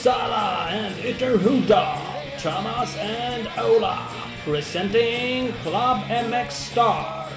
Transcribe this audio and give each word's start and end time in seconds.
Uppsala 0.00 0.72
and 0.72 0.94
Ytterhuda, 1.04 2.40
Thomas 2.40 2.96
and 2.96 3.46
Ola, 3.58 4.08
presenting 4.44 5.52
Club 5.60 6.08
MX 6.08 6.50
Star. 6.50 7.28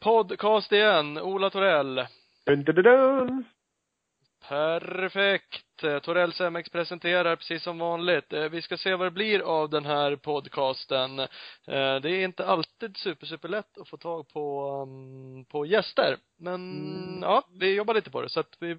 Podcast 0.00 0.72
igen, 0.72 1.18
Ola 1.18 1.50
Torell. 1.50 2.08
Dun, 2.46 2.64
dun, 2.64 2.74
dun, 2.74 2.84
dun. 2.84 3.44
Perfekt. 4.48 5.69
Torells 5.80 6.40
MX 6.40 6.68
presenterar 6.70 7.36
precis 7.36 7.62
som 7.62 7.78
vanligt. 7.78 8.32
Eh, 8.32 8.48
Vi 8.48 8.62
ska 8.62 8.76
se 8.76 8.94
vad 8.94 9.06
det 9.06 9.10
blir 9.10 9.40
av 9.40 9.70
den 9.70 9.84
här 9.84 10.16
podcasten. 10.16 11.18
Eh, 11.18 11.26
Det 12.02 12.10
är 12.10 12.24
inte 12.24 12.46
alltid 12.46 12.96
super, 12.96 13.26
super 13.26 13.48
lätt 13.48 13.78
att 13.78 13.88
få 13.88 13.96
tag 13.96 14.28
på, 14.28 14.72
um, 14.82 15.44
på 15.44 15.66
gäster. 15.66 16.16
Men 16.38 16.54
Mm. 16.54 17.22
ja, 17.22 17.42
vi 17.60 17.74
jobbar 17.76 17.94
lite 17.94 18.10
på 18.10 18.22
det 18.22 18.28
så 18.28 18.40
att 18.40 18.56
vi 18.60 18.76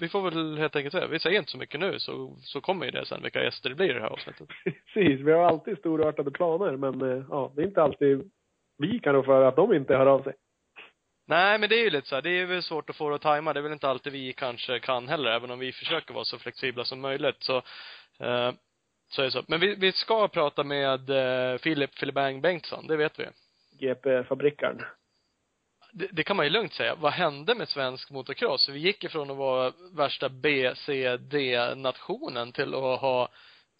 vi 0.00 0.08
får 0.08 0.22
väl 0.30 0.58
helt 0.58 0.76
enkelt 0.76 0.92
säga, 0.92 1.06
vi 1.06 1.18
säger 1.18 1.38
inte 1.38 1.50
så 1.50 1.58
mycket 1.58 1.80
nu 1.80 1.98
så, 1.98 2.36
så 2.40 2.60
kommer 2.60 2.84
ju 2.84 2.90
det 2.90 3.06
sen 3.06 3.22
vilka 3.22 3.44
gäster 3.44 3.68
det 3.68 3.74
blir 3.74 3.90
i 3.90 3.92
det 3.92 4.00
här 4.00 4.08
avsnittet. 4.10 4.48
Precis, 4.94 5.20
vi 5.20 5.32
har 5.32 5.42
alltid 5.44 5.78
storartade 5.78 6.30
planer 6.30 6.76
men 6.76 7.02
eh, 7.02 7.24
ja, 7.30 7.52
det 7.56 7.62
är 7.62 7.66
inte 7.66 7.82
alltid 7.82 8.30
vi 8.78 8.98
kan 8.98 9.14
rå 9.14 9.22
för 9.22 9.42
att 9.44 9.56
de 9.56 9.74
inte 9.74 9.96
hör 9.96 10.06
av 10.06 10.22
sig. 10.22 10.32
Nej, 11.26 11.58
men 11.58 11.68
det 11.68 11.76
är 11.76 11.84
ju 11.84 11.90
lite 11.90 12.08
så 12.08 12.14
här, 12.14 12.22
det 12.22 12.30
är 12.30 12.46
väl 12.46 12.62
svårt 12.62 12.90
att 12.90 12.96
få 12.96 13.08
det 13.08 13.14
att 13.14 13.22
tajma. 13.22 13.52
Det 13.52 13.60
är 13.60 13.62
väl 13.62 13.72
inte 13.72 13.88
alltid 13.88 14.12
vi 14.12 14.32
kanske 14.32 14.80
kan 14.80 15.08
heller, 15.08 15.30
även 15.30 15.50
om 15.50 15.58
vi 15.58 15.72
försöker 15.72 16.14
vara 16.14 16.24
så 16.24 16.38
flexibla 16.38 16.84
som 16.84 17.00
möjligt. 17.00 17.36
Så, 17.38 17.56
eh, 18.18 18.52
så 19.10 19.22
är 19.22 19.24
det 19.24 19.30
så. 19.30 19.44
Men 19.48 19.60
vi, 19.60 19.74
vi 19.74 19.92
ska 19.92 20.28
prata 20.28 20.64
med 20.64 21.10
eh, 21.10 21.58
Filip 21.58 21.98
Filibang 21.98 22.40
Bengtsson, 22.40 22.86
det 22.86 22.96
vet 22.96 23.18
vi. 23.18 23.26
GP-fabrikaren. 23.78 24.82
Det, 25.92 26.08
det 26.12 26.22
kan 26.22 26.36
man 26.36 26.46
ju 26.46 26.50
lugnt 26.50 26.72
säga. 26.72 26.94
Vad 26.94 27.12
hände 27.12 27.54
med 27.54 27.68
svensk 27.68 28.10
motocross? 28.10 28.68
Vi 28.68 28.78
gick 28.78 29.04
ifrån 29.04 29.30
att 29.30 29.36
vara 29.36 29.72
värsta 29.92 30.28
B, 30.28 30.72
C, 30.76 31.16
D-nationen 31.16 32.52
till 32.52 32.74
att 32.74 33.00
ha 33.00 33.28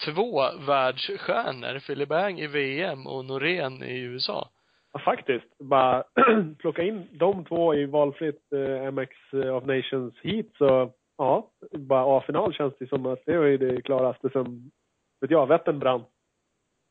två 0.05 0.53
världsstjärnor. 0.53 1.79
Filibang 1.79 2.41
i 2.41 2.47
VM 2.47 3.07
och 3.07 3.25
Norén 3.25 3.83
i 3.83 3.99
USA. 3.99 4.49
Ja, 4.93 4.99
faktiskt. 5.01 5.59
Bara 5.59 6.05
plocka 6.59 6.83
in 6.83 7.09
de 7.13 7.45
två 7.45 7.75
i 7.75 7.87
valfritt 7.87 8.53
eh, 8.53 8.93
MX 8.93 9.11
of 9.53 9.65
Nations 9.65 10.15
Heat 10.23 10.47
så 10.59 10.93
ja, 11.19 11.51
bara 11.79 12.19
A-final 12.19 12.55
känns 12.55 12.75
det 12.79 12.87
som 12.89 13.07
att 13.07 13.23
det 13.27 13.33
är 13.33 13.59
det 13.59 13.83
klaraste 13.83 14.31
som, 14.31 14.71
vet 15.21 15.31
jag, 15.31 15.47
Vättern 15.47 15.79
brann. 15.79 16.05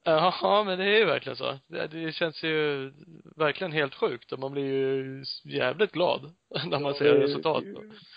Ja, 0.04 0.64
men 0.66 0.80
det 0.80 0.86
är 0.86 1.00
ju 1.00 1.06
verkligen 1.06 1.36
så. 1.36 1.60
Det, 1.68 2.16
känns 2.16 2.44
ju 2.44 2.92
verkligen 3.36 3.72
helt 3.72 3.96
sjukt 3.96 4.32
och 4.32 4.40
man 4.40 4.52
blir 4.52 4.66
ju 4.66 5.24
jävligt 5.46 5.92
glad 5.92 6.22
när 6.70 6.80
man 6.80 6.94
ser 6.94 7.14
Vi- 7.14 7.20
resultat. 7.20 7.64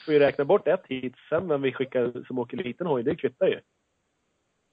får 0.05 0.15
ju 0.15 0.21
räkna 0.21 0.45
bort 0.45 0.69
ett 0.69 0.87
hit, 0.89 1.15
sen 1.29 1.48
vem 1.48 1.63
vi 1.63 1.73
skickar 1.73 2.25
som 2.27 2.39
åker 2.39 2.57
liten 2.57 2.87
hoj, 2.87 3.03
det 3.03 3.17
kvittar 3.17 3.47
ju. 3.47 3.61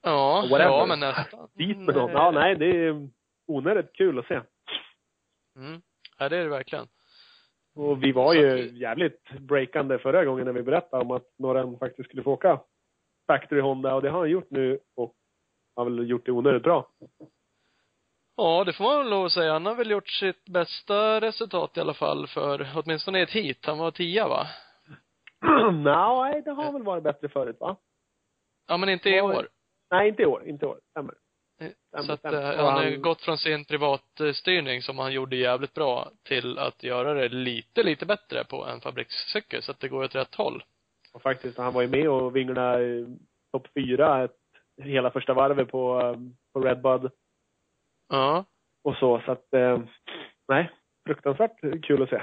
Ja, 0.04 0.48
Whatever. 0.52 0.72
ja 0.72 0.86
men 0.86 1.00
nästan. 1.00 1.48
Dit 1.56 1.78
med 1.78 1.96
någon. 1.96 2.12
Ja, 2.12 2.32
nej, 2.32 2.56
det 2.56 2.66
är 2.66 3.10
onödigt 3.48 3.94
kul 3.94 4.20
att 4.20 4.28
se. 4.28 4.42
Mm. 5.56 5.82
Ja, 6.20 6.30
det 6.30 6.38
är 6.38 6.44
det 6.44 6.50
verkligen. 6.50 6.88
Och 7.76 8.04
vi 8.04 8.12
var 8.12 8.34
Så 8.34 8.40
ju 8.40 8.56
vi- 8.56 8.78
jävligt 8.80 9.30
breakande 9.40 10.00
förra 10.00 10.26
gången 10.26 10.46
när 10.46 10.54
vi 10.54 10.64
berättade 10.64 11.04
om 11.04 11.12
att 11.12 11.34
Norren 11.38 11.78
faktiskt 11.80 12.10
skulle 12.10 12.24
få 12.24 12.32
åka 12.32 12.60
Factory 13.28 13.62
Honda 13.62 13.96
och 13.96 14.02
det 14.02 14.10
har 14.10 14.20
han 14.20 14.30
gjort 14.30 14.50
nu 14.52 14.80
och 14.96 15.16
har 15.76 15.86
väl 15.86 16.10
gjort 16.10 16.26
det 16.26 16.32
onödigt 16.32 16.64
bra. 16.64 16.88
Ja, 18.38 18.64
det 18.64 18.74
får 18.74 18.84
man 18.84 18.98
väl 18.98 19.10
lov 19.10 19.26
att 19.26 19.32
säga. 19.32 19.54
Han 19.54 19.66
har 19.66 19.76
väl 19.76 19.92
gjort 19.92 20.10
sitt 20.10 20.46
bästa 20.46 21.22
resultat 21.22 21.78
i 21.78 21.80
alla 21.80 21.94
fall 21.94 22.28
för 22.28 22.68
åtminstone 22.76 23.22
ett 23.22 23.32
hit. 23.32 23.66
Han 23.66 23.78
var 23.78 23.92
tia 23.92 24.28
va? 24.28 24.48
Nej, 25.74 26.42
det 26.42 26.52
har 26.52 26.72
väl 26.74 26.84
varit 26.84 27.04
bättre 27.04 27.30
förut 27.30 27.58
va? 27.60 27.78
Ja, 28.68 28.78
men 28.78 28.90
inte 28.90 29.10
i 29.10 29.22
år. 29.22 29.48
Nej, 29.92 30.08
inte 30.10 30.22
i 30.22 30.26
år. 30.26 30.44
Inte 30.48 30.66
i 30.66 30.70
år. 30.70 30.80
Stämmer. 30.90 31.16
Så 32.06 32.14
att 32.14 32.26
eh, 32.26 32.42
han 32.42 32.74
har 32.74 32.84
ju 32.84 32.98
gått 32.98 33.22
från 33.22 33.38
sin 33.38 33.66
privatstyrning 33.66 34.82
som 34.82 35.00
han 35.00 35.14
gjorde 35.14 35.36
jävligt 35.36 35.74
bra 35.74 36.12
till 36.24 36.58
att 36.58 36.84
göra 36.84 37.14
det 37.14 37.30
lite, 37.30 37.84
lite 37.84 38.06
bättre 38.06 38.44
på 38.44 38.66
en 38.66 38.82
fabrikscykel 38.82 39.62
så 39.62 39.72
att 39.72 39.80
det 39.80 39.88
går 39.88 40.04
åt 40.04 40.16
rätt 40.16 40.36
håll. 40.36 40.64
Och 41.14 41.22
faktiskt, 41.22 41.58
han 41.58 41.74
var 41.74 41.82
ju 41.82 41.88
med 41.88 42.10
och 42.10 42.36
vinglade 42.36 42.84
i 42.84 43.18
topp 43.52 43.68
fyra 43.74 44.30
hela 44.82 45.12
första 45.12 45.34
varvet 45.34 45.70
på, 45.72 46.00
eh, 46.02 46.16
på 46.54 46.60
Redbud 46.60 47.12
Ja. 48.10 48.46
och 48.84 48.96
så. 48.96 49.22
Så 49.26 49.32
att, 49.32 49.54
eh, 49.54 49.80
nej, 50.48 50.72
fruktansvärt 51.06 51.84
kul 51.84 52.04
att 52.04 52.10
se. 52.10 52.22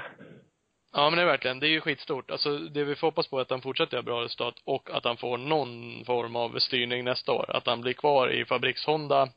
Ja 0.91 1.09
men 1.09 1.17
det 1.17 1.21
är 1.21 1.25
verkligen, 1.25 1.59
det 1.59 1.67
är 1.67 1.71
ju 1.71 1.81
skitstort. 1.81 2.31
Alltså 2.31 2.57
det 2.57 2.83
vi 2.83 2.95
får 2.95 3.07
hoppas 3.07 3.27
på 3.27 3.37
är 3.37 3.41
att 3.41 3.49
han 3.49 3.61
fortsätter 3.61 3.93
göra 3.93 4.03
bra 4.03 4.23
resultat 4.23 4.55
och 4.63 4.89
att 4.91 5.05
han 5.05 5.17
får 5.17 5.37
någon 5.37 6.05
form 6.05 6.35
av 6.35 6.59
styrning 6.59 7.03
nästa 7.03 7.31
år. 7.31 7.55
Att 7.55 7.67
han 7.67 7.81
blir 7.81 7.93
kvar 7.93 8.29
i 8.29 8.45
fabriks-Honda. 8.45 9.29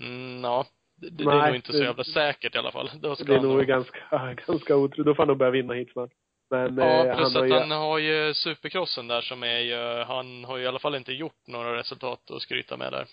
Mm, 0.00 0.44
ja. 0.44 0.66
Det, 1.00 1.10
det 1.10 1.24
är 1.24 1.26
Nej, 1.26 1.46
nog 1.46 1.56
inte 1.56 1.72
så 1.72 1.84
jävla 1.84 2.04
säkert 2.04 2.54
i 2.54 2.58
alla 2.58 2.72
fall. 2.72 2.90
Då 3.00 3.14
ska 3.14 3.24
Det 3.24 3.34
är 3.34 3.38
han 3.38 3.48
nog 3.48 3.64
ganska, 3.66 3.98
ganska 4.46 4.76
otroligt. 4.76 5.06
Då 5.06 5.14
får 5.14 5.22
han 5.22 5.28
nog 5.28 5.36
börja 5.36 5.50
vinna 5.50 5.74
hit 5.74 5.92
snart. 5.92 6.10
Men 6.50 6.76
Ja, 6.76 7.06
eh, 7.06 7.16
plus 7.16 7.34
han 7.34 7.36
har 7.36 7.42
att 7.42 7.50
ju, 7.50 7.54
han 7.54 7.70
har 7.70 7.98
ju 7.98 8.34
supercrossen 8.34 9.08
där 9.08 9.20
som 9.20 9.42
är 9.42 9.58
ju, 9.58 10.04
han 10.04 10.44
har 10.44 10.56
ju 10.56 10.64
i 10.64 10.66
alla 10.66 10.78
fall 10.78 10.94
inte 10.94 11.12
gjort 11.12 11.46
några 11.46 11.76
resultat 11.76 12.30
att 12.30 12.42
skryta 12.42 12.76
med 12.76 12.92
där. 12.92 13.06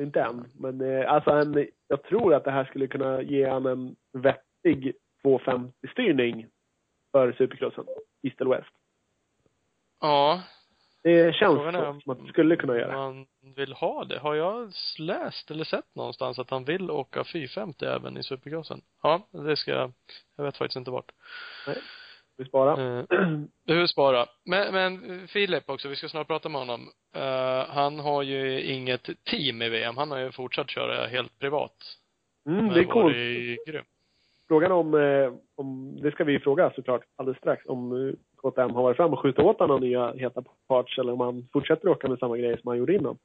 inte 0.00 0.20
än, 0.20 0.44
men 0.58 0.80
eh, 0.80 1.12
alltså 1.12 1.30
han, 1.30 1.66
jag 1.88 2.02
tror 2.02 2.34
att 2.34 2.44
det 2.44 2.50
här 2.50 2.64
skulle 2.64 2.86
kunna 2.86 3.22
ge 3.22 3.48
han 3.48 3.66
en 3.66 3.96
vettig 4.12 4.92
250-styrning 5.24 6.46
för 7.12 7.32
Supercrossen, 7.32 7.84
East 8.22 8.40
eller 8.40 8.50
West. 8.50 8.70
Ja. 10.00 10.42
Det 11.02 11.34
känns 11.34 11.58
är 11.58 12.00
som 12.00 12.12
att 12.12 12.26
det 12.26 12.32
skulle 12.32 12.56
kunna 12.56 12.76
göra. 12.76 12.96
man 12.96 13.26
vill 13.56 13.72
ha 13.72 14.04
det. 14.04 14.18
Har 14.18 14.34
jag 14.34 14.72
läst 14.98 15.50
eller 15.50 15.64
sett 15.64 15.94
någonstans 15.94 16.38
att 16.38 16.50
han 16.50 16.64
vill 16.64 16.90
åka 16.90 17.24
450 17.24 17.84
även 17.84 18.16
i 18.16 18.22
supercrossen? 18.22 18.82
Ja, 19.02 19.28
det 19.30 19.56
ska 19.56 19.70
jag, 19.70 19.92
jag 20.36 20.44
vet 20.44 20.56
faktiskt 20.56 20.76
inte 20.76 20.90
vart. 20.90 21.12
Vi 22.40 22.44
sparar. 22.44 22.98
Eh, 22.98 23.04
hur 23.66 23.86
spara. 23.86 24.26
Men, 24.44 24.74
men 24.74 25.28
Filip 25.28 25.70
också, 25.70 25.88
vi 25.88 25.96
ska 25.96 26.08
snart 26.08 26.26
prata 26.26 26.48
med 26.48 26.60
honom. 26.60 26.88
Eh, 27.14 27.66
han 27.68 27.98
har 27.98 28.22
ju 28.22 28.62
inget 28.62 29.24
team 29.24 29.62
i 29.62 29.68
VM. 29.68 29.96
Han 29.96 30.10
har 30.10 30.18
ju 30.18 30.32
fortsatt 30.32 30.70
köra 30.70 31.06
helt 31.06 31.38
privat. 31.38 31.98
Mm, 32.46 32.68
det 32.68 32.80
är 32.80 32.84
coolt. 32.84 33.16
varit 33.16 33.66
grym. 33.66 33.84
Frågan 34.50 34.72
om, 34.72 34.94
eh, 34.94 35.32
om, 35.54 35.98
det 36.02 36.10
ska 36.10 36.24
vi 36.24 36.38
fråga 36.38 36.72
såklart 36.74 37.02
alldeles 37.16 37.38
strax, 37.38 37.66
om 37.66 38.08
eh, 38.08 38.14
KTM 38.36 38.70
har 38.74 38.82
varit 38.82 38.96
fram 38.96 39.12
och 39.12 39.18
skjutit 39.20 39.44
åt 39.44 39.58
några 39.58 39.76
nya 39.78 40.12
heta 40.12 40.42
parts 40.68 40.98
eller 40.98 41.12
om 41.12 41.20
han 41.20 41.48
fortsätter 41.52 41.88
åka 41.88 42.08
med 42.08 42.18
samma 42.18 42.36
grejer 42.36 42.56
som 42.56 42.68
han 42.68 42.78
gjorde 42.78 42.94
innan. 42.94 43.18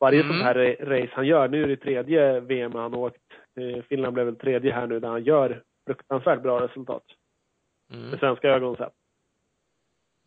Varje 0.00 0.20
Mm. 0.20 0.32
sånt 0.32 0.42
här 0.44 0.54
ra- 0.54 0.84
race 0.84 1.12
han 1.14 1.26
gör, 1.26 1.48
nu 1.48 1.62
är 1.62 1.68
det 1.68 1.76
tredje 1.76 2.40
VM 2.40 2.72
han 2.74 2.92
har 2.92 3.00
åkt, 3.00 3.16
eh, 3.60 3.82
Finland 3.88 4.14
blev 4.14 4.26
väl 4.26 4.36
tredje 4.36 4.72
här 4.72 4.86
nu 4.86 5.00
där 5.00 5.08
han 5.08 5.24
gör 5.24 5.62
fruktansvärt 5.86 6.42
bra 6.42 6.60
resultat. 6.60 7.04
Mm. 7.92 8.10
Med 8.10 8.18
svenska 8.18 8.48
ögon 8.48 8.76
sett. 8.76 8.92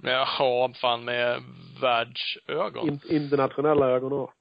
Jaha, 0.03 0.73
fan 0.81 1.05
med 1.05 1.39
världsögon. 1.81 2.89
In, 2.89 2.99
internationella 3.09 3.89
ögon 3.89 4.13
också. 4.13 4.35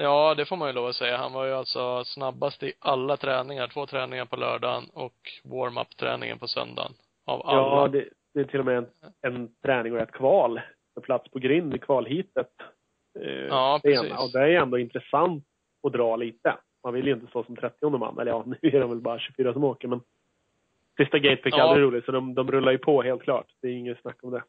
Ja, 0.00 0.34
det 0.34 0.44
får 0.44 0.56
man 0.56 0.68
ju 0.68 0.74
lov 0.74 0.86
att 0.86 0.96
säga. 0.96 1.16
Han 1.16 1.32
var 1.32 1.44
ju 1.46 1.52
alltså 1.52 2.04
snabbast 2.04 2.62
i 2.62 2.72
alla 2.78 3.16
träningar. 3.16 3.68
Två 3.68 3.86
träningar 3.86 4.24
på 4.24 4.36
lördagen 4.36 4.84
och 4.94 5.14
warm-up 5.44 5.96
träningen 5.96 6.38
på 6.38 6.48
söndagen. 6.48 6.92
Av 7.24 7.46
alla. 7.46 7.60
Ja, 7.62 7.88
det, 7.88 8.08
det 8.34 8.40
är 8.40 8.44
till 8.44 8.58
och 8.60 8.66
med 8.66 8.76
en, 8.78 8.86
en 9.22 9.48
träning 9.62 9.92
och 9.92 9.98
ett 9.98 10.12
kval. 10.12 10.60
För 10.94 11.00
plats 11.00 11.28
på 11.30 11.38
grind 11.38 11.74
i 11.74 11.78
kvalhitet. 11.78 12.50
Eh, 13.20 13.30
Ja, 13.32 13.80
ena. 13.84 14.00
precis. 14.02 14.18
Och 14.18 14.30
det 14.32 14.40
är 14.40 14.48
ändå 14.62 14.78
intressant 14.78 15.44
att 15.82 15.92
dra 15.92 16.16
lite. 16.16 16.54
Man 16.84 16.94
vill 16.94 17.06
ju 17.06 17.12
inte 17.12 17.26
stå 17.26 17.44
som 17.44 17.56
30 17.56 17.90
man. 17.98 18.18
Eller 18.18 18.30
ja, 18.32 18.44
nu 18.46 18.56
är 18.62 18.80
de 18.80 18.90
väl 18.90 19.00
bara 19.00 19.18
24 19.18 19.52
som 19.52 19.64
åker, 19.64 19.88
men 19.88 20.00
sista 20.96 21.18
gatepick 21.18 21.54
är 21.54 21.58
Ja. 21.58 21.64
aldrig 21.64 21.86
roligt, 21.86 22.04
så 22.04 22.12
de, 22.12 22.34
de 22.34 22.50
rullar 22.50 22.72
ju 22.72 22.78
på 22.78 23.02
helt 23.02 23.22
klart. 23.22 23.46
Det 23.62 23.68
är 23.68 23.72
inget 23.72 24.00
snack 24.00 24.16
om 24.22 24.30
det. 24.30 24.42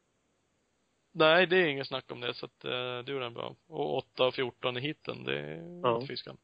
Nej, 1.12 1.46
det 1.46 1.56
är 1.56 1.66
inget 1.68 1.86
snack 1.86 2.12
om 2.12 2.20
det, 2.20 2.34
så 2.34 2.46
att 2.46 2.64
eh, 2.64 2.98
det 3.04 3.12
gjorde 3.12 3.24
han 3.24 3.34
bra. 3.34 3.54
Och 3.68 3.96
8 3.96 4.26
och 4.26 4.34
14 4.34 4.76
i 4.76 4.80
hiten, 4.80 5.24
det 5.24 5.38
är 5.40 5.80
Ja. 5.82 6.06
skam. 6.16 6.36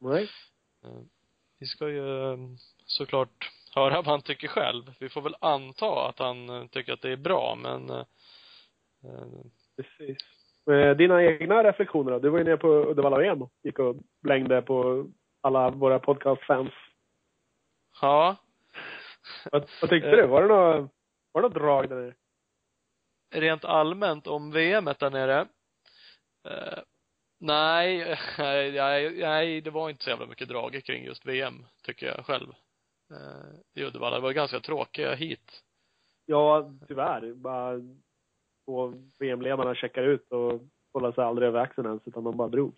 Nej. 0.00 0.28
Eh, 0.84 1.00
Vi 1.58 1.66
ska 1.66 1.88
ju 1.88 2.32
eh, 2.32 2.38
såklart 2.86 3.50
höra 3.74 3.94
vad 3.96 4.06
han 4.06 4.22
tycker 4.22 4.48
själv. 4.48 4.94
Vi 5.00 5.08
får 5.08 5.20
väl 5.22 5.36
anta 5.40 6.08
att 6.08 6.18
han 6.18 6.48
eh, 6.48 6.66
tycker 6.66 6.92
att 6.92 7.00
det 7.02 7.10
är 7.10 7.16
bra, 7.16 7.58
men 7.62 7.90
eh, 7.90 8.04
Precis. 9.76 10.18
Dina 10.96 11.22
egna 11.24 11.64
reflektioner 11.64 12.10
då? 12.12 12.18
Du 12.18 12.28
var 12.28 12.38
ju 12.38 12.44
nere 12.44 12.56
på 12.56 12.68
Uddevalla 12.68 13.18
VM 13.18 13.42
och 13.42 13.52
gick 13.62 13.78
och 13.78 13.96
blängde 14.22 14.62
på 14.62 15.06
alla 15.40 15.70
våra 15.70 15.98
podcast-fans. 15.98 16.72
ja. 18.00 18.36
Vad, 19.52 19.64
vad 19.80 19.90
tyckte 19.90 20.10
du? 20.10 20.26
Var 20.26 20.42
det 20.42 20.48
något, 20.48 20.90
var 21.32 21.42
det 21.42 21.48
något 21.48 21.54
drag 21.54 21.88
där 21.88 21.96
nere? 21.96 22.14
Rent 23.34 23.64
allmänt 23.64 24.26
om 24.26 24.50
VMet 24.50 24.98
där 24.98 25.10
nere. 25.10 25.40
Eh, 26.48 26.78
nej, 27.38 28.18
nej, 28.38 29.16
nej, 29.18 29.60
det 29.60 29.70
var 29.70 29.90
inte 29.90 30.04
så 30.04 30.10
jävla 30.10 30.26
mycket 30.26 30.48
drag 30.48 30.82
kring 30.84 31.04
just 31.04 31.26
VM, 31.26 31.66
tycker 31.82 32.06
jag 32.06 32.26
själv. 32.26 32.48
Eh, 33.10 33.82
I 33.82 33.84
Uddevalla. 33.84 34.16
Det 34.16 34.22
var 34.22 34.32
ganska 34.32 34.60
tråkiga 34.60 35.14
hit. 35.14 35.62
Ja, 36.26 36.70
tyvärr. 36.88 37.34
Bara 37.34 37.80
två 38.64 38.94
VM-ledarna 39.18 39.74
checkar 39.74 40.02
ut 40.02 40.32
och 40.32 40.60
kollade 40.92 41.14
sig 41.14 41.24
aldrig 41.24 41.48
över 41.48 41.60
axeln 41.60 41.86
ens, 41.86 42.02
utan 42.04 42.24
de 42.24 42.36
bara 42.36 42.48
drog. 42.48 42.74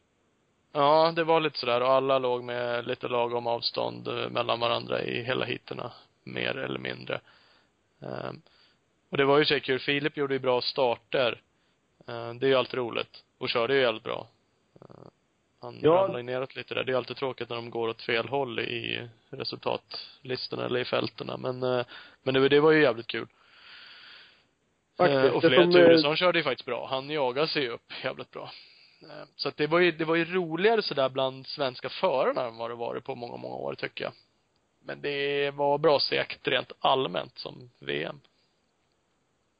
Ja, 0.72 1.12
det 1.16 1.24
var 1.24 1.40
lite 1.40 1.58
sådär 1.58 1.80
och 1.80 1.90
alla 1.90 2.18
låg 2.18 2.44
med 2.44 2.86
lite 2.86 3.08
lagom 3.08 3.46
avstånd 3.46 4.08
eh, 4.08 4.30
mellan 4.30 4.60
varandra 4.60 5.02
i 5.02 5.22
hela 5.22 5.44
heaterna. 5.44 5.92
Mer 6.24 6.56
eller 6.56 6.78
mindre. 6.78 7.20
Och 9.16 9.18
det 9.18 9.24
var 9.24 9.38
ju 9.38 9.44
så 9.44 9.60
kul. 9.60 9.78
Filip 9.78 10.16
gjorde 10.16 10.34
ju 10.34 10.38
bra 10.40 10.60
starter. 10.60 11.40
Ehm, 12.06 12.38
det 12.38 12.46
är 12.46 12.48
ju 12.48 12.54
alltid 12.54 12.74
roligt. 12.74 13.24
Och 13.38 13.48
körde 13.48 13.74
ju 13.74 13.80
jävligt 13.80 14.02
bra. 14.02 14.26
Ehm, 14.80 15.10
han 15.60 15.78
Ja. 15.82 15.90
ramlade 15.92 16.22
neråt 16.22 16.56
lite 16.56 16.74
där. 16.74 16.84
Det 16.84 16.92
är 16.92 16.96
alltid 16.96 17.16
tråkigt 17.16 17.48
när 17.48 17.56
de 17.56 17.70
går 17.70 17.88
åt 17.88 18.02
fel 18.02 18.28
håll 18.28 18.58
i 18.60 19.08
resultatlistorna 19.30 20.64
eller 20.64 20.80
i 20.80 20.84
fälterna. 20.84 21.36
Men, 21.36 21.62
eh, 21.62 21.86
men 22.22 22.34
det, 22.34 22.48
det 22.48 22.60
var 22.60 22.70
ju 22.72 22.82
jävligt 22.82 23.06
kul. 23.06 23.26
Faktiskt. 24.96 25.24
Eh, 25.24 25.30
och 25.30 25.42
Det 25.42 25.48
Fred 25.48 25.62
som, 25.62 25.72
Turesson 25.72 26.16
körde 26.16 26.38
ju 26.38 26.44
faktiskt 26.44 26.66
bra. 26.66 26.86
Han 26.90 27.10
jagade 27.10 27.48
sig 27.48 27.68
upp 27.68 27.92
jävligt 28.04 28.30
bra. 28.30 28.50
Eh, 29.02 29.24
Så 29.36 29.48
att 29.48 29.56
det 29.56 29.66
var 29.66 29.78
ju, 29.78 29.92
det 29.92 30.04
var 30.04 30.14
ju 30.16 30.24
roligare 30.24 30.82
sådär 30.82 31.08
bland 31.08 31.46
svenska 31.46 31.88
förarna 31.88 32.44
än 32.44 32.56
vad 32.56 32.70
det 32.70 32.74
varit 32.74 33.04
på 33.04 33.14
många, 33.14 33.36
många 33.36 33.54
år 33.56 33.74
tycker 33.74 34.04
jag. 34.04 34.12
Men 34.84 35.00
det 35.00 35.50
var 35.50 35.78
bra 35.78 36.00
segt 36.00 36.48
rent 36.48 36.72
allmänt 36.78 37.38
som 37.38 37.70
VM. 37.78 38.20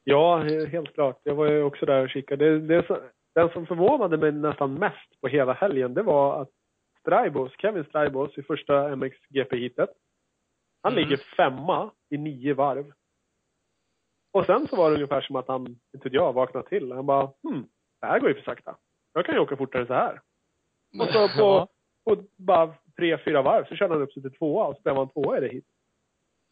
Ja, 0.09 0.39
he- 0.43 0.67
helt 0.67 0.95
klart. 0.95 1.21
Jag 1.23 1.35
var 1.35 1.47
ju 1.51 1.63
också 1.63 1.87
där 1.87 2.03
och 2.03 2.11
kikade. 2.11 2.59
Det, 2.59 2.81
det, 2.83 3.01
den 3.35 3.51
som 3.51 3.67
förvånade 3.67 4.17
mig 4.17 4.33
nästan 4.33 4.75
mest 4.75 5.21
på 5.21 5.29
hela 5.29 5.53
helgen, 5.53 5.95
det 5.95 6.03
var 6.03 6.43
att 6.43 6.49
Straibos, 7.01 7.53
Kevin 7.59 7.85
Straibos 7.85 8.39
i 8.39 8.43
första 8.43 8.89
MXGP-heatet, 8.97 9.89
han 10.83 10.93
Mm. 10.93 11.05
ligger 11.05 11.17
femma 11.17 11.91
i 12.11 12.17
nio 12.19 12.55
varv. 12.55 12.93
Och 14.33 14.47
sen 14.47 14.67
så 14.69 14.77
var 14.77 14.89
det 14.91 14.95
ungefär 14.95 15.21
som 15.21 15.37
att 15.37 15.49
han, 15.49 15.67
inte 15.95 16.09
jag, 16.13 16.33
vaknade 16.33 16.69
till. 16.69 16.93
Han 16.93 17.07
bara, 17.07 17.33
hmm, 17.43 17.69
det 18.01 18.07
här 18.07 18.21
går 18.21 18.29
ju 18.29 18.35
för 18.35 18.43
sakta. 18.43 18.77
Jag 19.15 19.27
kan 19.27 19.35
ju 19.35 19.41
åka 19.41 19.57
fortare 19.57 19.87
så 19.87 19.93
här. 19.95 20.21
Och 21.01 21.07
så 21.09 21.29
på, 21.29 21.69
på 22.05 22.23
bara 22.37 22.75
tre, 22.97 23.19
fyra 23.25 23.43
varv 23.43 23.65
så 23.65 23.75
körde 23.77 23.95
han 23.95 24.03
upp 24.03 24.13
sig 24.13 24.23
till 24.23 24.35
tvåa 24.35 24.67
och 24.67 24.77
så 24.77 24.83
blev 24.83 24.97
han 24.97 25.09
tvåa 25.09 25.39
i 25.39 25.41
det 25.41 25.49
hit. 25.49 25.65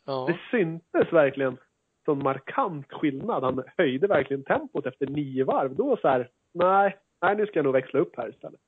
Ja. 0.07 0.27
Det 0.29 0.39
syntes 0.51 1.13
verkligen 1.13 1.57
sån 2.05 2.23
markant 2.23 2.93
skillnad. 2.93 3.45
Han 3.45 3.63
höjde 3.77 4.07
verkligen 4.07 4.45
tempot 4.45 4.87
efter 4.87 5.07
nio 5.07 5.45
varv. 5.45 5.75
Då 5.75 5.97
så 5.97 6.09
här, 6.09 6.31
nej, 6.55 6.97
nej 7.23 7.37
nu 7.37 7.47
ska 7.47 7.59
jag 7.59 7.65
nog 7.65 7.73
växla 7.73 8.01
upp 8.01 8.17
här 8.17 8.29
istället. 8.31 8.61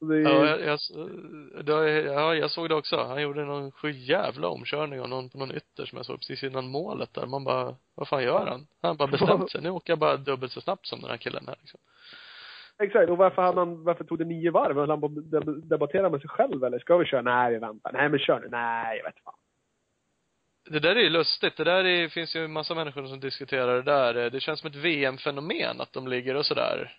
Det, 0.00 0.20
Ja, 0.20 0.46
jag, 0.46 0.60
jag, 0.60 0.78
det, 1.66 2.02
ja, 2.02 2.34
jag 2.34 2.50
såg 2.50 2.68
det 2.68 2.74
också. 2.74 2.96
Han 2.96 3.22
gjorde 3.22 3.44
någon 3.44 3.72
sju 3.72 3.90
jävla 3.90 4.48
omkörning 4.48 5.00
av 5.00 5.08
någon 5.08 5.30
på 5.30 5.38
någon 5.38 5.52
ytter 5.56 5.86
som 5.86 5.96
jag 5.96 6.06
såg 6.06 6.18
precis 6.18 6.42
innan 6.44 6.68
målet 6.68 7.14
där. 7.14 7.26
Man 7.26 7.44
bara, 7.44 7.76
vad 7.94 8.08
fan 8.08 8.22
gör 8.22 8.46
han? 8.46 8.66
Han 8.82 8.96
bara 8.96 9.08
bestämt 9.08 9.50
sig. 9.50 9.62
Nu 9.62 9.70
åker 9.70 9.92
jag 9.92 9.98
bara 9.98 10.16
dubbelt 10.16 10.52
så 10.52 10.60
snabbt 10.60 10.86
som 10.86 11.00
den 11.00 11.10
här 11.10 11.16
killen 11.16 11.44
här 11.46 11.56
liksom. 11.60 11.80
Exakt, 12.78 13.10
och 13.10 13.16
varför, 13.16 13.42
han, 13.42 13.84
varför 13.84 14.04
tog 14.04 14.18
det 14.18 14.24
nio 14.24 14.50
varv? 14.50 14.76
Höll 14.76 14.90
han 14.90 15.00
på 15.00 15.06
att 15.06 15.12
deb- 15.12 15.60
debattera 15.68 16.10
med 16.10 16.20
sig 16.20 16.28
själv 16.30 16.64
eller? 16.64 16.78
Ska 16.78 16.96
vi 16.96 17.04
köra? 17.04 17.22
Nej, 17.22 17.52
vi 17.52 17.58
väntar. 17.58 17.92
Nej, 17.92 18.08
men 18.08 18.18
kör 18.18 18.40
nu. 18.40 18.48
Nej, 18.50 18.96
jag 18.98 19.04
vet 19.04 19.22
fan. 19.24 19.34
Det 20.66 20.78
där 20.78 20.96
är 20.96 21.00
ju 21.00 21.10
lustigt. 21.10 21.56
Det 21.56 21.64
där 21.64 21.84
är, 21.84 22.08
finns 22.08 22.36
ju 22.36 22.44
en 22.44 22.52
massa 22.52 22.74
människor 22.74 23.06
som 23.06 23.20
diskuterar 23.20 23.76
det 23.76 23.82
där. 23.82 24.30
Det 24.30 24.40
känns 24.40 24.60
som 24.60 24.70
ett 24.70 24.76
VM-fenomen 24.76 25.80
att 25.80 25.92
de 25.92 26.08
ligger 26.08 26.34
och 26.34 26.46
sådär. 26.46 26.96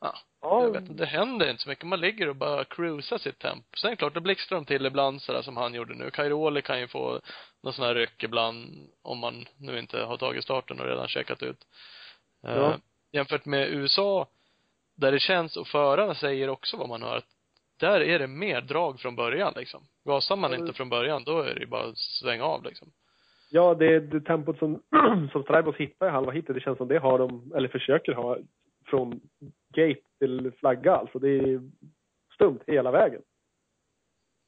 Ja, 0.00 0.16
Ja, 0.42 0.62
jag 0.62 0.70
vet 0.70 0.82
inte. 0.82 0.94
Det 0.94 1.06
händer 1.06 1.50
inte 1.50 1.62
så 1.62 1.68
mycket. 1.68 1.86
Man 1.86 2.00
ligger 2.00 2.28
och 2.28 2.36
bara 2.36 2.64
cruisar 2.64 3.18
sitt 3.18 3.38
tempo. 3.38 3.76
Sen 3.80 3.96
klart, 3.96 4.14
då 4.14 4.20
blixtrar 4.20 4.56
de 4.58 4.64
till 4.64 4.86
ibland 4.86 5.22
sådär 5.22 5.42
som 5.42 5.56
han 5.56 5.74
gjorde 5.74 5.94
nu. 5.94 6.10
Cairoli 6.10 6.62
kan 6.62 6.80
ju 6.80 6.88
få 6.88 7.20
någon 7.62 7.72
sån 7.72 7.84
här 7.84 7.94
ryck 7.94 8.22
ibland 8.22 8.88
om 9.02 9.18
man 9.18 9.46
nu 9.58 9.78
inte 9.78 10.00
har 10.00 10.16
tagit 10.16 10.44
starten 10.44 10.80
och 10.80 10.86
redan 10.86 11.08
checkat 11.08 11.42
ut. 11.42 11.66
Ja. 12.42 12.50
Eh, 12.50 12.76
jämfört 13.12 13.44
med 13.44 13.68
USA, 13.68 14.26
där 14.96 15.12
det 15.12 15.20
känns, 15.20 15.56
och 15.56 15.68
förarna 15.68 16.14
säger 16.14 16.48
också 16.48 16.76
vad 16.76 16.88
man 16.88 17.02
hör, 17.02 17.16
att 17.16 17.28
där 17.80 18.00
är 18.00 18.18
det 18.18 18.26
mer 18.26 18.60
drag 18.60 19.00
från 19.00 19.16
början 19.16 19.52
liksom. 19.56 19.82
Gasar 20.04 20.36
man 20.36 20.52
Ja, 20.52 20.58
inte 20.58 20.72
från 20.72 20.88
början, 20.88 21.24
då 21.24 21.40
är 21.40 21.54
det 21.54 21.66
bara 21.66 21.88
att 21.88 21.98
svänga 21.98 22.44
av 22.44 22.64
liksom. 22.64 22.88
Ja, 23.50 23.74
det, 23.74 24.00
det 24.00 24.20
tempot 24.20 24.58
som, 24.58 24.82
som 25.32 25.42
Straibos 25.42 25.76
hittar 25.76 26.06
i 26.06 26.10
halva 26.10 26.32
hitet, 26.32 26.54
det 26.54 26.60
känns 26.60 26.78
som 26.78 26.88
det 26.88 26.98
har 26.98 27.18
de, 27.18 27.52
eller 27.56 27.68
försöker 27.68 28.12
ha, 28.12 28.38
från 28.86 29.20
gate 29.74 30.00
till 30.18 30.52
flagga. 30.60 30.96
Alltså 30.96 31.18
det 31.18 31.28
är 31.28 31.60
stumt 32.34 32.60
hela 32.66 32.90
vägen. 32.90 33.22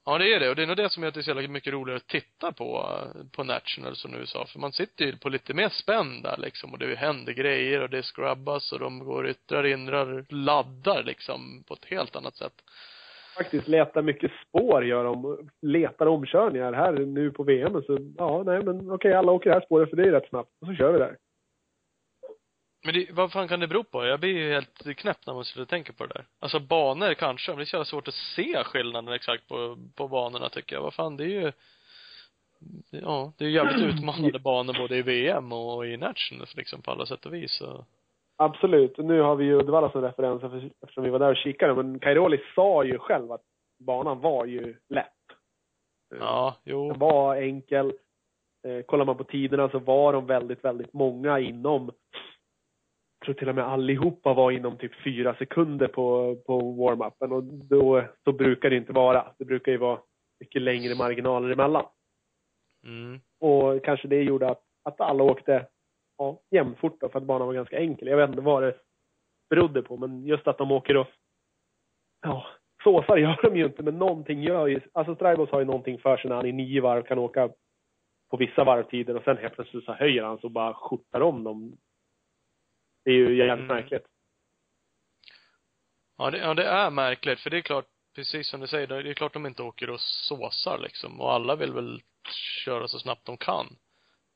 Ja, 0.04 0.18
det 0.18 0.34
är 0.34 0.40
det. 0.40 0.50
Och 0.50 0.56
det 0.56 0.62
är 0.62 0.66
nog 0.66 0.76
det 0.76 0.90
som 0.90 1.02
gör 1.02 1.08
att 1.08 1.14
det 1.14 1.20
är 1.20 1.22
så 1.22 1.30
jävla 1.30 1.48
mycket 1.48 1.72
roligare 1.72 1.96
att 1.96 2.06
titta 2.06 2.52
på, 2.52 2.98
på 3.32 3.44
National 3.44 3.96
som 3.96 4.14
USA. 4.14 4.46
För 4.46 4.58
man 4.58 4.72
sitter 4.72 5.04
ju 5.04 5.16
på 5.16 5.28
lite 5.28 5.54
mer 5.54 5.68
spänn 5.68 6.22
där 6.22 6.36
liksom. 6.38 6.72
Och 6.72 6.78
det 6.78 6.94
händer 6.96 7.32
grejer 7.32 7.80
och 7.82 7.90
det 7.90 8.02
scrubbas 8.02 8.72
och 8.72 8.78
de 8.78 8.98
går 8.98 9.28
yttrar, 9.28 9.66
inrar, 9.66 10.26
laddar 10.28 11.02
liksom 11.02 11.64
på 11.68 11.74
ett 11.74 11.84
helt 11.84 12.16
annat 12.16 12.36
sätt. 12.36 12.62
Faktiskt 13.36 13.68
letar 13.68 14.02
mycket 14.02 14.30
spår 14.48 14.84
gör 14.84 15.04
de. 15.04 15.48
Letar 15.62 16.06
omkörningar. 16.06 16.72
Här 16.72 16.92
nu 16.92 17.30
på 17.30 17.42
VM 17.42 17.82
så, 17.82 17.98
ja 18.18 18.42
nej 18.46 18.64
men 18.64 18.90
okej 18.90 19.14
alla 19.14 19.32
åker 19.32 19.50
det 19.50 19.54
här 19.54 19.66
spåret 19.66 19.90
för 19.90 19.96
det 19.96 20.08
är 20.08 20.12
rätt 20.12 20.28
snabbt. 20.28 20.50
Och 20.60 20.66
så 20.66 20.74
kör 20.74 20.92
vi 20.92 20.98
där. 20.98 21.16
Men 22.84 22.94
det, 22.94 23.06
vad 23.12 23.32
fan 23.32 23.48
kan 23.48 23.60
det 23.60 23.68
bero 23.68 23.84
på? 23.84 24.04
Jag 24.06 24.20
blir 24.20 24.38
ju 24.38 24.52
helt 24.52 24.96
knäpp 24.96 25.26
när 25.26 25.34
man 25.34 25.44
skulle 25.44 25.66
tänka 25.66 25.92
på 25.92 26.06
det 26.06 26.14
där. 26.14 26.24
Alltså 26.40 26.60
banor 26.60 27.14
kanske, 27.14 27.50
men 27.50 27.58
det 27.58 27.62
är 27.62 27.64
så 27.64 27.76
jävla 27.76 27.84
svårt 27.84 28.08
att 28.08 28.14
se 28.14 28.64
skillnaden 28.64 29.14
exakt 29.14 29.48
på, 29.48 29.78
på 29.94 30.08
banorna 30.08 30.48
tycker 30.48 30.76
jag. 30.76 30.82
Vad 30.82 30.94
fan, 30.94 31.16
det 31.16 31.24
är 31.24 31.40
ju 31.40 31.52
Ja, 32.90 33.32
det 33.36 33.44
är 33.44 33.48
ju 33.48 33.54
jävligt 33.54 33.94
utmanande 33.94 34.38
banor 34.38 34.74
både 34.78 34.96
i 34.96 35.02
VM 35.02 35.52
och 35.52 35.86
i 35.86 35.96
Nationals 35.96 36.56
liksom 36.56 36.82
på 36.82 36.90
alla 36.90 37.06
sätt 37.06 37.26
och 37.26 37.34
vis. 37.34 37.52
Så. 37.52 37.86
Absolut. 38.42 38.98
Nu 38.98 39.20
har 39.20 39.36
vi 39.36 39.44
ju 39.44 39.54
Uddevalla 39.54 39.90
som 39.90 40.02
referens 40.02 40.42
eftersom 40.82 41.04
vi 41.04 41.10
var 41.10 41.18
där 41.18 41.30
och 41.30 41.36
kikade. 41.36 41.74
Men 41.74 41.98
Cairoli 41.98 42.40
sa 42.54 42.84
ju 42.84 42.98
själv 42.98 43.32
att 43.32 43.42
banan 43.78 44.20
var 44.20 44.44
ju 44.44 44.76
lätt. 44.88 45.06
Ja, 46.20 46.56
jo. 46.64 46.88
Den 46.88 46.98
var 46.98 47.36
enkel. 47.36 47.92
Eh, 48.66 48.82
kollar 48.82 49.04
man 49.04 49.16
på 49.16 49.24
tiderna 49.24 49.68
så 49.68 49.78
var 49.78 50.12
de 50.12 50.26
väldigt, 50.26 50.64
väldigt 50.64 50.92
många 50.92 51.38
inom 51.38 51.90
jag 53.18 53.26
tror 53.26 53.34
till 53.34 53.48
och 53.48 53.54
med 53.54 53.64
allihopa 53.64 54.34
var 54.34 54.50
inom 54.50 54.76
typ 54.76 54.92
fyra 55.04 55.34
sekunder 55.34 55.88
på, 55.88 56.36
på 56.46 56.60
warm-upen 56.60 57.32
och 57.32 57.44
då, 57.44 58.04
så 58.24 58.32
brukar 58.32 58.70
det 58.70 58.76
inte 58.76 58.92
vara. 58.92 59.32
Det 59.38 59.44
brukar 59.44 59.72
ju 59.72 59.78
vara 59.78 59.98
mycket 60.40 60.62
längre 60.62 60.94
marginaler 60.94 61.50
emellan. 61.50 61.84
Mm. 62.86 63.20
Och 63.40 63.84
kanske 63.84 64.08
det 64.08 64.22
gjorde 64.22 64.48
att, 64.48 64.62
att 64.82 65.00
alla 65.00 65.24
åkte 65.24 65.66
ja, 66.18 66.40
jämnfort 66.50 67.00
då, 67.00 67.08
för 67.08 67.18
att 67.18 67.24
banan 67.24 67.46
var 67.46 67.54
ganska 67.54 67.78
enkel. 67.78 68.08
Jag 68.08 68.16
vet 68.16 68.28
inte 68.28 68.40
vad 68.40 68.62
det 68.62 68.78
berodde 69.50 69.82
på, 69.82 69.96
men 69.96 70.26
just 70.26 70.46
att 70.46 70.58
de 70.58 70.72
åker 70.72 70.96
och 70.96 71.06
ja, 72.22 72.46
såsar 72.84 73.16
gör 73.16 73.42
de 73.42 73.56
ju 73.56 73.64
inte, 73.64 73.82
men 73.82 73.98
någonting 73.98 74.42
gör 74.42 74.66
ju, 74.66 74.80
alltså 74.92 75.14
Straibos 75.14 75.50
har 75.50 75.58
ju 75.58 75.64
någonting 75.66 75.98
för 75.98 76.16
sig 76.16 76.28
när 76.28 76.36
han 76.36 76.46
i 76.46 76.52
nio 76.52 76.80
varv 76.80 77.02
kan 77.02 77.18
åka 77.18 77.50
på 78.30 78.36
vissa 78.36 78.64
varvtider 78.64 79.16
och 79.16 79.24
sen 79.24 79.36
helt 79.36 79.54
plötsligt 79.54 79.84
så 79.84 79.92
höjer 79.92 80.22
han 80.22 80.38
så 80.38 80.48
bara 80.48 80.74
skjortar 80.74 81.20
om 81.20 81.44
dem. 81.44 81.76
Det 83.04 83.10
är 83.10 83.14
ju 83.14 83.36
jävligt 83.36 83.64
Mm. 83.64 83.76
märkligt. 83.76 84.06
Ja 86.18 86.30
det, 86.30 86.38
ja, 86.38 86.54
det 86.54 86.64
är 86.64 86.90
märkligt, 86.90 87.40
för 87.40 87.50
det 87.50 87.56
är 87.56 87.62
klart, 87.62 87.86
precis 88.14 88.48
som 88.48 88.60
du 88.60 88.66
säger, 88.66 88.86
det 88.86 89.10
är 89.10 89.14
klart 89.14 89.32
de 89.32 89.46
inte 89.46 89.62
åker 89.62 89.90
och 89.90 90.00
såsar 90.00 90.78
liksom. 90.78 91.20
Och 91.20 91.32
alla 91.32 91.56
vill 91.56 91.72
väl 91.72 92.02
köra 92.64 92.88
så 92.88 92.98
snabbt 92.98 93.24
de 93.24 93.36
kan. 93.36 93.66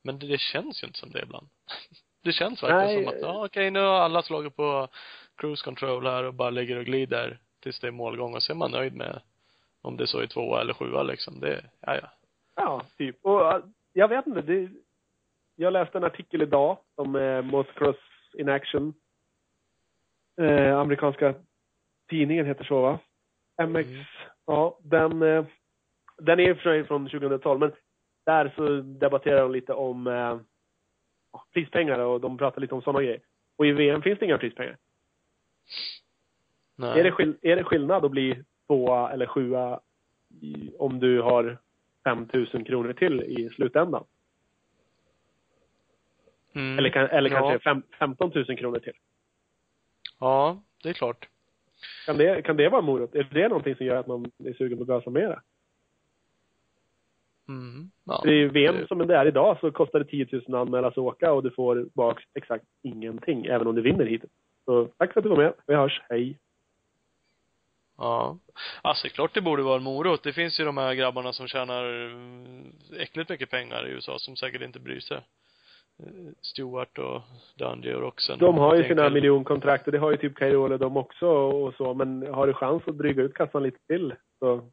Men 0.06 0.18
det, 0.18 0.26
det 0.26 0.38
känns 0.40 0.82
ju 0.82 0.86
inte 0.86 0.98
som 0.98 1.10
det 1.10 1.22
ibland. 1.22 1.48
Det 2.22 2.32
känns 2.32 2.62
verkligen 2.62 3.04
Nej. 3.04 3.04
som 3.04 3.14
att, 3.14 3.20
ja 3.20 3.44
okej, 3.46 3.70
nu 3.70 3.80
har 3.80 3.94
alla 4.00 4.22
slagit 4.22 4.56
på 4.56 4.88
cruise 5.36 5.64
control 5.64 6.06
här 6.06 6.24
och 6.24 6.34
bara 6.34 6.50
ligger 6.50 6.76
och 6.76 6.84
glider 6.84 7.38
tills 7.62 7.80
det 7.80 7.86
är 7.86 7.90
målgång 7.90 8.34
och 8.34 8.42
så 8.42 8.52
är 8.52 8.56
man 8.56 8.70
nöjd 8.70 8.94
med 8.94 9.20
om 9.82 9.96
det 9.96 10.04
är 10.04 10.06
så 10.06 10.22
i 10.22 10.28
tvåa 10.28 10.60
eller 10.60 10.74
sjua 10.74 11.02
liksom. 11.02 11.40
Det, 11.40 11.64
ja 11.80 11.94
ja. 11.94 12.08
Ja, 12.56 12.82
typ. 12.98 13.24
Och 13.24 13.62
jag 13.92 14.08
vet 14.08 14.26
inte, 14.26 14.40
det, 14.42 14.68
jag 15.56 15.72
läste 15.72 15.98
en 15.98 16.04
artikel 16.04 16.42
idag 16.42 16.78
om 16.94 17.16
eh, 17.16 17.42
Motocross 17.42 17.96
in 18.34 18.48
Action. 18.48 18.94
Eh, 20.40 20.78
amerikanska 20.78 21.34
tidningen 22.08 22.46
heter 22.46 22.64
så 22.64 22.80
va? 22.82 22.98
MX, 23.66 23.88
Mm. 23.88 24.04
ja, 24.46 24.78
den, 24.82 25.22
eh, 25.22 25.44
den 26.18 26.40
är 26.40 26.48
i 26.48 26.52
och 26.52 26.56
för 26.56 26.62
sig 26.62 26.84
från 26.84 27.08
2012, 27.08 27.60
men 27.60 27.72
där 28.26 28.52
så 28.56 28.68
debatterar 28.80 29.40
de 29.40 29.52
lite 29.52 29.72
om 29.72 30.06
eh, 30.06 30.38
prispengar 31.54 31.98
och 31.98 32.20
de 32.20 32.38
pratar 32.38 32.60
lite 32.60 32.74
om 32.74 32.82
sådana 32.82 33.02
grejer. 33.02 33.20
Och 33.56 33.66
i 33.66 33.72
VM 33.72 34.02
finns 34.02 34.18
det 34.18 34.24
inga 34.24 34.38
prispengar. 34.38 34.76
Nej. 36.76 37.00
Är 37.00 37.04
det, 37.04 37.12
skill- 37.12 37.38
är 37.42 37.56
det 37.56 37.64
skillnad 37.64 38.04
att 38.04 38.10
bli 38.10 38.42
tvåa 38.66 39.12
eller 39.12 39.26
sjua 39.26 39.80
i, 40.40 40.70
om 40.78 41.00
du 41.00 41.20
har 41.22 41.58
5 42.04 42.28
000 42.32 42.46
kronor 42.64 42.92
till 42.92 43.22
i 43.22 43.48
slutändan? 43.54 44.04
Mm. 46.54 46.78
Eller, 46.78 46.96
eller 46.96 47.30
Ja. 47.30 47.36
kanske 47.38 47.58
fem, 47.58 47.82
15 47.98 48.30
000 48.34 48.44
kronor 48.58 48.78
till. 48.78 48.92
Ja, 50.20 50.62
det 50.82 50.88
är 50.88 50.92
klart. 50.92 51.28
Kan 52.06 52.16
det, 52.16 52.42
kan 52.42 52.56
det 52.56 52.68
vara 52.68 52.78
en 52.78 52.84
morot? 52.84 53.14
Är 53.14 53.28
det 53.32 53.48
någonting 53.48 53.76
som 53.76 53.86
gör 53.86 53.96
att 53.96 54.06
man 54.06 54.30
är 54.44 54.52
sugen 54.52 54.78
på 54.78 54.82
att 54.82 54.88
gasa 54.88 55.10
mera? 55.10 55.42
Mm. 57.48 57.90
Ja. 58.04 58.20
Det 58.24 58.28
är 58.30 58.34
ju 58.34 58.48
VM 58.48 58.76
Det- 58.76 58.86
som 58.88 58.98
det 58.98 59.16
är 59.16 59.26
idag 59.26 59.58
så 59.60 59.70
kostar 59.70 59.98
det 59.98 60.04
10 60.04 60.26
000 60.32 60.42
att 60.46 60.54
anmäla 60.66 60.90
sig 60.92 61.00
och 61.00 61.06
åka 61.06 61.32
och 61.32 61.42
du 61.42 61.50
får 61.50 61.86
bak 61.94 62.24
exakt 62.34 62.64
ingenting, 62.82 63.46
även 63.46 63.66
om 63.66 63.74
du 63.74 63.82
vinner 63.82 64.06
hit. 64.06 64.24
Så 64.64 64.84
tack 64.98 65.12
för 65.12 65.20
att 65.20 65.24
du 65.24 65.30
var 65.30 65.36
med. 65.36 65.52
Vi 65.66 65.74
hörs. 65.74 66.02
Hej. 66.08 66.38
Ja. 67.98 68.38
Alltså 68.82 69.08
klart 69.08 69.34
det 69.34 69.40
borde 69.40 69.62
vara 69.62 69.76
en 69.76 69.82
morot. 69.82 70.22
Det 70.22 70.32
finns 70.32 70.60
ju 70.60 70.64
de 70.64 70.76
här 70.76 70.94
grabbarna 70.94 71.32
som 71.32 71.46
tjänar 71.48 71.84
mm, 72.06 72.72
äckligt 72.98 73.30
mycket 73.30 73.50
pengar 73.50 73.86
i 73.88 73.90
USA 73.90 74.18
som 74.18 74.36
säkert 74.36 74.62
inte 74.62 74.80
bryr 74.80 75.00
sig. 75.00 75.16
Eh, 75.98 76.12
Stewart 76.40 76.98
och 76.98 77.22
Dungey 77.58 77.94
och 77.94 78.00
Roxen. 78.00 78.38
De 78.38 78.58
har 78.58 78.74
ju 78.76 78.82
sina 78.84 79.02
väl- 79.02 79.12
miljonkontrakt 79.12 79.86
och 79.86 79.92
det 79.92 79.98
har 79.98 80.10
ju 80.10 80.16
typ 80.16 80.34
Cairoli 80.36 80.78
de 80.78 80.96
också 80.96 81.26
och 81.28 81.74
så, 81.74 81.94
men 81.94 82.26
har 82.34 82.46
du 82.46 82.52
chans 82.54 82.82
att 82.86 82.98
dryga 82.98 83.22
ut 83.22 83.34
kassan 83.34 83.62
lite 83.62 83.78
till 83.86 84.14
så, 84.38 84.70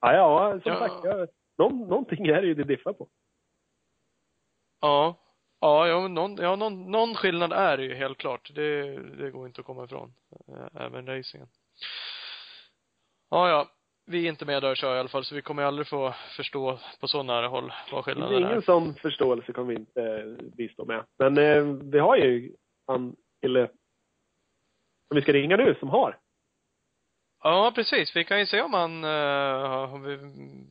ja, 0.00 0.12
ja, 0.14 0.60
som 0.62 0.72
Ja. 0.72 0.78
sagt, 0.78 0.94
ja, 1.04 1.26
någon, 1.58 1.78
någonting 1.88 2.26
är 2.26 2.40
det 2.42 2.46
ju 2.46 2.54
det 2.54 2.64
diffar 2.64 2.92
på. 2.92 3.08
Ja. 4.80 5.24
Ja, 5.60 5.88
ja, 5.88 6.08
någon, 6.08 6.36
ja 6.36 6.56
någon, 6.56 6.90
någon 6.90 7.14
skillnad 7.14 7.52
är 7.52 7.76
det 7.76 7.84
ju 7.84 7.94
helt 7.94 8.18
klart. 8.18 8.50
Det, 8.54 8.98
det 9.02 9.30
går 9.30 9.46
inte 9.46 9.60
att 9.60 9.66
komma 9.66 9.84
ifrån. 9.84 10.14
Eh, 10.48 10.82
Även 10.82 11.06
racingen. 11.06 11.48
Ja, 13.30 13.48
ja. 13.48 13.68
Vi 14.06 14.24
är 14.24 14.28
inte 14.28 14.44
med 14.44 14.62
där 14.62 14.70
och 14.70 14.76
kör 14.76 14.96
i 14.96 14.98
alla 14.98 15.08
fall, 15.08 15.24
så 15.24 15.34
vi 15.34 15.42
kommer 15.42 15.62
aldrig 15.62 15.86
få 15.88 16.14
förstå 16.36 16.78
på 17.00 17.08
så 17.08 17.22
nära 17.22 17.48
håll 17.48 17.72
vad 17.92 18.04
skillnaden 18.04 18.38
Ingen 18.38 18.52
är. 18.52 18.60
sån 18.60 18.94
förståelse 18.94 19.52
kommer 19.52 19.68
vi 19.68 19.80
inte 19.80 20.02
eh, 20.02 20.44
bistå 20.56 20.84
med. 20.84 21.04
Men 21.18 21.38
eh, 21.38 21.62
vi 21.82 21.98
har 21.98 22.16
ju 22.16 22.52
han 22.86 23.16
kille 23.42 23.66
som 25.08 25.14
vi 25.14 25.22
ska 25.22 25.32
ringa 25.32 25.56
nu, 25.56 25.74
som 25.80 25.88
har. 25.88 26.18
Ja, 27.42 27.72
precis. 27.74 28.16
Vi 28.16 28.24
kan 28.24 28.38
ju 28.40 28.46
se 28.46 28.62
om 28.62 28.74
han, 28.74 29.04
uh, 29.04 29.94
om 29.94 30.02
vi, 30.02 30.18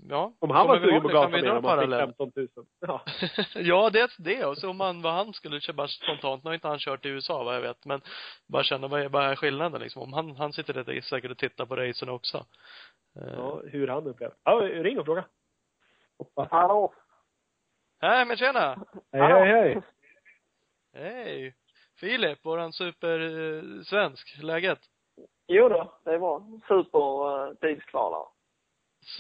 ja. 0.10 0.34
Om 0.40 0.50
han 0.50 0.68
var 0.68 0.80
sugen 0.80 1.02
på 1.02 1.08
honom, 1.08 1.34
en 1.34 1.48
han 1.48 1.56
fick 1.56 1.64
parallell? 1.64 2.00
15 2.00 2.32
000. 2.36 2.48
Ja. 2.80 3.02
ja, 3.56 3.90
det 3.90 4.00
är 4.00 4.12
det. 4.18 4.46
Och 4.46 4.58
så 4.58 4.70
om 4.70 4.80
han, 4.80 5.02
vad 5.02 5.14
han 5.14 5.34
skulle 5.34 5.60
köra 5.60 5.76
bara 5.76 5.88
spontant. 5.88 6.44
Nu 6.44 6.50
har 6.50 6.56
inte 6.56 6.68
han 6.68 6.80
kört 6.80 7.06
i 7.06 7.10
USA 7.10 7.44
vad 7.44 7.56
jag 7.56 7.62
vet. 7.62 7.86
Men 7.86 8.02
bara 8.48 8.64
känna 8.64 8.88
vad 8.88 9.02
är, 9.02 9.10
vad 9.10 9.26
är 9.26 9.36
skillnaden 9.36 9.82
liksom. 9.82 10.02
Om 10.02 10.14
han, 10.14 10.36
han 10.36 10.54
sitter 10.54 10.74
där 10.74 11.02
säkert 11.02 11.32
och 11.32 11.38
tittar 11.38 11.66
på 11.66 11.76
racen 11.76 12.10
också. 12.10 12.46
Eh, 13.20 13.34
ja, 13.34 13.62
hur 13.66 13.88
han 13.88 14.08
upplever. 14.08 14.36
Ja, 14.44 14.52
ring 14.62 15.00
och 15.00 15.06
fråga. 15.06 15.26
Hallå! 16.50 16.94
Hej, 18.02 18.26
men 18.26 18.38
tjena! 18.38 18.86
Hej, 19.12 19.22
hej, 19.22 19.48
hej. 19.48 19.82
Hej! 20.94 21.56
Filip, 22.00 22.46
våran 22.46 22.74
supersvensk. 22.74 24.38
Läget? 24.42 24.80
Jo 25.48 25.70
då, 25.70 25.94
det 26.04 26.12
är 26.12 26.20
bra. 26.20 26.44
Super 26.68 27.00
uh, 27.00 27.54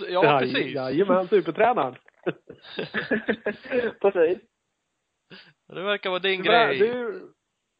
Ja, 0.09 0.39
precis. 0.39 0.75
Jajamän, 0.75 1.27
supertränaren. 1.27 1.95
Precis. 4.01 4.39
Det 5.67 5.81
verkar 5.81 6.09
vara 6.09 6.19
din 6.19 6.41
Du 6.41 6.49
grej. 6.49 6.79
Du 6.79 6.87
är 6.87 7.21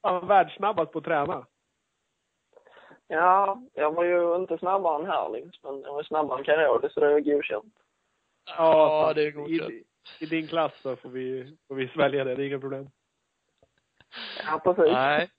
fan 0.01 0.27
världssnabbast 0.27 0.91
på 0.91 0.99
att 0.99 1.05
träna. 1.05 1.45
Ja, 3.07 3.61
jag 3.73 3.91
var 3.91 4.03
ju 4.03 4.35
inte 4.35 4.57
snabbare 4.57 5.01
än 5.01 5.09
Herlings, 5.09 5.63
men 5.63 5.81
jag 5.81 5.93
var 5.93 6.03
snabbare 6.03 6.39
än 6.39 6.45
Cairoli, 6.45 6.89
så 6.89 6.99
det 6.99 7.13
är 7.13 7.19
godkänt. 7.19 7.73
Ja, 8.45 9.13
det 9.15 9.27
är 9.27 9.31
godkänt. 9.31 9.69
I, 9.69 9.85
I 10.19 10.25
din 10.25 10.47
klass 10.47 10.81
så 10.81 10.95
får 10.95 11.09
vi, 11.09 11.57
får 11.67 11.75
vi 11.75 11.87
svälja 11.87 12.23
det, 12.23 12.35
det 12.35 12.43
är 12.43 12.47
inga 12.47 12.59
problem. 12.59 12.89
Ja, 14.45 14.61
precis. 14.63 14.93
Nej. 14.93 15.29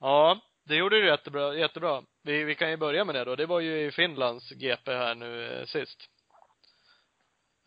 Ja, 0.00 0.40
det 0.68 0.76
gjorde 0.76 1.00
du 1.00 1.06
jättebra, 1.06 1.54
jättebra. 1.54 2.02
Vi, 2.22 2.44
vi 2.44 2.54
kan 2.54 2.70
ju 2.70 2.76
börja 2.76 3.04
med 3.04 3.14
det 3.14 3.24
då. 3.24 3.36
Det 3.36 3.46
var 3.46 3.60
ju 3.60 3.86
i 3.86 3.90
Finlands 3.90 4.50
GP 4.50 4.92
här 4.92 5.14
nu 5.14 5.52
eh, 5.52 5.64
sist. 5.64 6.00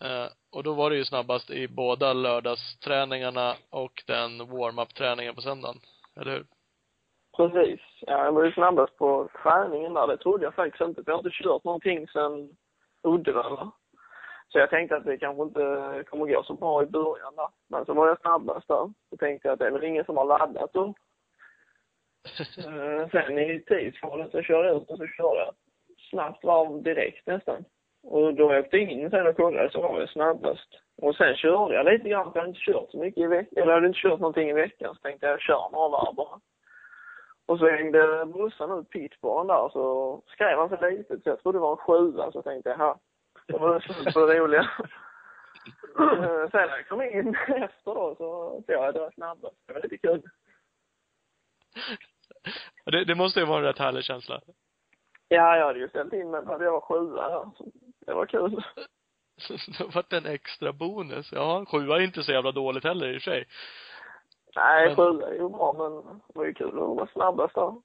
Eh, 0.04 0.28
och 0.52 0.64
då 0.64 0.74
var 0.74 0.90
det 0.90 0.96
ju 0.96 1.06
snabbast 1.06 1.50
i 1.50 1.68
båda 1.68 2.14
lördagsträningarna 2.14 3.56
och 3.70 4.04
den 4.08 4.38
warm-up-träningen 4.38 5.36
på 5.36 5.42
söndagen. 5.42 5.78
Eller 6.20 6.32
hur? 6.32 6.46
Precis. 7.38 7.80
Ja, 8.02 8.26
jag 8.26 8.32
var 8.32 8.44
ju 8.44 8.52
snabbast 8.52 8.98
på 8.98 9.30
träningen 9.44 9.94
där. 9.94 10.08
Det 10.08 10.18
trodde 10.18 10.44
jag 10.44 10.56
faktiskt 10.56 10.82
inte, 10.82 11.04
jag 11.06 11.14
har 11.14 11.20
inte 11.20 11.44
kört 11.44 11.64
någonting 11.64 12.08
sedan 12.08 12.50
Uddevalla. 13.04 13.72
Så 14.50 14.60
jag 14.60 14.70
tänkte 14.70 14.96
att 14.96 15.06
det 15.06 15.18
kanske 15.18 15.44
inte 15.44 16.04
kommer 16.10 16.26
gå 16.26 16.44
så 16.44 16.54
bra 16.54 16.84
i 16.84 16.86
början 16.86 17.36
där. 17.36 17.48
Men 17.70 17.86
så 17.86 17.94
var 17.94 18.08
jag 18.08 18.22
snabbast 18.22 18.68
där. 18.68 18.94
Så 19.10 19.18
tänkte 19.18 19.48
jag 19.48 19.54
att 19.54 19.60
det 19.60 19.68
är 19.68 19.72
väl 19.72 19.84
ingen 19.84 20.06
som 20.06 20.18
har 20.18 20.26
laddat 20.26 20.74
då. 20.74 20.94
Eh, 22.58 23.10
sen 23.12 23.40
i 23.40 23.64
tidskvalet 23.68 24.32
så 24.32 24.42
körde 24.42 24.68
jag 24.68 24.82
ut 24.82 24.90
och 24.90 24.98
så 24.98 25.08
körde 25.08 25.40
jag 25.40 25.54
snabbt 26.10 26.44
varv 26.44 26.84
direkt 26.84 27.28
nästan. 27.28 27.66
Och 28.04 28.34
då 28.34 28.60
åkte 28.60 28.78
jag 28.78 28.92
in 28.92 29.10
sen 29.10 29.28
och 29.28 29.36
kollade 29.36 29.72
så 29.72 29.82
var 29.82 30.00
jag 30.00 30.10
snabbast. 30.10 30.70
Och 30.98 31.16
sen 31.16 31.36
körde 31.36 31.76
jag 31.76 31.86
lite 31.86 32.10
grann, 32.10 32.32
för 32.32 32.40
jag 32.40 32.42
hade 32.42 32.50
inte 32.50 32.72
kört 32.72 32.92
så 32.92 32.98
mycket 32.98 33.24
i 33.24 33.28
veckan. 33.28 33.58
Eller 33.64 33.68
jag 33.68 33.76
hade 33.76 33.88
inte 33.88 34.00
kört 34.00 34.20
någonting 34.20 34.50
i 34.50 34.54
veckan. 34.54 34.96
Så 34.96 35.02
tänkte 35.02 35.26
jag, 35.26 35.34
jag 35.34 35.42
kör 35.42 35.70
några 35.72 35.90
varv 35.90 36.16
bara. 36.16 36.40
Och 37.46 37.60
så 37.60 37.70
hängde 37.70 38.26
brorsan 38.26 38.80
ut 38.80 38.90
pitbaren 38.90 39.48
där 39.48 39.70
så 39.70 40.22
skrev 40.28 40.58
han 40.58 40.70
så 40.70 40.90
litet 40.90 41.24
så 41.24 41.30
jag 41.30 41.40
trodde 41.42 41.58
det 41.58 41.62
var 41.62 41.72
en 41.72 41.78
sjua. 41.78 42.32
Så 42.32 42.42
tänkte 42.42 42.70
jag, 42.70 42.80
ja, 42.80 43.00
det 43.48 43.58
var 43.58 43.80
slut 43.80 44.14
på 44.14 44.26
det 44.26 44.40
roliga. 44.40 44.70
Eh, 46.00 46.50
sen 46.52 46.68
när 46.68 46.78
jag 46.78 46.88
kom 46.88 47.02
in 47.02 47.36
efter 47.48 47.96
då 47.96 48.16
så 48.16 48.62
såg 48.66 48.76
jag 48.76 48.86
att 48.86 48.94
det 48.94 49.00
var 49.00 49.12
snabbast. 49.12 49.56
Det 49.68 49.74
var 49.74 49.82
lite 49.82 49.98
kul. 49.98 50.22
Det, 52.86 53.06
det 53.06 53.16
måste 53.16 53.40
ju 53.40 53.46
vara 53.46 53.58
en 53.58 53.64
rätt 53.64 53.80
härlig 53.80 54.04
känsla. 54.04 54.42
Ja, 55.28 55.58
jag 55.58 55.66
hade 55.66 55.80
ju 55.80 55.90
ställt 55.90 56.14
in 56.14 56.32
mig 56.32 56.42
jag 56.48 56.72
var 56.72 56.82
sjua 56.82 57.30
där. 57.30 57.52
Det 58.06 58.14
var 58.14 58.26
kul. 58.26 58.52
det 59.68 59.78
har 59.80 59.92
varit 59.92 60.14
en 60.14 60.26
extra 60.26 60.74
bonus. 60.74 61.32
Ja, 61.32 61.66
sjua 61.66 61.96
är 61.96 62.02
inte 62.02 62.24
så 62.24 62.32
jävla 62.32 62.52
dåligt 62.52 62.84
heller 62.84 63.08
i 63.08 63.18
och 63.18 63.22
för 63.22 63.32
sig. 63.32 63.46
Nej, 64.56 64.88
Men- 64.88 64.96
sjua 64.96 65.28
är 65.28 65.34
ju 65.34 65.50
bra 65.50 65.74
men 65.74 66.20
det 66.28 66.40
var 66.40 66.46
ju 66.46 66.54
kul 66.54 66.68
att 66.68 66.74
vara 66.76 67.08
snabbast 67.08 67.56
där. 67.56 67.82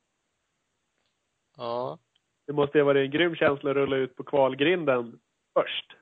Ja. 1.57 1.99
Det 2.47 2.53
måste 2.53 2.79
ju 2.79 2.85
ha 2.85 2.87
varit 2.87 3.05
en 3.05 3.11
grym 3.11 3.35
känsla 3.35 3.71
att 3.71 3.77
rulla 3.77 3.97
ut 3.97 4.17
på 4.17 4.25
kvalgrinden 4.25 5.21
först. 5.55 5.97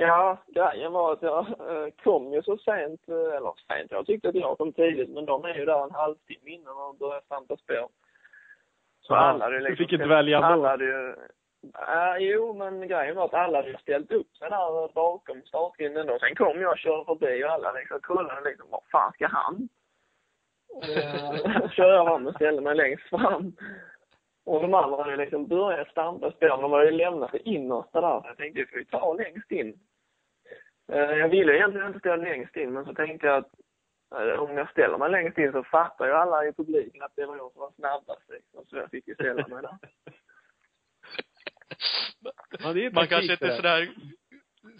Ja, 0.00 0.38
grejen 0.46 0.92
var 0.92 1.12
att 1.12 1.22
jag 1.22 1.38
eh, 1.38 1.90
kom 2.02 2.32
ju 2.32 2.42
så 2.42 2.56
sent, 2.58 3.08
eh, 3.08 3.36
eller 3.36 3.52
sent, 3.68 3.90
jag 3.90 4.06
tyckte 4.06 4.28
att 4.28 4.34
jag 4.34 4.58
kom 4.58 4.72
tidigt, 4.72 5.10
men 5.10 5.26
de 5.26 5.44
är 5.44 5.54
ju 5.54 5.64
där 5.64 5.84
en 5.84 5.90
halvtimme 5.90 6.50
innan 6.50 6.76
de 6.76 6.96
börjar 6.98 7.20
stampa 7.20 7.56
spår. 7.56 7.88
Så 9.00 9.14
Ja, 9.14 9.16
alla 9.16 9.44
hade 9.44 9.56
ju 9.56 9.60
du 9.60 9.68
liksom 9.68 9.84
fick 9.84 9.92
inte 9.92 10.06
välja 10.06 10.36
ändå. 10.36 10.48
Alla 10.48 10.68
hade 10.68 10.84
ju, 10.84 11.14
äh, 11.78 12.16
jo 12.18 12.54
men 12.54 12.88
grejen 12.88 13.16
var 13.16 13.24
att 13.24 13.34
alla 13.34 13.58
hade 13.58 13.78
ställt 13.78 14.12
upp 14.12 14.36
sig 14.36 14.50
där 14.50 14.92
bakom 14.94 15.42
startgrinden 15.42 16.06
då. 16.06 16.18
Sen 16.18 16.34
kom 16.34 16.60
jag 16.60 16.72
och 16.72 16.78
körde 16.78 17.04
förbi 17.04 17.44
och 17.44 17.50
alla 17.50 17.72
liksom 17.72 18.00
kollade 18.00 18.50
liksom, 18.50 18.70
var 18.70 18.82
fan 18.92 19.12
ska 19.12 19.26
han? 19.26 19.68
Kör 21.70 21.94
jag 21.94 22.06
fram 22.06 22.26
och 22.26 22.34
ställde 22.34 22.62
mig 22.62 22.74
längst 22.74 23.08
fram. 23.08 23.52
Och 24.44 24.62
de 24.62 24.74
andra 24.74 25.02
hade 25.02 25.16
liksom 25.16 25.46
börjat 25.46 25.88
stampa 25.88 26.30
spår. 26.30 26.62
De 26.62 26.72
hade 26.72 26.84
ju 26.84 26.90
lämnat 26.90 27.32
det 27.32 27.48
innersta 27.48 28.00
där. 28.00 28.22
Jag 28.24 28.36
tänkte, 28.36 28.60
vi 28.60 28.66
får 28.66 28.78
ju 28.78 28.84
ta 28.84 29.12
längst 29.14 29.52
in. 29.52 29.78
Eh, 30.88 30.98
Jag 30.98 31.28
ville 31.28 31.54
egentligen 31.56 31.86
inte 31.86 31.98
stå 31.98 32.16
längst 32.16 32.56
in, 32.56 32.72
men 32.72 32.84
så 32.84 32.94
tänkte 32.94 33.26
jag 33.26 33.36
att 33.36 33.50
eh, 34.20 34.40
om 34.40 34.56
jag 34.56 34.70
ställer 34.70 34.98
mig 34.98 35.10
längst 35.10 35.38
in 35.38 35.52
så 35.52 35.64
fattar 35.64 36.06
ju 36.06 36.12
alla 36.12 36.46
i 36.46 36.52
publiken 36.52 37.02
att 37.02 37.12
det 37.16 37.26
var 37.26 37.36
jag 37.36 37.52
som 37.52 37.60
var 37.60 37.72
snabbast. 37.72 38.28
Liksom. 38.28 38.66
Så 38.66 38.76
jag 38.76 38.90
fick 38.90 39.08
ju 39.08 39.14
ställa 39.14 39.48
mig 39.48 39.62
där. 39.62 39.78
Ja, 42.60 42.72
det 42.72 42.80
är 42.80 42.82
ju 42.82 42.90
Man 42.90 43.06
kanske 43.06 43.32
inte 43.32 43.46
är 43.46 43.56
sådär 43.56 43.88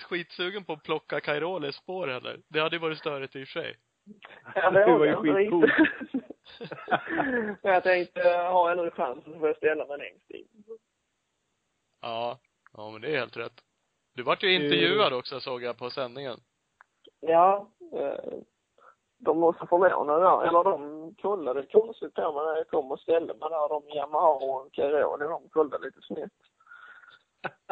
skitsugen 0.08 0.64
på 0.64 0.72
att 0.72 0.82
plocka 0.82 1.20
Cairoles 1.20 1.76
spår 1.76 2.08
heller. 2.08 2.40
Det 2.48 2.60
hade 2.60 2.76
ju 2.76 2.80
varit 2.80 2.98
störigt 2.98 3.36
i 3.36 3.44
och 3.44 3.48
för 3.48 3.60
sig. 3.60 3.76
Ja, 4.54 4.70
Det 4.70 4.86
var 4.92 5.06
ju 5.06 5.16
skitcoolt. 5.16 5.72
Men 7.62 7.72
jag 7.72 7.82
tänkte, 7.82 8.20
har 8.28 8.68
jag 8.68 8.84
nu 8.84 8.90
chansen 8.90 9.32
så 9.32 9.38
får 9.38 9.48
jag 9.48 9.56
ställa 9.56 9.86
mig 9.86 9.98
längst 9.98 10.30
in. 10.30 10.48
Ja. 12.00 12.38
Ja, 12.72 12.90
men 12.90 13.00
det 13.00 13.08
är 13.14 13.18
helt 13.18 13.36
rätt. 13.36 13.60
Du 14.18 14.24
vart 14.24 14.42
ju 14.42 14.54
intervjuad 14.54 15.12
också 15.12 15.40
såg 15.40 15.62
jag 15.62 15.78
på 15.78 15.90
sändningen. 15.90 16.40
Ja, 17.20 17.68
eh, 17.92 18.38
de 19.18 19.40
så 19.40 19.66
förvånade 19.66 20.20
där. 20.20 20.46
Eller 20.46 20.64
de 20.64 21.14
kollade 21.14 21.62
konstigt 21.62 22.14
på 22.14 22.32
mig 22.32 22.44
när 22.44 22.56
jag 22.56 22.68
kom 22.68 22.92
och 22.92 23.00
ställde 23.00 23.34
mig 23.34 23.48
där. 23.50 23.68
De 23.68 23.88
Yamaha 23.96 24.28
och 24.28 24.72
Cairoli, 24.72 25.24
de 25.24 25.48
kollade 25.48 25.86
lite 25.86 26.00
snett. 26.00 26.32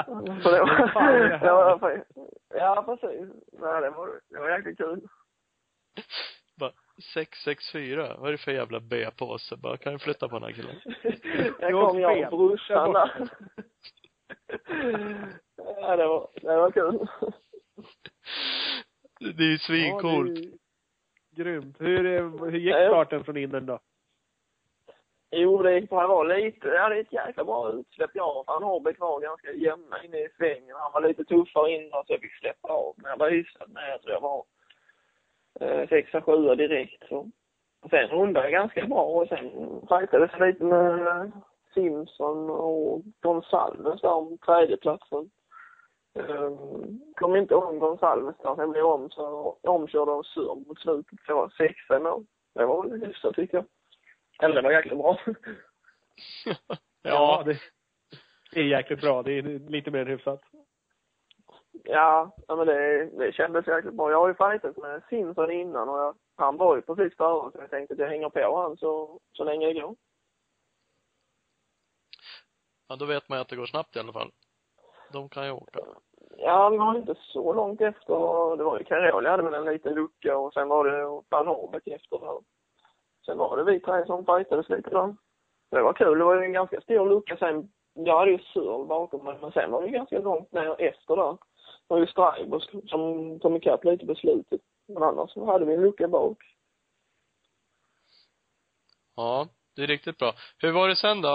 Så 0.42 0.50
det 0.50 0.60
var, 0.60 1.78
var, 1.78 2.04
ja, 2.48 2.82
precis. 2.86 3.28
Nej, 3.52 3.80
det 3.80 3.90
var, 3.90 4.20
det 4.28 4.38
var 4.38 4.50
jäkligt 4.50 4.78
kul. 4.78 5.08
Bara 6.56 6.72
664, 7.14 8.16
vad 8.18 8.28
är 8.28 8.32
det 8.32 8.38
för 8.38 8.52
jävla 8.52 8.80
B-påse? 8.80 9.56
Bara, 9.56 9.76
kan 9.76 9.92
du 9.92 9.98
flytta 9.98 10.28
på 10.28 10.38
den 10.38 10.42
här 10.42 10.52
killen? 10.52 10.76
Jag 11.60 11.72
kom 11.72 12.00
jag 12.00 12.32
och 12.32 12.38
brorsan 12.38 12.92
där. 12.92 13.28
Ja, 15.56 15.96
det 15.96 16.06
var, 16.06 16.28
det 16.34 16.56
var 16.56 16.70
kul. 16.70 17.06
Det 19.18 19.44
är 19.44 19.50
ju 19.50 19.58
svincoolt. 19.58 20.38
Ja, 20.38 20.50
det 21.30 21.42
är 21.42 21.44
grymt. 21.44 21.76
Hur, 21.80 22.06
eh, 22.06 22.50
hur 22.50 22.58
gick 22.58 22.74
Ja, 22.74 22.88
starten 22.88 23.24
från 23.24 23.36
Indern 23.36 23.66
då? 23.66 23.78
Jo, 25.30 25.62
det 25.62 25.78
gick 25.78 25.90
bra. 25.90 26.00
Det 26.00 26.08
var 26.08 26.24
lite, 26.24 26.68
jag 26.68 26.82
hade 26.82 26.96
ett 26.96 27.12
jäkla 27.12 27.44
bra 27.44 27.72
utsläpp. 27.72 28.10
Jag 28.14 28.36
och 28.36 28.44
van 28.46 28.62
Hårbeck 28.62 29.00
var 29.00 29.20
ganska 29.20 29.52
jämna 29.52 30.04
inne 30.04 30.18
i 30.18 30.28
svängen. 30.36 30.76
Han 30.76 30.92
var 30.92 31.08
lite 31.08 31.24
tuffare 31.24 31.70
innan 31.70 32.04
så 32.06 32.12
jag 32.12 32.20
fick 32.20 32.34
släppa 32.34 32.68
av. 32.68 32.94
Men 32.96 33.10
jag 33.10 33.18
var 33.18 33.30
hyfsat 33.30 33.68
med. 33.68 33.90
Jag 33.90 34.02
tror 34.02 34.12
jag 34.12 34.20
var 34.20 34.44
eh, 35.60 35.88
sexa, 35.88 36.22
sjua 36.22 36.54
direkt. 36.54 37.08
Så. 37.08 37.30
Och 37.80 37.90
sen 37.90 38.08
rundade 38.08 38.46
jag 38.46 38.52
ganska 38.52 38.86
bra 38.86 39.04
och 39.04 39.28
sen 39.28 39.50
fightades 39.88 40.30
jag 40.38 40.48
lite 40.48 40.64
med 40.64 41.32
Simpson 41.74 42.50
och 42.50 43.02
Gonsalves 43.20 44.00
där 44.00 44.12
om 44.12 44.38
tredjeplatsen. 44.38 45.30
Um, 46.16 47.00
kom 47.14 47.36
inte 47.36 47.54
om 47.54 47.78
Gonsalves 47.78 48.36
där. 48.42 48.56
Sen 48.56 48.70
blev 48.70 48.84
jag 48.84 48.94
om, 48.94 49.10
så, 49.10 49.58
omkörd 49.62 50.08
av 50.08 50.22
Sur 50.22 50.54
mot 50.54 50.78
slutet. 50.78 51.18
Så 51.26 51.32
jag 51.32 51.36
var 51.36 51.48
sexa 51.48 51.98
mål. 51.98 52.26
Det 52.54 52.66
var 52.66 52.88
väl 52.88 53.04
hyfsat 53.06 53.34
tycker 53.34 53.56
jag. 53.56 53.66
Eller 54.42 54.54
det 54.54 54.62
var 54.62 54.72
jäkligt 54.72 54.98
bra. 54.98 55.18
Ja, 57.02 57.42
det, 57.46 57.58
det 58.52 58.60
är 58.60 58.64
jäkligt 58.64 59.00
bra. 59.00 59.22
Det 59.22 59.32
är 59.32 59.42
lite 59.70 59.90
mer 59.90 60.00
än 60.00 60.06
hyfsat. 60.06 60.40
Ja, 61.84 62.36
ja 62.48 62.56
men 62.56 62.66
det, 62.66 63.04
det 63.04 63.32
kändes 63.32 63.66
jäkligt 63.66 63.94
bra. 63.94 64.10
Jag 64.10 64.20
har 64.20 64.28
ju 64.28 64.34
fightat 64.34 64.76
med 64.76 65.02
Simpson 65.08 65.50
innan 65.50 65.88
och 65.88 65.98
jag, 65.98 66.16
han 66.36 66.56
var 66.56 66.76
ju 66.76 66.82
precis 66.82 67.16
före 67.16 67.50
så 67.52 67.58
jag 67.58 67.70
tänkte 67.70 67.94
att 67.94 68.00
jag 68.00 68.08
hänger 68.08 68.28
på 68.28 68.62
han 68.62 68.76
så, 68.76 69.20
så 69.32 69.44
länge 69.44 69.66
det 69.66 69.80
går. 69.80 69.96
Ja, 72.88 72.96
då 72.96 73.04
vet 73.04 73.28
man 73.28 73.38
ju 73.38 73.42
att 73.42 73.48
det 73.48 73.56
går 73.56 73.66
snabbt 73.66 73.96
i 73.96 73.98
alla 73.98 74.12
fall. 74.12 74.30
De 75.12 75.28
kan 75.28 75.46
ju 75.46 75.52
åka. 75.52 75.80
Ja, 76.38 76.68
vi 76.68 76.76
var 76.76 76.96
inte 76.96 77.14
så 77.18 77.52
långt 77.52 77.80
efter. 77.80 78.56
Det 78.56 78.64
var 78.64 78.78
ju 78.78 78.84
Carola 78.84 79.30
hade 79.30 79.42
väl 79.42 79.54
en 79.54 79.72
liten 79.72 79.94
lucka 79.94 80.36
och 80.36 80.52
sen 80.52 80.68
var 80.68 80.84
det 80.84 81.22
van 81.28 81.46
Hårbeck 81.46 81.86
efter. 81.86 82.20
Sen 83.26 83.38
var 83.38 83.56
det 83.56 83.64
vi 83.64 83.80
tre 83.80 84.06
som 84.06 84.26
fightades 84.26 84.68
lite 84.68 84.90
då. 84.90 85.16
Det 85.70 85.82
var 85.82 85.92
kul. 85.92 86.18
Det 86.18 86.24
var 86.24 86.34
ju 86.34 86.44
en 86.44 86.52
ganska 86.52 86.80
stor 86.80 87.08
lucka 87.08 87.36
sen. 87.36 87.68
Jag 87.94 88.18
hade 88.18 88.30
ju 88.30 88.38
Surl 88.38 88.86
bakom 88.86 89.24
mig, 89.24 89.38
men 89.40 89.52
sen 89.52 89.70
var 89.70 89.82
det 89.82 89.88
ganska 89.88 90.18
långt 90.18 90.52
ner 90.52 90.80
efter 90.80 91.16
då. 91.16 91.38
Det 91.88 91.94
var 91.94 91.98
ju 91.98 92.06
Straibos 92.06 92.70
som 92.86 93.38
kom 93.40 93.56
ikapp 93.56 93.84
lite 93.84 94.06
på 94.06 94.14
slutet. 94.14 94.60
Men 94.88 95.02
annars 95.02 95.30
så 95.30 95.44
hade 95.44 95.64
vi 95.64 95.74
en 95.74 95.82
lucka 95.82 96.08
bak. 96.08 96.38
Ja, 99.16 99.48
det 99.76 99.82
är 99.82 99.86
riktigt 99.86 100.18
bra. 100.18 100.32
Hur 100.58 100.72
var 100.72 100.88
det 100.88 100.96
sen 100.96 101.22
då? 101.22 101.28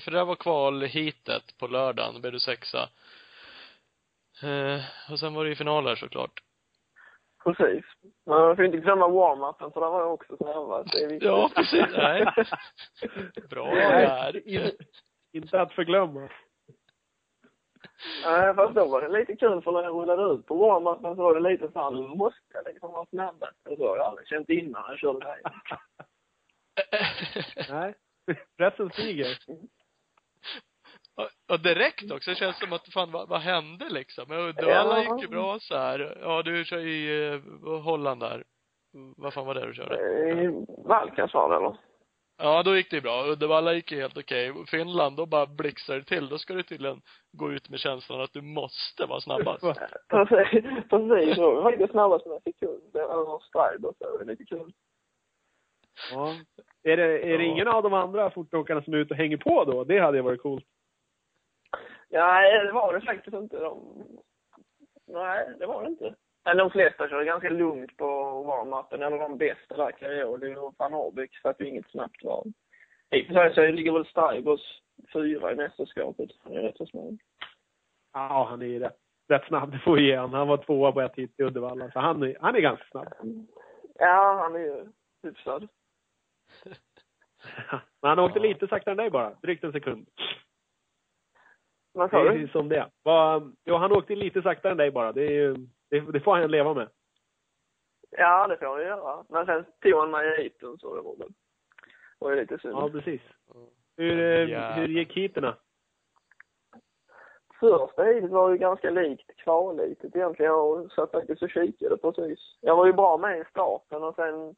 För 0.00 0.10
det 0.10 0.16
där 0.16 0.24
var 0.24 0.34
kvalheatet 0.34 1.58
på 1.58 1.66
lördagen, 1.66 2.14
då 2.14 2.20
blev 2.20 2.32
du 2.32 2.40
sexa. 2.40 2.88
Eh, 4.42 5.12
och 5.12 5.18
sen 5.18 5.34
var 5.34 5.44
det 5.44 5.50
ju 5.50 5.56
finaler 5.56 5.94
såklart. 5.94 6.42
Precis. 7.44 7.84
Man 8.26 8.56
får 8.56 8.64
inte 8.64 8.78
glömma 8.78 9.08
warm-upen, 9.08 9.72
för 9.72 9.80
där 9.80 9.90
var 9.90 10.00
jag 10.00 10.14
också 10.14 10.36
snabbast. 10.36 10.92
Det 10.92 11.04
är 11.04 11.08
viktigt. 11.08 11.28
Ja, 11.28 11.50
precis. 11.54 11.86
Nej. 11.96 12.26
Bra 13.50 13.74
där. 13.74 14.48
In, 14.48 14.70
inte 15.32 15.60
att 15.60 15.72
förglömma. 15.72 16.28
Nej, 18.24 18.54
fast 18.54 18.74
då 18.74 18.86
var 18.86 19.02
det 19.02 19.18
lite 19.18 19.36
kul 19.36 19.62
för 19.62 19.72
när 19.72 19.82
jag 19.82 19.94
rullade 19.94 20.34
ut 20.34 20.46
på 20.46 20.54
warm-upen 20.54 21.16
så 21.16 21.22
var 21.22 21.34
det 21.34 21.50
lite 21.50 21.72
såhär, 21.72 21.90
nu 21.90 22.16
måste 22.16 22.40
jag 22.54 22.64
liksom 22.64 22.92
vara 22.92 23.06
snabbast. 23.06 23.66
Och 23.68 23.76
så 23.76 23.88
har 23.88 23.96
jag 23.96 24.06
aldrig 24.06 24.28
känt 24.28 24.48
innan 24.48 24.84
jag 24.88 24.98
körde 24.98 25.26
här. 25.26 25.40
Nej. 27.70 27.94
Pressen 28.56 28.90
stiger. 28.90 29.38
Och- 31.50 31.60
direkt 31.60 32.10
också, 32.12 32.30
det 32.30 32.36
känns 32.36 32.58
som 32.58 32.72
att 32.72 32.92
fan 32.92 33.12
vad, 33.12 33.28
vad 33.28 33.40
hände 33.40 33.88
liksom? 33.90 34.24
Men 34.28 34.38
Uddevalla 34.38 35.02
Ja. 35.02 35.14
gick 35.14 35.22
ju 35.22 35.28
bra 35.28 35.58
så 35.60 35.76
här. 35.76 36.18
Ja, 36.20 36.42
du 36.42 36.64
kör 36.64 36.78
i 36.78 37.28
eh, 37.32 37.80
Holland 37.82 38.20
där. 38.20 38.44
Vad 39.16 39.34
fan 39.34 39.46
var 39.46 39.54
det 39.54 39.66
du 39.66 39.74
körde? 39.74 39.96
Eh, 40.30 40.50
Valkas 40.84 41.34
var 41.34 41.50
det 41.50 41.56
eller? 41.56 41.76
Ja, 42.42 42.62
då 42.62 42.76
gick 42.76 42.90
det 42.90 42.96
ju 42.96 43.02
bra. 43.02 43.26
Uddevalla 43.26 43.72
gick 43.74 43.92
ju 43.92 44.00
helt 44.00 44.16
okej. 44.18 44.52
Finland, 44.66 45.16
då 45.16 45.26
bara 45.26 45.46
blixtrar 45.46 45.96
det 45.96 46.04
till. 46.04 46.28
Då 46.28 46.38
ska 46.38 46.54
du 46.54 46.62
tydligen 46.62 47.02
gå 47.32 47.52
ut 47.52 47.68
med 47.70 47.78
känslan 47.80 48.20
att 48.20 48.32
du 48.32 48.42
måste 48.42 49.06
vara 49.06 49.20
snabbast. 49.20 49.60
Precis, 50.08 50.64
precis. 50.90 51.36
Så 51.36 51.54
var 51.54 51.62
faktiskt 51.62 51.90
snabbast 51.92 52.26
med 52.26 52.34
en 52.34 52.52
sekund. 52.52 52.82
Det 52.92 53.02
var 53.06 53.38
stride 53.40 53.88
och 53.88 53.94
så. 53.98 54.04
Det 54.12 54.18
var 54.18 54.24
lite 54.24 54.44
kul. 54.44 54.72
Ja. 56.12 56.34
Är 56.82 56.96
det, 56.96 57.02
är 57.18 57.38
det 57.38 57.44
Ja. 57.44 57.50
ingen 57.52 57.68
av 57.68 57.82
de 57.82 57.94
andra 57.94 58.30
fortåkarna 58.30 58.82
som 58.82 58.94
är 58.94 58.98
ute 58.98 59.14
och 59.14 59.18
hänger 59.18 59.36
på 59.36 59.64
då? 59.64 59.84
Det 59.84 59.98
hade 59.98 60.16
ju 60.18 60.22
varit 60.22 60.42
coolt. 60.42 60.64
Nej, 62.10 62.66
det 62.66 62.72
var 62.72 62.92
det 62.94 63.00
faktiskt 63.00 63.36
inte. 63.36 63.56
De... 63.60 63.78
Nej, 65.06 65.48
det 65.58 65.66
var 65.66 65.82
det 65.82 65.88
inte. 65.88 66.14
Men 66.44 66.56
de 66.56 66.70
flesta 66.70 67.08
körde 67.08 67.24
ganska 67.24 67.50
lugnt 67.50 67.96
på 67.96 68.06
warm-upen. 68.42 69.02
Eller 69.02 69.18
de 69.18 69.38
bästa 69.38 69.76
där, 69.76 69.90
Carioli 69.92 70.54
och 70.56 70.74
van 70.78 70.92
Hårbeck, 70.92 71.36
så 71.42 71.48
att 71.48 71.58
det 71.58 71.66
inget 71.68 71.90
snabbt 71.90 72.24
var. 72.24 72.44
I 73.10 73.22
och 73.22 73.26
för 73.26 73.50
sig 73.52 73.72
ligger 73.72 73.92
väl 73.92 74.06
Straibos 74.06 74.82
fyra 75.12 75.52
i 75.52 75.56
mästerskapet. 75.56 76.30
Han 76.44 76.52
är 76.52 76.62
rätt 76.62 76.76
så 76.76 76.86
snabb. 76.86 77.18
Ja, 78.12 78.46
han 78.50 78.62
är 78.62 78.66
ju 78.66 78.78
rätt, 78.78 78.96
rätt 79.28 79.44
snabb. 79.46 79.72
Det 79.72 79.78
får 79.78 79.96
vi 79.96 80.02
ge 80.06 80.16
han. 80.16 80.34
Han 80.34 80.48
var 80.48 80.56
tvåa 80.56 80.92
på 80.92 81.00
ett 81.00 81.16
hit 81.16 81.34
i 81.40 81.42
Uddevalla. 81.42 81.90
Så 81.90 81.98
han 82.00 82.22
är, 82.22 82.36
han 82.40 82.56
är 82.56 82.60
ganska 82.60 82.84
snabb. 82.90 83.08
Ja, 83.94 84.38
han 84.42 84.54
är 84.54 84.58
ju 84.60 84.86
hyfsad. 85.22 85.68
Men 88.02 88.08
han 88.08 88.18
åkte 88.18 88.38
Ja. 88.38 88.42
lite 88.42 88.68
saktare 88.68 88.92
än 88.92 88.96
dig 88.96 89.10
bara. 89.10 89.34
Drygt 89.42 89.64
en 89.64 89.72
sekund. 89.72 90.06
Vad 91.92 92.06
Det 92.06 92.10
sa 92.10 92.20
är 92.26 92.38
du? 92.38 92.48
som 92.48 92.68
det 92.68 92.76
är. 92.76 92.90
Vad- 93.02 93.56
Jo, 93.64 93.74
han 93.74 93.92
åkte 93.92 94.14
lite 94.14 94.42
saktare 94.42 94.72
än 94.72 94.78
dig 94.78 94.90
bara. 94.90 95.12
Det, 95.12 95.22
är 95.26 95.30
ju, 95.30 95.54
det, 95.90 96.00
det 96.00 96.20
får 96.20 96.36
han 96.36 96.50
leva 96.50 96.74
med. 96.74 96.88
Ja, 98.10 98.46
det 98.46 98.56
får 98.56 98.66
han 98.66 98.80
göra. 98.82 99.24
Men 99.28 99.46
sen 99.46 99.64
tog 99.82 99.94
han 100.00 100.10
mig 100.10 100.26
i 100.28 100.42
heaten 100.42 100.78
så 100.78 100.94
det 100.96 101.02
var 101.02 101.16
väl 101.16 101.28
det 102.18 102.24
var 102.24 102.30
ju 102.30 102.40
lite 102.40 102.58
synd. 102.58 102.74
Ja, 102.74 102.88
precis. 102.92 103.20
Hur, 103.96 104.18
eh, 104.20 104.50
Ja. 104.50 104.72
hur 104.72 104.88
gick 104.88 105.16
heaterna? 105.16 105.56
Första 107.60 108.02
heatet 108.02 108.30
var 108.30 108.50
ju 108.50 108.58
ganska 108.58 108.90
likt 108.90 109.36
kvalheatet 109.36 110.16
egentligen. 110.16 110.52
Jag 110.52 110.92
satt 110.92 111.10
faktiskt 111.10 111.42
och 111.42 111.50
kikade 111.50 111.96
precis. 111.96 112.38
Jag 112.60 112.76
var 112.76 112.86
ju 112.86 112.92
bra 112.92 113.16
med 113.16 113.38
i 113.40 113.44
starten 113.50 114.02
och 114.04 114.14
sen, 114.14 114.54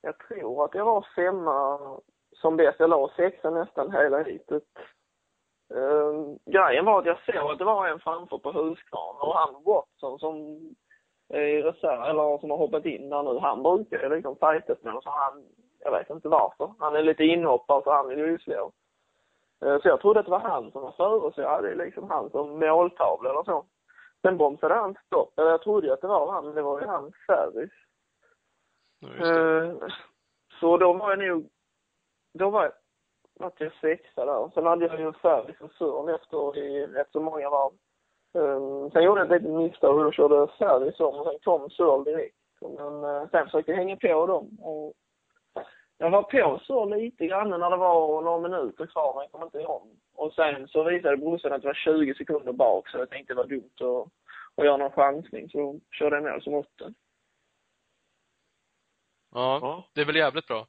jag 0.00 0.18
tror 0.18 0.64
att 0.64 0.74
jag 0.74 0.84
var 0.84 1.06
femma 1.16 1.78
som 2.32 2.56
bäst. 2.56 2.80
Jag 2.80 2.90
la 2.90 3.10
sexa 3.16 3.50
nästan 3.50 3.92
hela 3.92 4.22
heatet. 4.22 4.64
Uh, 5.74 6.36
grejen 6.46 6.84
var 6.84 6.98
att 6.98 7.06
jag 7.06 7.18
såg 7.26 7.50
att 7.50 7.58
det 7.58 7.64
var 7.64 7.88
en 7.88 8.00
framför 8.00 8.38
på 8.38 8.52
Husqvarna 8.52 9.20
och 9.20 9.34
han 9.34 9.62
Watson 9.64 10.18
som 10.18 10.34
är 11.28 11.40
i 11.40 11.62
reserv, 11.62 12.02
eller 12.02 12.38
som 12.38 12.50
har 12.50 12.56
hoppat 12.56 12.84
in 12.84 13.10
där 13.10 13.22
nu, 13.22 13.38
han 13.38 13.62
brukar 13.62 14.02
ju 14.02 14.08
liksom 14.08 14.36
fightas 14.36 14.82
med 14.82 15.02
så 15.02 15.10
han, 15.10 15.44
jag 15.78 15.90
vet 15.90 16.10
inte 16.10 16.28
varför. 16.28 16.74
Han 16.78 16.96
är 16.96 17.02
lite 17.02 17.24
inhoppare 17.24 17.82
så 17.84 17.90
han 17.92 18.08
vill 18.08 18.18
ju 18.18 18.38
slå. 18.38 18.72
Eh, 19.64 19.80
Så 19.80 19.88
jag 19.88 20.00
trodde 20.00 20.20
att 20.20 20.26
det 20.26 20.32
var 20.32 20.38
han 20.40 20.70
som 20.70 20.82
var 20.82 20.92
före, 20.92 21.32
så 21.34 21.40
jag 21.40 21.50
hade 21.50 21.74
liksom 21.74 22.10
han 22.10 22.30
som 22.30 22.58
måltavla 22.58 23.30
eller 23.30 23.42
så. 23.42 23.64
Sen 24.22 24.36
bromsade 24.38 24.74
han 24.74 24.96
stopp, 25.06 25.38
eller 25.38 25.50
jag 25.50 25.62
trodde 25.62 25.86
ju 25.86 25.92
att 25.92 26.00
det 26.00 26.06
var 26.06 26.32
han, 26.32 26.44
men 26.44 26.54
det 26.54 26.62
var 26.62 26.80
ju 26.80 26.86
han 26.86 27.12
Ferris. 27.26 27.72
Ja. 29.00 29.26
Eh, 29.26 29.74
Så 30.60 30.76
då 30.76 30.92
var 30.92 31.10
jag 31.10 31.18
nog, 31.18 31.48
då 32.38 32.50
var 32.50 32.62
jag, 32.62 32.72
vart 33.40 33.60
jag 33.60 33.72
sexa 33.80 34.24
där. 34.24 34.50
Sen 34.54 34.66
hade 34.66 34.86
jag 34.86 35.00
ju 35.00 35.12
Ferris 35.12 35.60
och 35.60 35.72
Sören 35.72 36.14
efter 36.14 36.58
i 36.58 36.86
rätt 36.86 37.12
så 37.12 37.20
många 37.20 37.50
varv. 37.50 37.72
Um, 38.32 38.90
sen 38.90 39.02
gjorde 39.02 39.20
jag 39.20 39.32
ett 39.32 39.42
litet 39.42 39.56
misstag 39.56 39.98
och 39.98 40.04
då 40.04 40.12
körde 40.12 40.52
Ferris 40.58 41.00
om 41.00 41.14
och 41.14 41.26
sen 41.26 41.38
kom 41.44 41.70
Sören 41.70 42.04
direkt. 42.04 42.36
Men 42.60 43.04
uh, 43.04 43.28
sen 43.30 43.44
försökte 43.44 43.70
jag 43.70 43.78
hänga 43.78 43.96
på 43.96 44.26
dem 44.26 44.58
och 44.60 44.92
jag 45.98 46.10
var 46.10 46.22
på 46.22 46.60
Sören 46.64 46.90
lite 46.90 47.26
grann 47.26 47.50
när 47.50 47.70
det 47.70 47.76
var 47.76 48.22
några 48.22 48.48
minuter 48.48 48.86
kvar, 48.86 49.14
men 49.14 49.22
jag 49.22 49.32
kom 49.32 49.42
inte 49.42 49.58
ihåg. 49.58 49.88
Och 50.14 50.32
sen 50.32 50.68
så 50.68 50.84
visade 50.84 51.16
brorsan 51.16 51.52
att 51.52 51.62
det 51.62 51.68
var 51.68 51.74
20 51.74 52.14
sekunder 52.14 52.52
bak 52.52 52.88
så 52.88 52.98
jag 52.98 53.10
tänkte 53.10 53.34
det 53.34 53.36
var 53.36 53.44
dumt 53.44 53.70
att, 53.80 54.12
att 54.54 54.64
göra 54.64 54.76
någon 54.76 54.90
chansning 54.92 55.48
så 55.48 55.80
körde 55.90 56.16
jag 56.16 56.24
mål 56.24 56.42
som 56.42 56.54
åtta. 56.54 56.92
Ja, 59.34 59.58
Ja. 59.62 59.84
det 59.94 60.00
är 60.00 60.04
väl 60.04 60.16
jävligt 60.16 60.46
bra. 60.46 60.66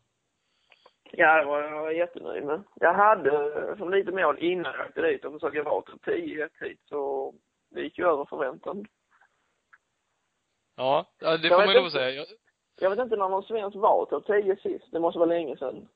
Ja, 1.14 1.38
det 1.40 1.46
var 1.46 1.62
jag 1.62 1.82
var 1.82 1.92
jättenöjd 1.92 2.44
med. 2.46 2.64
Jag 2.76 2.94
hade 2.94 3.76
som 3.78 3.90
lite 3.92 4.12
mål 4.12 4.38
innan 4.40 4.74
jag 4.78 4.88
åkte 4.88 5.02
dit 5.02 5.26
och 5.26 5.34
försökte 5.34 5.62
vara 5.62 5.82
topp 5.82 6.02
10 6.06 6.46
ett 6.46 6.52
hit, 6.60 6.80
så 6.86 7.34
det 7.70 7.82
gick 7.82 7.98
ju 7.98 8.06
över 8.08 8.26
förväntan. 8.26 8.86
Ja, 10.76 11.06
det 11.20 11.26
Jag 11.26 11.42
får 11.42 11.50
vet 11.50 11.58
man 11.58 11.68
ju 11.68 11.74
lov 11.74 11.86
att 11.86 11.92
säga. 11.92 12.10
Jag, 12.12 12.26
Jag 12.82 12.90
vet 12.90 13.00
inte 13.00 13.16
när 13.16 13.30
någon 13.30 13.44
svensk 13.44 13.78
var 13.78 14.06
topp 14.06 14.26
10 14.26 14.56
sist. 14.56 14.92
Det 14.92 15.00
måste 15.00 15.20
vara 15.20 15.30
länge 15.30 15.58
sedan. 15.58 15.88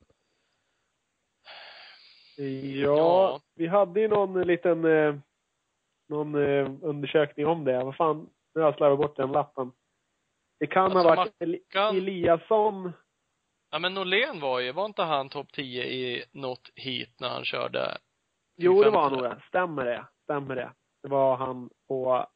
Ja, 2.37 2.43
Ja. 2.83 3.39
vi 3.55 3.67
hade 3.67 3.99
ju 3.99 4.07
någon 4.07 4.41
liten 4.41 4.85
eh, 4.85 5.15
någon 6.07 6.35
eh, 6.35 6.69
undersökning 6.81 7.47
om 7.47 7.63
det. 7.65 7.83
Vad 7.83 7.95
fan, 7.95 8.29
nu 8.53 8.61
har 8.61 8.67
jag 8.67 8.75
slarvat 8.77 8.99
bort 8.99 9.15
den 9.17 9.31
lappen. 9.31 9.71
Det 10.59 10.67
kan 10.67 10.83
Alltså, 10.83 10.99
ha 10.99 11.15
varit 11.15 11.33
Eli- 11.39 11.59
Mackan- 11.73 11.97
Eliasson. 11.97 12.91
Ja, 13.75 13.79
men 13.79 13.93
Norlén 13.93 14.39
var 14.39 14.59
ju, 14.59 14.71
var 14.71 14.85
inte 14.85 15.03
han 15.03 15.29
topp 15.29 15.51
10 15.51 15.83
i 15.83 16.25
något 16.31 16.69
hit 16.75 17.19
när 17.19 17.29
han 17.29 17.45
körde? 17.45 17.97
Jo, 18.57 18.83
det 18.83 18.89
var 18.89 19.01
han 19.01 19.11
50. 19.11 19.29
nog. 19.29 19.41
Stämmer 19.47 19.85
det. 19.85 20.05
Stämmer 20.23 20.55
det. 20.55 20.71
Det 21.03 21.09
var 21.09 21.37
han 21.37 21.69
på, 21.87 22.27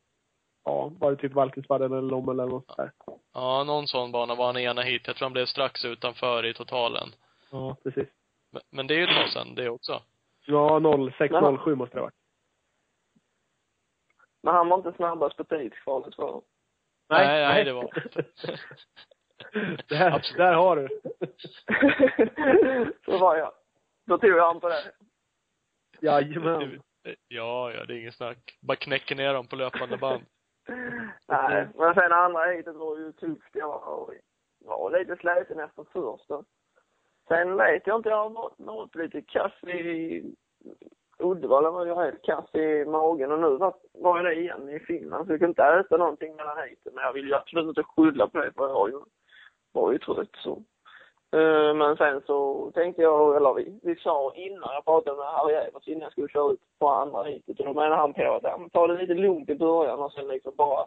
ja, 0.64 0.92
var 1.00 1.12
det 1.12 1.18
typ 1.18 1.34
Valkensvallen 1.34 1.92
eller 1.92 2.10
Lommel 2.10 2.40
eller 2.40 2.52
något 2.52 2.78
där. 2.78 2.92
Ja, 3.34 3.64
någon 3.64 3.88
sån 3.88 4.12
bana 4.12 4.36
var 4.36 4.46
han 4.46 4.58
i 4.58 4.64
ena 4.64 4.82
hit. 4.82 5.08
Jag 5.08 5.16
tror 5.16 5.26
han 5.26 5.34
blev 5.34 5.46
strax 5.46 5.86
utanför 5.86 6.46
i 6.46 6.54
totalen. 6.54 7.10
Ja, 7.52 7.76
precis. 7.84 8.08
Men, 8.52 8.62
men 8.70 8.88
det 8.88 8.94
är 8.94 8.98
ju 8.98 9.04
ett 9.04 9.16
tag 9.16 9.30
sedan 9.30 9.56
det 9.56 9.70
också. 9.70 10.02
Ja, 10.46 10.82
06, 11.18 11.34
07 11.64 11.76
måste 11.76 11.96
det 11.96 12.00
ha 12.00 12.06
varit. 12.06 12.16
Men 14.44 14.54
han 14.54 14.70
var 14.70 14.78
inte 14.78 14.94
snabbast 14.94 15.38
på 15.38 15.44
tidskvalet 15.44 16.16
för 16.16 16.42
Nej, 17.10 17.48
nej, 17.48 17.64
det 17.64 17.74
var 17.74 17.90
där, 19.88 20.12
Absolut. 20.12 20.38
där 20.38 20.54
har 20.54 20.76
du. 20.76 20.88
Så 23.06 23.18
var 23.18 23.36
jag. 23.36 23.52
Då 24.06 24.18
tog 24.18 24.30
jag 24.30 24.46
han 24.46 24.60
på 24.60 24.70
det. 24.70 24.92
Jajamän. 26.02 26.82
Ja, 27.28 27.72
ja, 27.72 27.86
det 27.86 27.94
är 27.94 28.00
ingen 28.00 28.12
snack. 28.12 28.58
Bara 28.62 28.76
knäcker 28.76 29.16
ner 29.16 29.34
dem 29.34 29.48
på 29.48 29.56
löpande 29.56 29.98
band. 29.98 30.24
Nej, 31.28 31.68
men 31.76 31.94
sen 31.94 32.12
andra 32.12 32.46
heatet 32.46 32.76
var 32.76 32.98
ju 32.98 33.12
tufft. 33.12 33.50
Jag 33.54 33.68
var, 33.68 34.14
var 34.60 35.00
lite 35.00 35.16
sliten 35.16 35.60
efter 35.60 35.84
första. 35.84 36.44
Sen 37.28 37.58
vet 37.58 37.88
jag 37.88 38.00
inte, 38.00 38.10
jag 38.10 38.18
har 38.18 38.30
varit, 38.30 38.54
varit 38.58 38.96
lite 38.96 39.22
kass 39.22 39.64
i 39.64 40.24
Uddevalla 41.20 41.72
var 41.72 41.86
jag 41.86 41.96
helt 41.96 42.22
kass 42.24 42.56
i 42.56 42.86
magen 42.86 43.32
och 43.32 43.40
nu 43.40 43.58
var, 43.58 43.76
var 43.94 44.18
jag 44.18 44.26
det 44.26 44.36
igen 44.36 44.70
i 44.70 44.80
Finland. 44.80 45.28
Så 45.28 45.34
jag 45.34 45.40
kunde 45.40 45.52
inte 45.52 45.64
äta 45.64 45.98
någonting 45.98 46.36
mellan 46.36 46.58
heaten. 46.58 46.94
Men 46.94 47.04
jag 47.04 47.14
vill 47.14 47.28
ju 47.28 47.34
absolut 47.34 47.68
inte 47.68 47.84
skylla 47.84 48.28
på 48.28 48.38
det 48.38 48.52
för 48.52 48.64
jag 48.64 48.74
var 48.74 48.90
ju, 48.90 49.00
var 49.72 49.92
ju 49.92 49.98
trött 50.00 50.36
så. 50.44 50.64
Eh, 51.32 51.74
men 51.74 51.98
sen 51.98 52.22
så 52.26 52.72
tänkte 52.74 53.02
jag, 53.02 53.36
eller 53.36 53.54
vi, 53.54 53.80
vi 53.84 53.96
sa 53.96 54.34
innan 54.36 54.74
jag 54.74 54.86
pratade 54.86 55.18
med 55.18 55.26
Harry 55.26 55.54
Evers 55.54 55.88
innan 55.88 56.02
jag 56.02 56.12
skulle 56.12 56.30
köra 56.30 56.52
ut 56.52 56.60
på 56.80 56.88
andra 56.88 57.24
heatet 57.24 57.60
och 57.60 57.66
då 57.66 57.74
menade 57.74 57.96
han 57.96 58.14
på 58.14 58.34
att 58.34 58.44
ja, 58.44 58.60
ta 58.74 58.88
det 58.88 59.02
lite 59.02 59.14
lugnt 59.14 59.50
i 59.50 59.56
början 59.56 60.00
och 60.00 60.14
sen 60.14 60.28
liksom 60.28 60.54
bara 60.56 60.86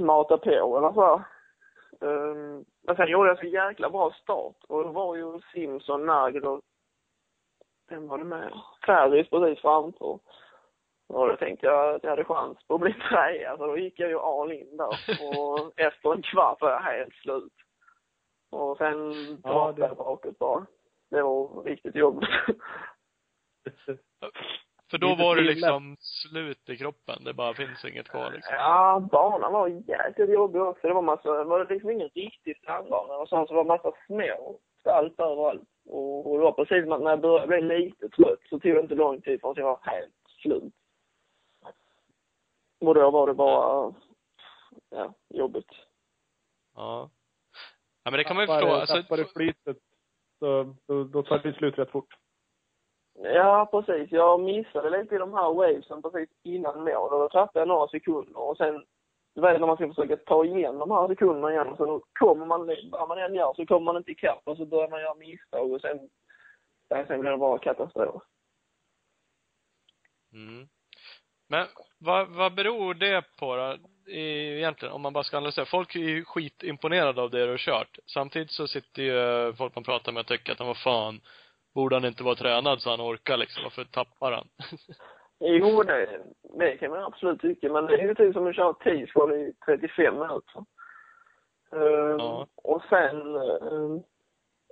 mata 0.00 0.38
på 0.38 0.78
eller 0.78 0.92
så. 0.92 1.22
Um, 2.00 2.64
men 2.82 2.96
sen 2.96 3.08
gjorde 3.08 3.28
jag 3.28 3.38
så 3.38 3.46
jäkla 3.46 3.90
bra 3.90 4.10
start 4.22 4.56
och 4.68 4.84
det 4.84 4.90
var 4.90 5.16
ju 5.16 5.40
Simson, 5.52 6.06
Nagel 6.06 6.44
och 6.44 6.60
vem 7.88 8.08
var 8.08 8.18
det 8.18 8.24
med? 8.24 8.52
Ferris 8.86 9.30
precis 9.30 9.62
framför. 9.62 10.18
Och 11.08 11.28
då 11.28 11.36
tänkte 11.36 11.66
jag 11.66 11.94
att 11.94 12.02
jag 12.02 12.10
hade 12.10 12.24
chans 12.24 12.58
på 12.66 12.74
att 12.74 12.80
bli 12.80 12.92
trea, 13.10 13.56
så 13.56 13.66
då 13.66 13.78
gick 13.78 14.00
jag 14.00 14.08
ju 14.10 14.18
all 14.18 14.52
in 14.52 14.76
där. 14.76 14.86
Och 15.38 15.72
efter 15.80 16.12
en 16.14 16.22
kvart 16.22 16.60
var 16.60 16.70
jag 16.70 16.80
helt 16.80 17.14
slut. 17.14 17.52
Och 18.50 18.78
sen 18.78 19.12
Ja, 19.44 19.72
det- 19.76 19.82
jag 19.82 19.96
bakåt 19.96 20.38
bara. 20.38 20.66
Det 21.10 21.22
var 21.22 21.62
riktigt 21.64 21.94
jobbigt. 21.94 22.28
För 24.90 24.98
då 24.98 25.14
var 25.14 25.36
det 25.36 25.40
till 25.42 25.50
liksom 25.50 25.96
slut 26.00 26.68
i 26.68 26.76
kroppen. 26.76 27.24
Det 27.24 27.34
bara 27.34 27.54
finns 27.54 27.84
inget 27.84 28.08
kvar 28.08 28.30
liksom. 28.30 28.54
Ja, 28.54 29.08
banan 29.12 29.52
var 29.52 29.68
jäkligt 29.68 30.30
jobbig 30.30 30.62
också. 30.62 30.88
Det 30.88 30.94
var 30.94 31.02
massa, 31.02 31.32
det 31.32 31.44
var 31.44 31.66
liksom 31.70 31.90
ingen 31.90 32.08
riktig 32.08 32.56
strandbana 32.56 33.14
och 33.14 33.28
sen 33.28 33.46
så 33.46 33.54
var 33.54 33.64
det 33.64 33.68
massa 33.68 33.92
små 34.06 34.58
spalt 34.80 35.20
överallt. 35.20 35.68
Och, 35.86 36.30
och 36.30 36.38
det 36.38 36.44
var 36.44 36.52
precis 36.52 36.86
när 36.86 37.10
jag 37.10 37.20
började 37.20 37.46
bli 37.46 37.60
lite 37.60 38.08
trött 38.08 38.38
så 38.50 38.58
tog 38.60 38.74
det 38.74 38.80
inte 38.80 38.94
lång 38.94 39.20
tid 39.20 39.40
förrän 39.40 39.54
jag 39.56 39.64
var 39.64 39.80
helt 39.82 40.14
slut. 40.42 40.74
Och 42.80 42.94
då 42.94 43.10
var 43.10 43.26
det 43.26 43.34
bara, 43.34 43.94
ja, 44.90 45.14
jobbigt. 45.28 45.70
Ja. 46.74 47.10
Ja, 48.02 48.10
men 48.10 48.18
det 48.18 48.24
kan 48.24 48.36
man 48.36 48.42
ju 48.42 48.46
Tappar- 48.46 48.60
förstå. 48.60 48.74
Alltså, 48.74 49.02
Tappar 49.02 49.16
du 49.16 49.24
flytet 49.24 49.76
så, 50.38 50.74
då, 50.86 51.04
då 51.04 51.22
tar 51.22 51.38
det 51.38 51.52
slut 51.52 51.78
rätt 51.78 51.90
fort. 51.90 52.14
Ja, 53.20 53.68
precis. 53.70 54.12
Jag 54.12 54.40
missade 54.40 54.90
lite 54.90 55.14
i 55.14 55.18
de 55.18 55.34
här 55.34 55.52
wavesen 55.54 56.02
precis 56.02 56.28
innan 56.42 56.84
mål 56.84 57.12
och 57.12 57.20
då 57.20 57.28
tappade 57.28 57.58
jag 57.58 57.68
några 57.68 57.88
sekunder 57.88 58.38
och 58.38 58.56
sen 58.56 58.84
du 59.34 59.40
vet 59.40 59.60
när 59.60 59.66
man 59.66 59.76
ska 59.76 59.88
försöka 59.88 60.16
ta 60.16 60.44
igen 60.44 60.78
de 60.78 60.90
här 60.90 61.08
sekunderna 61.08 61.52
igen 61.52 61.76
så 61.76 61.86
då 61.86 62.02
kommer 62.20 62.46
man, 62.46 62.76
vad 62.90 63.08
man 63.08 63.18
än 63.18 63.34
gör 63.34 63.54
så 63.54 63.66
kommer 63.66 63.84
man 63.84 63.96
inte 63.96 64.10
ikapp 64.10 64.42
och 64.44 64.56
så 64.56 64.66
börjar 64.66 64.88
man 64.88 65.00
göra 65.00 65.14
misstag 65.14 65.72
och 65.72 65.80
sen, 65.80 66.10
ja, 66.88 67.06
sen 67.06 67.20
blir 67.20 67.30
det 67.30 67.36
bara 67.38 67.58
katastrof. 67.58 68.22
Mm. 70.32 70.68
Men 71.48 71.66
vad, 71.98 72.28
vad 72.28 72.54
beror 72.54 72.94
det 72.94 73.24
på 73.38 73.56
då? 73.56 73.76
Egentligen, 74.10 74.94
om 74.94 75.02
man 75.02 75.12
bara 75.12 75.24
ska 75.24 75.36
analysera. 75.36 75.64
Folk 75.64 75.94
är 75.96 76.00
ju 76.00 76.24
skitimponerade 76.24 77.22
av 77.22 77.30
det 77.30 77.44
du 77.44 77.50
har 77.50 77.58
kört. 77.58 77.98
Samtidigt 78.06 78.50
så 78.50 78.66
sitter 78.66 79.02
ju 79.02 79.52
folk 79.52 79.74
man 79.74 79.84
pratar 79.84 80.12
med 80.12 80.20
och 80.20 80.26
tycker 80.26 80.52
att 80.52 80.58
han 80.58 80.66
var 80.68 80.74
fan, 80.74 81.20
borde 81.74 81.96
han 81.96 82.04
inte 82.04 82.24
vara 82.24 82.34
tränad 82.34 82.80
så 82.80 82.90
han 82.90 83.00
orkar 83.00 83.36
liksom? 83.36 83.62
Varför 83.62 83.84
tappar 83.84 84.32
han? 84.32 84.48
Jo, 85.40 85.82
det, 85.82 86.20
det 86.58 86.76
kan 86.76 86.90
man 86.90 87.04
absolut 87.04 87.40
tycka, 87.40 87.72
men 87.72 87.86
det 87.86 87.94
är 87.94 88.08
ju 88.08 88.14
typ 88.14 88.34
som 88.34 88.46
att 88.46 88.56
köra 88.56 88.72
tidsskål 88.72 89.32
i 89.32 89.52
35 89.66 90.14
minuter. 90.14 90.64
Ehm, 91.72 92.18
Ja. 92.18 92.46
Och 92.54 92.82
sen, 92.88 93.36
um, 93.36 94.02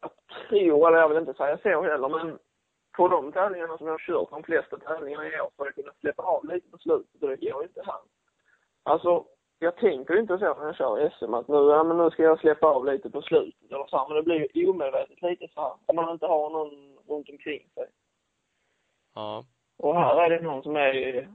jag 0.03 0.11
tror, 0.49 0.89
eller 0.89 0.99
jag 0.99 1.09
vill 1.09 1.19
inte 1.19 1.35
säga 1.35 1.59
så 1.63 1.83
heller, 1.83 2.09
men 2.09 2.39
på 2.97 3.09
de 3.09 3.33
tävlingarna 3.33 3.79
som 3.79 3.87
jag 3.87 3.95
har 3.95 3.99
kört, 3.99 4.31
de 4.31 4.43
flesta 4.43 4.79
tävlingarna 4.79 5.27
i 5.27 5.41
år, 5.41 5.51
så 5.57 5.63
har 5.63 5.67
jag 5.67 5.75
kunnat 5.75 6.01
släppa 6.01 6.23
av 6.23 6.45
lite 6.45 6.71
på 6.71 6.79
slutet 6.79 7.23
och 7.23 7.29
det 7.29 7.51
går 7.51 7.63
inte 7.63 7.83
här. 7.87 8.01
Alltså, 8.83 9.25
jag 9.59 9.77
tänker 9.77 10.19
inte 10.19 10.39
så 10.39 10.55
när 10.55 10.67
jag 10.67 10.77
kör 10.77 11.11
SM 11.11 11.35
att 11.35 11.49
nu, 11.49 11.57
ja 11.57 11.85
men 11.85 11.97
nu 11.97 12.11
ska 12.11 12.23
jag 12.23 12.41
släppa 12.41 12.67
av 12.67 12.85
lite 12.85 13.11
på 13.11 13.23
slutet 13.23 13.73
eller 13.73 13.87
så 13.87 13.99
här, 13.99 14.09
men 14.09 14.17
det 14.17 14.23
blir 14.23 14.57
ju 14.57 14.69
omedvetet 14.69 15.23
lite 15.23 15.49
så 15.55 15.61
här, 15.61 15.73
om 15.87 15.97
man 15.97 16.13
inte 16.13 16.27
har 16.27 16.51
någon 16.51 16.99
runt 17.09 17.29
omkring 17.29 17.69
sig. 17.75 17.87
Ja. 19.15 19.45
Och 19.79 19.95
här 19.95 20.17
är 20.17 20.31
det 20.31 20.45
någon 20.45 20.63
som 20.63 20.77
är, 20.77 21.29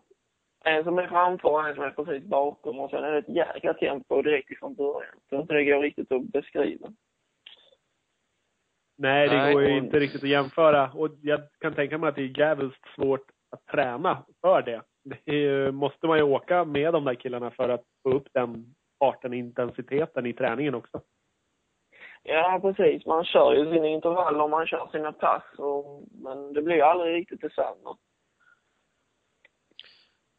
en 0.63 0.84
som 0.84 1.00
är 1.00 1.08
framför 1.08 1.50
och 1.50 1.67
en 1.67 1.76
som 1.76 1.84
är 1.84 1.91
precis 1.91 2.24
bakom 2.24 2.80
och 2.80 2.89
sen 2.89 3.04
är 3.04 3.12
det 3.12 3.17
ett 3.17 3.30
jäkla 3.30 3.74
tempo 3.74 4.21
direkt 4.21 4.52
ifrån 4.52 4.74
början. 4.74 5.15
Så 5.30 5.41
det 5.41 5.65
går 5.65 5.82
riktigt 5.82 6.12
att 6.12 6.24
beskriva. 6.24 6.93
Nej, 9.01 9.29
det 9.29 9.37
Nej, 9.37 9.53
går 9.53 9.61
ju 9.63 9.71
och- 9.71 9.77
inte 9.77 9.99
riktigt 9.99 10.23
att 10.23 10.29
jämföra. 10.29 10.91
Och 10.91 11.09
jag 11.21 11.41
kan 11.59 11.73
tänka 11.73 11.97
mig 11.97 12.09
att 12.09 12.15
det 12.15 12.21
är 12.21 12.39
jävligt 12.39 12.73
svårt 12.95 13.25
att 13.51 13.65
träna 13.65 14.23
för 14.41 14.61
det. 14.61 14.81
Det 15.03 15.31
är, 15.31 15.35
ju- 15.35 15.71
måste 15.71 16.07
man 16.07 16.17
ju 16.17 16.23
åka 16.23 16.65
med 16.65 16.93
de 16.93 17.05
där 17.05 17.15
killarna 17.15 17.51
för 17.51 17.69
att 17.69 17.83
få 18.03 18.09
upp 18.11 18.27
den 18.33 18.65
farten, 18.99 19.33
intensiteten 19.33 20.25
i 20.25 20.33
träningen 20.33 20.75
också. 20.75 21.01
Ja, 22.23 22.59
precis. 22.61 23.05
Man 23.05 23.25
kör 23.25 23.53
ju 23.53 23.73
sina 23.73 23.87
intervaller 23.87 24.41
och 24.41 24.49
man 24.49 24.67
kör 24.67 24.87
sina 24.91 25.11
pass 25.11 25.43
och, 25.57 26.03
men 26.11 26.53
det 26.53 26.61
blir 26.61 26.75
ju 26.75 26.81
aldrig 26.81 27.15
riktigt 27.15 27.41
detsamma. 27.41 27.97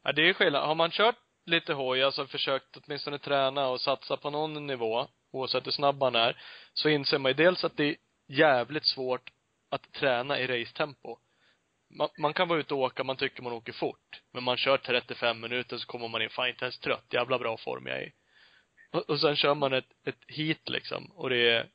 Ja, 0.05 0.13
det 0.13 0.23
är 0.23 0.27
ju 0.27 0.35
skillnad. 0.35 0.67
Har 0.67 0.75
man 0.75 0.91
kört 0.91 1.17
lite 1.47 1.73
hoj, 1.75 2.03
alltså 2.03 2.27
försökt 2.27 2.77
åtminstone 2.77 3.19
träna 3.19 3.69
och 3.69 3.81
satsa 3.81 4.17
på 4.17 4.31
någon 4.31 4.67
nivå, 4.67 5.07
oavsett 5.33 5.67
hur 5.67 5.73
snabb 5.73 5.99
man 6.01 6.15
är, 6.15 6.37
så 6.73 6.89
inser 6.89 7.19
man 7.19 7.31
ju 7.31 7.35
dels 7.35 7.65
att 7.65 7.77
det 7.77 7.97
jävligt 8.33 8.87
svårt 8.87 9.31
att 9.71 9.93
träna 9.93 10.41
i 10.41 10.47
racetempo. 10.47 11.19
Man, 11.99 12.09
man 12.19 12.35
kan 12.35 12.49
vara 12.49 12.61
ute 12.61 12.75
och 12.75 12.81
åka, 12.81 13.05
man 13.05 13.17
tycker 13.17 13.43
man 13.43 13.53
åker 13.53 13.73
fort. 13.73 14.23
Men 14.33 14.45
man 14.45 14.57
kör 14.57 14.77
35 14.77 15.41
minuter 15.41 15.77
så 15.77 15.87
kommer 15.87 16.09
man 16.09 16.23
in, 16.23 16.31
fan 16.31 16.49
inte 16.49 16.65
ens 16.65 16.79
trött, 16.79 17.07
jävla 17.11 17.39
bra 17.39 17.57
form 17.57 17.87
jag 17.87 17.97
är 17.97 18.03
i. 18.03 18.13
Och, 18.93 19.11
och 19.11 19.21
sen 19.21 19.37
kör 19.37 19.55
man 19.55 19.73
ett, 19.73 19.93
ett 20.07 20.25
heat 20.29 20.69
liksom, 20.69 21.13
och 21.15 21.31
det 21.31 21.51
är, 21.51 21.67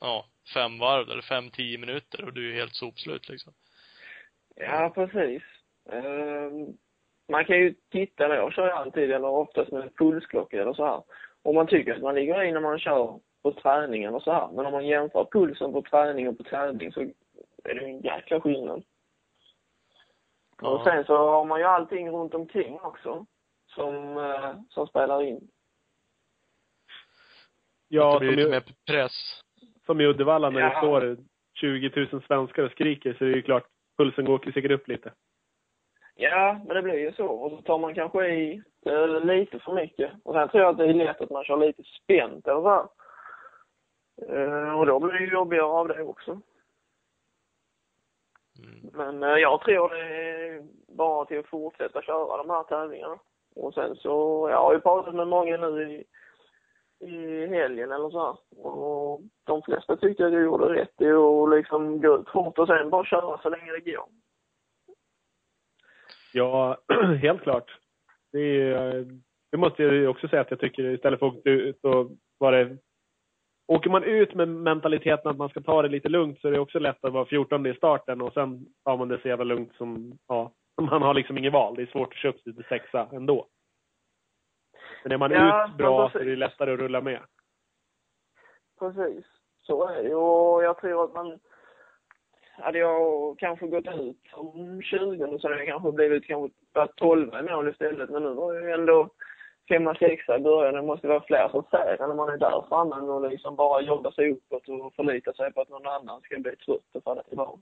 ja, 0.00 0.26
fem 0.54 0.78
varv 0.78 1.10
eller 1.10 1.22
fem, 1.22 1.50
tio 1.50 1.78
minuter 1.78 2.24
och 2.24 2.32
du 2.32 2.50
är 2.50 2.54
helt 2.54 2.74
sopslut 2.74 3.28
liksom. 3.28 3.52
Ja, 4.56 4.92
precis. 4.94 5.42
Um, 5.84 6.78
man 7.28 7.44
kan 7.44 7.56
ju 7.56 7.74
titta 7.90 8.28
då, 8.28 8.34
jag 8.34 8.52
kör 8.52 8.66
ju 8.66 8.72
alltid, 8.72 9.10
eller 9.10 9.28
oftast 9.28 9.72
med 9.72 9.96
pulsklocka 9.96 10.62
eller 10.62 10.72
så 10.72 10.86
här. 10.86 11.02
Om 11.42 11.54
man 11.54 11.66
tycker 11.66 11.94
att 11.94 12.02
man 12.02 12.14
ligger 12.14 12.42
i 12.42 12.52
när 12.52 12.60
man 12.60 12.78
kör 12.78 13.20
på 13.42 13.52
träning 13.52 14.04
eller 14.04 14.20
så 14.20 14.32
här. 14.32 14.48
Men 14.52 14.66
om 14.66 14.72
man 14.72 14.86
jämför 14.86 15.24
pulsen 15.32 15.72
på 15.72 15.82
träning 15.82 16.28
och 16.28 16.38
på 16.38 16.44
tävling 16.44 16.92
så 16.92 17.00
är 17.64 17.74
det 17.74 17.84
en 17.84 18.00
jäkla 18.00 18.40
skillnad. 18.40 18.82
Och 20.62 20.84
sen 20.84 21.04
så 21.04 21.16
har 21.16 21.44
man 21.44 21.58
ju 21.60 21.64
allting 21.66 22.10
runt 22.10 22.34
omkring 22.34 22.80
också 22.80 23.26
som, 23.74 24.16
eh, 24.18 24.54
som 24.68 24.86
spelar 24.86 25.22
in. 25.22 25.48
Ja, 27.88 28.12
det 28.12 28.18
blir 28.18 28.28
som 28.28 28.36
lite 28.36 28.50
mer 28.50 28.64
press. 28.86 29.40
som 29.86 30.00
i 30.00 30.06
Uddevalla 30.06 30.50
när 30.50 30.60
det 30.60 30.66
Ja. 30.74 30.80
står 30.80 31.16
20 31.54 32.06
000 32.12 32.22
svenskar 32.22 32.62
och 32.62 32.70
skriker 32.70 33.14
så 33.18 33.24
är 33.24 33.28
det 33.28 33.34
ju 33.36 33.42
klart, 33.42 33.66
pulsen 33.98 34.24
går 34.24 34.50
säkert 34.54 34.70
upp 34.70 34.88
lite. 34.88 35.12
Ja, 36.14 36.60
men 36.66 36.76
det 36.76 36.82
blir 36.82 36.98
ju 36.98 37.12
så. 37.12 37.26
Och 37.26 37.50
så 37.50 37.62
tar 37.62 37.78
man 37.78 37.94
kanske 37.94 38.28
i 38.28 38.62
eh, 38.86 39.24
lite 39.24 39.58
för 39.58 39.72
mycket. 39.74 40.12
Och 40.24 40.34
sen 40.34 40.48
tror 40.48 40.62
jag 40.62 40.70
att 40.70 40.78
det 40.78 40.84
är 40.84 40.94
lätt 40.94 41.20
att 41.20 41.30
man 41.30 41.44
kör 41.44 41.56
lite 41.56 41.82
spänt 41.82 42.46
eller 42.46 42.60
så 42.60 42.68
här. 42.68 42.86
Och 44.78 44.86
då 44.86 45.00
blir 45.00 45.12
det 45.12 45.24
ju 45.24 45.32
jobbigare 45.32 45.66
av 45.66 45.88
det 45.88 46.02
också. 46.02 46.40
Mm. 48.58 48.90
Men 48.92 49.22
eh, 49.22 49.38
jag 49.38 49.60
tror 49.60 49.88
det 49.88 50.00
är 50.00 50.62
bara 50.88 51.24
till 51.24 51.38
att 51.38 51.46
fortsätta 51.46 52.02
köra 52.02 52.36
de 52.36 52.50
här 52.50 52.62
tävlingarna. 52.62 53.18
Och 53.54 53.74
sen 53.74 53.96
så, 53.96 54.48
jag 54.50 54.62
har 54.62 54.72
ju 54.72 54.80
pratat 54.80 55.14
med 55.14 55.28
många 55.28 55.56
nu 55.56 55.92
i, 55.92 56.04
i 57.06 57.46
helgen 57.46 57.92
eller 57.92 58.10
så 58.10 58.26
här. 58.26 58.64
Och 58.66 59.20
de 59.44 59.62
flesta 59.62 59.96
tyckte 59.96 60.26
att 60.26 60.32
jag 60.32 60.42
gjorde 60.42 60.74
rätt 60.74 61.00
i 61.00 61.10
att 61.10 61.50
liksom 61.50 62.00
gå 62.00 62.16
ut 62.16 62.28
fort 62.28 62.58
och 62.58 62.66
sen 62.66 62.90
bara 62.90 63.04
köra 63.04 63.38
så 63.42 63.48
länge 63.48 63.72
det 63.72 63.90
går. 63.92 64.08
Ja, 66.32 66.78
helt 67.22 67.42
klart. 67.42 67.78
Det, 68.32 68.70
är, 68.70 69.06
det 69.50 69.56
måste 69.56 69.82
jag 69.82 69.94
ju 69.94 70.08
också 70.08 70.28
säga 70.28 70.42
att 70.42 70.50
jag 70.50 70.60
tycker 70.60 70.82
istället 70.82 71.18
för 71.18 71.26
att 71.26 71.34
åka 71.34 71.50
ut 71.50 71.84
och 71.84 72.10
vara 72.38 72.76
åker 73.70 73.90
man 73.90 74.04
ut 74.04 74.34
med 74.34 74.48
mentaliteten 74.48 75.30
att 75.30 75.36
man 75.36 75.48
ska 75.48 75.60
ta 75.60 75.82
det 75.82 75.88
lite 75.88 76.08
lugnt 76.08 76.40
så 76.40 76.48
är 76.48 76.52
det 76.52 76.60
också 76.60 76.78
lätt 76.78 77.04
att 77.04 77.12
vara 77.12 77.26
14 77.26 77.66
i 77.66 77.74
starten 77.74 78.20
och 78.20 78.32
sen 78.32 78.66
tar 78.84 78.96
man 78.96 79.08
det 79.08 79.20
så 79.22 79.28
jävla 79.28 79.44
lugnt 79.44 79.74
som, 79.74 80.18
ja, 80.28 80.52
man 80.80 81.02
har 81.02 81.14
liksom 81.14 81.38
inget 81.38 81.52
val. 81.52 81.74
Det 81.74 81.82
är 81.82 81.86
svårt 81.86 82.08
att 82.08 82.18
köpa 82.18 82.38
sig 82.38 82.54
till 82.54 82.64
sexa 82.68 83.08
ändå. 83.12 83.46
Men 85.02 85.12
är 85.12 85.18
man 85.18 85.30
Ja, 85.30 85.68
ut 85.68 85.76
bra 85.76 86.02
men 86.02 86.10
så 86.10 86.18
är 86.18 86.24
det 86.24 86.36
lättare 86.36 86.72
att 86.72 86.78
rulla 86.78 87.00
med. 87.00 87.20
Precis. 88.78 89.24
Så 89.62 89.88
är 89.88 90.02
det 90.02 90.14
Och 90.14 90.64
jag 90.64 90.80
tror 90.80 91.04
att 91.04 91.14
man... 91.14 91.38
Hade 92.52 92.78
jag 92.78 93.38
kanske 93.38 93.66
gått 93.66 93.86
ut 93.86 94.20
som 94.30 94.82
20 94.82 95.38
så 95.38 95.48
hade 95.48 95.58
jag 95.58 95.68
kanske 95.68 95.92
blivit 95.92 96.24
kanske 96.24 96.56
varit 96.72 96.96
12 96.96 97.34
i 97.34 97.42
mål 97.42 97.68
istället. 97.68 98.10
Men 98.10 98.22
nu 98.22 98.34
var 98.34 98.54
jag 98.54 98.64
ju 98.64 98.70
ändå 98.70 99.08
femma, 99.70 99.94
sexa 99.94 100.36
i 100.36 100.40
början. 100.40 100.74
Det 100.74 100.82
måste 100.82 101.08
vara 101.08 101.24
fler 101.26 101.48
som 101.48 101.64
säger 101.70 101.98
när 101.98 102.14
man 102.14 102.28
är 102.28 102.38
där 102.38 102.64
framme 102.68 102.96
och 102.96 103.30
liksom 103.30 103.56
bara 103.56 103.82
jobba 103.82 104.12
sig 104.12 104.30
uppåt 104.30 104.68
och 104.68 104.94
förlita 104.94 105.32
sig 105.32 105.52
på 105.52 105.60
att 105.60 105.68
någon 105.68 105.86
annan 105.86 106.20
ska 106.20 106.38
bli 106.38 106.56
trött 106.56 106.94
och 106.94 107.04
falla 107.04 107.22
tillbaka. 107.22 107.60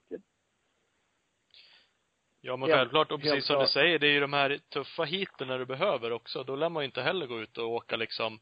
Ja 2.40 2.56
men 2.56 2.68
självklart, 2.68 3.12
och 3.12 3.20
precis 3.20 3.46
som 3.46 3.60
du 3.60 3.66
säger, 3.66 3.98
det 3.98 4.06
är 4.06 4.10
ju 4.10 4.20
de 4.20 4.32
här 4.32 4.58
tuffa 4.72 5.02
hiten 5.02 5.48
när 5.48 5.58
du 5.58 5.66
behöver 5.66 6.12
också. 6.12 6.44
Då 6.44 6.56
lär 6.56 6.68
man 6.68 6.82
ju 6.82 6.86
inte 6.86 7.02
heller 7.02 7.26
gå 7.26 7.40
ut 7.40 7.58
och 7.58 7.68
åka 7.68 7.96
liksom, 7.96 8.40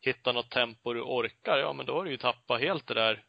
hitta 0.00 0.32
något 0.32 0.50
tempo 0.50 0.92
du 0.92 1.02
orkar. 1.02 1.58
Ja 1.58 1.72
men 1.72 1.86
då 1.86 1.92
har 1.92 2.04
du 2.04 2.10
ju 2.10 2.16
tappat 2.16 2.60
helt 2.60 2.86
det 2.86 2.94
där, 2.94 3.22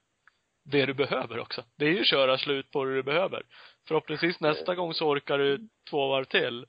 det 0.63 0.85
du 0.85 0.93
behöver 0.93 1.39
också. 1.39 1.63
Det 1.77 1.85
är 1.85 1.89
ju 1.89 2.03
köra 2.03 2.37
slut 2.37 2.71
på 2.71 2.85
det 2.85 2.95
du 2.95 3.03
behöver. 3.03 3.43
Förhoppningsvis 3.87 4.39
nästa 4.39 4.75
gång 4.75 4.93
så 4.93 5.09
orkar 5.09 5.37
du 5.37 5.69
två 5.89 6.07
varv 6.07 6.25
till. 6.25 6.65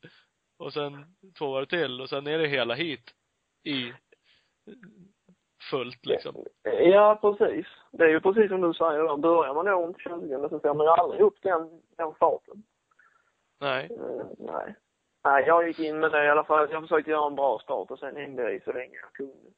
Och 0.62 0.72
sen 0.72 1.04
två 1.38 1.52
varv 1.52 1.66
till 1.66 2.00
och 2.00 2.08
sen 2.08 2.26
är 2.26 2.38
det 2.38 2.46
hela 2.46 2.74
hit 2.74 3.10
i 3.64 3.92
fullt 5.70 6.06
liksom. 6.06 6.44
Ja, 6.62 7.18
precis. 7.20 7.66
Det 7.92 8.04
är 8.04 8.08
ju 8.08 8.20
precis 8.20 8.48
som 8.48 8.60
du 8.60 8.74
säger 8.74 8.98
då. 8.98 9.16
Börjar 9.16 9.54
man 9.54 9.64
då 9.64 9.82
runt 9.82 10.00
20 10.00 10.48
så 10.48 10.60
får 10.60 10.74
man 10.74 10.86
ju 10.86 10.90
aldrig 10.90 11.20
upp 11.20 11.42
den, 11.42 11.82
den 11.96 12.14
farten. 12.14 12.62
Nej. 13.60 13.90
Eh, 13.90 14.26
nej. 14.38 14.74
Nej, 15.24 15.44
jag 15.46 15.68
gick 15.68 15.78
in 15.78 16.00
med 16.00 16.12
det 16.12 16.24
i 16.24 16.28
alla 16.28 16.44
fall. 16.44 16.68
Jag 16.70 16.82
försökte 16.82 17.10
göra 17.10 17.26
en 17.26 17.34
bra 17.34 17.58
start 17.58 17.90
och 17.90 17.98
sen 17.98 18.16
hängde 18.16 18.42
jag 18.42 18.54
i 18.54 18.60
så 18.60 18.72
länge 18.72 18.96
jag 19.02 19.12
kunde. 19.12 19.50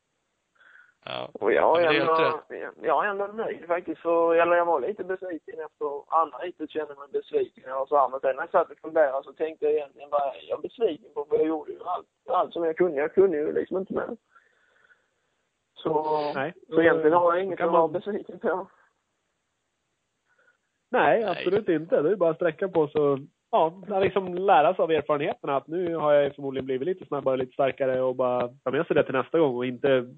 Ja. 1.07 1.31
Och 1.33 1.53
jag 1.53 1.83
Ja, 1.83 1.90
är 1.93 2.01
ändå, 2.01 2.40
jag 2.83 3.05
är 3.07 3.11
ändå 3.11 3.27
nöjd 3.27 3.67
faktiskt. 3.67 4.01
För, 4.01 4.35
eller 4.35 4.57
jag 4.57 4.64
var 4.67 4.81
lite 4.81 5.05
besviken 5.05 5.61
efter 5.61 6.14
andra 6.21 6.38
heatet 6.38 6.71
kände 6.71 6.95
mig 6.95 7.09
besviken 7.12 7.73
och 7.73 7.88
så 7.88 7.97
här. 7.97 8.09
Men 8.09 8.21
sen 8.21 8.37
när 8.37 8.43
jag 8.43 8.51
satt 8.51 8.71
och 8.71 8.79
funderade 8.79 9.25
så 9.25 9.33
tänkte 9.33 9.64
jag 9.64 9.75
egentligen 9.75 10.09
är 10.12 10.49
jag 10.49 10.62
besviken 10.62 11.11
på? 11.14 11.25
För 11.25 11.37
jag 11.37 11.47
gjorde 11.47 11.73
ju 11.73 11.79
allt, 11.85 12.07
allt 12.29 12.53
som 12.53 12.64
jag 12.64 12.77
kunde. 12.77 12.97
Jag 13.01 13.14
kunde 13.14 13.37
ju 13.37 13.53
liksom 13.53 13.79
inte 13.79 13.95
mer. 13.95 14.17
Så, 15.75 16.21
Nej. 16.35 16.53
så 16.69 16.81
egentligen 16.81 17.12
har 17.12 17.35
jag 17.35 17.45
inget 17.45 17.61
att 17.61 17.71
vara 17.73 17.81
man- 17.81 17.93
besviken 17.93 18.38
på. 18.38 18.67
Nej, 20.90 21.25
absolut 21.25 21.69
inte. 21.69 22.03
Det 22.03 22.11
är 22.11 22.17
bara 22.17 22.31
att 22.31 22.37
sträcka 22.37 22.69
på 22.69 22.88
så 22.88 23.19
ja, 23.51 23.73
liksom 24.01 24.35
lära 24.35 24.75
sig 24.75 24.83
av 24.83 24.90
erfarenheterna 24.90 25.57
att 25.57 25.67
nu 25.67 25.97
har 25.97 26.12
jag 26.12 26.35
förmodligen 26.35 26.67
blivit 26.67 26.87
lite 26.87 27.07
snabbare, 27.07 27.37
lite 27.37 27.53
starkare 27.53 28.03
och 28.03 28.17
bara 28.17 28.49
ta 28.64 28.71
med 28.71 28.87
sig 28.87 28.97
det 28.97 29.03
till 29.05 29.14
nästa 29.14 29.38
gång 29.38 29.57
och 29.57 29.67
inte 29.67 30.14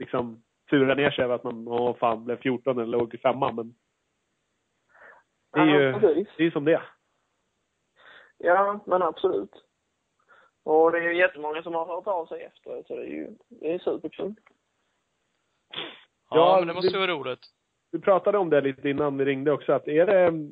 liksom 0.00 0.42
sura 0.70 0.94
ner 0.94 1.10
sig 1.10 1.24
över 1.24 1.34
att 1.34 1.44
man, 1.44 1.68
åh 1.68 1.96
fan, 1.96 2.24
blev 2.24 2.36
14 2.40 2.78
eller 2.78 2.98
låg 2.98 3.20
femma. 3.22 3.52
Men 3.52 3.74
det 5.52 5.60
är 5.60 5.66
Ja, 5.66 5.80
ju, 5.80 5.92
precis. 5.92 6.28
det 6.36 6.44
är 6.44 6.50
som 6.50 6.64
det. 6.64 6.82
Ja, 8.38 8.80
men 8.86 9.02
absolut. 9.02 9.50
Och 10.64 10.92
det 10.92 10.98
är 10.98 11.02
ju 11.02 11.16
jättemånga 11.18 11.62
som 11.62 11.74
har 11.74 11.86
hört 11.86 12.06
av 12.06 12.26
sig 12.26 12.42
efteråt, 12.42 12.86
så 12.86 12.96
det 12.96 13.02
är 13.02 13.06
ju, 13.06 13.28
det 13.48 13.74
är 13.74 13.78
superkul. 13.78 14.34
Ja, 15.68 15.76
Ja, 16.30 16.56
men 16.58 16.68
det 16.68 16.74
måste 16.74 16.88
ju 16.90 16.98
vara 16.98 17.10
roligt. 17.10 17.40
Vi 17.92 17.98
pratade 18.00 18.38
om 18.38 18.50
det 18.50 18.60
lite 18.60 18.88
innan 18.88 19.18
vi 19.18 19.24
ringde 19.24 19.52
också, 19.52 19.72
att 19.72 19.88
är 19.88 20.06
det, 20.06 20.48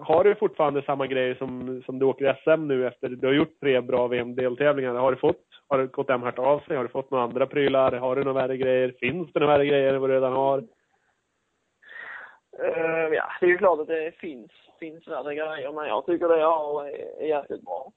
har 0.00 0.24
du 0.24 0.34
fortfarande 0.34 0.82
samma 0.82 1.06
grejer 1.06 1.34
som, 1.34 1.82
som 1.86 1.98
du 1.98 2.06
åker 2.06 2.40
SM 2.44 2.66
nu 2.68 2.86
efter, 2.86 3.08
du 3.08 3.26
har 3.26 3.34
gjort 3.34 3.60
tre 3.60 3.80
bra 3.80 4.06
VM-deltävlingar, 4.06 4.94
har 4.94 5.10
du 5.12 5.16
fått, 5.18 5.45
har 5.68 5.86
KTM 5.86 6.22
hört 6.22 6.38
av 6.38 6.60
sig, 6.60 6.76
har 6.76 6.84
du 6.84 6.88
fått 6.88 7.10
några 7.10 7.24
andra 7.24 7.46
prylar, 7.46 7.92
har 7.92 8.16
du 8.16 8.24
några 8.24 8.42
värre 8.42 8.56
grejer, 8.56 8.94
finns 9.00 9.32
det 9.32 9.40
några 9.40 9.52
värre 9.52 9.66
grejer 9.66 9.94
än 9.94 10.00
vad 10.00 10.10
du 10.10 10.14
redan 10.14 10.32
har? 10.32 10.58
Uh, 12.58 13.14
ja, 13.14 13.32
det 13.40 13.46
är 13.46 13.50
ju 13.50 13.58
klart 13.58 13.80
att 13.80 13.86
det 13.86 14.18
finns, 14.18 14.50
finns 14.80 15.08
värre 15.08 15.34
grejer, 15.34 15.72
men 15.72 15.86
jag 15.86 16.06
tycker 16.06 16.28
det 16.28 16.38
jag 16.38 16.58
har 16.58 16.84
är, 16.84 16.90
e 16.90 17.16
är 17.18 17.26
jäkligt 17.26 17.64
bra. 17.64 17.92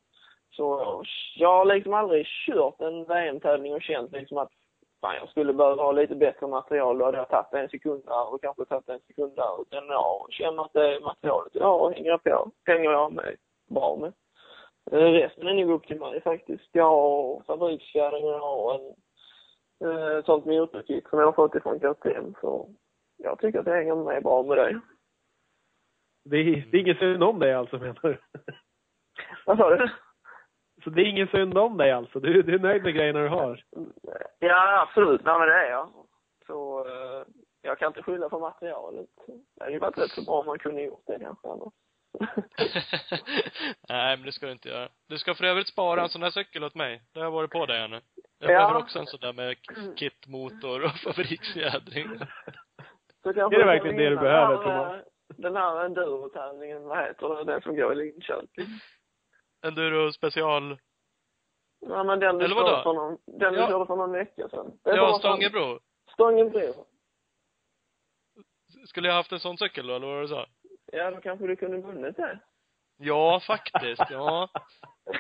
Så 0.51 1.03
jag 1.35 1.49
har 1.49 1.65
liksom 1.65 1.93
aldrig 1.93 2.25
kört 2.25 2.81
en 2.81 3.05
VM-tävling 3.05 3.73
och 3.73 3.81
känt 3.81 4.11
liksom 4.11 4.37
att 4.37 4.51
fan, 5.01 5.15
jag 5.15 5.29
skulle 5.29 5.53
behöva 5.53 5.83
ha 5.83 5.91
lite 5.91 6.15
bättre 6.15 6.47
material. 6.47 6.97
Då 6.97 7.05
hade 7.05 7.17
jag 7.17 7.29
tagit 7.29 7.53
en 7.53 7.69
sekund 7.69 8.03
där 8.05 8.33
och 8.33 8.41
kanske 8.41 8.65
tagit 8.65 8.89
en 8.89 8.99
sekund 8.99 9.35
där. 9.35 9.61
Utan 9.61 9.87
jag 9.87 10.27
känner 10.29 10.63
att 10.63 10.73
det 10.73 10.99
materialet 10.99 11.55
jag 11.55 11.65
har 11.65 11.91
hänger 11.91 12.17
på, 12.17 12.51
hänger 12.65 12.91
jag 12.91 13.13
med 13.13 13.35
bra 13.69 13.97
med. 14.01 14.13
Eh, 14.91 14.97
Resten 14.97 15.47
är 15.47 15.53
nog 15.53 15.71
upp 15.71 15.87
till 15.87 15.99
mig 15.99 16.21
faktiskt. 16.21 16.69
Jag 16.71 16.89
har 16.89 17.43
fabriksfjädring 17.43 18.25
och 18.25 18.31
jag 18.31 18.39
har 18.39 18.75
en 18.75 18.95
eh, 19.89 20.23
sånt 20.23 20.45
motorkit 20.45 21.09
som 21.09 21.19
jag 21.19 21.25
har 21.25 21.33
fått 21.33 21.55
ifrån 21.55 21.79
KTM. 21.79 22.33
Så 22.41 22.69
jag 23.17 23.39
tycker 23.39 23.59
att 23.59 23.65
det 23.65 23.71
hänger 23.75 23.95
med 23.95 24.23
bra 24.23 24.43
med 24.43 24.57
det. 24.57 24.81
Det 26.25 26.37
är, 26.37 26.67
det 26.71 26.77
är 26.77 26.81
ingen 26.81 26.95
synd 26.95 27.23
om 27.23 27.39
dig 27.39 27.53
alltså 27.53 27.77
menar 27.77 27.99
du? 28.01 28.17
Vad 29.45 29.57
sa 29.57 29.75
du? 29.75 29.89
Så 30.83 30.89
det 30.89 31.01
är 31.01 31.05
ingen 31.05 31.27
synd 31.27 31.57
om 31.57 31.77
dig 31.77 31.91
alltså? 31.91 32.19
Du, 32.19 32.41
du 32.41 32.55
är 32.55 32.59
nöjd 32.59 32.83
med 32.83 32.93
grejerna 32.93 33.19
du 33.19 33.27
har? 33.27 33.63
Ja, 34.39 34.81
absolut. 34.81 35.23
Nej, 35.25 35.39
men 35.39 35.47
det 35.47 35.53
är 35.53 35.69
jag. 35.71 35.89
Så 36.47 36.85
eh, 36.87 37.25
jag 37.61 37.77
kan 37.79 37.87
inte 37.87 38.03
skylla 38.03 38.29
på 38.29 38.39
materialet. 38.39 39.09
Det 39.27 39.63
hade 39.63 39.71
ju 39.73 39.79
varit 39.79 39.97
rätt 39.97 40.11
så 40.11 40.23
bra 40.23 40.39
om 40.39 40.45
man 40.45 40.59
kunde 40.59 40.81
gjort 40.81 41.03
det 41.07 41.19
kanske 41.19 41.47
annars. 41.47 41.73
Nej, 43.89 44.17
men 44.17 44.25
det 44.25 44.31
ska 44.31 44.45
du 44.45 44.51
inte 44.51 44.69
göra. 44.69 44.89
Du 45.07 45.17
ska 45.17 45.35
för 45.35 45.43
övrigt 45.43 45.67
spara 45.67 46.01
en 46.03 46.09
sån 46.09 46.21
där 46.21 46.29
cykel 46.29 46.63
åt 46.63 46.75
mig. 46.75 47.01
Det 47.13 47.19
har 47.19 47.25
jag 47.25 47.31
varit 47.31 47.51
på 47.51 47.65
dig 47.65 47.79
här 47.79 47.87
nu. 47.87 48.01
Jag 48.39 48.51
Ja. 48.51 48.57
behöver 48.59 48.75
också 48.79 48.99
en 48.99 49.05
sån 49.07 49.19
där 49.19 49.33
med 49.33 49.55
kitmotor 49.95 50.83
och 50.85 50.91
kanske 53.33 53.55
Är 53.55 53.59
det 53.59 53.65
verkligen 53.65 53.97
det 53.97 54.09
du 54.09 54.15
behöver, 54.15 54.57
den 54.57 54.73
här, 54.75 54.87
Thomas? 54.91 55.05
Den 55.27 55.55
här 55.55 55.85
endurotävlingen, 55.85 56.83
vad 56.83 56.97
heter 57.05 57.35
det, 57.35 57.43
den 57.43 57.61
som 57.61 57.75
går 57.75 57.93
i 57.93 57.95
Linköping? 57.95 58.65
Enduro 59.65 60.11
special. 60.11 60.77
Ja, 61.79 62.03
men 62.03 62.19
den 62.19 62.37
du 62.37 62.45
Eller 62.45 62.55
vadå? 62.55 62.67
körde 62.67 62.83
för 62.83 62.93
någon, 62.93 63.17
den 63.25 63.53
du 63.53 63.59
Ja. 63.59 63.67
körde 63.69 63.85
för 63.85 63.95
någon 63.95 64.11
vecka 64.11 64.49
sedan. 64.49 64.79
Ja, 64.83 65.19
Stångebro. 65.19 65.79
Stångebro. 66.13 66.85
Skulle 68.87 69.07
jag 69.07 69.15
haft 69.15 69.31
en 69.31 69.39
sån 69.39 69.57
cykel 69.57 69.87
då, 69.87 69.95
eller 69.95 70.07
vad 70.07 70.15
var 70.15 70.21
det 70.21 70.27
du 70.27 70.33
sa? 70.33 70.45
Ja, 70.91 71.11
då 71.11 71.21
kanske 71.21 71.47
du 71.47 71.55
kunde 71.55 71.77
vunnit 71.77 72.15
det. 72.15 72.39
Ja, 72.97 73.39
faktiskt. 73.47 74.03
Ja. 74.09 74.49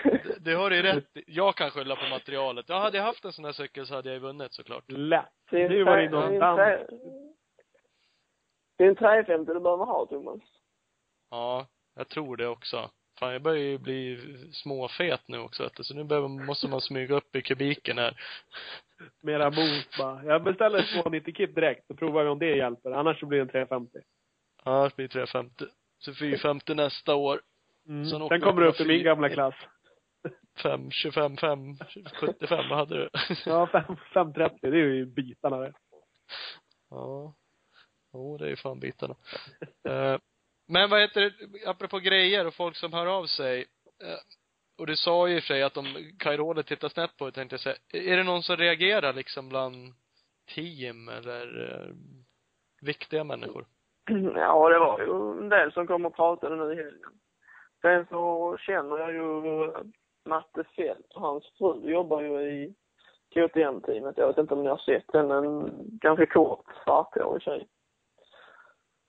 Det, 0.03 0.39
det 0.39 0.53
har 0.53 0.69
du 0.69 0.75
ju 0.75 0.81
rätt. 0.81 1.05
Jag 1.27 1.55
kan 1.55 1.71
skylla 1.71 1.95
på 1.95 2.05
materialet. 2.05 2.65
Ja, 2.69 2.79
hade 2.79 2.97
jag 2.97 3.03
haft 3.03 3.25
en 3.25 3.33
sån 3.33 3.45
här 3.45 3.51
cykel 3.51 3.85
så 3.85 3.95
hade 3.95 4.09
jag 4.09 4.13
ju 4.13 4.19
vunnit 4.19 4.53
såklart. 4.53 4.83
Lätt. 4.87 5.25
Det 5.51 5.61
är 5.61 5.65
en 5.65 5.71
Nu 5.71 5.83
var 5.83 5.97
det 5.97 6.03
är 6.03 6.33
en 6.33 6.39
dans. 6.39 6.57
Det 8.77 8.83
är 8.83 8.87
en 8.87 8.95
350 8.95 9.53
du 9.53 9.59
behöver 9.59 9.85
ha, 9.85 10.05
Thomas. 10.05 10.39
Ja, 11.29 11.67
jag 11.95 12.07
tror 12.07 12.37
det 12.37 12.47
också. 12.47 12.89
Fan, 13.19 13.33
jag 13.33 13.41
börjar 13.41 13.63
ju 13.63 13.77
bli 13.77 14.19
småfet 14.51 15.21
nu 15.27 15.39
också 15.39 15.63
vet 15.63 15.75
du, 15.75 15.83
så 15.83 15.95
nu 15.95 16.03
behöver, 16.03 16.27
måste 16.27 16.67
man 16.67 16.81
smyga 16.81 17.15
upp 17.15 17.35
i 17.35 17.41
kubiken 17.41 17.97
här. 17.97 18.21
Mera 19.21 19.51
boost 19.51 19.97
bara. 19.97 20.23
Jag 20.23 20.43
beställer 20.43 20.79
ett 20.79 20.93
290 20.93 21.33
kit 21.33 21.55
direkt, 21.55 21.87
så 21.87 21.95
provar 21.95 22.23
vi 22.23 22.29
om 22.29 22.39
det 22.39 22.55
hjälper. 22.55 22.91
Annars 22.91 23.19
så 23.19 23.25
blir 23.25 23.37
det 23.37 23.43
en 23.43 23.49
350. 23.49 23.99
Ja, 24.65 24.83
det 24.83 24.95
blir 24.95 25.07
350. 25.07 25.65
Så 25.99 26.13
450 26.13 26.73
nästa 26.73 27.15
år. 27.15 27.41
Mm. 27.87 28.05
Sen 28.05 28.27
Sen, 28.27 28.41
kommer 28.41 28.61
du 28.61 28.67
upp 28.67 28.79
i 28.79 28.85
min 28.85 29.03
gamla 29.03 29.29
klass. 29.29 29.55
5, 30.63 30.91
25, 30.91 31.37
5, 31.37 31.59
75, 32.19 32.69
vad 32.69 32.77
hade 32.77 32.95
du? 32.97 33.09
Ja, 33.45 33.67
5, 33.67 33.83
530. 34.13 34.57
Det 34.61 34.67
är 34.67 34.73
ju 34.93 35.05
bitarna 35.05 35.57
det. 35.57 35.73
Ja. 36.89 37.35
Jo, 38.13 38.37
det 38.37 38.45
är 38.45 38.49
ju 38.49 38.55
fan 38.55 38.79
bitarna. 38.79 39.15
Eh, 39.89 40.17
Men 40.67 40.89
vad 40.89 41.01
heter 41.01 41.21
det, 41.21 41.65
apropå 41.69 41.99
grejer 41.99 42.47
och 42.47 42.53
folk 42.53 42.75
som 42.75 42.93
hör 42.93 43.05
av 43.05 43.25
sig. 43.25 43.59
eh, 44.03 44.17
Och 44.77 44.87
du 44.87 44.95
sa 44.95 45.27
ju 45.27 45.35
i 45.35 45.39
och 45.39 45.43
för 45.43 45.47
sig 45.47 45.63
att 45.63 45.73
de 45.73 46.11
Kairolet 46.19 46.67
tittar 46.67 46.89
snett 46.89 47.17
på 47.17 47.25
det, 47.25 47.31
tänkte 47.31 47.53
jag 47.53 47.61
säga. 47.61 47.75
Är 47.93 48.17
det 48.17 48.23
någon 48.23 48.43
som 48.43 48.57
reagerar 48.57 49.13
liksom 49.13 49.49
bland 49.49 49.93
team 50.55 51.09
eller 51.09 51.71
eh, 51.71 51.95
viktiga 52.81 53.23
människor? 53.23 53.67
Ja, 54.35 54.69
det 54.69 54.79
var 54.79 54.99
ju 54.99 55.43
en 55.43 55.49
del 55.49 55.71
som 55.71 55.87
kom 55.87 56.05
och 56.05 56.15
pratade 56.15 56.55
nu 56.55 56.73
i 56.73 56.75
helgen. 56.75 57.11
Sen 57.81 58.05
så 58.09 58.55
känner 58.59 58.97
jag 58.97 59.13
ju 59.13 59.23
Matte 60.25 60.63
Fält 60.75 61.13
och 61.15 61.21
hans 61.21 61.43
fru 61.57 61.91
jobbar 61.91 62.21
ju 62.21 62.41
i 62.41 62.75
KTM-teamet. 63.33 64.17
Jag 64.17 64.27
vet 64.27 64.37
inte 64.37 64.53
om 64.53 64.63
ni 64.63 64.69
har 64.69 64.77
sett 64.77 65.07
den, 65.07 65.31
en 65.31 65.71
ganska 65.99 66.25
kort 66.25 66.65
svarthårig 66.83 67.41
tjej. 67.41 67.67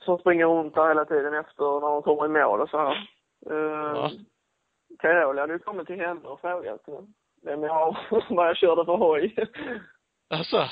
Som 0.04 0.18
springer 0.18 0.46
runt 0.46 0.74
där 0.74 0.88
hela 0.88 1.04
tiden 1.04 1.34
efter 1.34 1.80
när 1.80 1.88
hon 1.88 2.02
kommer 2.02 2.24
i 2.24 2.28
mål 2.28 2.60
och 2.60 2.70
så 2.70 2.78
här. 2.78 3.10
Ja. 3.40 3.54
Uh, 3.54 4.10
Carola 4.98 5.40
hade 5.40 5.52
ju 5.52 5.58
kommit 5.58 5.86
till 5.86 6.00
henne 6.00 6.28
och 6.28 6.40
frågat 6.40 6.80
vem 7.42 7.62
jag 7.62 7.74
har, 7.74 8.24
vad 8.34 8.48
jag 8.48 8.56
körde 8.56 8.84
för 8.84 8.96
hoj. 8.96 9.34
Alltså? 10.30 10.64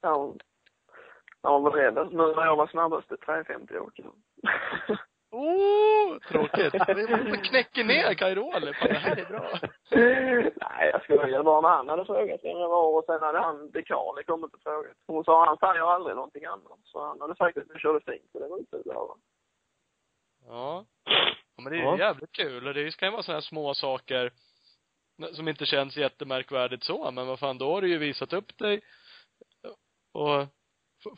Ja, 0.00 0.34
Han 1.46 1.62
var 1.62 1.70
beredd. 1.70 1.94
Nu 2.12 2.34
när 2.34 2.44
jag 2.44 2.56
var 2.56 2.66
snabbaste 2.66 3.16
350 3.16 3.78
åkare. 3.78 4.06
Oh, 5.30 6.18
tråkigt. 6.18 6.74
Vi 7.32 7.36
knäcker 7.48 7.84
ner 7.84 8.14
Kairoli. 8.14 8.72
Fan, 8.74 8.88
det 8.88 8.94
här 8.98 9.16
är 9.16 9.24
bra. 9.24 9.58
Nej, 10.70 10.90
jag 10.92 11.02
skojar 11.02 11.42
bara. 11.42 11.60
Men 11.60 11.70
han 11.70 11.88
hade 11.88 12.04
frågat 12.04 12.40
vem 12.42 12.58
jag 12.58 12.68
var 12.68 12.98
och 12.98 13.04
sen 13.04 13.20
hade 13.22 13.38
han 13.38 13.70
dekane 13.70 14.22
kommit 14.26 14.54
och 14.54 14.60
frågat. 14.62 14.96
Hon 15.06 15.24
sa 15.24 15.44
han 15.46 15.56
säger 15.58 15.94
aldrig 15.94 16.16
någonting 16.16 16.44
annat. 16.44 16.78
Så 16.84 17.04
han 17.06 17.20
hade 17.20 17.36
sagt 17.36 17.58
att 17.58 17.64
jag 17.68 17.80
körde 17.80 18.00
fint. 18.12 18.30
Så 18.32 18.38
det 18.38 18.48
var 18.48 18.58
inte 18.58 18.78
bra. 18.84 19.16
Ja. 20.48 20.84
ja 21.56 21.62
men 21.62 21.72
det 21.72 21.78
är 21.78 21.80
ju 21.80 21.84
Ja. 21.84 21.98
jävligt 21.98 22.32
kul 22.32 22.66
och 22.68 22.74
det 22.74 22.92
ska 22.92 23.04
ju 23.06 23.12
vara 23.12 23.22
sådana 23.22 23.36
här 23.36 23.42
små 23.42 23.74
saker 23.74 24.30
som 25.32 25.48
inte 25.48 25.66
känns 25.66 25.96
jättemärkvärdigt 25.96 26.84
så, 26.84 27.10
men 27.10 27.26
vad 27.26 27.38
fan, 27.38 27.58
då 27.58 27.74
har 27.74 27.80
du 27.82 27.88
ju 27.88 27.98
visat 27.98 28.32
upp 28.32 28.58
dig 28.58 28.80
och 30.12 30.46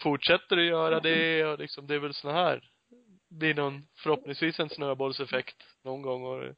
fortsätter 0.02 0.56
du 0.56 0.66
göra 0.66 1.00
det 1.00 1.44
och 1.44 1.58
liksom, 1.58 1.86
det 1.86 1.94
är 1.94 1.98
väl 1.98 2.14
såna 2.14 2.34
här 2.34 2.60
blir 3.30 3.54
någon, 3.54 3.82
förhoppningsvis 4.02 4.60
en 4.60 4.68
snöbollseffekt 4.68 5.56
någon 5.84 6.02
gång 6.02 6.24
och 6.24 6.54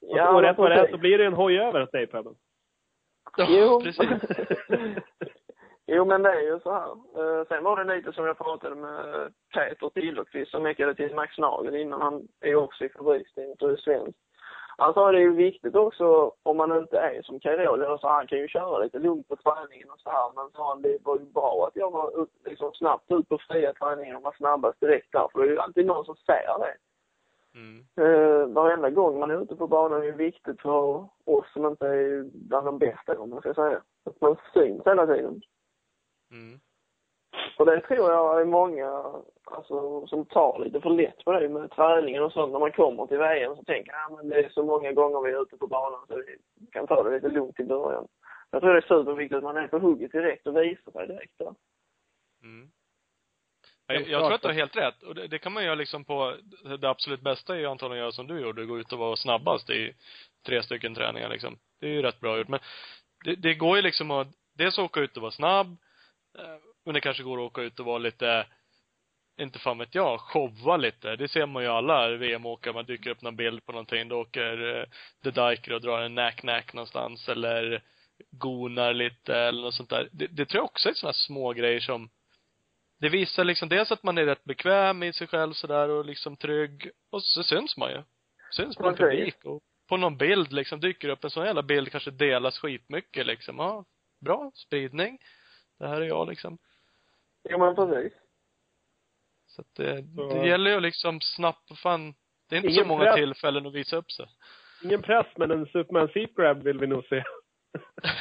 Ja, 0.00 0.34
och 0.34 0.42
rätt 0.42 0.58
vad 0.58 0.70
det 0.70 0.74
är 0.74 0.90
så 0.90 0.98
blir 0.98 1.18
det 1.18 1.26
en 1.26 1.32
hoj 1.32 1.58
över 1.58 1.80
hos 1.80 1.90
dig 1.90 2.06
Pebben. 2.06 2.34
Ja, 3.36 3.46
Jo. 3.50 3.80
precis. 3.80 4.08
jo, 5.86 6.04
men 6.04 6.22
det 6.22 6.30
är 6.30 6.40
ju 6.40 6.60
så 6.60 6.72
här. 6.72 6.90
Eh, 6.90 7.46
sen 7.46 7.64
var 7.64 7.84
det 7.84 7.96
lite 7.96 8.12
som 8.12 8.26
jag 8.26 8.38
pratade 8.38 8.74
med 8.74 9.32
Peter 9.54 9.88
Tillerqvist 9.88 10.50
som 10.50 10.62
mekade 10.62 10.94
till 10.94 11.14
Max 11.14 11.38
Nagel 11.38 11.76
innan. 11.76 12.00
Han 12.00 12.28
är 12.40 12.48
ju 12.48 12.56
också 12.56 12.84
i 12.84 12.88
fabriksteamet 12.88 13.62
och 13.62 13.70
är 13.70 13.76
svensk. 13.76 14.18
Han 14.82 14.94
sa 14.94 15.12
det 15.12 15.18
är 15.18 15.30
ju 15.30 15.34
viktigt 15.34 15.74
också 15.74 16.32
om 16.42 16.56
man 16.56 16.76
inte 16.76 16.98
är 16.98 17.22
som 17.22 17.40
Cairoli, 17.40 17.98
så 18.00 18.08
han 18.08 18.26
kan 18.26 18.38
ju 18.38 18.48
köra 18.48 18.78
lite 18.78 18.98
lugnt 18.98 19.28
på 19.28 19.36
träningen 19.36 19.90
och 19.90 20.00
så 20.00 20.10
här. 20.10 20.32
Men 20.34 20.50
sa 20.50 20.68
han, 20.68 20.82
det 20.82 20.98
var 21.02 21.18
ju 21.18 21.24
bra 21.24 21.68
att 21.68 21.76
jag 21.76 21.90
var 21.90 22.22
ut, 22.22 22.30
liksom 22.44 22.72
snabbt 22.72 23.10
ut 23.10 23.28
på 23.28 23.38
fria 23.38 23.72
träningen 23.72 24.16
och 24.16 24.22
var 24.22 24.32
snabbast 24.32 24.80
direkt 24.80 25.12
där. 25.12 25.28
För 25.32 25.38
det 25.40 25.46
är 25.46 25.50
ju 25.50 25.58
alltid 25.58 25.86
någon 25.86 26.04
som 26.04 26.16
säger 26.16 26.58
det. 26.58 26.76
Mm. 27.54 27.78
Eh, 27.96 28.46
varenda 28.46 28.90
gång 28.90 29.18
man 29.18 29.30
är 29.30 29.42
ute 29.42 29.56
på 29.56 29.66
banan 29.66 30.02
är 30.02 30.06
det 30.06 30.12
viktigt 30.12 30.60
för 30.60 31.08
oss 31.24 31.52
som 31.52 31.66
inte 31.66 31.86
är 31.86 32.30
bland 32.48 32.66
de 32.66 32.78
bästa, 32.78 33.18
om 33.18 33.30
man 33.30 33.40
ska 33.40 33.54
säga. 33.54 33.82
Att 34.04 34.20
man 34.20 34.36
syns 34.54 34.86
hela 34.86 35.06
tiden. 35.06 35.42
Mm. 36.30 36.60
Och 37.58 37.66
det 37.66 37.80
tror 37.80 38.10
jag 38.10 38.40
är 38.40 38.44
många 38.44 38.88
alltså, 39.44 40.06
som 40.06 40.24
tar 40.24 40.64
lite 40.64 40.80
för 40.80 40.90
lätt 40.90 41.24
på 41.24 41.32
det 41.32 41.48
med 41.48 41.70
träningen 41.70 42.22
och 42.22 42.32
sånt. 42.32 42.52
När 42.52 42.58
man 42.58 42.72
kommer 42.72 43.06
till 43.06 43.18
VM 43.18 43.56
så 43.56 43.64
tänker 43.64 43.92
jag, 43.92 44.00
ja, 44.00 44.16
men 44.16 44.28
det 44.28 44.44
är 44.44 44.48
så 44.48 44.62
många 44.64 44.92
gånger 44.92 45.20
vi 45.20 45.32
är 45.32 45.42
ute 45.42 45.56
på 45.56 45.66
banan 45.66 46.06
så 46.08 46.16
vi 46.16 46.66
kan 46.72 46.86
ta 46.86 47.02
det 47.02 47.14
lite 47.14 47.28
lugnt 47.28 47.60
i 47.60 47.64
början. 47.64 48.08
Jag 48.50 48.60
tror 48.60 48.72
det 48.72 48.78
är 48.78 49.02
superviktigt 49.02 49.36
att 49.36 49.44
man 49.44 49.56
är 49.56 49.68
på 49.68 49.78
hugget 49.78 50.12
direkt 50.12 50.46
och 50.46 50.56
visar 50.56 50.92
sig 50.92 51.06
direkt 51.06 51.38
där. 51.38 51.54
Mm. 52.42 52.70
Jag, 53.86 54.08
jag 54.08 54.20
tror 54.20 54.34
att 54.34 54.42
du 54.42 54.48
har 54.48 54.54
helt 54.54 54.76
rätt. 54.76 55.02
Och 55.02 55.14
det, 55.14 55.26
det 55.26 55.38
kan 55.38 55.52
man 55.52 55.64
göra 55.64 55.74
liksom 55.74 56.04
på, 56.04 56.36
det 56.80 56.90
absolut 56.90 57.20
bästa 57.20 57.54
är 57.54 57.58
ju 57.58 57.66
antagligen 57.66 58.02
att 58.02 58.04
göra 58.04 58.12
som 58.12 58.26
du 58.26 58.40
gjorde, 58.40 58.66
gå 58.66 58.78
ut 58.78 58.92
och 58.92 58.98
vara 58.98 59.16
snabbast 59.16 59.70
i 59.70 59.94
tre 60.46 60.62
stycken 60.62 60.94
träningar 60.94 61.28
liksom. 61.28 61.58
Det 61.80 61.86
är 61.86 61.90
ju 61.90 62.02
rätt 62.02 62.20
bra 62.20 62.38
gjort. 62.38 62.48
Men 62.48 62.60
det, 63.24 63.34
det 63.34 63.54
går 63.54 63.76
ju 63.76 63.82
liksom 63.82 64.10
att, 64.10 64.28
dels 64.58 64.78
åka 64.78 65.00
ut 65.00 65.16
och 65.16 65.22
vara 65.22 65.32
snabb, 65.32 65.66
eh, 66.38 66.71
men 66.84 66.94
det 66.94 67.00
kanske 67.00 67.22
går 67.22 67.38
att 67.38 67.52
åka 67.52 67.62
ut 67.62 67.80
och 67.80 67.86
vara 67.86 67.98
lite, 67.98 68.46
inte 69.40 69.58
fan 69.58 69.78
vet 69.78 69.94
jag, 69.94 70.20
showa 70.20 70.76
lite. 70.76 71.16
Det 71.16 71.28
ser 71.28 71.46
man 71.46 71.62
ju 71.62 71.68
alla 71.68 72.08
VM-åkare, 72.08 72.74
man 72.74 72.84
dyker 72.84 73.10
upp 73.10 73.22
någon 73.22 73.36
bild 73.36 73.66
på 73.66 73.72
någonting, 73.72 74.08
då 74.08 74.20
åker 74.20 74.78
eh, 74.78 74.84
The 75.24 75.30
Diker 75.30 75.72
och 75.72 75.80
drar 75.80 76.02
en 76.02 76.14
nack-nack 76.14 76.72
någonstans 76.72 77.28
eller 77.28 77.82
gonar 78.30 78.94
lite 78.94 79.36
eller 79.36 79.62
något 79.62 79.74
sånt 79.74 79.90
där. 79.90 80.08
Det, 80.12 80.26
det 80.26 80.46
tror 80.46 80.58
jag 80.58 80.64
också 80.64 80.88
är 80.88 80.94
sådana 80.94 81.12
små 81.12 81.52
grejer 81.52 81.80
som 81.80 82.10
det 83.02 83.08
visar 83.08 83.44
liksom 83.44 83.68
dels 83.68 83.92
att 83.92 84.02
man 84.02 84.18
är 84.18 84.24
rätt 84.24 84.44
bekväm 84.44 85.02
i 85.02 85.12
sig 85.12 85.26
själv 85.26 85.52
sådär 85.52 85.88
och 85.88 86.04
liksom 86.04 86.36
trygg. 86.36 86.90
Och 87.10 87.22
så 87.22 87.42
syns 87.42 87.76
man 87.76 87.90
ju. 87.90 88.02
Syns 88.50 88.76
på 88.76 88.88
en 88.88 88.96
publik 88.96 89.44
och 89.44 89.62
på 89.88 89.96
någon 89.96 90.16
bild 90.16 90.52
liksom 90.52 90.80
dyker 90.80 91.08
upp 91.08 91.24
en 91.24 91.30
sån 91.30 91.46
jävla 91.46 91.62
bild 91.62 91.90
kanske 91.90 92.10
delas 92.10 92.58
skitmycket 92.58 93.26
liksom. 93.26 93.58
Ja, 93.58 93.84
bra 94.20 94.50
spridning. 94.54 95.18
Det 95.78 95.88
här 95.88 96.00
är 96.00 96.06
jag 96.06 96.28
liksom. 96.28 96.58
Jo 97.50 97.58
men 97.58 97.74
precis. 97.74 98.12
Så 99.46 99.60
att 99.60 99.74
det, 99.76 100.04
Så- 100.16 100.28
det 100.28 100.46
gäller 100.48 100.70
ju 100.70 100.80
liksom 100.80 101.20
snabbt, 101.20 101.78
fan. 101.78 102.14
Det 102.48 102.54
är 102.54 102.56
inte 102.56 102.68
så 102.68 102.74
Ingen 102.74 102.88
många 102.88 103.04
press. 103.04 103.14
tillfällen 103.16 103.66
att 103.66 103.72
visa 103.72 103.96
upp 103.96 104.10
sig. 104.12 104.26
Ingen 104.84 105.02
press, 105.02 105.26
men 105.36 105.50
en 105.50 105.66
Superman 105.66 106.08
seat 106.08 106.34
grab 106.34 106.62
vill 106.62 106.78
vi 106.78 106.86
nog 106.86 107.04
se. 107.04 107.24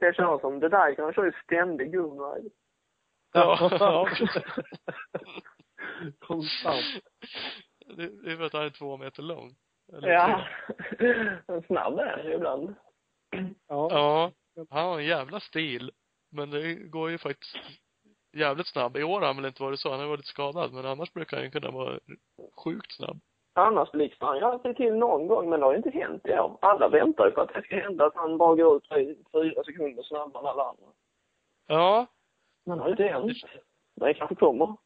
det 0.00 0.16
känns 0.16 0.40
som 0.40 0.60
det 0.60 0.68
där, 0.68 1.02
han 1.02 1.12
kör 1.12 1.24
ju 1.24 1.32
ständig 1.44 1.92
gunride. 1.92 2.50
Ja, 3.36 3.68
ja. 3.80 4.08
Konstant. 6.18 6.84
Det, 7.96 8.22
det 8.24 8.32
är 8.32 8.36
för 8.36 8.44
att 8.44 8.52
han 8.52 8.64
är 8.64 8.70
två 8.70 8.96
meter 8.96 9.22
lång. 9.22 9.54
Eller 9.92 10.08
Ja. 10.08 10.46
snabb 11.66 11.98
är 11.98 12.16
han 12.16 12.24
ju 12.26 12.34
ibland. 12.34 12.74
Ja. 13.68 13.88
Ja. 13.90 14.32
Han 14.70 14.84
har 14.84 14.98
en 14.98 15.06
jävla 15.06 15.40
stil. 15.40 15.90
Men 16.34 16.50
det 16.50 16.74
går 16.74 17.10
ju 17.10 17.18
faktiskt 17.18 17.56
jävligt 18.32 18.66
snabb. 18.66 18.96
I 18.96 19.04
år 19.04 19.20
har 19.20 19.26
han 19.26 19.36
väl 19.36 19.44
inte 19.44 19.62
varit 19.62 19.80
så. 19.80 19.90
Han 19.90 20.00
har 20.00 20.06
varit 20.06 20.26
skadad. 20.26 20.72
Men 20.72 20.86
annars 20.86 21.12
brukar 21.12 21.36
han 21.36 21.44
ju 21.44 21.50
kunna 21.50 21.70
vara 21.70 21.98
sjukt 22.64 22.92
snabb. 22.92 23.20
Annars 23.56 23.92
blixtrar 23.92 24.28
han 24.28 24.38
ju 24.38 24.44
alltid 24.44 24.76
till 24.76 24.94
någon 24.94 25.26
gång, 25.26 25.50
men 25.50 25.60
det 25.60 25.66
har 25.66 25.72
ju 25.72 25.76
inte 25.76 25.90
hänt 25.90 26.26
i 26.26 26.32
år. 26.32 26.58
Alla 26.62 26.88
väntar 26.88 27.26
ju 27.26 27.30
på 27.30 27.40
att 27.40 27.54
det 27.54 27.62
ska 27.62 27.76
hända, 27.76 28.06
att 28.06 28.16
han 28.16 28.38
bara 28.38 28.54
går 28.54 28.76
ut 28.76 28.92
i 28.92 29.16
fyra 29.32 29.64
sekunder 29.64 30.02
snabbare 30.02 30.42
än 30.42 30.46
alla 30.46 30.64
andra. 30.64 30.86
Ja. 31.66 32.06
Men 32.66 32.78
det 32.78 32.82
har 32.82 32.88
ju 32.88 32.92
inte 32.92 33.06
hänt. 33.06 33.36
Det 33.94 34.14
kanske 34.14 34.34
kommer. 34.34 34.76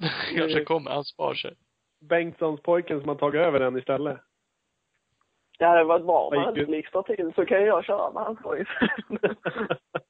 Kanske 0.36 0.64
kommer. 0.64 0.90
Han 0.90 1.04
spar 1.04 1.34
sig. 1.34 1.54
Bengtssons 2.00 2.62
pojken 2.62 3.00
som 3.00 3.08
har 3.08 3.16
tagit 3.16 3.40
över 3.40 3.60
den 3.60 3.78
istället. 3.78 4.18
Det 5.58 5.66
hade 5.66 5.84
varit 5.84 6.06
bra 6.06 6.26
om 6.26 6.36
han 6.36 6.44
hade 6.44 6.60
ut? 6.60 6.68
blixtrar 6.68 7.02
till, 7.02 7.32
så 7.34 7.46
kan 7.46 7.62
jag 7.62 7.84
köra 7.84 8.12
med 8.12 8.22
hans 8.22 8.38
hoj. 8.38 8.64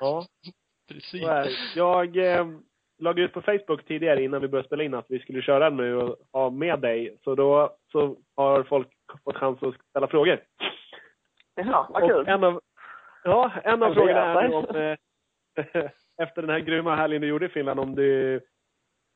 ja, 0.00 0.26
Precis. 0.88 1.22
Jag 1.76 2.16
eh, 2.16 2.46
lade 2.98 3.22
ut 3.22 3.32
på 3.32 3.42
Facebook 3.42 3.84
tidigare 3.84 4.22
innan 4.22 4.40
vi 4.40 4.48
började 4.48 4.66
spela 4.66 4.82
in 4.82 4.94
att 4.94 5.06
vi 5.08 5.18
skulle 5.18 5.42
köra 5.42 5.70
nu 5.70 5.96
och 5.96 6.16
ha 6.32 6.50
med 6.50 6.80
dig. 6.80 7.18
Så 7.24 7.34
då 7.34 7.76
så 7.92 8.16
har 8.36 8.62
folk 8.62 8.88
fått 9.24 9.36
chans 9.36 9.62
att 9.62 9.74
ställa 9.90 10.06
frågor. 10.06 10.40
ja, 11.54 11.88
vad 11.90 12.02
Och 12.02 12.08
kul. 12.10 12.28
en 12.28 12.44
av, 12.44 12.60
ja, 13.24 13.52
en 13.64 13.82
av 13.82 13.94
frågorna 13.94 14.42
är 14.42 14.54
om, 14.54 14.76
eh, 14.76 14.96
efter 16.22 16.42
den 16.42 16.50
här 16.50 16.60
grymma 16.60 16.96
helgen 16.96 17.20
du 17.20 17.28
gjorde 17.28 17.46
i 17.46 17.48
Finland, 17.48 17.80
om 17.80 17.94
det 17.94 18.40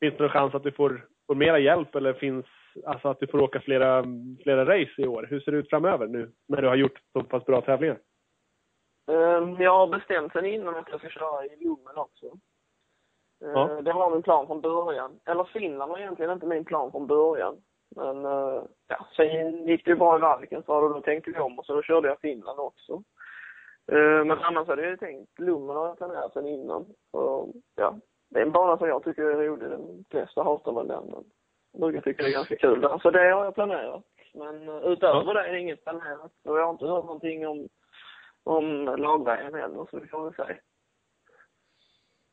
finns 0.00 0.14
det 0.16 0.22
någon 0.22 0.30
chans 0.30 0.54
att 0.54 0.62
du 0.62 0.72
får, 0.72 1.06
får 1.26 1.34
mera 1.34 1.58
hjälp 1.58 1.94
eller 1.94 2.12
finns, 2.12 2.46
alltså 2.86 3.08
att 3.08 3.20
du 3.20 3.26
får 3.26 3.42
åka 3.42 3.60
flera, 3.60 4.04
flera 4.42 4.64
race 4.64 5.02
i 5.02 5.06
år? 5.06 5.26
Hur 5.30 5.40
ser 5.40 5.52
det 5.52 5.58
ut 5.58 5.70
framöver 5.70 6.06
nu 6.06 6.30
när 6.48 6.62
du 6.62 6.68
har 6.68 6.76
gjort 6.76 7.00
så 7.12 7.22
pass 7.22 7.44
bra 7.44 7.60
tävlingar? 7.60 7.98
Ehm, 9.06 9.56
Jag 9.62 9.72
har 9.78 9.86
bestämt 9.86 10.32
sen 10.32 10.46
innan 10.46 10.76
att 10.76 10.88
jag 10.90 10.98
ska 11.00 11.08
köra 11.08 11.44
i 11.46 11.64
Lummen 11.64 11.96
också. 11.96 12.26
Ehm, 12.26 13.50
Ja. 13.54 13.66
Det 13.82 13.92
var 13.92 14.10
min 14.10 14.22
plan 14.22 14.46
från 14.46 14.60
början. 14.60 15.20
Eller 15.26 15.44
Finland 15.44 15.90
var 15.90 15.98
egentligen 15.98 16.32
inte 16.32 16.46
min 16.46 16.64
plan 16.64 16.90
från 16.90 17.06
början. 17.06 17.56
Men 17.96 18.24
eh, 18.24 18.62
ja, 18.88 19.06
sen 19.16 19.66
gick 19.66 19.84
det 19.84 19.90
ju 19.90 19.96
bra 19.96 20.16
i 20.16 20.20
Valken 20.20 20.62
så 20.62 20.88
då 20.88 21.00
tänkte 21.00 21.30
vi 21.30 21.38
om 21.38 21.58
och 21.58 21.66
så 21.66 21.74
då 21.74 21.82
körde 21.82 22.08
jag 22.08 22.20
Finland 22.20 22.60
också. 22.60 23.02
Ehm, 23.92 24.28
Men 24.28 24.38
annars 24.38 24.68
hade 24.68 24.82
jag 24.82 24.90
ju 24.90 24.96
tänkt, 24.96 25.38
Lummen 25.38 25.76
har 25.76 25.86
jag 25.86 25.98
planerat 25.98 26.32
sen 26.32 26.46
innan. 26.46 26.86
Så 27.10 27.48
ja, 27.74 27.94
det 28.30 28.38
är 28.38 28.42
en 28.46 28.52
bana 28.52 28.78
som 28.78 28.88
jag 28.88 29.04
tycker 29.04 29.22
är 29.22 29.46
rolig. 29.46 29.70
De 29.70 30.04
flesta 30.10 30.42
hatar 30.42 30.72
väl 30.72 30.88
den 30.88 31.04
men 31.06 31.24
jag 31.72 31.80
brukar 31.80 32.00
tycka 32.00 32.22
det 32.22 32.28
är 32.28 32.32
ganska 32.32 32.56
kul 32.56 32.80
där. 32.80 32.98
Så 32.98 33.10
det 33.10 33.30
har 33.30 33.44
jag 33.44 33.54
planerat. 33.54 34.02
Men 34.34 34.68
eh, 34.68 34.76
utöver 34.84 35.34
det 35.34 35.48
är 35.48 35.52
det 35.52 35.58
inget 35.60 35.84
planerat. 35.84 36.32
Och 36.44 36.58
jag 36.58 36.64
har 36.64 36.70
inte 36.70 36.86
hört 36.86 37.04
någonting 37.04 37.48
om 37.48 37.68
om 38.44 38.84
lag-VM 38.84 39.54
heller, 39.54 39.86
så 39.90 39.98
vi 40.00 40.08
får 40.08 40.24
väl 40.30 40.34
se. 40.46 40.60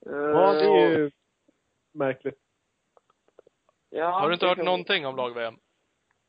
Ja, 0.06 0.54
det 0.54 0.66
är 0.66 0.90
ju 0.98 1.12
märkligt. 1.94 2.40
Ja, 3.90 4.10
Har 4.20 4.28
du 4.28 4.34
inte 4.34 4.46
det 4.46 4.50
hört 4.50 4.56
kan- 4.58 4.66
någonting 4.66 5.08
om 5.08 5.16
lag-VM? 5.16 5.54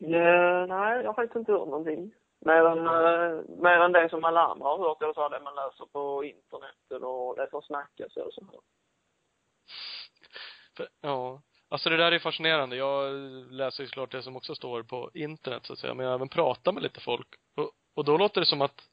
Eh, 0.04 0.66
nej, 0.68 0.98
jag 1.00 1.06
har 1.06 1.14
faktiskt 1.14 1.36
inte 1.36 1.52
hört 1.52 1.68
någonting. 1.68 2.12
Mer 2.44 2.64
än, 2.64 2.78
uh, 2.78 3.44
mer 3.62 3.80
än 3.80 3.92
det 3.92 4.08
som 4.08 4.24
alla 4.24 4.40
andra 4.40 4.66
har 4.68 4.78
hört, 4.78 5.02
eller 5.02 5.12
så 5.12 5.28
det 5.28 5.40
man 5.40 5.54
läser 5.54 5.86
på 5.86 6.24
internet 6.24 7.02
och 7.02 7.36
det 7.36 7.50
som 7.50 7.62
snackas 7.62 8.16
eller 8.16 8.30
så. 8.30 8.62
ja. 11.00 11.42
Alltså 11.68 11.90
det 11.90 11.96
där 11.96 12.12
är 12.12 12.18
fascinerande. 12.18 12.76
Jag 12.76 13.12
läser 13.52 13.82
ju 13.82 13.88
såklart 13.88 14.12
det 14.12 14.22
som 14.22 14.36
också 14.36 14.54
står 14.54 14.82
på 14.82 15.10
internet 15.14 15.66
så 15.66 15.72
att 15.72 15.78
säga. 15.78 15.94
Men 15.94 16.04
jag 16.04 16.10
har 16.10 16.14
även 16.16 16.28
pratat 16.28 16.74
med 16.74 16.82
lite 16.82 17.00
folk. 17.00 17.28
Och, 17.56 17.70
och 17.94 18.04
då 18.04 18.16
låter 18.18 18.40
det 18.40 18.46
som 18.46 18.60
att, 18.60 18.89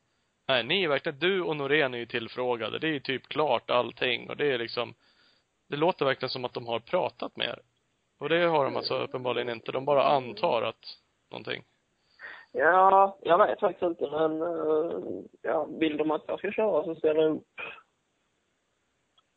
nej, 0.48 0.64
ni 0.64 0.84
är 0.84 0.88
verkligen, 0.88 1.20
du 1.20 1.42
och 1.42 1.56
Norén 1.56 1.94
är 1.94 1.98
ju 1.98 2.06
tillfrågade. 2.06 2.80
Det 2.80 2.88
är 2.88 2.92
ju 2.92 3.00
typ 3.00 3.28
klart 3.28 3.72
allting. 3.72 4.30
Och 4.30 4.38
det 4.38 4.54
är 4.54 4.58
liksom, 4.58 4.94
det 5.70 5.78
låter 5.78 6.06
verkligen 6.06 6.30
som 6.30 6.46
att 6.46 6.54
de 6.54 6.68
har 6.68 6.80
pratat 6.80 7.36
med 7.36 7.48
er. 7.48 7.60
Och 8.20 8.30
det 8.30 8.46
har 8.46 8.66
de 8.66 8.76
alltså 8.76 8.98
uppenbarligen 8.98 9.50
inte. 9.50 9.72
De 9.72 9.86
bara 9.86 10.04
antar 10.04 10.62
att 10.62 10.86
någonting. 11.32 11.64
Ja, 12.52 13.18
jag 13.22 13.48
vet 13.48 13.60
faktiskt 13.60 13.84
inte, 13.84 14.12
men 14.12 14.42
uh, 14.42 15.24
ja, 15.42 15.68
vill 15.80 15.98
de 15.98 16.12
att 16.12 16.24
jag 16.28 16.40
ska 16.40 16.52
köra 16.52 16.84
så 16.84 16.96
ställer 16.96 17.22
jag 17.22 17.32
upp. 17.32 17.44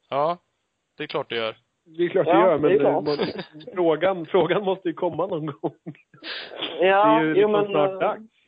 Ja. 0.09 0.39
Det 0.97 1.03
är 1.03 1.07
klart 1.07 1.29
det 1.29 1.37
gör. 1.37 1.57
Det 1.85 2.05
är 2.05 2.09
klart 2.09 2.27
Ja, 2.27 2.35
det 2.35 2.41
gör, 2.41 2.59
det 2.59 2.69
men 2.69 2.79
klart. 2.79 3.05
man, 3.05 3.17
frågan, 3.75 4.27
frågan 4.27 4.65
måste 4.65 4.89
ju 4.89 4.95
komma 4.95 5.27
någon 5.27 5.47
gång. 5.47 5.75
Ja, 6.81 7.07
det 7.07 7.21
är 7.21 7.21
ju 7.21 7.29
jo 7.29 7.35
liksom 7.35 7.53
men... 7.53 7.67
snart 7.67 7.91
eh, 7.91 7.99
dags. 7.99 8.40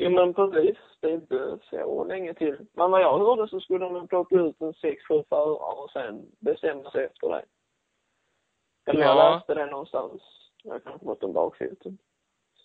Jo 0.00 0.10
men 0.10 0.34
precis. 0.34 0.76
Det 1.00 1.06
är 1.06 1.14
inte 1.14 1.58
så 1.70 2.04
länge 2.04 2.34
till. 2.34 2.56
Men 2.72 2.90
vad 2.90 3.02
jag 3.02 3.18
hörde 3.18 3.48
så 3.48 3.60
skulle 3.60 3.84
de 3.84 4.08
plocka 4.08 4.36
ut 4.36 4.60
en 4.60 4.74
sex, 4.74 5.02
sju 5.08 5.22
förare 5.28 5.72
och 5.82 5.90
sen 5.90 6.26
bestämma 6.40 6.90
sig 6.90 7.04
efter 7.04 7.28
det. 7.28 7.44
Eller 8.86 9.00
jag 9.00 9.16
Ja. 9.16 9.34
läste 9.34 9.54
det 9.54 9.66
någonstans. 9.66 10.22
Jag 10.62 10.84
kanske 10.84 11.04
fått 11.06 11.22
en 11.22 11.32
bakfoten. 11.32 11.98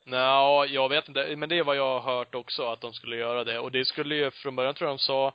Nå, 0.05 0.65
jag 0.69 0.89
vet 0.89 1.07
inte. 1.07 1.35
Men 1.35 1.49
det 1.49 1.57
är 1.59 1.63
vad 1.63 1.75
jag 1.75 1.99
har 1.99 2.15
hört 2.15 2.35
också, 2.35 2.63
att 2.63 2.81
de 2.81 2.93
skulle 2.93 3.15
göra 3.15 3.43
det. 3.43 3.59
Och 3.59 3.71
det 3.71 3.85
skulle 3.85 4.15
ju, 4.15 4.31
från 4.31 4.55
början 4.55 4.73
tror 4.73 4.89
jag 4.89 4.97
de 4.97 4.99
sa, 4.99 5.33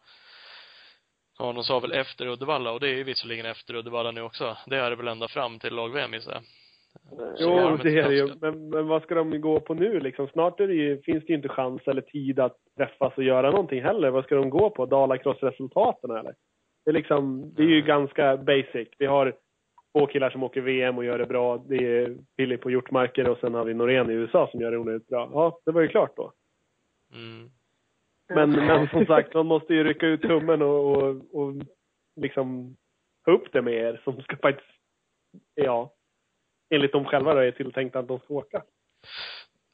ja, 1.39 1.53
de 1.53 1.65
sa 1.65 1.79
väl 1.81 1.93
efter 1.93 2.27
Uddevalla, 2.27 2.73
och 2.73 2.81
det 2.81 2.89
är 2.89 2.95
ju 2.95 3.05
visserligen 3.05 3.47
efter 3.47 3.75
Uddevalla 3.75 4.11
nu 4.11 4.23
också. 4.23 4.57
Det 4.67 4.77
är 4.77 4.91
det 4.91 4.97
väl 4.97 5.09
ända 5.09 5.29
fram 5.29 5.59
till 5.59 5.75
lag-VM 5.75 6.13
gissar 6.15 6.33
jag. 6.33 6.43
Eh, 7.13 7.35
Jo, 7.39 7.77
det 7.83 7.99
är 7.99 8.09
det 8.09 8.15
ju. 8.15 8.29
Men, 8.41 8.69
men 8.69 8.87
vad 8.89 9.03
ska 9.03 9.15
de 9.15 9.41
gå 9.41 9.61
på 9.61 9.75
nu 9.75 10.01
liksom? 10.01 10.29
Snart 10.29 10.61
är 10.61 10.69
det 10.69 10.75
ju, 10.75 11.03
finns 11.03 11.25
det 11.25 11.29
ju 11.29 11.35
inte 11.37 11.49
chans 11.49 11.83
eller 11.87 12.03
tid 12.03 12.41
att 12.41 12.57
träffas 12.77 13.17
och 13.17 13.25
göra 13.25 13.51
någonting 13.51 13.83
heller. 13.83 14.11
Vad 14.11 14.25
ska 14.25 14.35
de 14.35 14.51
gå 14.51 14.71
på? 14.71 14.87
Dalacross-resultaten 14.87 16.11
eller? 16.11 16.35
Det 16.85 16.91
är 16.91 16.95
liksom, 16.95 17.55
det 17.55 17.63
är 17.63 17.67
ju 17.67 17.75
Mm. 17.77 17.87
ganska 17.87 18.37
basic. 18.37 18.89
Vi 18.99 19.07
har 19.07 19.35
två 19.99 20.07
killar 20.07 20.31
som 20.31 20.43
åker 20.43 20.61
VM 20.61 20.99
och 20.99 21.05
gör 21.05 21.19
det 21.19 21.27
bra. 21.27 21.65
Det 21.69 21.77
är 21.77 22.17
Filip 22.37 22.61
på 22.61 22.71
Hjortmarker 22.71 23.29
och 23.29 23.39
sen 23.39 23.55
har 23.55 23.65
vi 23.65 23.75
Norén 23.75 24.11
i 24.11 24.15
USA 24.15 24.49
som 24.51 24.61
gör 24.61 24.71
det 24.71 24.79
onödigt 24.79 25.07
bra. 25.09 25.31
Ja, 25.33 25.59
det 25.65 25.73
var 25.73 25.81
ju 25.81 25.89
klart 25.89 26.17
då. 26.17 26.33
Mm. 27.15 27.51
Men, 28.35 28.51
men 28.67 28.89
som 28.89 29.07
sagt, 29.07 29.35
man 29.35 29.47
måste 29.47 29.75
ju 29.75 29.85
rycka 29.85 30.07
ut 30.07 30.23
tummen 30.23 30.63
och, 30.63 30.97
och, 30.97 31.17
och 31.33 31.53
liksom 32.21 32.77
ta 33.25 33.31
upp 33.31 33.53
det 33.53 33.63
med 33.63 33.75
er 33.75 34.01
som 34.05 34.23
ska 34.23 34.37
faktiskt, 34.37 34.71
ja, 35.55 35.93
enligt 36.71 36.93
dem 36.93 37.05
själva 37.05 37.35
då 37.35 37.41
är 37.41 37.51
tilltänkt 37.51 37.97
att 37.97 38.09
de 38.09 38.19
ska 38.19 38.35
åka. 38.35 38.63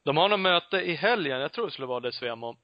De 0.05 0.17
har 0.17 0.29
något 0.29 0.41
möte 0.41 0.77
i 0.77 0.95
helgen, 0.95 1.41
jag 1.41 1.53
tror 1.53 1.65
det 1.67 1.73
skulle 1.73 1.87
vara 1.87 2.01
det 2.01 2.13
Svemo. 2.13 2.57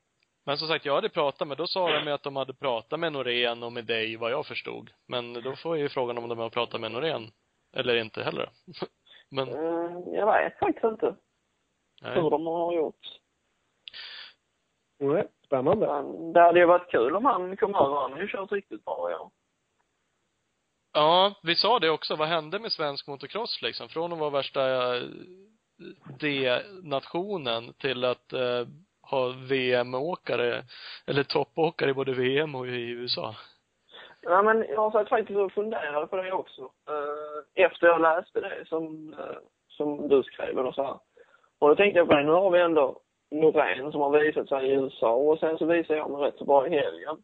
Men 0.47 0.59
som 0.59 0.69
sagt, 0.69 0.85
jag 0.85 0.95
hade 0.95 1.09
pratat 1.09 1.49
med, 1.49 1.57
då 1.57 1.67
sa 1.67 2.01
de 2.01 2.13
att 2.13 2.23
de 2.23 2.37
hade 2.37 2.55
pratat 2.55 3.01
med 3.01 3.13
Norén 3.13 3.63
och 3.63 3.73
med 3.73 3.85
dig, 3.85 4.17
vad 4.17 4.31
jag 4.33 4.47
förstod. 4.47 4.91
Men 5.09 5.33
då 5.33 5.57
får 5.57 5.77
ju 5.79 5.89
frågan 5.89 6.19
om 6.19 6.29
de 6.29 6.39
har 6.39 6.51
pratat 6.51 6.81
med 6.81 6.93
Norén. 6.93 7.31
Eller 7.77 7.97
inte 7.97 8.23
heller. 8.23 8.51
Men, 9.31 9.49
Eh, 9.49 10.15
Jag 10.15 10.27
vet 10.33 10.59
faktiskt 10.59 10.85
inte 10.85 11.15
nej. 12.03 12.15
hur 12.15 12.31
de 12.31 12.47
har 12.47 12.75
gjort. 12.75 13.07
Nej, 14.99 15.27
spännande. 15.47 15.87
Men 15.87 16.33
det 16.33 16.41
hade 16.41 16.59
ju 16.61 16.67
varit 16.67 16.91
kul 16.91 17.17
om 17.17 17.25
han 17.25 17.57
kom 17.57 17.75
över. 17.75 17.97
Han 18.01 18.13
har 18.13 18.21
ju 18.21 18.29
kört 18.29 18.53
riktigt 18.53 18.85
bra 18.85 19.11
i 19.11 19.15
år. 19.15 19.31
Ja, 20.93 21.35
vi 21.43 21.55
sa 21.55 21.79
det 21.79 21.91
också. 21.91 22.17
Vad 22.17 22.29
hände 22.29 22.59
med 22.59 22.73
svensk 22.73 23.07
motocross 23.07 23.63
liksom? 23.63 23.89
Från 23.89 24.13
att 24.13 24.19
vara 24.19 24.31
värsta 24.31 24.97
eh, 24.97 25.03
D-nationen 26.21 27.73
till 27.73 28.05
att 28.05 28.33
eh, 28.33 28.67
ha 29.11 29.29
VM-åkare, 29.29 30.65
eller 31.07 31.23
toppåkare 31.23 31.91
i 31.91 31.95
både 31.95 32.13
VM 32.13 32.55
och 32.55 32.67
i 32.67 32.91
USA. 32.91 33.35
Ja, 34.21 34.43
men 34.43 34.67
jag 34.69 34.93
satt 34.93 35.09
faktiskt 35.09 35.39
och 35.39 35.53
funderade 35.53 36.07
på 36.07 36.17
det 36.17 36.33
också. 36.33 36.63
Eh, 36.63 37.65
efter 37.65 37.87
jag 37.87 38.01
läste 38.01 38.41
det 38.41 38.65
som, 38.69 39.15
eh, 39.19 39.37
som 39.69 40.09
du 40.09 40.23
skrev 40.23 40.59
och 40.59 40.75
så 40.75 40.83
här. 40.83 40.99
Och 41.59 41.69
då 41.69 41.77
tänkte 41.77 41.99
jag 41.99 42.09
på 42.09 42.15
det, 42.15 42.23
nu 42.23 42.33
har 42.33 42.51
vi 42.51 42.61
ändå 42.61 43.01
Norén 43.31 43.93
som 43.93 44.01
har 44.01 44.11
visat 44.11 44.49
sig 44.49 44.67
i 44.67 44.73
USA 44.73 45.13
och 45.13 45.39
sen 45.39 45.59
så 45.59 45.65
visade 45.65 45.99
jag 45.99 46.11
mig 46.11 46.21
rätt 46.21 46.39
så 46.39 46.45
bra 46.45 46.67
i 46.67 46.71
helgen. 46.71 47.17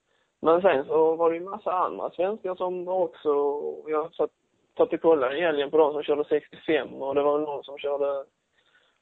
Men 0.46 0.62
sen 0.62 0.84
så 0.84 1.16
var 1.16 1.30
det 1.30 1.36
ju 1.36 1.42
massa 1.44 1.72
andra 1.72 2.10
svenskar 2.10 2.54
som 2.54 2.88
också, 2.88 3.28
jag 3.86 4.14
satt, 4.14 4.30
satt 4.76 4.92
och 4.92 5.00
kollade 5.00 5.38
i 5.38 5.40
helgen 5.40 5.70
på 5.70 5.78
de 5.78 5.92
som 5.92 6.02
körde 6.02 6.24
65 6.24 7.02
och 7.02 7.14
det 7.14 7.22
var 7.22 7.38
någon 7.38 7.64
som 7.64 7.78
körde, 7.78 8.24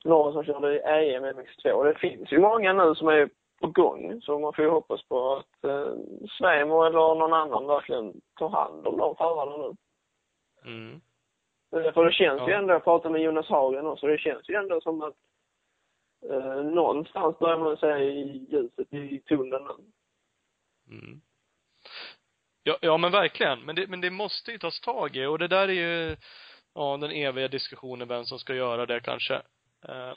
någon 0.04 0.32
som 0.32 0.44
körde 0.44 0.80
EM 0.80 1.24
MX2. 1.24 1.84
Det 1.84 1.94
finns 1.98 2.32
ju 2.32 2.38
många 2.38 2.72
nu 2.72 2.94
som 2.94 3.08
är 3.08 3.28
på 3.60 3.66
gång. 3.66 4.20
Så 4.22 4.38
man 4.38 4.52
får 4.52 4.64
ju 4.64 4.70
hoppas 4.70 5.02
på 5.02 5.32
att 5.36 5.64
eh, 5.64 5.92
Svemo 6.38 6.82
eller 6.82 7.14
någon 7.14 7.32
annan 7.32 7.66
verkligen 7.66 8.20
tar 8.38 8.48
hand 8.48 8.86
om 8.86 8.98
de 8.98 9.16
förarna 9.16 9.56
nu. 9.56 9.72
Mm. 10.64 11.00
Eh, 11.72 11.92
För 11.92 12.04
det 12.04 12.12
känns 12.12 12.40
ju 12.48 12.52
Ja. 12.52 12.58
ändå, 12.58 12.72
jag 12.72 12.84
pratade 12.84 13.12
med 13.12 13.22
Jonas 13.22 13.48
Hagen 13.48 13.86
också, 13.86 14.06
det 14.06 14.18
känns 14.18 14.48
ju 14.48 14.54
ändå 14.54 14.80
som 14.80 15.02
att 15.02 15.16
eh, 16.30 16.62
någonstans 16.62 17.38
börjar 17.38 17.58
man 17.58 17.76
se 17.76 17.98
ljuset 17.98 18.92
i 18.92 19.18
tunneln 19.20 19.64
nu. 19.64 19.84
Mm. 20.88 21.20
Ja, 22.66 22.78
ja 22.80 22.96
men 22.96 23.12
verkligen. 23.12 23.60
Men 23.60 23.76
det, 23.76 23.86
men 23.86 24.00
det 24.00 24.10
måste 24.10 24.50
ju 24.50 24.58
tas 24.58 24.80
tag 24.80 25.16
i 25.16 25.26
och 25.26 25.38
det 25.38 25.48
där 25.48 25.68
är 25.68 25.72
ju, 25.72 26.16
ja, 26.74 26.96
den 27.00 27.10
eviga 27.10 27.48
diskussionen 27.48 28.08
vem 28.08 28.24
som 28.24 28.38
ska 28.38 28.54
göra 28.54 28.86
det 28.86 29.00
kanske. 29.00 29.34
Eh, 29.88 30.12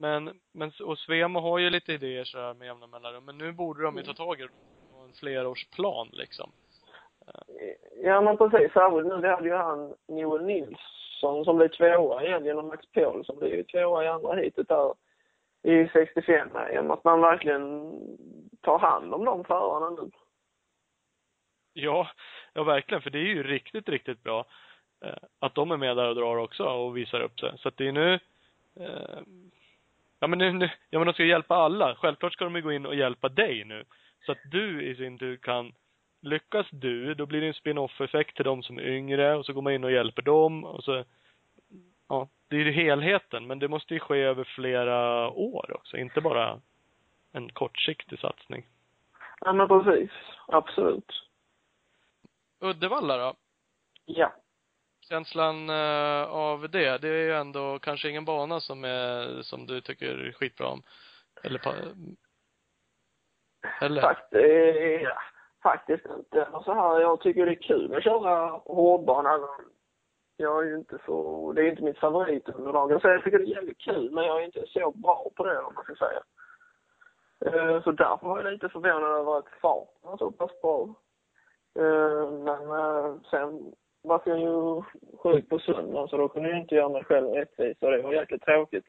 men, 0.00 0.40
men, 0.52 0.72
och 0.84 0.98
Svemo 0.98 1.40
har 1.40 1.58
ju 1.58 1.70
lite 1.70 1.92
idéer 1.92 2.24
så 2.24 2.38
här 2.38 2.54
med 2.54 2.66
jämna 2.66 2.86
mellanrum, 2.86 3.24
men 3.24 3.38
nu 3.38 3.52
borde 3.52 3.82
de 3.82 3.96
ju 3.96 4.02
ta 4.02 4.14
tag 4.14 4.40
i 4.40 4.42
det 4.42 4.48
på 4.92 4.98
en 4.98 5.12
flerårsplan 5.12 6.08
liksom. 6.12 6.50
Ja 8.02 8.20
men 8.20 8.36
precis, 8.36 8.72
särskilt 8.72 9.06
nu, 9.06 9.20
vi 9.20 9.28
hade 9.28 9.48
ju 9.48 9.54
han 9.54 9.94
Joel 10.06 10.44
Nilsson 10.44 11.44
som 11.44 11.56
blev 11.56 11.68
tvåa 11.68 12.24
i 12.24 12.30
helgen 12.30 12.58
och 12.58 12.64
Max 12.64 12.86
Paul 12.92 13.24
som 13.24 13.38
blev 13.38 13.54
ju 13.54 13.62
tvåa 13.62 14.04
i 14.04 14.08
andra 14.08 14.34
heatet 14.34 14.68
där 14.68 14.94
i 15.62 15.88
65 15.92 16.48
EM. 16.70 16.90
Att 16.90 17.04
man 17.04 17.20
verkligen 17.20 17.92
tar 18.60 18.78
hand 18.78 19.14
om 19.14 19.24
de 19.24 19.44
förarna 19.44 19.90
nu. 19.90 20.10
Ja, 21.78 22.10
ja 22.52 22.64
verkligen, 22.64 23.02
för 23.02 23.10
det 23.10 23.18
är 23.18 23.34
ju 23.34 23.42
riktigt, 23.42 23.88
riktigt 23.88 24.22
bra 24.22 24.44
eh, 25.04 25.16
att 25.38 25.54
de 25.54 25.70
är 25.70 25.76
med 25.76 25.96
där 25.96 26.08
och 26.08 26.14
drar 26.14 26.36
också 26.36 26.64
och 26.64 26.96
visar 26.96 27.20
upp 27.20 27.40
sig. 27.40 27.52
Så 27.58 27.68
att 27.68 27.76
det 27.76 27.88
är 27.88 27.92
nu, 27.92 28.14
eh, 28.80 29.20
ja 30.20 30.26
men 30.26 30.38
nu, 30.38 30.52
nu, 30.52 30.70
ja 30.90 30.98
men 30.98 31.06
de 31.06 31.12
ska 31.12 31.22
ju 31.22 31.28
hjälpa 31.28 31.54
alla. 31.54 31.94
Självklart 31.94 32.32
ska 32.32 32.44
de 32.44 32.56
ju 32.56 32.62
gå 32.62 32.72
in 32.72 32.86
och 32.86 32.94
hjälpa 32.94 33.28
dig 33.28 33.64
nu. 33.64 33.84
Så 34.26 34.32
att 34.32 34.38
du 34.44 34.82
i 34.82 34.96
sin 34.96 35.18
tur 35.18 35.36
kan, 35.36 35.72
lyckas 36.20 36.66
du, 36.70 37.14
då 37.14 37.26
blir 37.26 37.40
det 37.40 37.46
en 37.46 37.54
spin-off-effekt 37.54 38.36
till 38.36 38.44
de 38.44 38.62
som 38.62 38.78
är 38.78 38.86
yngre 38.86 39.34
och 39.34 39.46
så 39.46 39.52
går 39.52 39.62
man 39.62 39.72
in 39.72 39.84
och 39.84 39.92
hjälper 39.92 40.22
dem 40.22 40.64
och 40.64 40.84
så, 40.84 41.04
ja, 42.08 42.28
det 42.48 42.56
är 42.56 42.60
ju 42.60 42.72
helheten, 42.72 43.46
men 43.46 43.58
det 43.58 43.68
måste 43.68 43.94
ju 43.94 44.00
ske 44.00 44.20
över 44.20 44.44
flera 44.44 45.30
år 45.30 45.72
också, 45.74 45.96
inte 45.96 46.20
bara 46.20 46.60
en 47.32 47.52
kortsiktig 47.52 48.18
satsning. 48.18 48.66
Ja 49.40 49.52
men 49.52 49.68
precis, 49.68 50.10
absolut. 50.48 51.25
Uddevalla 52.66 53.16
då? 53.16 53.34
Ja. 54.04 54.32
känslan 55.08 55.70
eh, 55.70 56.22
av 56.28 56.70
det, 56.70 56.98
det 56.98 57.08
är 57.08 57.24
ju 57.24 57.32
ändå 57.34 57.78
kanske 57.78 58.08
ingen 58.08 58.24
bana 58.24 58.60
som 58.60 58.84
är, 58.84 59.42
som 59.42 59.66
du 59.66 59.80
tycker 59.80 60.32
skitbra 60.32 60.68
om. 60.68 60.82
Eller 61.42 61.60
eller? 63.80 64.02
Fakt, 64.02 64.34
eh, 64.34 65.08
faktiskt 65.62 66.06
inte. 66.06 66.48
Och 66.52 66.64
så 66.64 66.74
här, 66.74 67.00
jag 67.00 67.20
tycker 67.20 67.46
det 67.46 67.52
är 67.52 67.62
kul 67.62 67.94
att 67.94 68.04
köra 68.04 68.48
hårdbana. 68.48 69.48
Jag 70.36 70.62
är 70.62 70.66
ju 70.66 70.76
inte 70.76 70.98
så, 71.06 71.52
det 71.52 71.62
är 71.62 71.70
inte 71.70 71.82
mitt 71.82 71.98
favoritunderlag. 71.98 73.00
Så 73.02 73.08
jag 73.08 73.24
tycker 73.24 73.38
det 73.38 73.44
är 73.44 73.56
jävligt 73.56 73.78
kul, 73.78 74.10
men 74.10 74.24
jag 74.24 74.40
är 74.40 74.44
inte 74.44 74.66
så 74.66 74.90
bra 74.90 75.30
på 75.36 75.44
det 75.44 75.58
om 75.58 75.74
man 75.74 75.84
ska 75.84 75.94
säga. 75.94 76.22
Eh, 77.46 77.82
Så 77.82 77.92
därför 77.92 78.26
var 78.26 78.42
jag 78.42 78.52
lite 78.52 78.68
förvånad 78.68 79.10
över 79.10 79.38
att 79.38 79.48
farten 79.60 80.10
var 80.10 80.16
så 80.16 80.30
pass 80.30 80.60
bra. 80.62 80.94
Eh, 81.78 82.30
Men 82.30 82.70
eh, 82.70 83.16
sen 83.30 83.72
var 84.02 84.22
jag 84.24 84.40
ju 84.40 84.82
sjuk 85.18 85.48
på 85.48 85.58
söndagen 85.58 86.08
så 86.08 86.16
då 86.16 86.28
kunde 86.28 86.48
jag 86.48 86.58
inte 86.58 86.74
göra 86.74 86.88
mig 86.88 87.04
själv 87.04 87.28
rättvisa 87.28 87.86
och 87.86 87.92
det 87.92 88.02
var 88.02 88.12
jäkligt 88.12 88.42
tråkigt. 88.42 88.84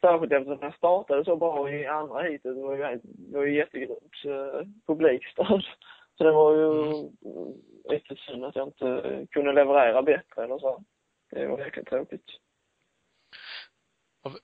Särskilt 0.00 0.32
eftersom 0.32 0.58
jag 0.62 0.74
startade 0.74 1.24
så 1.24 1.36
bra 1.36 1.70
i 1.70 1.86
andra 1.86 2.22
heatet. 2.22 2.42
Det 2.42 2.62
var 2.62 2.76
ju, 2.76 3.00
det 3.04 3.38
var 3.38 3.44
ju 3.44 3.56
jättegrymt 3.56 4.24
eh, 4.24 4.66
publikstöd. 4.86 5.62
Så 6.18 6.24
det 6.24 6.32
var 6.32 6.56
ju 6.56 6.66
mm, 6.66 7.52
riktigt 7.88 8.18
synd 8.18 8.44
att 8.44 8.56
jag 8.56 8.68
inte 8.68 9.26
kunde 9.30 9.52
leverera 9.52 10.02
bättre 10.02 10.44
eller 10.44 10.58
så. 10.58 10.82
Det 11.30 11.46
var 11.46 11.58
jäkligt 11.58 11.88
tråkigt. 11.88 12.24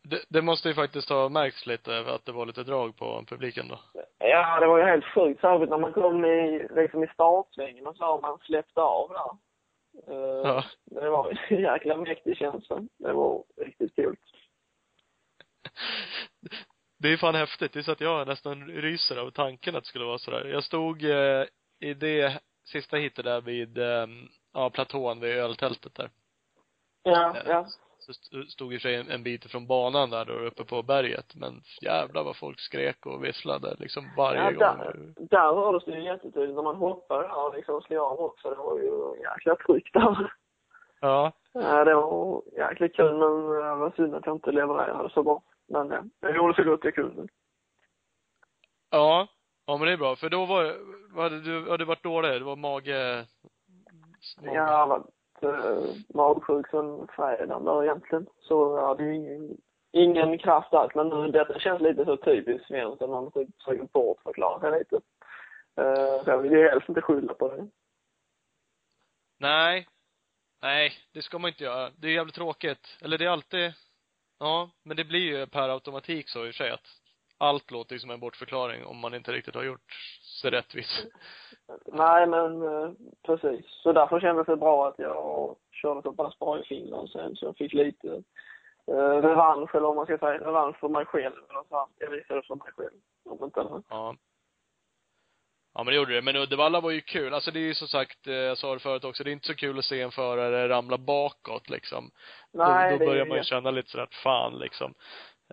Det, 0.03 0.25
det 0.29 0.43
måste 0.43 0.69
ju 0.69 0.75
faktiskt 0.75 1.09
ha 1.09 1.29
märkts 1.29 1.67
lite 1.67 1.99
att 1.99 2.25
det 2.25 2.33
var 2.33 2.47
lite 2.47 2.63
drag 2.63 2.97
på 2.97 3.25
publiken 3.27 3.69
då. 3.69 3.79
Ja, 4.19 4.61
det 4.61 4.67
var 4.67 4.79
ju 4.79 4.85
helt 4.85 5.05
sjukt. 5.05 5.41
Särskilt 5.41 5.71
när 5.71 5.79
man 5.79 5.93
kom 5.93 6.25
i, 6.25 6.69
liksom 6.71 7.05
i 7.05 7.07
startsvängen 7.07 7.87
och 7.87 7.97
så 7.97 8.07
och 8.07 8.23
man 8.23 8.39
släppte 8.39 8.81
av 8.81 9.09
där. 9.09 9.31
Eh, 10.07 10.41
Ja. 10.45 10.65
Det 10.85 11.11
var 11.11 11.39
en 11.49 11.61
jäkla 11.61 11.97
mäktig 11.97 12.37
känsla. 12.37 12.81
Det 12.99 13.13
var 13.13 13.45
riktigt 13.57 13.97
kul. 13.97 14.17
Det 17.01 17.09
är 17.13 17.17
fan 17.17 17.35
häftigt. 17.35 17.73
Det 17.73 17.79
är 17.79 17.83
så 17.83 17.93
att 17.93 18.01
jag 18.01 18.29
nästan 18.29 18.67
ryser 18.67 19.17
av 19.17 19.31
tanken 19.31 19.77
att 19.77 19.83
det 19.83 19.89
skulle 19.89 20.05
vara 20.05 20.19
sådär. 20.19 20.45
Jag 20.45 20.65
stod 20.65 21.05
eh, 21.05 21.45
i 21.81 21.95
det 21.95 22.41
sista 22.65 22.97
hitet 22.97 23.25
där 23.25 23.41
vid, 23.41 23.79
eh, 23.79 24.07
ja, 24.55 24.71
platån 24.71 25.21
vid 25.21 25.37
öltältet 25.37 25.95
där. 25.95 26.11
Ja, 27.03 27.37
ja. 27.47 27.67
Det 28.09 28.13
st- 28.15 28.51
stod 28.51 28.75
i 28.75 28.79
sig 28.79 28.95
en, 28.95 29.11
en 29.11 29.23
bit 29.23 29.51
från 29.51 29.67
banan 29.67 30.11
där 30.11 30.25
då 30.25 30.33
uppe 30.33 30.65
på 30.65 30.83
berget. 30.83 31.35
Men 31.35 31.63
jävlar 31.83 32.25
vad 32.25 32.37
folk 32.37 32.61
skrek 32.61 33.07
och 33.07 33.25
visslade 33.25 33.77
liksom 33.79 34.05
varje 34.17 34.41
Ja, 34.41 34.51
gång. 34.51 34.59
där, 34.59 35.15
där 35.31 35.55
hördes 35.55 35.85
det 35.85 35.91
ju 35.99 36.03
jättetydligt 36.05 36.55
när 36.55 36.63
man 36.63 36.77
hoppade 36.77 37.23
där 37.23 37.47
och 37.47 37.55
liksom 37.55 37.81
slog 37.83 37.99
av 38.01 38.21
också. 38.21 38.51
Det 38.51 38.57
var 38.57 38.79
ju 38.79 39.21
jäkla 39.23 39.57
tryck 39.57 39.93
där. 39.93 40.33
Ja. 41.01 41.33
Ja, 41.53 41.85
det 41.85 41.95
var 41.95 42.43
jäkligt 42.57 42.97
kul 42.97 43.13
men 43.19 43.21
det 43.49 43.75
var 43.75 43.93
synd 43.97 44.15
att 44.15 44.27
jag 44.27 44.37
inte 44.37 44.53
levererade 44.53 45.11
så 45.11 45.23
bra. 45.23 45.43
Men 45.69 45.91
ja, 45.91 46.03
jag 46.21 46.37
gjorde 46.37 46.55
så 46.55 46.63
gott 46.71 46.85
jag 46.85 46.95
kunde. 46.95 47.29
Ja. 48.91 49.27
Ja 49.67 49.77
men 49.77 49.87
det 49.87 49.93
är 49.93 49.97
bra. 49.97 50.17
För 50.17 50.29
då 50.29 50.45
var 50.47 50.65
det, 50.65 50.75
hade 51.23 51.41
du, 51.41 51.71
hade 51.71 51.85
varit 51.85 52.03
dålig? 52.03 52.33
Det 52.33 52.45
var 52.45 52.57
mage, 52.57 53.27
mage. 54.43 54.87
Varit 54.87 55.07
eh, 55.43 55.95
magsjuk 56.15 56.71
sen 56.71 57.09
fredagen 57.17 57.65
där 57.65 57.85
egentligen. 57.85 58.27
Så 58.41 58.77
jag 58.77 58.87
hade 58.87 59.05
ju 59.05 59.15
ingen, 59.15 59.57
ingen 59.93 60.39
kraft 60.39 60.75
alls. 60.75 60.95
Men 60.95 61.09
nu, 61.09 61.31
detta 61.31 61.59
känns 61.59 61.81
lite 61.81 62.05
så 62.05 62.17
typiskt 62.17 62.69
svenskt 62.69 63.03
att 63.03 63.11
man 63.11 63.33
typ 63.33 63.49
försöker 63.63 63.89
bortförklara 63.93 64.61
sig 64.61 64.79
lite. 64.79 64.97
Eh, 65.77 66.25
så 66.25 66.31
jag 66.31 66.39
vill 66.39 66.53
ju 66.53 66.69
helst 66.69 66.89
inte 66.89 67.03
skylla 67.03 67.35
på 67.35 67.49
det. 67.49 67.69
Nej. 69.39 69.89
Nej, 70.63 70.93
det 71.13 71.23
ska 71.23 71.39
man 71.39 71.49
inte 71.49 71.65
göra. 71.65 71.91
Det 71.91 72.09
är 72.09 72.13
jävligt 72.13 72.35
tråkigt. 72.35 72.99
Eller 73.01 73.19
det 73.19 73.25
är 73.25 73.29
alltid, 73.29 73.73
ja, 74.39 74.71
men 74.83 74.97
det 74.97 75.05
blir 75.05 75.21
ju 75.21 75.47
per 75.47 75.69
automatik 75.69 76.29
så 76.29 76.47
i 76.47 76.51
och 76.51 76.55
för 76.55 76.65
sig 76.65 76.71
att 76.71 76.87
allt 77.39 77.71
låter 77.71 77.95
ju 77.95 77.99
som 77.99 78.11
en 78.11 78.21
bortförklaring 78.21 78.85
om 78.85 78.99
man 78.99 79.15
inte 79.15 79.33
riktigt 79.33 79.55
har 79.55 79.65
gjort 79.65 79.93
sig 80.41 80.51
rättvis. 80.51 81.07
Nej, 81.87 82.27
men 82.27 82.63
eh, 82.63 82.91
precis. 83.23 83.67
Så 83.83 83.93
därför 83.93 84.21
kändes 84.21 84.47
det 84.47 84.57
bra 84.57 84.89
att 84.89 84.99
jag 84.99 85.57
körde 85.73 86.03
så 86.03 86.13
pass 86.13 86.39
bra 86.39 86.59
i 86.59 86.63
Finland 86.63 87.11
sen 87.11 87.37
så 87.37 87.47
jag 87.47 87.57
fick 87.57 87.73
lite 87.73 88.23
eh, 88.87 89.23
revansch, 89.23 89.75
eller 89.75 89.89
om 89.89 89.97
man 89.97 90.05
ska 90.05 90.19
säga 90.19 90.39
revansch 90.39 90.77
för 90.81 90.89
mig 90.89 91.05
själv. 91.07 91.35
Jag 91.99 92.11
visade 92.11 92.43
för 92.43 92.55
mig 92.55 92.73
själv. 92.77 93.01
Om 93.25 93.45
inte 93.45 93.61
annat. 93.61 93.85
Ja. 93.89 94.17
Ja 95.75 95.85
men 95.85 95.93
det 95.93 95.97
gjorde 95.97 96.15
det. 96.15 96.23
Men 96.23 96.37
Uddevalla 96.37 96.81
var 96.81 96.91
ju 96.91 97.01
kul. 97.01 97.35
Alltså 97.35 97.51
det 97.51 97.59
är 97.59 97.67
ju 97.67 97.75
som 97.75 97.89
sagt, 97.89 98.27
eh, 98.27 98.35
jag 98.35 98.59
sa 98.59 98.75
det 98.75 98.81
förut 98.81 99.05
också, 99.05 99.25
det 99.25 99.31
är 99.31 99.33
inte 99.33 99.47
så 99.47 99.55
kul 99.55 99.79
att 99.79 99.85
se 99.85 100.01
en 100.01 100.11
förare 100.11 100.69
ramla 100.69 100.99
bakåt 100.99 101.71
liksom. 101.71 102.11
Nej, 102.53 102.93
då, 102.93 102.99
då 102.99 103.11
börjar 103.11 103.27
man 103.27 103.37
ju 103.37 103.45
känna 103.45 103.71
lite 103.71 103.91
sådär, 103.91 104.09
fan 104.25 104.59
liksom. 104.59 104.95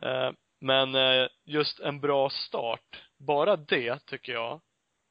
Eh, 0.01 0.31
men 0.61 0.89
just 1.45 1.79
en 1.79 2.01
bra 2.01 2.29
start, 2.29 3.03
bara 3.17 3.55
det 3.55 4.05
tycker 4.05 4.33
jag 4.33 4.61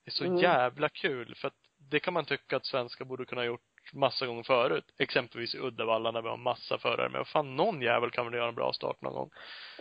är 0.07 0.11
så 0.11 0.25
Mm. 0.25 0.37
jävla 0.37 0.89
kul 0.89 1.35
för 1.37 1.49
att 1.49 1.55
det 1.91 2.01
kan 2.01 2.15
man 2.15 2.25
tycka 2.25 2.57
att 2.57 2.67
svenskar 2.67 3.05
borde 3.05 3.25
kunna 3.25 3.41
ha 3.41 3.47
gjort 3.47 3.61
massa 3.93 4.27
gånger 4.27 4.43
förut. 4.43 4.85
Exempelvis 4.99 5.55
i 5.55 5.59
Uddevalla 5.59 6.11
när 6.11 6.23
vi 6.23 6.29
har 6.29 6.37
massa 6.37 6.79
förare. 6.79 7.21
Och 7.21 7.27
fan, 7.27 7.57
någon 7.57 7.83
jävel 7.83 8.11
kan 8.11 8.25
väl 8.27 8.35
göra 8.35 8.49
en 8.49 8.55
bra 8.55 8.73
start 8.73 9.03
någon 9.03 9.13
gång. 9.15 9.31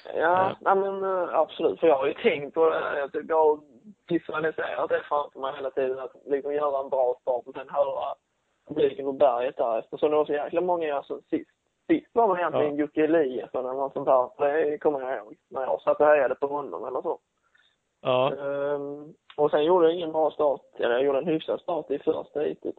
Ja, 0.06 0.12
Ja. 0.20 0.56
nej 0.62 0.76
men 0.76 1.04
eh, 1.04 1.34
absolut. 1.40 1.80
För 1.80 1.88
jag 1.88 1.98
har 1.98 2.08
ju 2.08 2.14
tänkt 2.14 2.54
på 2.54 2.70
det. 2.70 3.00
Jag 3.00 3.12
tycker 3.12 3.30
jag 3.30 3.46
har 3.46 3.60
visualiserat 4.08 4.90
det 4.90 5.02
framför 5.10 5.40
mig 5.40 5.56
hela 5.56 5.72
tiden. 5.72 6.00
Att 6.00 6.16
liksom 6.26 6.54
göra 6.54 6.84
en 6.84 6.90
bra 6.90 7.18
start 7.22 7.48
och 7.48 7.54
sen 7.54 7.70
höra 7.70 8.16
publiken 8.68 9.06
på 9.06 9.12
berget 9.14 9.58
därefter. 9.58 9.98
Så 9.98 10.08
det 10.10 10.16
var 10.16 10.26
så 10.26 10.34
jäkla 10.34 10.62
många, 10.62 10.96
alltså 10.96 11.22
sist. 11.30 11.50
Sist 11.88 12.08
var 12.14 12.28
man 12.28 12.38
egentligen 12.40 12.76
Jocke 12.76 13.04
Eliasson 13.04 13.66
eller 13.66 13.74
något 13.80 13.94
sånt 13.94 14.06
där. 14.06 14.54
Det 14.72 14.78
kommer 14.78 15.00
jag 15.02 15.18
ihåg. 15.18 15.36
När 15.50 15.62
jag 15.62 15.82
satt 15.82 16.00
och 16.02 16.08
hejade 16.08 16.36
på 16.36 16.48
honom 16.48 16.86
eller 16.86 17.02
så. 17.02 17.20
Ja. 18.02 18.32
Ehm, 18.34 19.14
och 19.36 19.52
sen 19.52 19.64
gjorde 19.64 19.86
jag 19.86 19.96
ingen 19.96 20.12
bra 20.12 20.32
start. 20.32 20.62
Eller 20.80 20.92
jag 20.92 21.04
gjorde 21.04 21.18
en 21.18 21.28
hyfsad 21.28 21.60
start 21.60 21.92
i 21.92 22.00
första 22.00 22.40
heatet. 22.40 22.76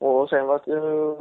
Och 0.00 0.28
sen 0.28 0.46
var 0.46 0.62
det 0.64 0.70
ju 0.70 1.16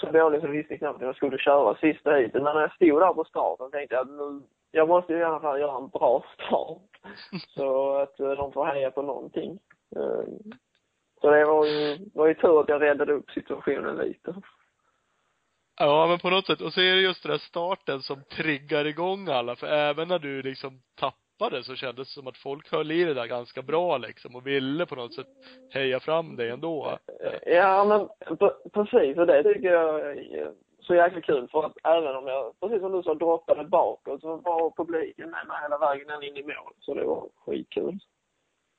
så 0.00 0.10
dåligt 0.10 0.40
så 0.42 0.48
visste 0.48 0.72
jag 0.72 0.78
knappt 0.78 1.00
om 1.00 1.06
jag 1.06 1.16
skulle 1.16 1.38
köra 1.38 1.74
sista 1.74 2.10
heatet. 2.10 2.42
Men 2.42 2.54
när 2.54 2.60
jag 2.60 2.74
stod 2.74 3.00
där 3.00 3.14
på 3.14 3.24
starten 3.24 3.70
tänkte 3.70 3.94
jag 3.94 4.02
att 4.02 4.12
nu, 4.12 4.42
jag 4.70 4.88
måste 4.88 5.12
ju 5.12 5.18
i 5.18 5.24
alla 5.24 5.40
fall 5.40 5.60
göra 5.60 5.76
en 5.76 5.88
bra 5.88 6.24
start. 6.34 7.12
så 7.54 7.94
att 7.96 8.20
eh, 8.20 8.30
de 8.30 8.52
får 8.52 8.66
heja 8.66 8.90
på 8.90 9.02
någonting. 9.02 9.58
Ehm, 9.96 10.52
så 11.20 11.30
det 11.30 11.44
var 11.44 11.66
ju, 11.66 11.98
var 12.14 12.26
ju 12.26 12.34
tur 12.34 12.60
att 12.60 12.68
jag 12.68 12.82
räddade 12.82 13.12
upp 13.12 13.30
situationen 13.30 13.96
lite. 13.96 14.34
Ja, 15.78 16.06
men 16.06 16.18
på 16.18 16.30
något 16.30 16.46
sätt. 16.46 16.60
Och 16.60 16.72
så 16.72 16.80
är 16.80 16.94
det 16.94 17.00
just 17.00 17.22
den 17.22 17.32
där 17.32 17.38
starten 17.38 18.02
som 18.02 18.24
triggar 18.24 18.84
igång 18.84 19.28
alla. 19.28 19.56
För 19.56 19.66
även 19.66 20.08
när 20.08 20.18
du 20.18 20.42
liksom 20.42 20.82
tappade 21.40 21.64
så 21.64 21.76
kändes 21.76 22.08
det 22.08 22.14
som 22.14 22.26
att 22.26 22.36
folk 22.36 22.72
höll 22.72 22.92
i 22.92 23.04
det 23.04 23.14
där 23.14 23.26
ganska 23.26 23.62
bra 23.62 23.98
liksom 23.98 24.36
och 24.36 24.46
ville 24.46 24.86
på 24.86 24.94
något 24.94 25.14
sätt 25.14 25.26
heja 25.70 26.00
fram 26.00 26.36
dig 26.36 26.50
ändå. 26.50 26.98
Ja, 27.46 27.84
men 27.84 28.08
precis. 28.72 29.18
Och 29.18 29.26
det 29.26 29.42
tycker 29.42 29.72
jag 29.72 30.00
är 30.00 30.52
så 30.80 30.94
jäkla 30.94 31.20
kul. 31.20 31.48
För 31.48 31.66
att 31.66 31.76
även 31.84 32.16
om 32.16 32.26
jag, 32.26 32.60
precis 32.60 32.80
som 32.80 32.92
du 32.92 33.02
sa, 33.02 33.14
droppade 33.14 33.64
bakåt 33.64 34.20
så 34.20 34.36
var 34.36 34.84
publiken 34.84 35.30
med 35.30 35.46
mig 35.46 35.56
hela 35.62 35.78
vägen 35.78 36.10
än 36.10 36.22
in 36.22 36.36
i 36.36 36.42
mål. 36.42 36.72
Så 36.80 36.94
det 36.94 37.04
var 37.04 37.28
skitkul. 37.46 37.98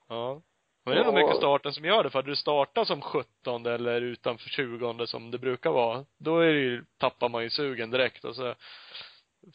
Ja. 0.10 0.42
Men 0.86 0.96
det 0.96 1.02
är 1.02 1.06
nog 1.06 1.14
mycket 1.14 1.38
starten 1.38 1.74
som 1.74 1.86
gör 1.86 2.04
det. 2.04 2.10
För 2.10 2.20
att 2.20 2.26
du 2.26 2.36
startar 2.36 2.86
som 2.86 3.02
17 3.02 3.66
eller 3.66 4.02
utanför 4.02 4.50
20 4.50 5.08
som 5.08 5.32
det 5.32 5.38
brukar 5.38 5.72
vara, 5.72 6.06
då 6.18 6.40
är 6.40 6.54
det 6.54 6.60
ju, 6.60 6.84
tappar 6.98 7.30
man 7.30 7.44
ju 7.44 7.50
sugen 7.50 7.92
direkt 7.92 8.26
och 8.26 8.36
så 8.36 8.54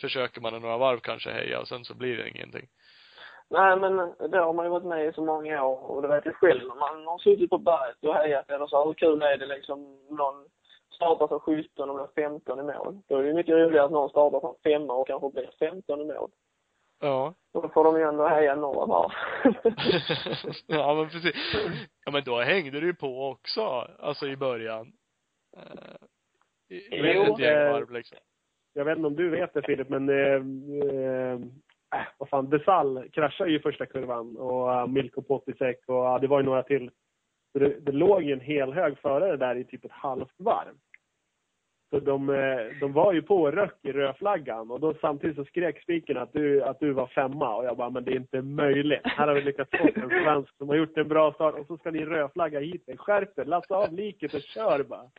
försöker 0.01 0.41
man 0.41 0.61
några 0.63 0.79
varv 0.79 1.01
kanske 1.01 1.31
heja 1.31 1.61
och 1.61 1.69
sen 1.69 1.85
så 1.85 1.95
blir 1.95 2.17
det 2.17 2.29
ingenting. 2.29 2.69
Nej, 3.51 3.77
men 3.77 3.97
det 4.31 4.39
har 4.39 4.53
man 4.53 4.65
ju 4.67 4.71
varit 4.71 4.85
med 4.85 5.07
i 5.07 5.13
så 5.13 5.25
många 5.25 5.65
år 5.65 5.91
och 5.91 6.03
det 6.03 6.09
vet 6.09 6.25
jag 6.27 6.35
själv. 6.35 6.67
Man 6.69 7.07
har 7.07 7.19
suttit 7.19 7.51
på 7.51 7.59
berget 7.59 8.05
och 8.05 8.15
hejat 8.15 8.51
eller 8.51 8.67
så, 8.67 8.85
hur 8.85 8.95
kul 8.95 9.23
är 9.23 9.37
det 9.39 9.47
liksom 9.47 9.99
någon 10.11 10.45
startar 10.95 11.29
som 11.29 11.41
17 11.41 11.91
och 11.91 11.97
blir 12.15 12.25
15 12.25 12.61
i 12.61 12.63
mål. 12.63 12.99
Då 13.09 13.17
är 13.17 13.23
det 13.23 13.29
ju 13.29 13.35
mycket 13.35 13.55
roligare 13.55 13.85
att 13.85 13.91
någon 13.91 14.11
startar 14.11 14.41
som 14.41 14.55
femma 14.65 14.95
och 14.95 15.07
kanske 15.07 15.31
blir 15.31 15.51
15 15.59 16.01
i 16.01 16.05
mål. 16.05 16.31
Ja. 17.01 17.35
Då 17.53 17.69
får 17.69 17.85
de 17.85 17.97
ju 17.97 18.03
ändå 18.03 18.29
heja 18.29 18.55
några 18.55 18.87
varv. 18.87 19.11
ja 20.67 20.95
men 20.95 21.09
precis. 21.09 21.35
Ja 22.05 22.13
men 22.13 22.25
då 22.25 22.41
hängde 22.41 22.81
du 22.81 22.87
ju 22.87 22.95
på 22.95 23.29
också, 23.29 23.63
alltså 23.99 24.27
i 24.27 24.37
början. 24.37 24.93
Eh, 25.57 26.77
i- 26.77 26.89
Jo, 27.15 27.23
ett 27.23 27.39
gäng 27.39 27.57
eh, 27.67 27.73
varv 27.73 27.91
liksom. 27.91 28.19
Jag 28.73 28.85
vet 28.85 28.97
inte 28.97 29.07
om 29.07 29.17
du 29.17 29.31
vet 29.31 29.55
det 29.55 29.63
Filip, 29.63 29.89
men 29.89 30.09
eh, 30.09 30.35
eh, 30.35 31.39
äh, 31.95 32.07
vad 32.19 32.29
fan, 32.29 32.51
Desal 32.51 33.09
kraschade 33.13 33.51
ju 33.51 33.61
första 33.61 33.87
kurvan 33.87 34.37
och 34.37 34.69
uh, 34.69 34.87
Milko 34.87 35.23
Potisek 35.23 35.79
och 35.87 36.05
uh, 36.05 36.21
det 36.21 36.27
var 36.27 36.41
ju 36.41 36.47
några 36.47 36.63
till. 36.63 36.91
Så 37.53 37.59
det, 37.59 37.81
det 37.81 37.93
låg 37.93 38.23
ju 38.23 38.33
en 38.33 38.41
hel 38.41 38.73
hög 38.73 38.99
förare 38.99 39.37
där 39.37 39.57
i 39.57 39.65
typ 39.65 39.85
ett 39.85 39.93
halvt 39.93 40.35
varv. 40.37 40.75
Så 41.91 42.01
de, 42.01 42.29
eh, 42.31 42.79
de 42.81 42.93
var 42.93 43.13
ju 43.13 43.23
på 43.23 43.51
röck 43.51 43.79
i 43.83 43.93
rödflaggan 43.93 44.71
och 44.71 44.81
då 44.81 44.95
samtidigt 45.01 45.37
så 45.37 45.45
skrek 45.45 45.83
spiken 45.83 46.17
att 46.17 46.33
du, 46.33 46.63
att 46.63 46.81
du 46.81 46.93
var 46.93 47.07
femma 47.07 47.57
och 47.57 47.65
jag 47.65 47.77
bara, 47.77 47.91
men 47.91 48.05
det 48.05 48.11
är 48.11 48.17
inte 48.17 48.43
möjligt. 48.43 49.01
Här 49.05 49.29
har 49.29 49.35
vi 49.35 49.43
lyckats 49.43 49.71
få 49.71 49.89
en 49.95 50.09
svensk 50.09 50.57
som 50.57 50.69
har 50.69 50.77
gjort 50.77 50.97
en 50.97 51.09
bra 51.09 51.33
start 51.33 51.55
och 51.55 51.67
så 51.67 51.77
ska 51.77 51.91
ni 51.91 52.05
rödflagga 52.05 52.61
hit 52.61 52.87
dig. 52.87 52.97
Skärp 52.97 53.39
er, 53.39 53.45
lassa 53.45 53.77
av 53.77 53.93
liket 53.93 54.35
och 54.35 54.41
kör 54.41 54.83
bara. 54.83 55.11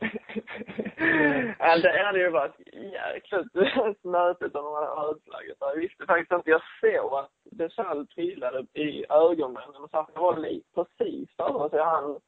ja, 1.58 1.78
det 1.78 2.04
hade 2.04 2.18
ju 2.18 2.30
varit 2.30 2.58
jäkligt 2.74 3.52
snöpligt 4.00 4.56
om 4.56 4.64
de 4.64 4.74
hade 4.74 5.08
rödflaggat. 5.08 5.56
Jag 5.60 5.76
visste 5.76 6.06
faktiskt 6.06 6.32
inte. 6.32 6.50
Jag 6.50 6.62
såg 6.80 7.14
att 7.14 7.30
Desal 7.44 8.06
trillade 8.06 8.66
i 8.74 9.04
ögonbrynen 9.08 9.88
Jag 9.92 10.06
så 10.14 10.20
var 10.20 10.34
precis 10.74 11.36
före 11.36 11.70
så 11.70 11.76
jag 11.76 12.18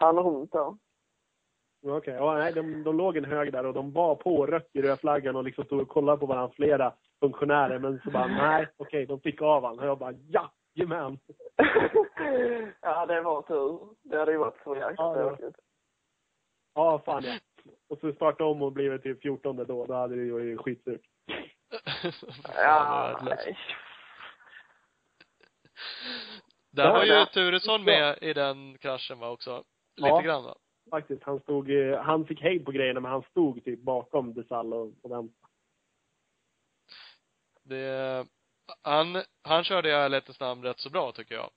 hann 0.00 0.16
runt 0.16 0.52
då. 0.52 0.78
Okej, 1.82 2.14
ja, 2.14 2.34
nej, 2.34 2.52
de, 2.52 2.82
de 2.84 2.96
låg 2.96 3.16
en 3.16 3.24
hög 3.24 3.52
där 3.52 3.66
och 3.66 3.74
de 3.74 3.92
var 3.92 4.14
på 4.14 4.46
röck 4.46 4.68
i 4.72 4.82
rödflaggan 4.82 5.36
och 5.36 5.44
liksom 5.44 5.64
stod 5.64 5.80
och 5.80 5.88
kollade 5.88 6.18
på 6.18 6.26
varandra, 6.26 6.52
flera 6.56 6.94
funktionärer. 7.20 7.78
Men 7.78 8.00
så 8.04 8.10
bara, 8.10 8.26
nej, 8.26 8.68
okej, 8.76 9.06
de 9.06 9.20
fick 9.20 9.42
av 9.42 9.64
han. 9.64 9.78
Och 9.78 9.86
jag 9.86 9.98
bara, 9.98 10.14
ja, 10.28 10.52
jajamän. 10.74 11.18
ja, 12.80 13.06
det 13.06 13.20
var 13.20 13.42
tur. 13.42 13.78
Det 14.02 14.18
hade 14.18 14.32
ju 14.32 14.38
varit 14.38 14.62
så 14.64 14.74
jäkla 14.74 14.94
Ja, 14.96 15.16
ja. 15.20 15.36
tråkigt. 15.36 15.56
Ja, 16.74 17.02
fan 17.04 17.22
ja. 17.24 17.38
Och 17.88 17.98
så 17.98 18.12
starta 18.12 18.44
om 18.44 18.62
och 18.62 18.72
blivit 18.72 19.02
till 19.02 19.16
14 19.16 19.56
då, 19.56 19.86
då 19.86 19.94
hade 19.94 20.16
det 20.16 20.22
ju 20.22 20.32
varit 20.32 20.60
skitsurt. 20.60 21.00
Ja, 22.56 23.18
nej. 23.22 23.58
Där 26.70 26.84
Ja, 26.84 26.92
var 26.92 27.04
ju 27.04 27.12
ja. 27.12 27.26
Turesson 27.26 27.84
med 27.84 28.18
i 28.20 28.32
den 28.32 28.78
kraschen 28.78 29.18
va 29.18 29.30
också? 29.30 29.64
Lite 29.96 30.08
Ja. 30.08 30.20
grann 30.20 30.44
va? 30.44 30.54
Faktiskt, 30.90 31.22
han 31.22 31.40
stod, 31.40 31.70
eh, 31.70 31.98
han 32.00 32.26
fick 32.26 32.40
hejd 32.42 32.64
på 32.64 32.70
grejerna 32.72 33.00
men 33.00 33.10
han 33.10 33.22
stod 33.22 33.64
typ 33.64 33.80
bakom 33.80 34.34
Desal 34.34 34.72
och, 34.72 34.92
och 35.02 35.10
väntade. 35.10 35.32
Det, 37.62 38.26
han, 38.82 39.22
han 39.42 39.64
körde 39.64 40.06
i 40.06 40.08
Lettes 40.08 40.40
namn 40.40 40.62
rätt 40.62 40.78
så 40.80 40.90
bra 40.90 41.12
tycker 41.12 41.34
jag. 41.34 41.50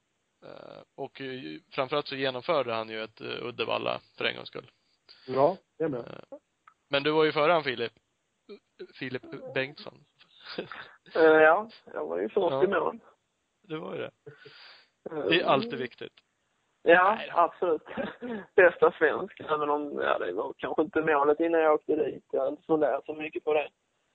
Eh, 0.46 0.82
Och 0.96 1.22
framförallt 1.72 2.08
så 2.08 2.16
genomförde 2.16 2.74
han 2.74 2.90
ju 2.90 3.04
ett 3.04 3.22
eh, 3.22 3.46
Uddevalla 3.46 4.02
för 4.18 4.26
en 4.26 4.36
gångs 4.36 4.48
skull. 4.48 4.72
Ja, 5.28 5.58
det 5.78 5.84
är 5.84 5.90
med. 5.90 6.24
Men 6.90 7.04
du 7.04 7.12
var 7.12 7.24
ju 7.24 7.32
före 7.32 7.52
han 7.52 7.64
Filip. 7.64 7.94
Filip 8.94 9.54
Bengtsson. 9.54 10.06
Ja, 11.14 11.70
jag 11.94 12.06
var 12.08 12.20
ju 12.20 12.30
först 12.30 12.52
Ja. 12.52 12.64
i 12.64 12.68
mål. 12.68 13.00
Det 13.62 13.78
var 13.78 13.96
ju 13.96 14.02
det. 14.02 14.12
Det 15.30 15.42
är 15.42 15.46
alltid 15.46 15.80
viktigt. 15.80 16.14
Ja, 16.84 17.16
Nej 17.18 17.32
absolut. 17.36 17.84
Bästa 18.56 18.92
svensk, 18.92 19.40
även 19.40 19.70
om, 19.70 20.02
ja 20.04 20.18
det 20.18 20.34
var 20.34 20.54
kanske 20.58 20.82
inte 20.82 21.02
målet 21.02 21.40
innan 21.40 21.62
jag 21.62 21.74
åkte 21.74 21.96
dit. 21.96 22.26
Jag 22.32 22.42
har 22.42 22.48
inte 22.48 22.64
funderat 22.64 23.06
så 23.06 23.14
mycket 23.14 23.44
på 23.44 23.54
det. 23.54 23.68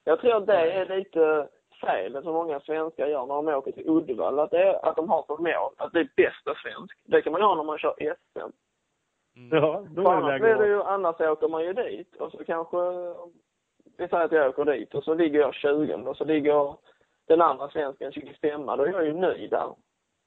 Jag 0.05 0.21
tror 0.21 0.37
att 0.37 0.47
det 0.47 0.73
är 0.73 0.97
lite 0.97 1.49
felet 1.81 2.25
som 2.25 2.33
många 2.33 2.61
svenskar 2.61 3.07
gör 3.07 3.27
när 3.27 3.35
de 3.35 3.49
åker 3.49 3.73
till 3.73 3.89
Uddevalla. 3.89 4.43
Att, 4.43 4.51
det 4.51 4.63
är, 4.63 4.89
att 4.89 4.97
de 4.97 5.09
har 5.11 5.23
som 5.23 5.43
mål 5.43 5.73
att 5.77 5.93
det 5.93 6.01
är 6.01 6.09
bästa 6.17 6.55
svensk. 6.55 6.99
Det 7.05 7.23
kan 7.23 7.33
man 7.33 7.41
göra 7.41 7.55
när 7.55 7.65
man 7.65 7.79
kör 7.79 7.95
SM. 7.99 8.51
Mm. 9.37 9.49
Ja, 9.53 9.85
då 9.89 10.03
För 10.03 10.13
är 10.13 10.17
det 10.17 10.27
annars, 10.27 10.41
läge 10.41 10.55
är 10.55 10.59
det 10.59 10.67
ju, 10.67 10.83
annars 10.83 11.21
åker 11.21 11.49
man 11.49 11.65
ju 11.65 11.73
dit 11.73 12.17
och 12.17 12.33
så 12.33 12.45
kanske, 12.45 12.77
vi 13.99 14.09
säger 14.09 14.25
att 14.25 14.33
jag 14.33 14.49
åker 14.49 14.65
dit 14.65 14.95
och 14.95 15.05
så 15.05 15.15
ligger 15.15 15.41
jag 15.41 15.55
20 15.55 15.95
och 15.95 16.17
så 16.17 16.25
ligger 16.25 16.75
den 17.29 17.43
andra 17.43 17.69
svensken 17.69 18.13
25 18.13 18.67
då 18.67 18.73
är 18.73 18.93
jag 18.93 19.05
ju 19.05 19.13
nöjd 19.13 19.51
där. 19.51 19.75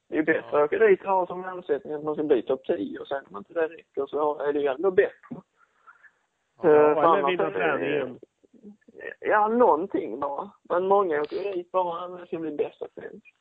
Det 0.09 0.15
är 0.15 0.17
ju 0.17 0.23
bättre 0.23 0.49
Ja. 0.51 0.57
att 0.63 0.73
åka 0.73 0.77
dit 0.87 1.01
och 1.01 1.07
ha 1.11 1.27
som 1.27 1.41
målsättning 1.41 1.93
att 1.93 2.03
man 2.03 2.15
ska 2.15 2.23
bli 2.23 2.41
topp 2.41 2.65
10 2.65 2.99
och 2.99 3.07
sen 3.07 3.25
om 3.29 3.37
inte 3.37 3.53
det 3.53 3.67
räcker 3.67 4.05
så 4.07 4.39
är 4.39 4.53
det 4.53 4.59
ju 4.59 4.67
ändå 4.67 4.91
bättre. 4.91 5.13
Ja, 5.31 6.61
för 6.61 7.17
eller 7.17 7.27
vinna 7.27 7.49
det- 7.49 7.51
träningen. 7.57 8.19
Ja, 9.19 9.47
någonting 9.47 10.19
bara. 10.19 10.51
Men 10.69 10.87
många 10.87 11.21
åker 11.21 11.53
dit 11.53 11.71
bara 11.71 12.05
att 12.05 12.19
jag 12.19 12.27
ska 12.27 12.37
bli 12.37 12.51
bästa 12.51 12.85
svensk. 12.93 13.33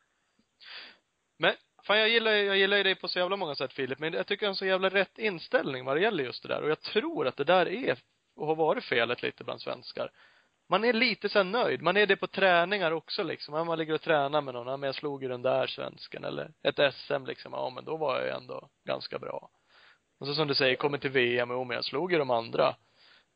Men, 1.39 1.53
fan 1.87 1.99
jag 1.99 2.09
gillar, 2.09 2.31
jag 2.31 2.57
gillar 2.57 2.77
ju 2.77 2.83
dig 2.83 2.95
på 2.95 3.09
så 3.09 3.19
jävla 3.19 3.37
många 3.37 3.55
sätt 3.55 3.73
Filip, 3.73 3.99
men 3.99 4.12
jag 4.12 4.27
tycker 4.27 4.45
jag 4.47 4.49
har 4.49 4.53
en 4.53 4.57
så 4.57 4.66
jävla 4.66 4.89
rätt 4.89 5.19
inställning 5.19 5.85
vad 5.85 5.97
det 5.97 6.01
gäller 6.01 6.25
just 6.25 6.43
det 6.43 6.49
där. 6.49 6.62
Och 6.62 6.71
jag 6.71 6.81
tror 6.81 7.27
att 7.27 7.37
det 7.37 7.45
där 7.45 7.69
är, 7.69 7.99
och 8.37 8.47
har 8.47 8.55
varit 8.57 8.85
felet 8.85 9.23
lite 9.23 9.45
bland 9.45 9.61
svenskar. 9.61 10.11
Man 10.71 10.85
är 10.85 10.93
lite 10.93 11.29
så 11.29 11.43
nöjd. 11.43 11.83
Man 11.83 11.97
är 11.97 12.07
det 12.07 12.16
på 12.16 12.27
träningar 12.27 12.93
också 12.93 13.23
liksom. 13.23 13.55
Ja, 13.55 13.64
Man 13.64 13.79
ligger 13.79 13.95
och 13.95 14.01
tränar 14.01 14.41
med 14.41 14.55
någon. 14.55 14.66
Ja, 14.66 14.77
men 14.77 14.87
jag 14.87 14.95
slog 14.95 15.23
ju 15.23 15.29
den 15.29 15.43
där 15.43 15.66
svensken. 15.66 16.25
Eller 16.25 16.51
ett 16.62 16.95
SM 16.95 17.25
liksom. 17.27 17.53
Ja, 17.53 17.71
men 17.75 17.85
då 17.85 17.97
var 17.97 18.16
jag 18.16 18.25
ju 18.25 18.31
ändå 18.31 18.69
ganska 18.85 19.19
bra. 19.19 19.51
Och 20.21 20.27
så 20.27 20.35
som 20.35 20.49
du 20.49 20.55
säger, 20.55 20.77
kommer 20.77 20.99
till 20.99 21.11
VM, 21.11 21.49
jo 21.51 21.64
men 21.64 21.75
jag 21.75 21.85
slog 21.85 22.12
ju 22.12 22.19
de 22.19 22.31
andra. 22.31 22.69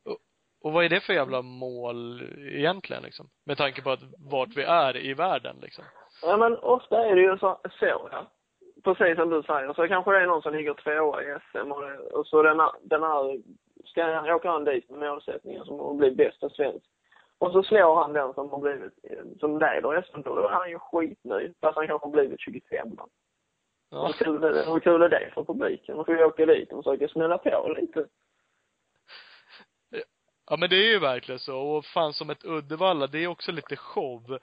Och, 0.05 0.19
och 0.63 0.73
vad 0.73 0.85
är 0.85 0.89
det 0.89 1.01
för 1.01 1.13
jävla 1.13 1.43
mål 1.43 2.23
egentligen 2.39 3.03
liksom? 3.03 3.29
Med 3.47 3.59
tanke 3.59 3.83
på 3.83 3.91
att 3.91 4.03
vart 4.31 4.57
vi 4.57 4.63
är 4.63 4.97
i 4.97 5.15
världen 5.15 5.57
liksom. 5.63 5.85
Ja, 6.23 6.37
men 6.37 6.59
ofta 6.59 7.07
är 7.07 7.17
det 7.17 7.23
ju 7.23 7.39
så, 7.39 7.61
så 7.79 7.87
ja. 7.87 8.27
Precis 8.85 9.17
som 9.17 9.31
du 9.31 9.43
säger. 9.43 9.73
Så 9.73 9.89
kanske 9.89 10.11
det 10.11 10.19
är 10.19 10.27
någon 10.27 10.43
som 10.43 10.55
ligger 10.55 10.75
tvåa 10.75 11.23
i 11.23 11.37
SM 11.51 11.73
och, 11.73 11.83
det, 11.83 11.99
och 11.99 12.27
så 12.27 12.43
den 12.43 12.61
här, 12.61 12.71
den 12.83 13.03
här, 13.03 13.41
ska 13.85 14.35
åka 14.35 14.51
an 14.51 14.65
dit 14.65 14.91
med 14.91 14.99
målsättningen 14.99 15.65
som 15.65 15.81
att 15.81 15.97
bli 15.97 16.11
bästa 16.11 16.49
svensk. 16.49 16.87
Och 17.43 17.53
så 17.53 17.63
slår 17.63 18.03
han 18.03 18.13
den 18.13 18.35
som 18.35 18.51
har 18.51 18.59
blivit, 18.59 18.93
som 19.41 19.59
leder 19.59 20.03
SM 20.03 20.23
då, 20.23 20.39
är 20.39 20.49
han 20.49 20.71
ju 20.71 20.79
skitnöjd. 20.79 21.55
Fast 21.61 21.77
han 21.77 21.87
kanske 21.87 22.07
har 22.07 22.13
blivit 22.13 22.41
25 22.41 22.95
då. 22.97 23.09
Ja. 23.91 24.07
Hur 24.07 24.13
kul, 24.13 24.45
är 24.45 24.53
det, 24.53 24.65
hur 24.67 24.81
kul 24.81 25.03
är 25.03 25.09
det 25.09 25.31
för 25.35 25.45
publiken? 25.45 25.97
Man 25.97 26.05
får 26.05 26.17
ju 26.17 26.25
åka 26.25 26.47
dit 26.47 26.73
och 26.73 26.85
försöka 26.85 27.09
smälla 27.09 27.39
på 27.39 27.75
lite. 27.81 28.07
Ja 30.51 30.57
men 30.57 30.71
det 30.71 30.77
är 30.77 30.91
ju 30.93 30.99
verkligen 30.99 31.39
så. 31.39 31.59
Och 31.59 31.85
fan 31.85 32.13
som 32.13 32.31
ett 32.31 32.45
Uddevalla, 32.45 33.07
det 33.07 33.19
är 33.19 33.27
också 33.27 33.53
lite 33.53 33.77
show. 33.77 34.39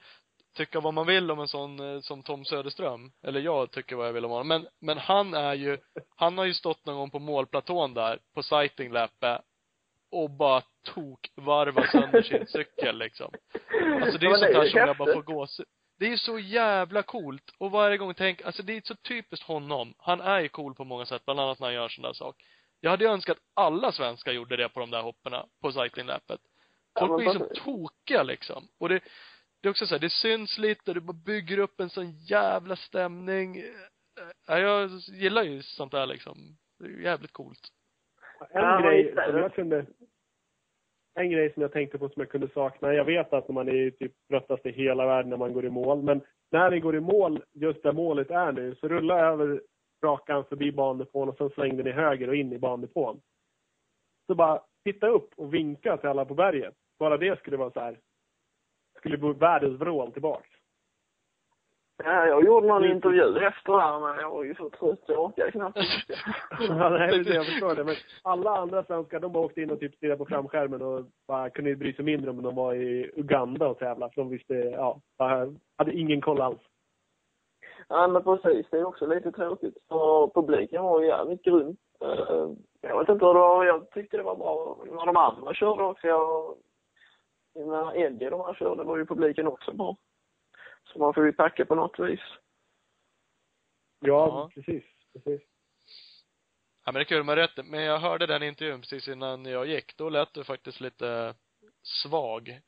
Tycka 0.55 0.79
vad 0.79 0.93
man 0.93 1.07
vill 1.07 1.31
om 1.31 1.39
en 1.39 1.47
sån 1.47 1.79
eh, 1.79 1.99
som 1.99 2.23
Tom 2.23 2.45
Söderström. 2.45 3.11
Eller 3.23 3.39
jag 3.39 3.71
tycker 3.71 3.95
vad 3.95 4.07
jag 4.07 4.13
vill 4.13 4.25
om 4.25 4.31
honom. 4.31 4.47
Men, 4.47 4.67
men 4.79 4.97
han 4.97 5.33
är 5.33 5.53
ju, 5.53 5.77
han 6.15 6.37
har 6.37 6.45
ju 6.45 6.53
stått 6.53 6.85
någon 6.85 6.97
gång 6.97 7.09
på 7.09 7.19
målplatån 7.19 7.93
där, 7.93 8.19
på 8.33 8.43
sightingläppe 8.43 9.41
och 10.11 10.29
bara 10.29 10.63
tokvarva 10.83 11.87
sönder 11.87 12.21
sin 12.21 12.47
cykel 12.47 12.97
liksom. 12.97 13.33
Alltså 14.01 14.17
det 14.17 14.25
är 14.25 14.29
ju 14.29 14.37
sånt 14.37 14.53
där 14.53 14.63
ju 14.63 14.69
som 14.69 14.79
jag 14.79 14.97
bara 14.97 15.13
får 15.13 15.21
gås 15.21 15.61
Det 15.99 16.05
är 16.05 16.09
ju 16.09 16.17
så 16.17 16.39
jävla 16.39 17.03
coolt. 17.03 17.43
Och 17.57 17.71
varje 17.71 17.97
gång 17.97 18.13
tänk, 18.13 18.41
alltså 18.41 18.63
det 18.63 18.77
är 18.77 18.81
så 18.85 18.95
typiskt 18.95 19.45
honom. 19.45 19.93
Han 19.97 20.21
är 20.21 20.39
ju 20.39 20.49
cool 20.49 20.75
på 20.75 20.83
många 20.83 21.05
sätt, 21.05 21.25
bland 21.25 21.39
annat 21.39 21.59
när 21.59 21.67
han 21.67 21.73
gör 21.73 21.89
sån 21.89 22.03
där 22.03 22.13
sak. 22.13 22.35
Jag 22.81 22.91
hade 22.91 23.03
ju 23.03 23.11
önskat 23.11 23.37
att 23.37 23.43
alla 23.53 23.91
svenskar 23.91 24.31
gjorde 24.31 24.57
det 24.57 24.69
på 24.69 24.79
de 24.79 24.91
där 24.91 25.01
hopporna 25.01 25.45
på 25.61 25.71
sightingläppet. 25.71 26.39
Ja, 26.93 27.07
Folk 27.07 27.23
blir 27.23 27.33
så 27.33 27.39
precis. 27.39 27.63
tokiga 27.63 28.23
liksom. 28.23 28.67
Och 28.77 28.89
det, 28.89 28.99
det 29.61 29.67
är 29.67 29.69
också 29.69 29.87
så 29.87 29.93
här, 29.95 29.99
det 29.99 30.09
syns 30.09 30.57
lite, 30.57 30.93
det 30.93 31.01
bara 31.01 31.13
bygger 31.13 31.57
upp 31.57 31.79
en 31.79 31.89
sån 31.89 32.11
jävla 32.11 32.75
stämning. 32.75 33.63
Ja, 34.47 34.59
jag 34.59 34.89
gillar 35.07 35.43
ju 35.43 35.63
sånt 35.63 35.91
där 35.91 36.05
liksom. 36.05 36.57
Det 36.79 36.85
är 36.85 36.89
ju 36.89 37.03
jävligt 37.03 37.33
coolt. 37.33 37.71
En 38.49 38.61
Ja, 38.61 38.81
grej 38.81 39.13
som 39.13 39.37
jag 39.37 39.53
kunde 39.53 39.85
en 41.13 41.29
grej 41.29 41.53
som 41.53 41.61
jag 41.61 41.71
tänkte 41.71 41.97
på 41.97 42.09
som 42.09 42.19
jag 42.19 42.29
kunde 42.29 42.49
sakna. 42.49 42.93
Jag 42.93 43.05
vet 43.05 43.33
att 43.33 43.49
man 43.49 43.69
är 43.69 43.89
typ 43.89 44.13
tröttast 44.29 44.65
i 44.65 44.71
hela 44.71 45.05
världen 45.05 45.29
när 45.29 45.37
man 45.37 45.53
går 45.53 45.65
i 45.65 45.69
mål. 45.69 46.03
Men 46.03 46.21
när 46.51 46.71
ni 46.71 46.79
går 46.79 46.95
i 46.95 46.99
mål, 46.99 47.43
just 47.53 47.83
där 47.83 47.91
målet 47.91 48.31
är 48.31 48.51
nu, 48.51 48.75
så 48.75 48.87
rulla 48.87 49.19
över 49.19 49.61
rakan 50.03 50.45
förbi 50.45 50.71
bandepån 50.71 51.29
och 51.29 51.37
sen 51.37 51.49
sväng 51.49 51.77
den 51.77 51.87
i 51.87 51.91
höger 51.91 52.27
och 52.27 52.35
in 52.35 52.53
i 52.53 52.59
bandepån. 52.59 53.21
Så 54.27 54.35
bara 54.35 54.61
titta 54.83 55.07
upp 55.07 55.29
och 55.35 55.53
vinka 55.53 55.97
till 55.97 56.09
alla 56.09 56.25
på 56.25 56.33
berget. 56.33 56.75
Bara 56.99 57.17
det 57.17 57.39
skulle 57.39 57.57
vara 57.57 57.71
så 57.71 57.79
här. 57.79 57.99
Skulle 58.97 59.17
bli 59.17 59.33
världens 59.33 59.81
vrål 59.81 60.11
tillbaks. 60.11 60.49
Ja, 62.03 62.25
jag 62.27 62.45
gjorde 62.45 62.67
någon 62.67 62.83
Mm. 62.83 62.95
intervju 62.95 63.37
efter 63.37 63.71
det 63.73 63.81
här, 63.81 63.99
men 63.99 64.19
jag 64.19 64.29
var 64.29 64.43
ju 64.43 64.55
så 64.55 64.69
trött 64.69 64.99
så 65.05 65.11
jag 65.11 65.23
orkade 65.25 65.51
knappt. 65.51 65.77
Ja, 66.59 66.89
nej, 66.89 67.07
det 67.07 67.15
är 67.15 67.23
det 67.23 67.33
jag 67.35 67.45
förstår 67.45 67.75
det. 67.75 67.83
Men 67.83 67.95
alla 68.23 68.57
andra 68.57 68.83
svenskar, 68.83 69.19
de 69.19 69.31
bara 69.31 69.45
åkte 69.45 69.61
in 69.61 69.71
och 69.71 69.79
typ 69.79 69.95
stirrade 69.95 70.17
på 70.17 70.25
framskärmen 70.25 70.81
och 70.81 71.05
bara 71.27 71.49
kunde 71.49 71.75
bry 71.75 71.93
sig 71.93 72.05
mindre 72.05 72.29
om 72.31 72.41
de 72.43 72.55
var 72.55 72.73
i 72.73 73.11
Uganda 73.15 73.67
och 73.67 73.79
tävlade. 73.79 74.13
För 74.13 74.21
de 74.21 74.29
visste, 74.29 74.53
ja, 74.53 74.99
hade 75.77 75.93
ingen 75.93 76.21
koll 76.21 76.41
alls. 76.41 76.59
Ja, 77.87 78.07
men 78.07 78.23
precis. 78.23 78.67
Det 78.71 78.77
är 78.77 78.85
också 78.87 79.05
lite 79.05 79.31
tråkigt. 79.31 79.77
Och 79.87 80.33
publiken 80.33 80.83
var 80.83 81.01
ju 81.01 81.07
jävligt 81.07 81.43
grym. 81.43 81.77
Eh, 82.01 82.47
Jag 82.81 82.99
vet 82.99 83.09
inte 83.09 83.25
hur 83.25 83.33
det 83.33 83.39
var. 83.39 83.65
Jag 83.65 83.91
tyckte 83.91 84.17
det 84.17 84.23
var 84.23 84.35
bra 84.35 84.77
när 84.91 85.05
de 85.05 85.17
andra 85.17 85.53
körde 85.53 85.83
också. 85.83 86.07
Jag, 86.07 86.55
när 87.55 87.97
Eddie 87.97 88.29
de 88.29 88.41
här 88.41 88.53
körde 88.53 88.83
var 88.83 88.97
ju 88.97 89.05
publiken 89.05 89.47
också 89.47 89.71
bra. 89.73 89.95
Så 90.93 90.99
man 90.99 91.13
får 91.13 91.25
ju 91.25 91.31
tacka 91.33 91.65
på 91.65 91.75
något 91.75 91.99
vis. 91.99 92.19
Ja, 93.99 94.27
Ja. 94.27 94.49
precis. 94.53 94.83
precis. 95.13 95.41
Ja 96.85 96.91
men 96.91 96.93
det 96.93 96.99
är 97.01 97.03
kul 97.05 97.23
med 97.23 97.35
rätt. 97.35 97.65
Men 97.65 97.83
jag 97.83 97.99
hörde 97.99 98.25
den 98.25 98.43
intervjun 98.43 98.81
precis 98.81 99.07
innan 99.07 99.45
jag 99.45 99.65
gick. 99.65 99.97
Då 99.97 100.09
lät 100.09 100.33
du 100.33 100.43
faktiskt 100.43 100.81
lite 100.81 101.35
svag 101.83 102.59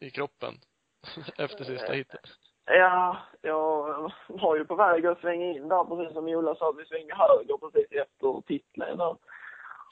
i 0.00 0.10
kroppen. 0.10 0.54
Efter 1.38 1.64
sista 1.64 1.92
hiten. 1.92 2.20
Ja, 2.64 3.18
jag 3.42 4.12
var 4.28 4.56
ju 4.56 4.64
på 4.64 4.74
väg 4.74 5.06
att 5.06 5.20
svänga 5.20 5.46
in 5.46 5.68
där 5.68 5.84
precis 5.84 6.14
som 6.14 6.28
Ola 6.28 6.54
sa. 6.54 6.72
Vi 6.72 6.84
svängde 6.84 7.14
höger 7.14 7.56
precis 7.58 7.92
efter 7.92 8.40
titeln 8.46 8.98
där. 8.98 9.16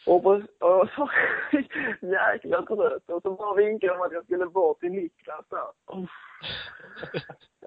Och, 0.07 0.23
på, 0.23 0.31
och 0.61 0.89
så 0.97 1.11
jäkla 2.07 2.63
trött. 2.63 3.11
Och 3.11 3.23
så 3.23 3.31
bara 3.31 3.55
vinkade 3.55 3.93
de 3.93 4.01
att 4.03 4.13
jag 4.13 4.25
skulle 4.25 4.47
bort 4.47 4.81
till 4.81 4.91
Niklas 4.93 5.45
där. 5.49 5.69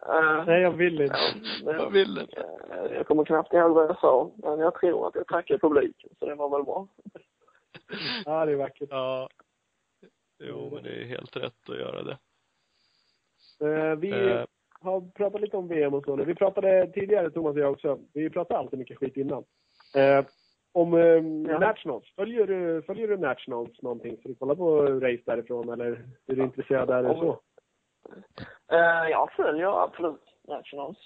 Eh, 0.05 0.45
Nej, 0.45 0.61
jag 0.61 0.71
vill 0.71 1.01
inte. 1.01 1.15
Ja, 1.65 1.73
Vad 1.77 1.91
vill 1.93 2.15
du? 2.15 2.21
eh, 2.21 2.93
Jag 2.93 3.07
kommer 3.07 3.25
knappt 3.25 3.53
ihåg 3.53 3.71
vad 3.71 3.89
jag 3.89 3.99
sa, 3.99 4.31
men 4.35 4.59
jag 4.59 4.79
tror 4.79 5.07
att 5.07 5.15
jag 5.15 5.27
tackade 5.27 5.59
publiken, 5.59 6.09
så 6.19 6.25
det 6.25 6.35
var 6.35 6.49
väl 6.49 6.63
bra. 6.63 6.87
Ja, 8.25 8.45
det 8.45 8.51
är 8.51 8.55
vackert. 8.55 8.89
Ja. 8.91 9.29
Jo 10.39 10.69
men 10.73 10.83
det 10.83 10.89
är 11.01 11.05
helt 11.05 11.35
rätt 11.35 11.69
att 11.69 11.77
göra 11.77 12.03
det. 12.03 12.17
Eh, 13.61 13.95
vi 13.95 14.11
Eh. 14.31 14.45
har 14.81 15.01
pratat 15.01 15.41
lite 15.41 15.57
om 15.57 15.67
VM 15.67 15.93
och 15.93 16.03
så 16.05 16.15
nu. 16.15 16.25
Vi 16.25 16.35
pratade 16.35 16.87
tidigare, 16.93 17.29
Thomas 17.31 17.53
och 17.55 17.59
jag 17.61 17.71
också. 17.71 17.99
Vi 18.13 18.29
pratade 18.29 18.59
alltid 18.59 18.79
mycket 18.79 18.97
skit 18.97 19.17
innan. 19.17 19.43
Om 20.71 20.93
eh. 20.93 21.59
Nationals. 21.59 22.13
Följer 22.15 22.47
du, 22.47 22.81
följer 22.81 23.07
du 23.07 23.17
Nationals 23.17 23.81
någonting? 23.81 24.17
Så 24.21 24.27
du 24.27 24.35
kollar 24.35 24.55
på 24.55 24.81
race 24.81 25.23
därifrån 25.25 25.69
eller 25.69 25.85
är 26.27 26.35
du 26.35 26.43
intresserad 26.43 26.87
där 26.87 26.97
eller 27.03 27.13
så? 27.15 27.39
Eh, 28.71 29.09
Jag 29.09 29.31
följer 29.31 29.83
absolut 29.83 30.21
Nationals. 30.47 30.97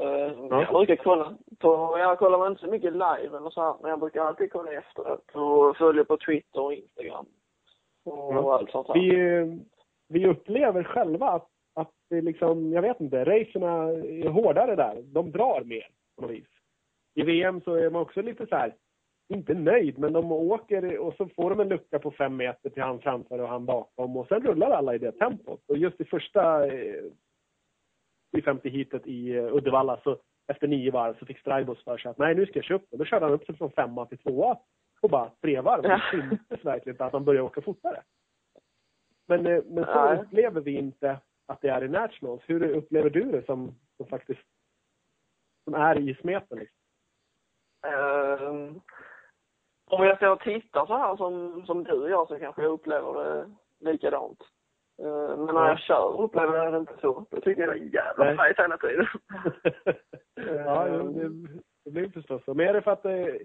Eh, 0.00 0.06
Ja. 0.50 0.62
Jag 0.62 0.74
brukar 0.74 0.96
kolla 0.96 1.36
på, 1.58 1.96
jag 1.98 2.18
kollar 2.18 2.46
inte 2.46 2.60
så 2.60 2.70
mycket 2.70 2.92
live 2.92 3.36
eller 3.36 3.50
så 3.50 3.60
här, 3.62 3.74
men 3.82 3.90
jag 3.90 4.00
brukar 4.00 4.20
alltid 4.24 4.52
kolla 4.52 4.72
efteråt 4.72 5.30
och 5.34 5.76
följer 5.76 6.04
på 6.04 6.16
Twitter 6.16 6.60
och 6.60 6.72
Instagram. 6.74 7.26
Och 8.04 8.34
Ja. 8.34 8.54
allt 8.58 8.70
sånt 8.70 8.88
här. 8.88 8.94
Vi, 8.94 9.58
vi 10.08 10.26
upplever 10.26 10.82
själva 10.82 11.26
att, 11.28 11.48
att 11.74 11.90
det 12.10 12.20
liksom, 12.20 12.72
jag 12.72 12.82
vet 12.82 13.00
inte, 13.00 13.24
racerna 13.24 13.82
är 13.92 14.28
hårdare 14.28 14.76
där. 14.76 15.02
De 15.02 15.30
drar 15.30 15.64
mer 15.64 15.88
på 16.16 16.22
något 16.22 16.30
vis. 16.30 16.46
I 17.14 17.22
VM 17.22 17.60
så 17.60 17.74
är 17.74 17.90
man 17.90 18.02
också 18.02 18.22
lite 18.22 18.46
så 18.46 18.56
här, 18.56 18.74
inte 19.28 19.54
nöjd, 19.54 19.98
men 19.98 20.12
de 20.12 20.32
åker 20.32 20.98
och 20.98 21.14
så 21.14 21.28
får 21.28 21.50
de 21.50 21.60
en 21.60 21.68
lucka 21.68 21.98
på 21.98 22.10
fem 22.10 22.36
meter 22.36 22.70
till 22.70 22.82
han 22.82 23.00
framför 23.00 23.40
och 23.40 23.48
han 23.48 23.66
bakom 23.66 24.16
och 24.16 24.28
sen 24.28 24.42
rullar 24.42 24.70
alla 24.70 24.94
i 24.94 24.98
det 24.98 25.12
tempot. 25.12 25.62
Och 25.66 25.76
just 25.76 26.00
i 26.00 26.04
första, 26.04 26.66
eh, 26.66 27.04
i 28.36 28.42
femte 28.42 28.68
hitet 28.68 29.06
i 29.06 29.36
eh, 29.36 29.54
Uddevalla 29.56 30.00
så 30.04 30.18
efter 30.46 30.68
nio 30.68 30.90
varv 30.90 31.18
så 31.18 31.26
fick 31.26 31.38
Straibos 31.38 31.84
för 31.84 31.98
sig 31.98 32.10
att 32.10 32.18
nej 32.18 32.34
nu 32.34 32.46
ska 32.46 32.58
jag 32.58 32.64
köra 32.64 32.76
upp 32.76 32.92
och 32.92 32.98
Då 32.98 33.04
körde 33.04 33.24
han 33.24 33.34
upp 33.34 33.46
sig 33.46 33.56
från 33.56 33.70
femma 33.70 34.06
till 34.06 34.18
tvåa 34.18 34.58
på 35.00 35.08
bara 35.08 35.30
tre 35.40 35.60
varv. 35.60 35.82
Det 35.82 36.02
syntes 36.10 36.64
verkligen 36.64 37.02
att 37.02 37.12
han 37.12 37.24
började 37.24 37.46
åka 37.46 37.62
fortare. 37.62 38.02
Men, 39.26 39.46
eh, 39.46 39.62
men 39.66 39.84
så 39.84 40.04
Nej. 40.04 40.18
upplever 40.18 40.60
vi 40.60 40.72
inte 40.72 41.20
att 41.46 41.60
det 41.60 41.68
är 41.68 41.84
i 41.84 41.88
Nationals. 41.88 42.42
Hur 42.46 42.62
upplever 42.62 43.10
du 43.10 43.22
det 43.22 43.46
som, 43.46 43.74
som 43.96 44.06
faktiskt 44.06 44.40
som 45.64 45.74
är 45.74 45.98
i 46.08 46.14
smeten? 46.14 46.58
Liksom? 46.58 46.78
Ehm, 47.86 48.80
om 49.90 50.04
jag 50.04 50.16
står 50.16 50.30
och 50.30 50.40
tittar 50.40 50.86
så 50.86 50.96
här 50.96 51.16
som, 51.16 51.62
som 51.66 51.84
du 51.84 52.10
gör 52.10 52.26
så 52.26 52.38
kanske 52.38 52.62
jag 52.62 52.72
upplever 52.72 53.24
det 53.24 53.46
likadant. 53.90 54.38
Ehm, 55.02 55.44
men 55.44 55.54
när 55.54 55.68
jag 55.68 55.78
kör 55.78 56.20
upplever 56.20 56.56
jag 56.56 56.72
det 56.72 56.78
inte 56.78 56.96
så. 57.00 57.26
Då 57.30 57.40
tycker 57.40 57.62
jag 57.62 57.70
det 57.70 57.80
är 57.80 57.94
jävla 57.94 58.36
fejt 58.36 58.58
hela 58.58 58.78
tiden. 58.78 59.06
ja, 60.66 60.84
det, 60.88 61.30
det 61.84 61.90
blir 61.90 62.08
förstås 62.08 62.44
så. 62.44 62.54
Men 62.54 62.68
är 62.68 62.72
det 62.72 62.82
för 62.82 62.90
att 62.90 63.02
det, 63.02 63.38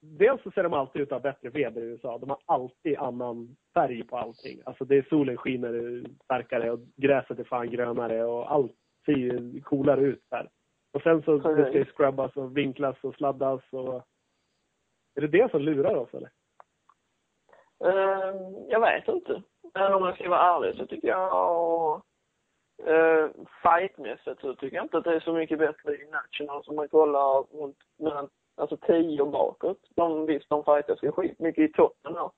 dels 0.00 0.42
så 0.42 0.50
ser 0.50 0.62
de 0.62 0.72
alltid 0.72 1.02
ut 1.02 1.12
att 1.12 1.22
ha 1.22 1.32
bättre 1.32 1.50
väder 1.50 1.82
i 1.82 1.84
USA. 1.84 2.18
De 2.18 2.30
har 2.30 2.38
alltid 2.46 2.98
annan 2.98 3.56
färg 3.74 4.02
på 4.02 4.16
allting. 4.16 4.60
Alltså 4.64 4.84
det 4.84 4.96
är 4.96 5.06
solen 5.08 5.36
skiner 5.36 6.04
starkare 6.24 6.70
och 6.70 6.78
gräset 6.96 7.38
är 7.38 7.44
fan 7.44 7.70
grönare 7.70 8.24
och 8.24 8.52
allt 8.52 8.72
ser 9.06 9.12
ju 9.12 9.60
coolare 9.60 10.00
ut 10.00 10.24
där. 10.30 10.48
Och 10.92 11.02
sen 11.02 11.22
så 11.22 11.38
det 11.38 11.68
ska 11.68 11.78
ju 11.78 11.84
scrubbas 11.84 12.36
och 12.36 12.56
vinklas 12.56 12.96
och 13.02 13.14
sladdas 13.14 13.62
och... 13.70 14.02
Är 15.16 15.20
det 15.20 15.28
det 15.28 15.50
som 15.50 15.60
lurar 15.60 15.96
oss 15.96 16.14
eller? 16.14 16.30
Uh, 17.84 18.34
jag 18.68 18.80
vet 18.80 19.08
inte. 19.08 19.42
Men 19.74 19.94
om 19.94 20.04
jag 20.04 20.14
ska 20.14 20.30
vara 20.30 20.56
ärlig 20.56 20.76
så 20.76 20.86
tycker 20.86 21.08
jag 21.08 22.02
uh, 22.88 23.30
fightmässigt 23.62 24.40
så 24.40 24.54
tycker 24.54 24.76
jag 24.76 24.84
inte 24.84 24.98
att 24.98 25.04
det 25.04 25.14
är 25.14 25.20
så 25.20 25.32
mycket 25.32 25.58
bättre 25.58 25.96
i 25.96 26.10
National 26.10 26.64
som 26.64 26.76
man 26.76 26.88
kollar 26.88 27.60
runt 27.60 27.78
mellan, 27.98 28.28
alltså 28.56 28.76
tio 28.76 29.22
och 29.22 29.30
bakåt. 29.30 29.78
De, 29.94 30.26
visst, 30.26 30.48
de 30.48 30.64
fightas 30.64 31.02
ju 31.02 31.12
skitmycket 31.12 31.70
i 31.70 31.72
toppen 31.72 32.12
där. 32.12 32.30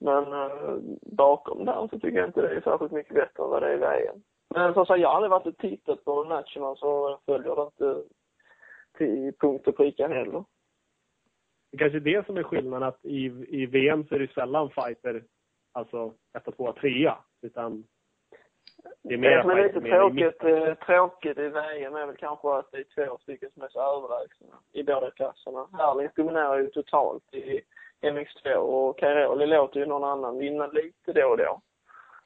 Men 0.00 0.32
uh, 0.32 0.78
bakom 1.02 1.64
där 1.64 1.88
så 1.90 1.98
tycker 1.98 2.18
jag 2.18 2.28
inte 2.28 2.42
det 2.42 2.56
är 2.56 2.60
särskilt 2.60 2.92
mycket 2.92 3.14
bättre 3.14 3.42
än 3.42 3.50
vad 3.50 3.62
det 3.62 3.68
är 3.68 3.74
i 3.74 3.80
vägen. 3.80 4.22
Men 4.54 4.74
som 4.74 4.86
sagt, 4.86 5.00
jag 5.00 5.08
har 5.08 5.16
aldrig 5.16 5.30
varit 5.30 5.46
och 5.46 5.58
tittat 5.58 6.04
på 6.04 6.24
National 6.24 6.78
så 6.78 6.86
jag 7.10 7.34
följer 7.34 7.56
det 7.56 7.62
inte 7.62 8.08
till 8.98 9.32
punkt 9.40 9.68
och 9.68 9.76
pricka 9.76 10.08
heller. 10.08 10.44
Det 11.72 11.78
kanske 11.78 11.98
är 11.98 12.00
det 12.00 12.26
som 12.26 12.36
är 12.36 12.42
skillnaden 12.42 12.88
att 12.88 13.04
i, 13.04 13.24
i 13.48 13.66
VM 13.66 14.04
så 14.04 14.14
är 14.14 14.18
det 14.18 14.32
sällan 14.32 14.70
fighter, 14.70 15.24
alltså 15.72 16.14
etta, 16.38 16.50
tvåa, 16.50 16.72
trea. 16.72 17.18
Utan 17.42 17.84
det 19.02 19.14
är 19.14 19.18
Det 19.18 19.42
som 19.42 19.50
är 19.50 19.62
lite 19.62 19.80
fighter 19.80 20.10
mer 20.10 20.22
i 20.22 20.30
tråkigt, 20.30 20.44
eh, 20.44 20.74
tråkigt 20.86 21.38
i 21.38 21.48
VM 21.48 21.94
är 21.94 22.06
väl 22.06 22.16
kanske 22.16 22.54
att 22.54 22.70
det 22.72 22.78
är 22.78 23.06
två 23.06 23.18
stycken 23.18 23.50
som 23.54 23.62
är 23.62 23.68
så 23.68 23.80
överlägsna 23.80 24.58
i 24.72 24.82
båda 24.82 25.10
klasserna. 25.10 25.68
Herlings 25.72 26.14
dominerar 26.14 26.58
ju 26.58 26.66
totalt 26.66 27.34
i 27.34 27.60
MX2 28.02 28.54
och 28.54 28.98
Cairoli 28.98 29.46
låter 29.46 29.80
ju 29.80 29.86
någon 29.86 30.04
annan 30.04 30.38
vinna 30.38 30.66
lite 30.66 31.12
då 31.12 31.28
och 31.28 31.36
då. 31.36 31.60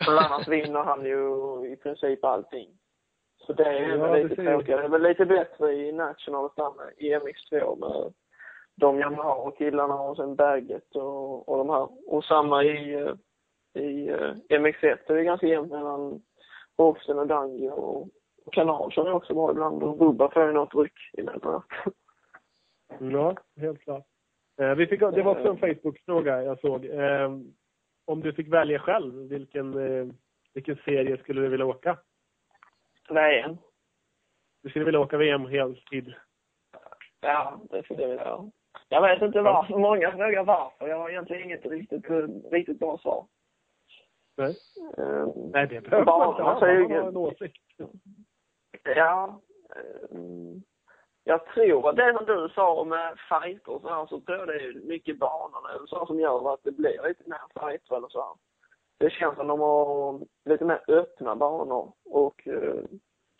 Men 0.06 0.18
annars 0.18 0.48
vinner 0.48 0.82
han 0.82 1.04
ju 1.04 1.22
i 1.72 1.76
princip 1.76 2.24
allting. 2.24 2.68
Så 3.46 3.52
det 3.52 3.64
är 3.64 3.96
Ja, 3.96 4.06
väl 4.06 4.28
lite 4.28 4.42
tråkigt. 4.42 4.66
Det 4.66 4.84
är 4.84 4.88
väl 4.88 5.02
lite 5.02 5.26
bättre 5.26 5.72
i 5.72 5.92
National 5.92 6.50
stanna 6.50 6.82
i 6.96 7.14
MX2 7.14 7.78
med 7.80 8.12
de 8.76 8.98
Yamaha-killarna 8.98 9.94
och 9.94 10.16
sen 10.16 10.36
Baggett 10.36 10.96
och, 10.96 11.48
och 11.48 11.58
de 11.58 11.70
här. 11.70 11.88
Och 12.14 12.24
samma 12.24 12.64
i, 12.64 12.94
eh, 12.94 13.14
i 13.82 14.08
eh, 14.08 14.34
MX1. 14.48 14.98
Det 15.06 15.12
är 15.12 15.22
ganska 15.22 15.46
jämnt 15.46 15.72
mellan 15.72 16.22
Håksten 16.76 17.18
och 17.18 17.26
Dangi 17.26 17.68
och, 17.68 18.02
och 18.44 18.52
Kanal 18.52 18.92
som 18.92 19.06
är 19.06 19.12
också 19.12 19.34
bra 19.34 19.50
ibland. 19.50 19.82
Och 19.82 19.98
Bubba 19.98 20.30
får 20.30 20.46
ju 20.46 20.52
något 20.52 20.74
ryck 20.74 21.10
emellanåt. 21.18 21.64
Ja, 22.98 23.36
helt 23.56 23.80
klart. 23.80 24.06
Eh, 24.60 24.74
vi 24.74 24.86
fick, 24.86 25.00
det 25.00 25.22
var 25.22 25.32
också 25.32 25.48
en 25.48 25.58
Facebook-fråga 25.58 26.42
jag 26.42 26.60
såg. 26.60 26.84
Eh, 26.84 27.30
om 28.04 28.20
du 28.20 28.32
fick 28.32 28.48
välja 28.48 28.78
själv, 28.78 29.28
vilken, 29.28 29.74
eh, 29.74 30.06
vilken 30.54 30.76
serie 30.76 31.16
skulle 31.16 31.40
du 31.40 31.48
vilja 31.48 31.66
åka? 31.66 31.98
VM. 33.08 33.56
Du 34.62 34.70
skulle 34.70 34.84
vilja 34.84 35.00
åka 35.00 35.16
VM 35.16 35.46
heltid? 35.46 36.14
Ja, 37.20 37.60
det 37.70 37.82
skulle 37.82 38.02
jag 38.02 38.08
vilja. 38.08 38.50
Jag 38.88 39.02
vet 39.02 39.22
inte 39.22 39.40
varför. 39.40 39.78
Många 39.78 40.10
frågar 40.10 40.44
varför. 40.44 40.88
Jag 40.88 40.98
har 40.98 41.10
egentligen 41.10 41.42
inget 41.44 41.66
riktigt, 41.66 42.10
eh, 42.10 42.26
riktigt 42.50 42.78
bra 42.78 42.98
svar. 42.98 43.26
Nej. 44.36 44.56
Eh, 44.98 45.26
Nej, 45.52 45.66
det 45.66 45.80
behöver 45.80 46.04
man 46.04 46.28
inte 46.30 46.42
ha. 46.42 46.52
Man 46.52 46.62
har 46.62 47.08
en 47.08 47.16
åsikt. 47.16 47.62
Ja. 48.96 49.40
eh, 49.76 50.18
Jag 51.24 51.46
tror 51.46 51.88
att 51.88 51.96
det 51.96 52.14
som 52.16 52.26
du 52.26 52.48
sa 52.54 52.84
med 52.84 53.16
fighter 53.28 53.72
och 53.72 53.80
så 53.80 53.88
här, 53.88 54.06
så 54.06 54.20
tror 54.20 54.38
jag 54.38 54.48
det 54.48 54.54
är 54.54 54.86
mycket 54.86 55.18
banorna 55.18 55.68
eller 55.76 55.86
så 55.86 56.06
som 56.06 56.20
gör 56.20 56.54
att 56.54 56.60
det 56.64 56.72
blir 56.72 57.08
lite 57.08 57.22
mer 57.26 57.40
fighter 57.60 57.96
eller 57.96 58.08
så 58.08 58.20
här. 58.20 58.34
Det 58.98 59.10
känns 59.10 59.36
som 59.36 59.46
de 59.46 59.60
har 59.60 60.20
lite 60.44 60.64
mer 60.64 60.80
öppna 60.88 61.36
banor 61.36 61.92
och 62.04 62.48
eh, 62.48 62.74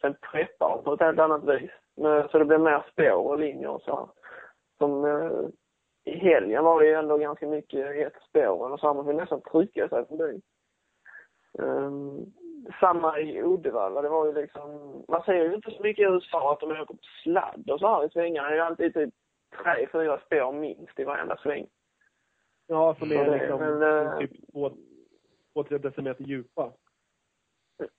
sen 0.00 0.14
preppar 0.32 0.82
på 0.84 0.92
ett 0.92 1.00
helt 1.00 1.18
annat 1.18 1.44
vis. 1.44 1.70
Men, 1.96 2.28
så 2.28 2.38
det 2.38 2.44
blir 2.44 2.58
mer 2.58 2.84
spår 2.92 3.12
och 3.28 3.38
linjer 3.38 3.68
och 3.70 3.82
så 3.82 3.96
här. 3.96 4.06
Som 4.78 5.04
eh, 5.04 5.48
i 6.04 6.18
helgen 6.18 6.64
var 6.64 6.80
det 6.80 6.86
ju 6.86 6.94
ändå 6.94 7.18
ganska 7.18 7.46
mycket 7.46 7.96
ett 7.96 8.22
spår 8.28 8.66
eller 8.66 8.76
så 8.76 8.86
här. 8.86 8.94
Man 8.94 9.06
fick 9.06 9.14
nästan 9.16 9.40
trycka 9.40 9.88
sig 9.88 10.06
förbi. 10.06 10.40
Um, 11.58 12.32
samma 12.80 13.20
i 13.20 13.42
Uddevalla. 13.42 14.02
Det 14.02 14.08
var 14.08 14.26
ju 14.26 14.32
liksom, 14.32 15.04
man 15.08 15.22
ser 15.22 15.44
ju 15.44 15.54
inte 15.54 15.70
så 15.70 15.82
mycket 15.82 16.02
i 16.02 16.12
USA 16.12 16.52
att 16.52 16.60
de 16.60 16.70
åker 16.70 16.84
på 16.84 16.98
sladd 17.22 17.70
och 17.70 17.80
så 17.80 17.86
här 17.86 18.06
i 18.06 18.10
svängarna. 18.10 18.48
Det 18.48 18.54
är 18.54 18.56
ju 18.56 18.62
alltid 18.62 18.94
typ 18.94 19.14
tre, 19.62 19.88
fyra 19.92 20.20
spår 20.20 20.52
minst 20.52 20.98
i 20.98 21.04
varenda 21.04 21.36
sväng. 21.36 21.66
Ja, 22.66 22.94
som 22.98 23.12
är 23.12 23.38
liksom 23.38 23.58
väl, 23.58 23.82
eh, 23.82 24.18
typ 24.18 24.52
två, 24.52 24.70
två, 25.52 25.62
tre 25.62 25.78
decimeter 25.78 26.24
djupa. 26.24 26.72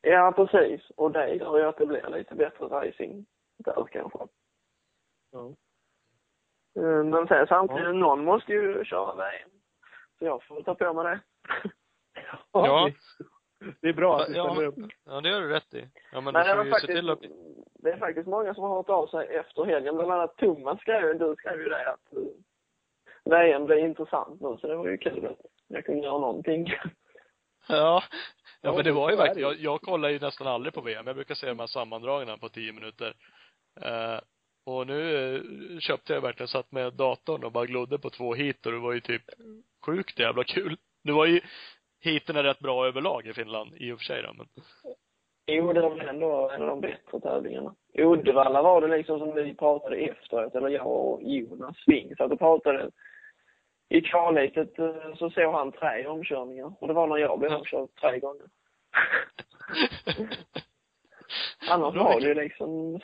Ja, 0.02 0.34
precis. 0.36 0.90
Och 0.96 1.12
det 1.12 1.36
gör 1.36 1.58
ju 1.58 1.64
att 1.64 1.78
det 1.78 1.86
blir 1.86 2.10
lite 2.10 2.36
bättre 2.36 2.66
racing 2.66 3.26
där 3.58 3.86
kanske. 3.92 4.20
Ja. 5.32 5.56
Eh, 6.78 7.04
Men 7.04 7.28
sen 7.28 7.48
samtidigt, 7.48 7.84
Ja. 7.84 7.92
någon 7.92 8.24
måste 8.26 8.52
ju 8.54 8.86
köra 8.86 9.16
VM. 9.16 9.50
Så 10.20 10.26
jag 10.26 10.44
får 10.44 10.64
ta 10.64 10.76
på 10.76 10.94
mig 10.94 11.04
det. 11.06 11.20
Ja. 12.52 12.90
Det 13.82 13.88
är 13.90 13.94
bra 13.94 14.20
att 14.20 14.28
du 14.28 14.34
Ja. 14.34 14.52
ställer 14.54 14.68
upp. 14.68 14.76
Ja, 15.06 15.22
det 15.22 15.30
gör 15.30 15.42
du 15.42 15.50
rätt 15.50 15.74
i. 15.74 15.90
Ja, 16.12 16.22
men 16.22 16.34
Men 16.34 16.48
det, 16.48 16.56
var 16.56 16.64
ju 16.66 16.72
se 16.72 16.76
faktiskt, 16.76 16.94
till 16.98 17.10
att... 17.10 17.20
det 17.84 17.92
är 17.92 17.98
faktiskt 17.98 18.28
många 18.28 18.54
som 18.54 18.64
har 18.64 18.76
hört 18.76 18.90
av 18.90 19.08
sig 19.08 19.28
efter 19.28 19.64
helgen. 19.66 19.96
Bland 19.96 20.12
annat 20.12 20.38
Thomas 20.38 20.82
skrev, 20.82 21.20
du 21.20 21.36
skrev 21.40 21.60
ju 21.62 21.70
det 21.70 21.90
att 21.90 22.14
uh, 22.18 22.24
VM 23.26 23.66
blir 23.66 23.78
intressant 23.78 24.42
nu. 24.42 24.58
Så 24.62 24.68
det 24.68 24.76
var 24.76 24.88
ju 24.88 24.98
kul 24.98 25.26
att 25.26 25.38
jag 25.68 25.86
kunde 25.86 26.02
göra 26.02 26.20
någonting. 26.20 26.74
Ja. 27.70 28.04
Ja, 28.62 28.74
men 28.76 28.84
det 28.84 28.92
var 28.92 29.10
ju 29.12 29.16
verkligen, 29.16 29.50
jag, 29.50 29.58
jag 29.60 29.82
kollar 29.82 30.10
ju 30.10 30.20
nästan 30.20 30.48
aldrig 30.48 30.74
på 30.74 30.82
VM. 30.82 31.08
Jag 31.08 31.16
brukar 31.16 31.36
se 31.36 31.48
de 31.48 31.60
här 31.60 31.68
sammandragna 31.68 32.38
på 32.38 32.50
tio 32.50 32.74
minuter. 32.74 33.14
Eh, 33.82 34.20
och 34.68 34.88
nu 34.88 35.36
eh, 35.36 35.42
köpte 35.80 36.14
jag 36.14 36.22
verkligen, 36.22 36.48
satt 36.48 36.72
med 36.72 36.94
datorn 36.94 37.44
och 37.44 37.52
bara 37.52 37.66
glodde 37.66 38.00
på 38.00 38.10
två 38.10 38.34
hit 38.34 38.66
och 38.66 38.72
det 38.72 38.80
var 38.80 38.94
ju 38.94 39.00
typ 39.00 39.24
sjukt 39.86 40.20
jävla 40.20 40.44
kul. 40.44 40.78
Det 41.04 41.12
var 41.12 41.26
ju, 41.26 41.42
heaten 42.04 42.36
är 42.36 42.44
rätt 42.44 42.60
bra 42.60 42.88
överlag 42.88 43.28
i 43.28 43.34
Finland, 43.34 43.76
i 43.76 43.92
och 43.92 43.98
för 43.98 44.06
sig 44.06 44.22
då, 44.24 44.34
men 44.34 44.48
Jo, 45.50 45.74
det 45.74 45.82
var 45.82 45.96
väl 45.96 46.08
ändå 46.08 46.50
en 46.50 46.62
av 46.62 46.68
de 46.68 46.82
bättre 46.82 47.20
tävlingarna. 47.20 47.76
I 47.94 48.02
Uddevalla 48.04 48.62
var 48.62 48.82
det 48.82 48.98
liksom 48.98 49.20
som 49.20 49.36
vi 49.36 49.56
pratade 49.56 49.96
efteråt, 49.96 50.56
eller 50.56 50.70
jag 50.70 50.88
och 50.88 51.24
Jonas 51.24 51.78
Sving 51.86 52.16
satt 52.16 52.32
och 52.32 52.40
pratade. 52.40 52.92
I 53.90 54.02
kvalhetet 54.02 54.80
eh, 54.80 55.16
så 55.16 55.30
såg 55.30 55.54
han 55.54 55.72
tre 55.72 56.08
omkörningar. 56.08 56.74
Och 56.80 56.88
det 56.88 56.94
var 56.94 57.08
när 57.08 57.18
jag 57.18 57.40
blev 57.40 57.54
omkörd 57.54 57.90
tre 58.02 58.20
gånger. 58.20 58.46
Annars 61.70 61.96
var 61.96 62.20
det 62.22 62.28
ju 62.28 62.34
liksom 62.34 63.00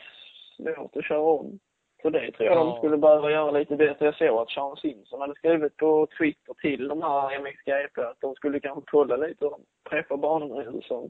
svårt 0.55 0.95
att 0.95 1.05
köra 1.05 1.19
om. 1.21 1.59
Så 2.01 2.09
det 2.09 2.31
tror 2.31 2.45
jag 2.49 2.57
Ja. 2.57 2.63
de 2.63 2.77
skulle 2.77 2.97
behöva 2.97 3.31
göra 3.31 3.51
lite 3.51 3.75
bättre. 3.75 4.05
Jag 4.05 4.15
såg 4.15 4.37
att 4.41 4.49
Sean 4.49 4.75
Simpson 4.77 5.21
hade 5.21 5.35
skrivit 5.35 5.77
på 5.77 6.07
Twitter 6.17 6.53
till 6.53 6.87
de 6.87 7.01
här 7.01 7.39
MXGP 7.39 8.01
att 8.01 8.21
de 8.21 8.35
skulle 8.35 8.59
kanske 8.59 8.81
kolla 8.91 9.15
lite 9.17 9.45
och 9.45 9.59
preppa 9.89 10.17
banorna 10.17 10.63
i 10.63 10.65
USA. 10.65 11.03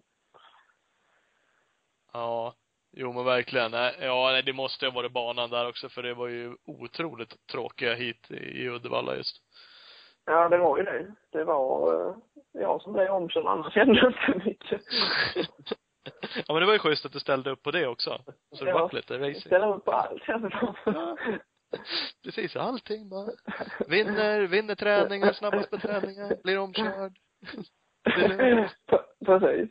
Ja, 2.13 2.53
jo 2.91 3.13
men 3.13 3.25
verkligen. 3.25 3.71
Nej, 3.71 3.95
Ja, 4.01 4.41
det 4.45 4.53
måste 4.53 4.85
ju 4.85 4.91
varit 4.91 5.11
banan 5.11 5.49
där 5.49 5.69
också 5.69 5.89
för 5.89 6.03
det 6.03 6.13
var 6.13 6.27
ju 6.27 6.55
otroligt 6.65 7.47
tråkiga 7.51 7.93
hit 7.93 8.31
i 8.31 8.69
Uddevalla 8.69 9.15
just. 9.15 9.37
Ja, 10.25 10.49
det 10.49 10.57
var 10.57 10.77
ju 10.77 10.83
det. 10.83 11.11
Det 11.31 11.43
var 11.43 11.93
eh, 12.09 12.15
jag 12.51 12.81
som 12.81 12.93
blev 12.93 13.09
omkörd, 13.11 13.45
annars 13.45 13.75
hände 13.75 14.07
inte 14.07 14.45
mycket. 14.45 14.81
ja 16.47 16.53
men 16.53 16.59
det 16.59 16.65
var 16.65 16.73
ju 16.73 16.79
schysst 16.79 17.05
att 17.05 17.11
du 17.11 17.19
ställde 17.19 17.49
upp 17.49 17.63
på 17.63 17.71
det 17.71 17.87
också. 17.87 18.21
Så 18.55 18.63
det 18.65 18.69
Ja. 18.71 18.79
vart 18.79 18.93
lite 18.93 19.13
racing. 19.17 19.41
Ställa 19.41 19.75
upp 19.75 19.85
på 19.85 19.91
allt. 19.91 20.21
Ja. 20.27 21.17
Precis, 22.23 22.55
allting 22.55 23.09
bara. 23.09 23.29
Vinner, 23.87 24.41
vinner 24.47 24.75
träningar, 24.75 25.31
snabbast 25.33 25.69
på 25.69 25.77
träningar, 25.77 26.43
blir 26.43 26.59
omkörd. 26.59 27.13
Precis. 29.25 29.69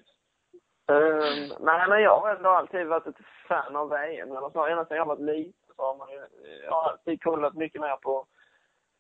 Um, 0.88 1.52
nej, 1.60 1.88
men 1.88 2.02
jag 2.02 2.20
har 2.20 2.36
ändå 2.36 2.48
alltid 2.48 2.86
varit 2.86 3.06
ett 3.06 3.26
fan 3.48 3.76
av 3.76 3.88
VM. 3.88 4.30
Eller 4.36 4.50
så, 4.50 4.66
ända 4.66 4.84
sedan 4.84 4.96
jag 4.96 5.06
var 5.06 5.16
liten 5.16 5.74
så 5.76 5.82
har 5.82 5.96
man 5.96 6.08
ju, 6.10 6.20
jag 6.64 6.70
har 6.70 6.90
alltid 6.90 7.22
kollat 7.22 7.54
mycket 7.54 7.80
mer 7.80 7.96
på 7.96 8.26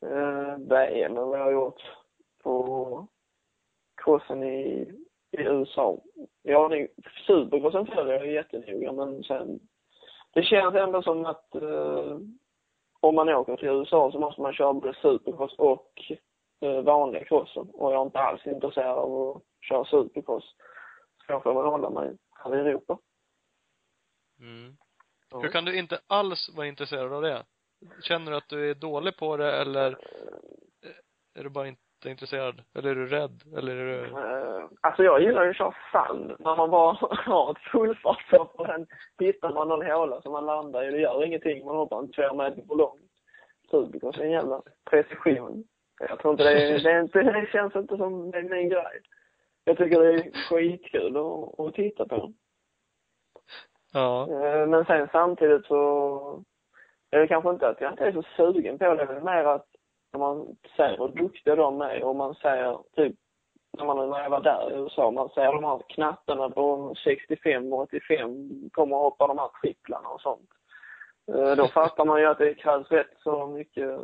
uh, 0.06 0.56
VM 0.58 1.16
än 1.16 1.28
vad 1.28 1.38
jag 1.38 1.44
har 1.44 1.52
gjort 1.52 1.82
på 2.42 3.08
crossen 4.04 4.42
i, 4.42 4.92
i 5.32 5.42
USA. 5.42 5.98
Ja, 6.42 6.68
det, 6.68 6.88
supercrossen 7.26 7.86
följer 7.86 8.14
jag 8.14 8.32
jättenoga, 8.32 8.92
men 8.92 9.22
sen, 9.22 9.60
det 10.34 10.42
känns 10.42 10.74
ändå 10.74 11.02
som 11.02 11.24
att 11.26 11.48
uh, 11.62 12.18
om 13.00 13.14
man 13.14 13.28
åker 13.28 13.56
till 13.56 13.68
USA 13.68 14.12
så 14.12 14.18
måste 14.18 14.40
man 14.40 14.52
köra 14.52 14.72
både 14.72 14.94
supercross 14.94 15.54
och 15.58 15.92
eh, 16.60 16.82
vanliga 16.82 17.24
crossen. 17.24 17.70
Och 17.70 17.92
jag 17.92 18.00
är 18.00 18.06
inte 18.06 18.18
alls 18.18 18.46
intresserad 18.46 18.98
av 18.98 19.36
att 19.36 19.42
köra 19.60 19.84
supercross. 19.84 20.44
Så 21.26 21.32
jag 21.32 21.42
får 21.42 21.54
väl 21.54 21.70
hålla 21.70 21.90
mig 21.90 22.16
här 22.30 22.56
i 22.56 22.60
Europa. 22.60 22.98
Mm. 24.40 24.76
Ja. 25.30 25.40
Hur 25.40 25.48
kan 25.48 25.64
du 25.64 25.78
inte 25.78 26.00
alls 26.06 26.50
vara 26.56 26.66
intresserad 26.66 27.12
av 27.12 27.22
det? 27.22 27.44
Känner 28.02 28.30
du 28.30 28.36
att 28.36 28.48
du 28.48 28.70
är 28.70 28.74
dålig 28.74 29.16
på 29.16 29.36
det 29.36 29.60
eller 29.60 29.98
är 31.34 31.42
du 31.42 31.50
bara 31.50 31.68
inte 31.68 31.81
intresserad? 32.10 32.62
Eller 32.78 32.90
är 32.90 32.94
du 32.94 33.06
rädd? 33.06 33.42
Eller 33.58 33.76
är 33.76 33.84
du... 33.84 34.04
Eh, 34.04 34.64
Alltså 34.80 35.02
jag 35.04 35.22
gillar 35.22 35.44
ju 35.44 35.50
att 35.50 35.56
köra 35.56 35.74
sand. 35.92 36.32
När 36.38 36.56
man 36.56 36.70
bara 36.70 36.92
har 37.10 37.50
ett 37.50 37.58
fullfartshopp 37.58 38.54
och 38.60 38.66
sen 38.66 38.86
hittar 39.18 39.52
man 39.54 39.68
någon 39.68 39.86
håla 39.86 40.20
som 40.22 40.32
man 40.32 40.46
landar 40.46 40.84
i. 40.88 40.90
Det 40.90 40.98
gör 41.00 41.24
ingenting. 41.24 41.64
Man 41.66 41.76
hoppar 41.76 41.98
inte 42.00 42.22
två 42.28 42.34
meter 42.34 42.62
för 42.68 42.74
långt. 42.74 43.00
Supercross 43.70 44.18
är 44.18 44.22
en 44.24 44.30
jävla 44.30 44.62
precision. 44.90 45.64
Jag 46.08 46.18
tror 46.18 46.32
inte 46.32 46.44
det, 46.44 46.62
är- 46.68 46.78
det, 46.78 46.90
är 46.92 47.00
inte, 47.00 47.22
det 47.22 47.48
känns 47.52 47.76
inte 47.76 47.96
som 47.96 48.30
det 48.30 48.38
är 48.38 48.42
min 48.42 48.68
grej. 48.68 49.00
Jag 49.64 49.76
tycker 49.76 50.00
det 50.00 50.14
är 50.14 50.48
skitkul 50.48 51.16
att, 51.16 51.60
att 51.60 51.74
titta 51.74 52.08
på. 52.08 52.32
Ja. 53.92 54.28
Eh, 54.30 54.66
Men 54.66 54.84
sen 54.84 55.08
samtidigt 55.12 55.66
så 55.66 56.42
är 57.10 57.18
det 57.20 57.28
kanske 57.28 57.50
inte 57.50 57.68
att 57.68 57.80
jag 57.80 57.92
inte 57.92 58.04
är 58.04 58.12
så 58.12 58.22
sugen 58.36 58.78
på 58.78 58.94
det, 58.94 59.06
men 59.06 59.24
mer 59.24 59.44
att 59.44 59.66
när 60.12 60.18
man 60.18 60.56
ser 60.76 60.96
hur 60.98 61.08
duktiga 61.08 61.56
de 61.56 61.80
är 61.80 62.04
och 62.04 62.16
man 62.16 62.34
ser 62.34 62.78
typ 62.96 63.16
när 63.78 63.84
man 63.84 64.10
när 64.10 64.22
jag 64.22 64.30
var 64.30 64.40
där 64.40 64.70
i 64.72 64.74
USA, 64.74 65.10
man 65.10 65.28
ser 65.28 65.52
de 65.52 65.64
här 65.64 65.82
knattarna 65.88 66.50
på 66.50 66.94
65 67.04 67.72
och 67.72 67.78
85 67.80 68.70
kommer 68.72 68.96
och 68.96 69.02
hoppar 69.02 69.28
de 69.28 69.38
här 69.38 69.50
tripplarna 69.62 70.08
och 70.08 70.20
sånt. 70.20 70.50
Eh, 71.32 71.56
Då 71.56 71.68
fattar 71.68 72.04
man 72.04 72.20
ju 72.20 72.26
att 72.26 72.38
det 72.38 72.54
krävs 72.54 72.90
rätt 72.90 73.16
så 73.18 73.46
mycket 73.46 74.00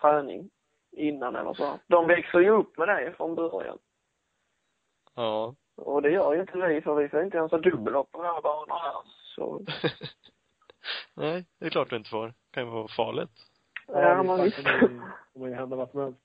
träning 0.00 0.50
innan 0.96 1.36
eller 1.36 1.54
så. 1.54 1.78
De 1.86 2.06
växer 2.06 2.38
ju 2.40 2.50
upp 2.50 2.78
med 2.78 2.88
det 2.88 3.12
från 3.16 3.34
början. 3.34 3.78
Ja. 5.14 5.54
Och 5.76 6.02
det 6.02 6.10
gör 6.10 6.34
ju 6.34 6.40
inte 6.40 6.58
vi, 6.58 6.80
för 6.82 6.94
vi 6.94 7.08
får 7.08 7.22
inte 7.22 7.36
ens 7.38 7.52
ha 7.52 7.58
dubbelhopp 7.58 8.10
på 8.12 8.18
våra 8.18 8.40
banor 8.40 8.78
här. 8.78 8.94
Så, 9.34 9.60
Nej, 11.14 11.46
det 11.60 11.66
är 11.66 11.70
klart 11.70 11.90
du 11.90 11.96
inte 11.96 12.10
får. 12.10 12.26
Det 12.26 12.34
kan 12.50 12.64
ju 12.64 12.70
vara 12.70 12.88
farligt. 12.88 13.47
Ja, 13.92 14.22
man 14.22 14.42
visst. 14.42 14.56
Det 14.56 14.78
kommer 15.32 15.48
ju 15.48 15.54
hända 15.54 15.76
vad 15.76 15.90
som 15.90 16.00
helst. 16.00 16.20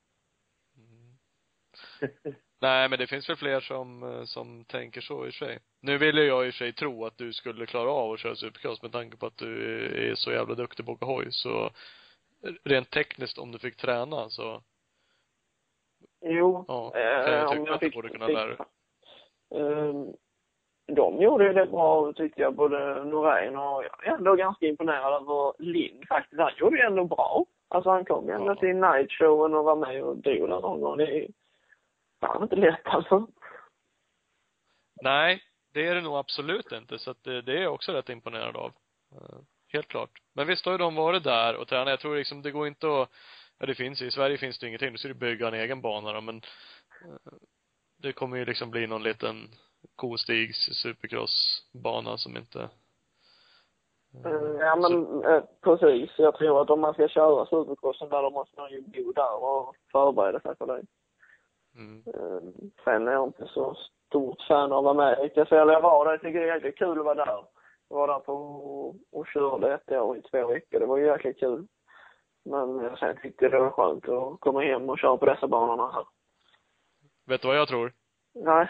Nej, 2.62 2.90
men 2.90 3.00
det 3.00 3.08
finns 3.08 3.30
väl 3.30 3.36
fler 3.36 3.60
som, 3.60 4.04
eh, 4.04 4.24
som 4.24 4.66
tänker 4.66 5.02
så 5.02 5.28
i 5.28 5.32
sig. 5.32 5.60
Nu 5.82 5.98
ville 5.98 6.24
jag 6.24 6.48
i 6.48 6.52
sig 6.52 6.74
tro 6.74 7.06
att 7.06 7.18
du 7.18 7.34
skulle 7.34 7.66
klara 7.66 7.90
av 7.92 8.12
att 8.12 8.20
köra 8.20 8.36
supercross 8.36 8.82
med 8.82 8.92
tanke 8.92 9.18
på 9.18 9.26
att 9.26 9.38
du 9.38 9.76
är 10.12 10.16
så 10.16 10.32
jävla 10.32 10.56
duktig 10.56 10.86
på 10.86 10.92
att 10.92 10.98
åka 10.98 11.06
hoj. 11.06 11.28
Så 11.32 11.72
rent 12.64 12.90
tekniskt, 12.90 13.38
om 13.38 13.52
du 13.52 13.60
fick 13.60 13.76
träna 13.76 14.30
så, 14.30 14.64
Jo, 16.26 16.66
ja, 16.68 16.92
eh, 16.96 17.26
kan 17.26 17.34
jag 17.34 17.50
om 17.50 17.58
tycka 17.58 17.68
jag 17.68 17.76
att 17.76 17.80
du 17.80 17.86
fick, 17.86 17.96
borde 17.96 18.10
kunna 18.10 18.28
lära 18.28 18.48
dig. 18.48 18.58
Ehm, 19.56 20.14
de 20.88 21.22
gjorde 21.22 21.44
ju 21.48 21.54
det 21.54 21.66
bra 21.66 22.14
tyckte 22.14 22.42
jag, 22.42 22.56
både 22.56 23.04
Norén 23.04 23.58
och 23.58 23.84
jag 23.84 24.08
är 24.08 24.12
ändå 24.12 24.36
ganska 24.36 24.66
imponerad 24.66 25.14
över 25.14 25.54
Lind 25.64 26.08
faktiskt. 26.08 26.42
Han 26.42 26.52
gjorde 26.58 26.78
ju 26.78 26.84
ändå 26.84 27.06
bra. 27.06 27.46
Alltså 27.68 27.90
han 27.90 28.06
kom 28.06 28.28
ju 28.28 28.34
ända 28.34 28.52
Ja. 28.52 28.56
till 28.56 28.76
nightshowen 28.76 29.54
och 29.54 29.64
var 29.64 29.76
med 29.76 30.04
och 30.04 30.18
drog 30.18 30.50
där 30.50 30.62
någon 30.62 30.82
gång. 30.82 30.98
Det 30.98 31.18
är 31.18 31.28
fan 32.22 32.44
inte 32.44 32.56
lätt 32.56 32.86
alltså. 32.88 33.28
Nej, 35.02 35.42
det 35.74 35.88
är 35.88 35.96
det 35.96 36.02
nog 36.02 36.16
absolut 36.18 36.72
inte. 36.72 37.00
Så 37.00 37.12
att 37.12 37.24
det, 37.24 37.42
det 37.42 37.58
är 37.58 37.62
jag 37.62 37.74
också 37.74 37.92
rätt 37.92 38.10
imponerad 38.10 38.56
av. 38.58 38.72
Eh, 39.12 39.38
Helt 39.68 39.88
klart. 39.88 40.10
Men 40.34 40.48
visst 40.48 40.66
har 40.66 40.72
ju 40.72 40.78
de 40.78 40.96
varit 40.96 41.24
där 41.24 41.56
och 41.56 41.68
tränat. 41.68 41.88
Jag 41.90 42.00
tror 42.00 42.16
liksom, 42.16 42.42
det 42.42 42.52
går 42.52 42.68
inte 42.68 42.88
att, 42.88 43.10
ja 43.60 43.66
det 43.66 43.76
finns 43.76 44.02
i 44.02 44.12
Sverige 44.12 44.38
finns 44.38 44.60
det 44.60 44.68
ingenting. 44.68 44.92
Nu 44.92 44.98
ska 44.98 45.08
du 45.08 45.14
bygga 45.14 45.48
en 45.48 45.54
egen 45.54 45.82
bana 45.82 46.14
då, 46.14 46.22
men 46.22 46.36
eh, 47.06 47.34
det 47.98 48.14
kommer 48.14 48.38
ju 48.38 48.46
liksom 48.46 48.72
bli 48.72 48.88
någon 48.88 49.04
liten 49.04 49.50
Kostigs 49.96 50.58
supercrossbana 50.58 52.18
som 52.18 52.38
inte 52.38 52.70
Eh, 54.26 54.58
Ja 54.60 54.76
men 54.76 55.24
eh, 55.24 55.44
precis. 55.62 56.12
Jag 56.18 56.36
tror 56.36 56.62
att 56.62 56.70
om 56.70 56.80
man 56.80 56.94
ska 56.94 57.08
köra 57.08 57.46
supercrossen 57.46 58.10
där 58.10 58.22
då 58.22 58.30
måste 58.30 58.60
man 58.62 58.72
ju 58.72 58.82
bo 58.82 59.12
där 59.12 59.44
och 59.44 59.76
förbereda 59.92 60.40
sig 60.40 60.56
för 60.58 60.66
det. 60.66 60.82
mm. 61.76 62.04
Eh, 62.08 62.68
Sen 62.84 63.08
är 63.08 63.12
jag 63.12 63.28
inte 63.28 63.48
så 63.48 63.78
stort 64.08 64.42
fan 64.48 64.72
av 64.72 65.00
riktigt. 65.00 65.48
Så 65.48 65.56
jag 65.56 65.82
var 65.82 66.06
där. 66.06 66.12
Jag 66.12 66.22
tycker 66.22 66.40
det 66.40 66.50
är 66.50 66.56
jäkligt 66.56 66.78
kul 66.78 67.00
att 67.00 67.06
vara 67.06 67.26
där. 67.26 67.46
Jag 67.90 67.98
var 67.98 68.08
där 68.08 68.20
på 68.20 68.34
och, 68.34 68.96
och 69.12 69.28
körde 69.28 69.74
ett 69.74 69.92
år 69.92 70.18
i 70.18 70.22
två 70.22 70.48
veckor. 70.48 70.80
Det 70.80 70.86
var 70.86 70.98
ju 70.98 71.06
jäkligt 71.06 71.40
kul. 71.40 71.68
Men 72.46 72.86
eh, 72.86 72.96
sen 72.96 73.18
tyckte 73.22 73.46
jag 73.46 73.52
det 73.52 73.60
var 73.60 73.70
skönt 73.72 74.10
att 74.10 74.40
komma 74.40 74.62
hem 74.62 74.90
och 74.90 75.00
köra 75.00 75.18
på 75.18 75.26
dessa 75.26 75.48
banorna 75.48 75.92
här. 75.92 76.06
Vet 77.28 77.42
du 77.42 77.48
vad 77.48 77.58
jag 77.58 77.68
tror? 77.68 77.94
Nej. 78.34 78.70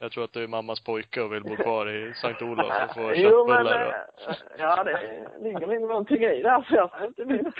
Jag 0.00 0.12
tror 0.12 0.24
att 0.24 0.32
du 0.32 0.42
är 0.42 0.48
mammas 0.48 0.80
pojke 0.84 1.20
och 1.22 1.32
vill 1.32 1.42
bo 1.42 1.56
kvar 1.56 1.88
i 1.88 2.14
Sankt 2.22 2.42
Olof 2.42 2.66
och 2.88 2.94
få 2.94 3.14
köttbullar 3.14 3.86
och... 3.86 3.92
eh, 3.92 4.36
ja 4.58 4.84
det 4.84 5.28
ligger 5.42 5.66
nog 5.66 5.88
någonting 5.88 6.22
i 6.22 6.42
det 6.42 6.64
för 6.68 6.76
jag 6.76 6.90
inte 7.06 7.22
emot. 7.22 7.54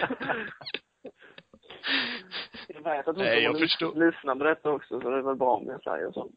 Jag 2.68 2.82
vet 2.84 3.09
att 3.09 3.16
du 3.16 3.22
Nej, 3.22 3.43
jag 3.43 3.59
förstår. 3.59 3.93
lys- 3.93 4.07
lyssna 4.12 4.36
på 4.36 4.45
detta 4.45 4.70
också 4.70 5.01
så 5.01 5.11
det 5.11 5.16
är 5.16 5.22
väl 5.22 5.36
bra 5.36 5.57
om 5.57 5.66
jag 5.66 5.82
säger 5.82 6.12
så. 6.12 6.30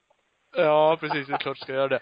Ja, 0.56 0.98
precis. 1.00 1.28
Det 1.28 1.34
är 1.34 1.38
klart 1.38 1.58
du 1.58 1.62
ska 1.62 1.74
göra 1.74 1.88
det. 1.88 2.00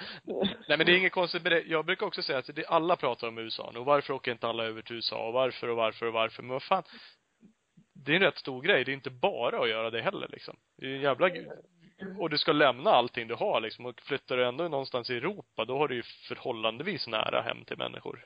Nej 0.68 0.78
men 0.78 0.86
det 0.86 0.92
är 0.92 0.98
inget 0.98 1.12
konstigt 1.14 1.44
med 1.44 1.52
det. 1.52 1.62
Jag 1.62 1.86
brukar 1.86 2.06
också 2.06 2.22
säga 2.22 2.38
att 2.38 2.50
det, 2.56 2.66
alla 2.66 2.96
pratar 2.96 3.28
om 3.28 3.38
USA 3.38 3.72
nu. 3.74 3.80
Varför 3.80 4.14
åker 4.14 4.32
inte 4.32 4.48
alla 4.48 4.64
över 4.64 4.82
till 4.82 4.96
USA? 4.96 5.28
Och 5.28 5.34
varför 5.34 5.68
och 5.70 5.76
varför 5.78 6.06
och 6.06 6.14
varför? 6.14 6.44
Men 6.44 6.52
vad 6.52 6.64
fan. 6.64 6.84
Det 8.06 8.12
är 8.12 8.16
en 8.16 8.22
rätt 8.22 8.38
stor 8.38 8.62
grej. 8.62 8.84
Det 8.86 8.92
är 8.92 8.94
inte 8.94 9.10
bara 9.10 9.60
att 9.60 9.70
göra 9.70 9.90
det 9.90 10.02
heller 10.02 10.28
liksom. 10.30 10.56
Det 10.78 10.86
är 10.86 10.96
en 10.96 11.02
jävla 11.02 11.30
och 12.20 12.30
du 12.30 12.38
ska 12.38 12.52
lämna 12.52 12.90
allting 12.90 13.28
du 13.28 13.36
har 13.36 13.62
liksom. 13.62 13.86
Och 13.86 14.02
flyttar 14.02 14.38
du 14.38 14.46
ändå 14.46 14.68
någonstans 14.68 15.10
i 15.10 15.18
Europa, 15.18 15.66
då 15.66 15.78
har 15.78 15.88
du 15.88 15.96
ju 15.96 16.04
förhållandevis 16.28 17.08
nära 17.08 17.42
hem 17.42 17.64
till 17.66 17.78
människor. 17.78 18.20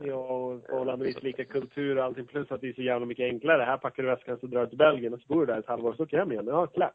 Ja, 0.00 0.14
och 0.14 0.62
förhållandevis 0.66 1.22
lika 1.22 1.44
kultur 1.44 1.98
och 1.98 2.04
allting. 2.04 2.26
Plus 2.26 2.50
att 2.52 2.60
det 2.60 2.68
är 2.68 2.72
så 2.72 2.82
jävla 2.82 3.06
mycket 3.06 3.24
enklare. 3.32 3.62
Här 3.62 3.76
packar 3.76 4.02
du 4.02 4.08
väskan 4.08 4.38
så 4.40 4.46
drar 4.46 4.60
du 4.60 4.66
till 4.68 4.78
Belgien 4.78 5.14
och 5.14 5.20
så 5.20 5.26
bor 5.26 5.40
du 5.40 5.46
där 5.52 5.58
ett 5.58 5.66
halvår 5.66 5.92
så 5.92 6.02
åker 6.02 6.16
du 6.16 6.22
hem 6.22 6.32
igen. 6.32 6.46
Ja, 6.46 6.66
klart. 6.66 6.94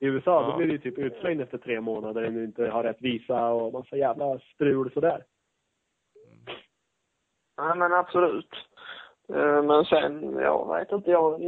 I 0.00 0.06
USA, 0.06 0.42
Ja. 0.42 0.50
då 0.50 0.56
blir 0.56 0.66
du 0.66 0.72
ju 0.72 0.78
typ 0.78 0.98
utslängd 0.98 1.40
efter 1.40 1.58
tre 1.58 1.80
månader 1.80 2.26
om 2.28 2.34
du 2.34 2.44
inte 2.44 2.68
har 2.68 2.82
rätt 2.82 3.00
visa 3.02 3.48
och 3.48 3.72
massa 3.72 3.96
jävla 3.96 4.38
strul 4.38 4.90
sådär. 4.92 5.24
Ja 7.56 7.74
men 7.74 7.92
absolut. 7.92 8.50
Eh, 9.28 9.62
Men 9.62 9.84
sen, 9.84 10.32
jag 10.32 10.78
vet 10.78 10.92
inte, 10.92 11.10
jag 11.10 11.40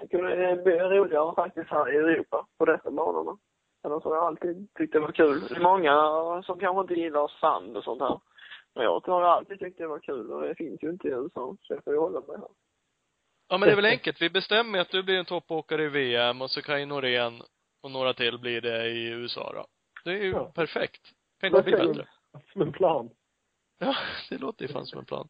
tycker 0.00 0.22
det 0.22 0.46
är 0.46 0.90
roligare 0.90 1.34
faktiskt 1.34 1.70
här 1.70 1.92
i 1.92 1.96
Europa 1.96 2.46
på 2.58 2.64
dessa 2.64 2.90
banorna. 2.90 3.38
Eller 3.84 4.00
så 4.00 4.08
har 4.08 4.16
jag 4.16 4.24
alltid 4.24 4.74
tyckt 4.74 4.92
det 4.92 5.00
var 5.00 5.12
kul. 5.12 5.40
Det 5.48 5.56
är 5.56 5.60
många 5.60 5.92
som 6.42 6.58
kanske 6.60 6.80
inte 6.80 6.94
gillar 6.94 7.28
sand 7.40 7.76
och 7.76 7.84
sånt 7.84 8.00
här. 8.00 8.20
Men 8.74 8.84
jag 8.84 9.00
har 9.06 9.22
alltid 9.22 9.58
tyckt 9.58 9.78
det 9.78 9.86
var 9.86 9.98
kul 9.98 10.30
och 10.32 10.42
det 10.42 10.54
finns 10.54 10.82
ju 10.82 10.90
inte 10.90 11.08
i 11.08 11.10
USA. 11.10 11.56
Så 11.60 11.74
jag 11.74 11.84
får 11.84 11.92
ju 11.92 11.98
hålla 11.98 12.20
mig 12.20 12.36
här. 12.36 12.48
Ja 13.48 13.58
men 13.58 13.60
det 13.68 13.72
är 13.72 13.76
väl 13.76 13.84
enkelt. 13.84 14.22
Vi 14.22 14.30
bestämmer 14.30 14.78
att 14.78 14.90
du 14.90 15.02
blir 15.02 15.18
en 15.18 15.24
toppåkare 15.24 15.82
i 15.82 15.88
VM 15.88 16.42
och 16.42 16.50
så 16.50 16.62
kan 16.62 16.80
ju 16.80 16.86
Norén 16.86 17.42
och 17.82 17.90
några 17.90 18.14
till 18.14 18.38
blir 18.38 18.60
det 18.60 18.86
i 18.86 19.08
USA 19.08 19.52
då. 19.52 19.66
Det 20.04 20.10
är 20.10 20.22
ju 20.24 20.30
Ja. 20.30 20.44
perfekt. 20.54 21.02
Kan 21.40 21.46
inte 21.48 21.62
bli 21.62 21.72
bättre. 21.72 22.06
Som 22.52 22.62
en 22.62 22.72
plan. 22.72 23.10
Ja, 23.78 23.94
det 24.30 24.38
låter 24.38 24.66
ju 24.66 24.72
fan 24.72 24.86
som 24.86 24.98
en 24.98 25.04
plan. 25.04 25.28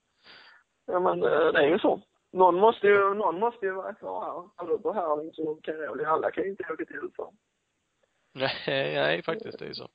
Ja 0.87 1.01
men 1.01 1.23
eh, 1.23 1.29
det 1.29 1.59
är 1.59 1.69
ju 1.69 1.79
så. 1.79 2.01
Någon 2.33 2.55
måste 2.55 2.87
ju, 2.87 3.15
någon 3.15 3.39
måste 3.39 3.67
ju 3.67 3.73
vara 3.73 3.95
kvar 3.95 4.25
här. 4.25 4.49
Alla 4.57 4.79
på 4.79 4.93
Herlings 4.93 5.39
och 5.39 5.65
Caroli, 5.65 6.05
alla 6.05 6.31
kan 6.31 6.45
ju 6.45 6.51
inte 6.51 6.73
åka 6.73 6.85
till 6.85 6.97
USA. 6.97 7.33
Nej, 8.35 8.95
nej 8.95 9.23
faktiskt, 9.23 9.59
det 9.59 9.65
är 9.65 9.69
ju 9.69 9.75
så. 9.75 9.89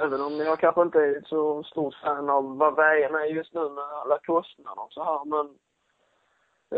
Även 0.00 0.20
om 0.20 0.36
jag 0.36 0.58
kanske 0.58 0.82
inte 0.82 0.98
är 0.98 1.22
så 1.26 1.62
stort 1.62 1.94
fan 1.94 2.30
av 2.30 2.56
vad 2.58 2.76
VM 2.76 3.14
är 3.14 3.24
just 3.24 3.54
nu 3.54 3.60
med 3.68 3.84
alla 3.84 4.18
kostnader 4.18 4.82
och 4.82 4.92
så 4.92 5.04
här, 5.04 5.24
men 5.24 5.54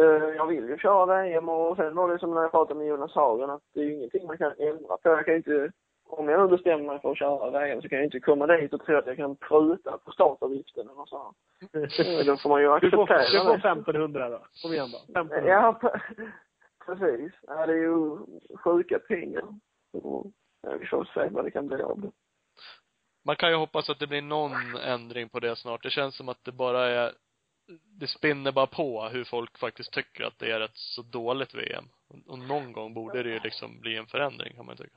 eh, 0.02 0.28
jag 0.36 0.46
vill 0.46 0.68
ju 0.68 0.78
köra 0.78 1.07
VM 1.22 1.48
och 1.48 1.76
sen 1.76 1.94
var 1.94 2.09
det 2.09 2.18
som 2.18 2.34
när 2.34 2.42
jag 2.42 2.50
pratade 2.50 2.78
med 2.78 2.86
Jonas 2.88 3.14
Hagen 3.14 3.50
att 3.50 3.62
det 3.74 3.80
är 3.80 3.84
ju 3.84 3.94
ingenting 3.94 4.26
man 4.26 4.38
kan 4.38 4.52
ändra 4.59 4.96
på. 4.96 5.09
Jag 5.09 5.24
kan 5.24 5.34
ju 5.34 5.38
inte, 5.38 5.72
om 6.09 6.28
jag 6.28 6.40
nu 6.40 6.57
bestämmer 6.57 6.84
mig 6.84 7.00
för 7.00 7.11
att 7.11 7.18
köra 7.18 7.50
VM 7.50 7.82
så 7.82 7.88
kan 7.88 7.98
jag 7.98 8.07
inte 8.07 8.20
komma 8.20 8.46
dit 8.46 8.72
och 8.72 8.84
tro 8.86 8.96
att 8.98 9.07
jag 9.07 9.16
kan 9.16 9.36
pruta 9.36 9.98
på 10.04 10.11
startavgiften 10.11 10.88
eller 10.90 11.04
så 11.07 11.18
här. 11.18 11.30
Eh, 12.20 12.26
Då 12.26 12.36
får 12.36 12.48
man 12.48 12.61
ju 12.62 12.78
Du 12.78 12.90
får, 12.90 13.02
acceptera 13.02 13.42
du 13.42 13.46
får 13.46 13.52
det. 13.52 13.59
1500 13.59 14.28
då. 14.28 14.38
Kom 14.62 14.72
igen 14.72 14.88
då. 14.92 14.98
1500. 15.20 15.48
Ja, 15.52 15.78
pre- 15.80 16.30
precis. 16.86 17.32
Ja, 17.46 17.66
det 17.66 17.72
är 17.72 17.76
ju 17.76 18.16
sjuka 18.64 18.98
pengar. 18.98 19.44
Ja, 19.92 20.24
vi 20.80 20.86
får 20.86 21.04
se 21.14 21.28
vad 21.28 21.44
det 21.44 21.50
kan 21.50 21.66
bli 21.66 21.82
av 21.82 22.00
det. 22.00 22.10
Man 23.24 23.36
kan 23.36 23.50
ju 23.50 23.56
hoppas 23.56 23.90
att 23.90 23.98
det 23.98 24.06
blir 24.06 24.22
någon 24.22 24.76
ändring 24.84 25.28
på 25.28 25.40
det 25.40 25.56
snart. 25.56 25.82
Det 25.82 25.90
känns 25.90 26.16
som 26.16 26.28
att 26.28 26.44
det 26.44 26.52
bara 26.52 26.86
är, 26.86 27.12
det 28.00 28.06
spinner 28.06 28.52
bara 28.52 28.66
på 28.66 29.02
hur 29.12 29.24
folk 29.24 29.58
faktiskt 29.58 29.92
tycker 29.92 30.24
att 30.24 30.38
det 30.38 30.50
är 30.50 30.60
ett 30.60 30.76
så 30.76 31.02
dåligt 31.02 31.54
VM. 31.54 31.84
Och 32.26 32.38
någon 32.38 32.72
gång 32.72 32.94
borde 32.94 33.22
det 33.22 33.28
ju 33.28 33.40
liksom 33.44 33.80
bli 33.80 33.96
en 33.96 34.06
förändring 34.06 34.54
kan 34.54 34.66
man 34.66 34.76
tycka. 34.76 34.96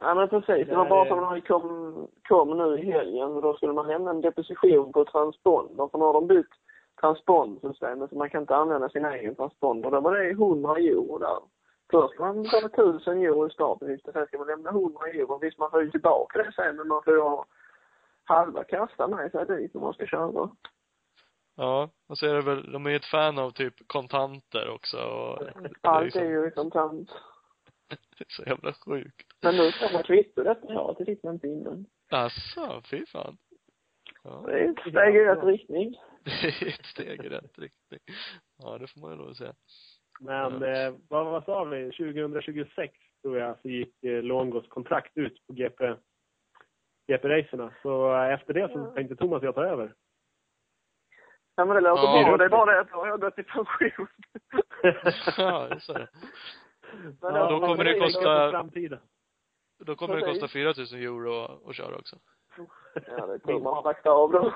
Ja 0.00 0.14
men 0.14 0.28
precis. 0.28 0.68
Det 0.68 0.76
var 0.76 0.88
bara 0.88 1.08
som 1.08 1.20
när 1.20 1.34
vi 1.34 1.40
kom, 1.40 2.08
kom 2.28 2.58
nu 2.58 2.78
i 2.78 2.92
helgen. 2.92 3.40
Då 3.40 3.54
skulle 3.54 3.72
man 3.72 3.86
lämna 3.86 4.10
en 4.10 4.20
deposition 4.20 4.92
på 4.92 5.04
transponder. 5.04 5.88
För 5.88 5.98
nu 5.98 6.04
har 6.04 6.12
de 6.12 6.26
bytt 6.26 6.52
transpondersystemet 7.00 8.10
så 8.10 8.16
man 8.16 8.30
kan 8.30 8.40
inte 8.40 8.56
använda 8.56 8.88
sin 8.88 9.04
egen 9.04 9.34
transponder. 9.34 9.90
Då 9.90 10.00
var 10.00 10.14
det 10.14 10.30
100 10.30 10.76
euro 10.76 11.18
där. 11.18 11.38
Först 11.90 12.14
ska 12.14 12.24
man 12.24 12.42
betala 12.42 12.66
1000 12.66 13.18
euro 13.18 13.46
i 13.46 13.50
startavgift 13.50 14.06
och 14.06 14.12
sen 14.12 14.26
ska 14.26 14.38
man 14.38 14.46
lämna 14.46 14.70
100 14.70 15.06
euro. 15.06 15.38
Visst, 15.38 15.58
man 15.58 15.70
får 15.70 15.82
ju 15.82 15.90
tillbaka 15.90 16.38
det 16.38 16.52
sen 16.52 16.76
men 16.76 16.88
man 16.88 17.02
får 17.02 17.14
ju 17.14 17.20
ha 17.20 17.46
halva 18.24 18.64
kasta 18.64 19.08
med 19.08 19.30
sig 19.30 19.46
dit 19.46 19.74
om 19.74 19.80
man 19.80 19.94
ska 19.94 20.06
köra. 20.06 20.50
Ja, 21.56 21.90
och 22.08 22.18
så 22.18 22.26
är 22.26 22.34
det 22.34 22.42
väl, 22.42 22.72
de 22.72 22.86
är 22.86 22.90
ju 22.90 22.96
ett 22.96 23.04
fan 23.04 23.38
av 23.38 23.50
typ 23.50 23.74
kontanter 23.86 24.70
också 24.70 24.98
och 24.98 25.38
Allt 25.80 26.16
är 26.16 26.24
ju 26.24 26.50
kontant. 26.50 27.10
Det 27.88 28.24
är 28.24 28.28
så 28.28 28.42
jävla 28.42 28.72
sjukt. 28.72 29.26
Men 29.42 29.56
nu 29.56 29.70
ska 29.70 29.92
man 29.92 30.02
kvitto 30.02 30.42
detta 30.42 30.80
året, 30.80 30.98
det 30.98 31.04
fick 31.04 31.22
man 31.22 31.34
inte 31.34 31.48
innan. 31.48 31.86
Asså, 32.10 32.82
fy 32.90 33.06
fan. 33.06 33.36
Ja, 34.22 34.42
Det 34.46 34.52
är 34.52 34.70
ett 34.70 34.80
steg 34.80 35.16
i 35.16 35.24
rätt 35.24 35.44
riktning. 35.44 35.94
det 36.24 36.62
är 36.62 36.68
ett 36.68 36.86
steg 36.86 37.24
i 37.24 37.28
rätt 37.28 37.58
riktning. 37.58 38.00
Ja, 38.62 38.78
det 38.78 38.86
får 38.86 39.00
man 39.00 39.10
ju 39.10 39.16
lov 39.16 39.28
att 39.28 39.36
säga. 39.36 39.54
Men 40.20 40.62
eh, 40.62 40.94
vad, 41.08 41.26
vad 41.26 41.44
sa 41.44 41.64
vi? 41.64 41.90
2026 41.90 42.94
tror 43.22 43.38
jag 43.38 43.60
så 43.62 43.68
gick 43.68 44.04
eh, 44.04 44.22
Longos 44.22 44.68
kontrakt 44.68 45.16
ut 45.16 45.46
på 45.46 45.52
GP, 45.52 45.94
GP-racerna. 47.06 47.72
Så 47.82 48.14
eh, 48.14 48.32
efter 48.34 48.54
det 48.54 48.68
så 48.72 48.78
Ja. 48.78 48.92
tänkte 48.94 49.16
Thomas 49.16 49.38
och 49.42 49.46
jag 49.48 49.54
ta 49.54 49.64
över. 49.64 49.94
Ja 51.54 51.64
men 51.64 51.74
det 51.74 51.80
låter 51.80 52.02
Ja. 52.02 52.24
bra. 52.24 52.36
Det 52.36 52.44
är 52.44 52.48
bara 52.48 52.72
det 52.72 52.80
att 52.80 52.90
då 52.90 52.96
har 52.96 53.06
jag 53.06 53.20
gått 53.20 53.38
i 53.38 53.42
pension. 53.42 54.06
Ja, 55.36 55.68
är 55.68 55.78
så 55.78 55.92
det. 55.92 56.08
Men 57.20 57.34
Ja, 57.34 57.50
då 57.50 57.60
kommer 57.60 57.84
det 57.84 57.98
kosta-. 58.00 58.68
Då 59.78 59.96
kommer 59.96 60.16
det 60.16 60.22
kosta 60.26 60.48
4000 60.48 60.98
euro 60.98 61.68
att 61.68 61.74
köra 61.76 61.96
också. 61.96 62.16
Ja, 63.06 63.26
det 63.26 63.38
tur 63.38 63.60
man 63.60 63.74
har 63.74 63.82
lagt 63.82 64.06
av 64.06 64.30
då. 64.32 64.54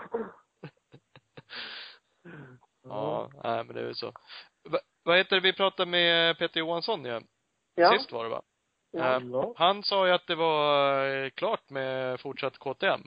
Ja, 2.82 3.30
nej 3.44 3.64
men 3.64 3.74
det 3.74 3.80
är 3.82 3.86
ju 3.88 3.94
så. 3.94 4.12
Va, 5.04 5.10
vad 5.10 5.16
heter 5.16 5.36
det, 5.36 5.42
vi 5.42 5.52
pratade 5.52 5.90
med 5.90 6.38
Peter 6.38 6.60
Johansson 6.60 7.04
ju. 7.04 7.20
Ja. 7.74 7.92
Sist 7.92 8.12
var 8.12 8.24
det 8.24 8.30
va? 8.30 8.42
Ja. 8.90 9.20
Ja. 9.20 9.52
Han 9.56 9.82
sa 9.82 10.06
ju 10.06 10.12
att 10.12 10.26
det 10.26 10.34
var 10.34 11.06
eh, 11.06 11.30
klart 11.30 11.70
med 11.70 12.20
fortsatt 12.20 12.58
KTM. 12.58 13.00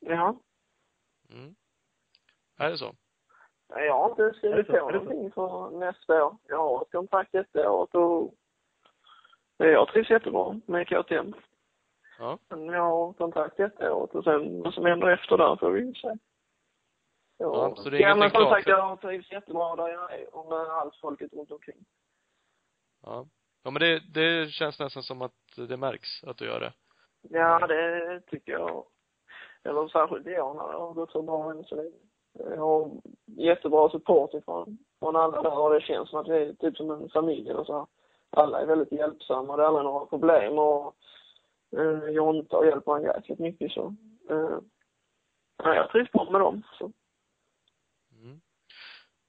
ja. 0.00 0.36
Mm. 1.30 1.54
Är 2.58 2.70
det 2.70 2.78
så? 2.78 2.94
Nej, 3.68 3.86
Jag 3.86 3.98
har 3.98 4.10
inte 4.10 4.38
skrivit 4.38 4.66
på 4.66 4.90
någonting 4.90 5.30
för 5.32 5.70
nästa 5.70 6.24
år. 6.24 6.36
Jag 6.48 6.58
har 6.58 6.82
ett 6.82 6.92
kontrakt 6.92 7.34
ett 7.34 7.56
år 7.56 7.96
och 7.96 8.34
jag 9.56 9.88
trivs 9.88 10.10
jättebra 10.10 10.60
med 10.66 10.88
KTM. 10.88 11.34
Ja. 12.18 12.38
Men 12.48 12.64
jag 12.66 12.82
har 12.82 13.12
kontrakt 13.12 13.60
ett 13.60 13.80
år 13.80 14.16
och 14.16 14.24
sen 14.24 14.62
vad 14.62 14.74
som 14.74 14.84
händer 14.86 15.08
efter 15.08 15.36
där 15.36 15.56
får 15.56 15.70
vi 15.70 15.80
ju 15.80 15.94
se. 17.38 17.44
Ja, 17.44 17.74
så 17.76 17.90
det 17.90 17.96
är 17.96 18.00
ja, 18.00 18.14
men 18.14 18.30
som 18.30 18.40
klart 18.40 18.54
sagt, 18.54 18.68
jag 18.68 19.00
trivs 19.00 19.32
jättebra 19.32 19.76
där 19.76 19.88
jag 19.88 20.12
är 20.12 20.36
och 20.36 20.48
med 20.48 20.58
allt 20.58 20.96
folket 20.96 21.32
runt 21.32 21.50
omkring. 21.50 21.84
Ja. 23.02 23.26
Ja 23.64 23.70
men 23.70 23.80
det, 23.80 24.00
det 24.14 24.50
känns 24.50 24.78
nästan 24.78 25.02
som 25.02 25.22
att 25.22 25.32
det 25.68 25.76
märks 25.76 26.24
att 26.24 26.36
du 26.36 26.44
gör 26.44 26.60
det. 26.60 26.72
Ja, 27.22 27.66
det 27.66 28.20
tycker 28.20 28.52
jag. 28.52 28.84
Eller 29.62 29.88
särskilt 29.88 30.26
i 30.26 30.40
år 30.40 30.54
när 30.54 30.72
det 30.72 30.78
har 30.78 30.92
gått 30.92 31.10
så 31.10 31.22
bra 31.22 31.50
än 31.50 31.64
så 31.64 31.76
länge. 31.76 31.90
Jag 32.38 32.56
har 32.56 32.90
jättebra 33.26 33.90
support 33.90 34.34
ifrån 34.34 34.78
från 34.98 35.16
alla 35.16 35.42
där 35.42 35.58
och 35.58 35.74
det 35.74 35.80
känns 35.80 36.10
som 36.10 36.20
att 36.20 36.28
vi 36.28 36.36
är 36.36 36.52
typ 36.52 36.76
som 36.76 36.90
en 36.90 37.08
familj 37.08 37.50
eller 37.50 37.64
så. 37.64 37.86
Alla 38.30 38.60
är 38.60 38.66
väldigt 38.66 38.92
hjälpsamma, 38.92 39.56
det 39.56 39.62
är 39.62 39.66
aldrig 39.66 39.84
några 39.84 40.06
problem 40.06 40.58
och 40.58 40.94
eh, 41.76 42.10
Jonta 42.10 42.66
hjälper 42.66 42.96
en 42.96 43.02
jäkligt 43.02 43.38
mycket 43.38 43.72
så. 43.72 43.94
Eh, 44.30 44.58
ja, 45.56 45.74
jag 45.74 45.90
trivs 45.90 46.12
bra 46.12 46.30
med 46.30 46.40
dem. 46.40 46.62
Så. 46.78 46.92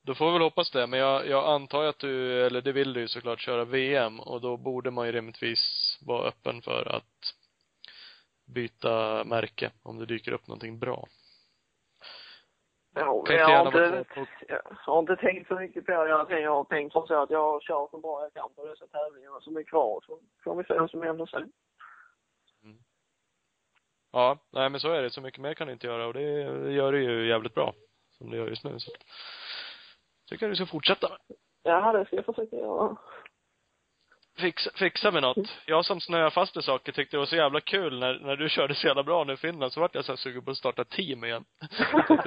Mm. 0.06 0.14
Då 0.14 0.16
får 0.16 0.26
vi 0.26 0.32
väl 0.32 0.42
hoppas 0.42 0.72
det, 0.72 0.88
men 0.88 1.00
jag, 1.00 1.28
jag 1.28 1.46
antar 1.46 1.84
att 1.84 2.00
du, 2.00 2.46
eller 2.46 2.62
det 2.62 2.72
vill 2.72 2.94
du 2.94 3.00
ju 3.00 3.08
såklart 3.08 3.40
köra 3.40 3.66
VM 3.66 4.20
och 4.20 4.42
då 4.42 4.58
borde 4.58 4.92
man 4.92 5.06
ju 5.06 5.12
rimligtvis 5.12 5.98
vara 6.06 6.28
öppen 6.28 6.62
för 6.62 6.96
att 6.96 7.34
byta 8.46 9.24
märke 9.24 9.72
om 9.84 10.00
det 10.00 10.06
dyker 10.06 10.32
upp 10.32 10.48
någonting 10.48 10.80
bra. 10.80 11.08
Ja, 12.98 13.24
jag, 13.28 13.48
har 13.48 13.68
inte, 13.68 14.06
jag 14.48 14.62
har 14.72 15.00
inte 15.00 15.16
tänkt 15.16 15.48
så 15.48 15.56
mycket 15.56 15.86
på 15.86 15.92
det. 15.92 15.98
Jag, 15.98 16.56
har 16.56 16.64
tänkt 16.64 16.94
som 16.94 17.08
så 17.08 17.24
att 17.24 17.30
jag 17.30 17.64
kör 17.64 17.88
så 17.92 17.98
bra 17.98 18.22
jag 18.24 18.34
kan 18.34 18.54
på 18.56 18.66
dessa 18.66 18.88
tävlingar 18.88 19.40
som 19.42 19.58
är 19.58 19.64
kvar. 19.64 20.04
Så 20.08 20.20
får 20.44 20.56
vi 20.56 20.64
se 20.64 20.80
vad 20.80 20.90
som 20.90 21.02
händer 21.02 21.26
sen. 21.26 21.52
ja, 24.12 24.38
nej 24.52 24.70
men 24.70 24.80
så 24.80 24.92
är 24.92 25.02
det. 25.02 25.10
Så 25.10 25.22
mycket 25.22 25.42
mer 25.42 25.54
kan 25.54 25.68
du 25.68 25.74
inte 25.74 25.88
göra 25.88 26.08
och 26.08 26.14
det 26.14 26.22
gör 26.72 26.92
du 26.92 27.04
ju 27.04 27.28
jävligt 27.28 27.54
bra. 27.54 27.74
Som 28.18 28.30
du 28.30 28.38
gör 28.38 28.48
just 28.48 28.64
nu 28.64 28.80
så. 28.80 28.92
Tycker 30.30 30.46
jag 30.46 30.52
du 30.52 30.56
ska 30.56 30.66
fortsätta 30.66 31.10
med. 31.10 31.18
Ja, 31.64 31.92
det 31.92 32.06
ska 32.06 32.16
jag 32.16 32.26
försöka 32.26 32.56
göra. 32.56 32.98
Fixa, 34.38 34.72
fixa 34.76 35.12
med 35.12 35.22
något. 35.22 35.50
Jag 35.66 35.86
som 35.86 36.02
snöar 36.02 36.30
fast 36.30 36.58
i 36.58 36.62
saker 36.62 36.92
tyckte 36.92 37.16
det 37.16 37.20
var 37.20 37.26
så 37.26 37.36
jävla 37.36 37.62
kul 37.62 38.00
när, 38.00 38.20
när 38.20 38.36
du 38.36 38.50
körde 38.50 38.76
så 38.76 38.88
jävla 38.88 39.04
bra 39.04 39.24
nu 39.24 39.34
i 39.34 39.38
Finland, 39.38 39.74
så 39.74 39.80
vart 39.80 39.96
jag 39.96 40.06
så 40.06 40.18
sugen 40.18 40.46
på 40.46 40.52
att 40.52 40.58
starta 40.58 40.84
team 40.84 41.24
igen. 41.24 41.46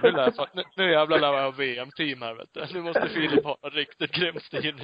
nu, 0.02 0.10
lär 0.10 0.32
jag, 0.36 0.48
nu, 0.52 0.62
nu 0.76 0.90
jävlar 0.90 1.18
lär 1.18 1.32
jag 1.32 1.42
ha 1.42 1.50
VM-team 1.50 2.22
här 2.22 2.34
vet 2.34 2.48
du. 2.52 2.66
Nu 2.74 2.82
måste 2.82 3.08
Filip 3.08 3.44
ha 3.44 3.58
ett 3.62 3.74
riktigt 3.74 4.12
grymt 4.12 4.50
team. 4.50 4.76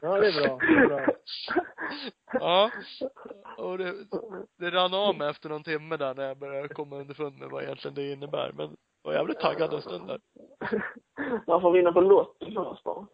Ja, 0.00 0.20
det 0.20 0.28
är 0.28 0.46
bra. 0.46 0.58
Det 0.58 0.66
är 0.66 0.86
bra. 0.86 1.06
Ja. 2.32 2.70
Och 3.56 3.78
det, 3.78 3.94
det 4.58 4.70
rann 4.70 4.94
av 4.94 5.16
mig 5.16 5.30
efter 5.30 5.48
någon 5.48 5.64
timme 5.64 5.96
där 5.96 6.14
när 6.14 6.28
jag 6.28 6.38
började 6.38 6.68
komma 6.68 6.96
underfund 6.96 7.38
med 7.38 7.48
vad 7.48 7.62
egentligen 7.62 7.94
det 7.94 8.12
innebär. 8.12 8.52
Men 8.52 8.76
jag 9.02 9.10
var 9.10 9.12
jävligt 9.12 9.40
taggad 9.40 9.74
en 9.74 9.82
stund 9.82 10.06
där. 10.06 10.20
Man 11.46 11.60
får 11.60 11.72
vinna 11.72 11.92
på 11.92 12.00
Lotto 12.00 12.52
först 12.54 12.84
bara. 12.84 13.06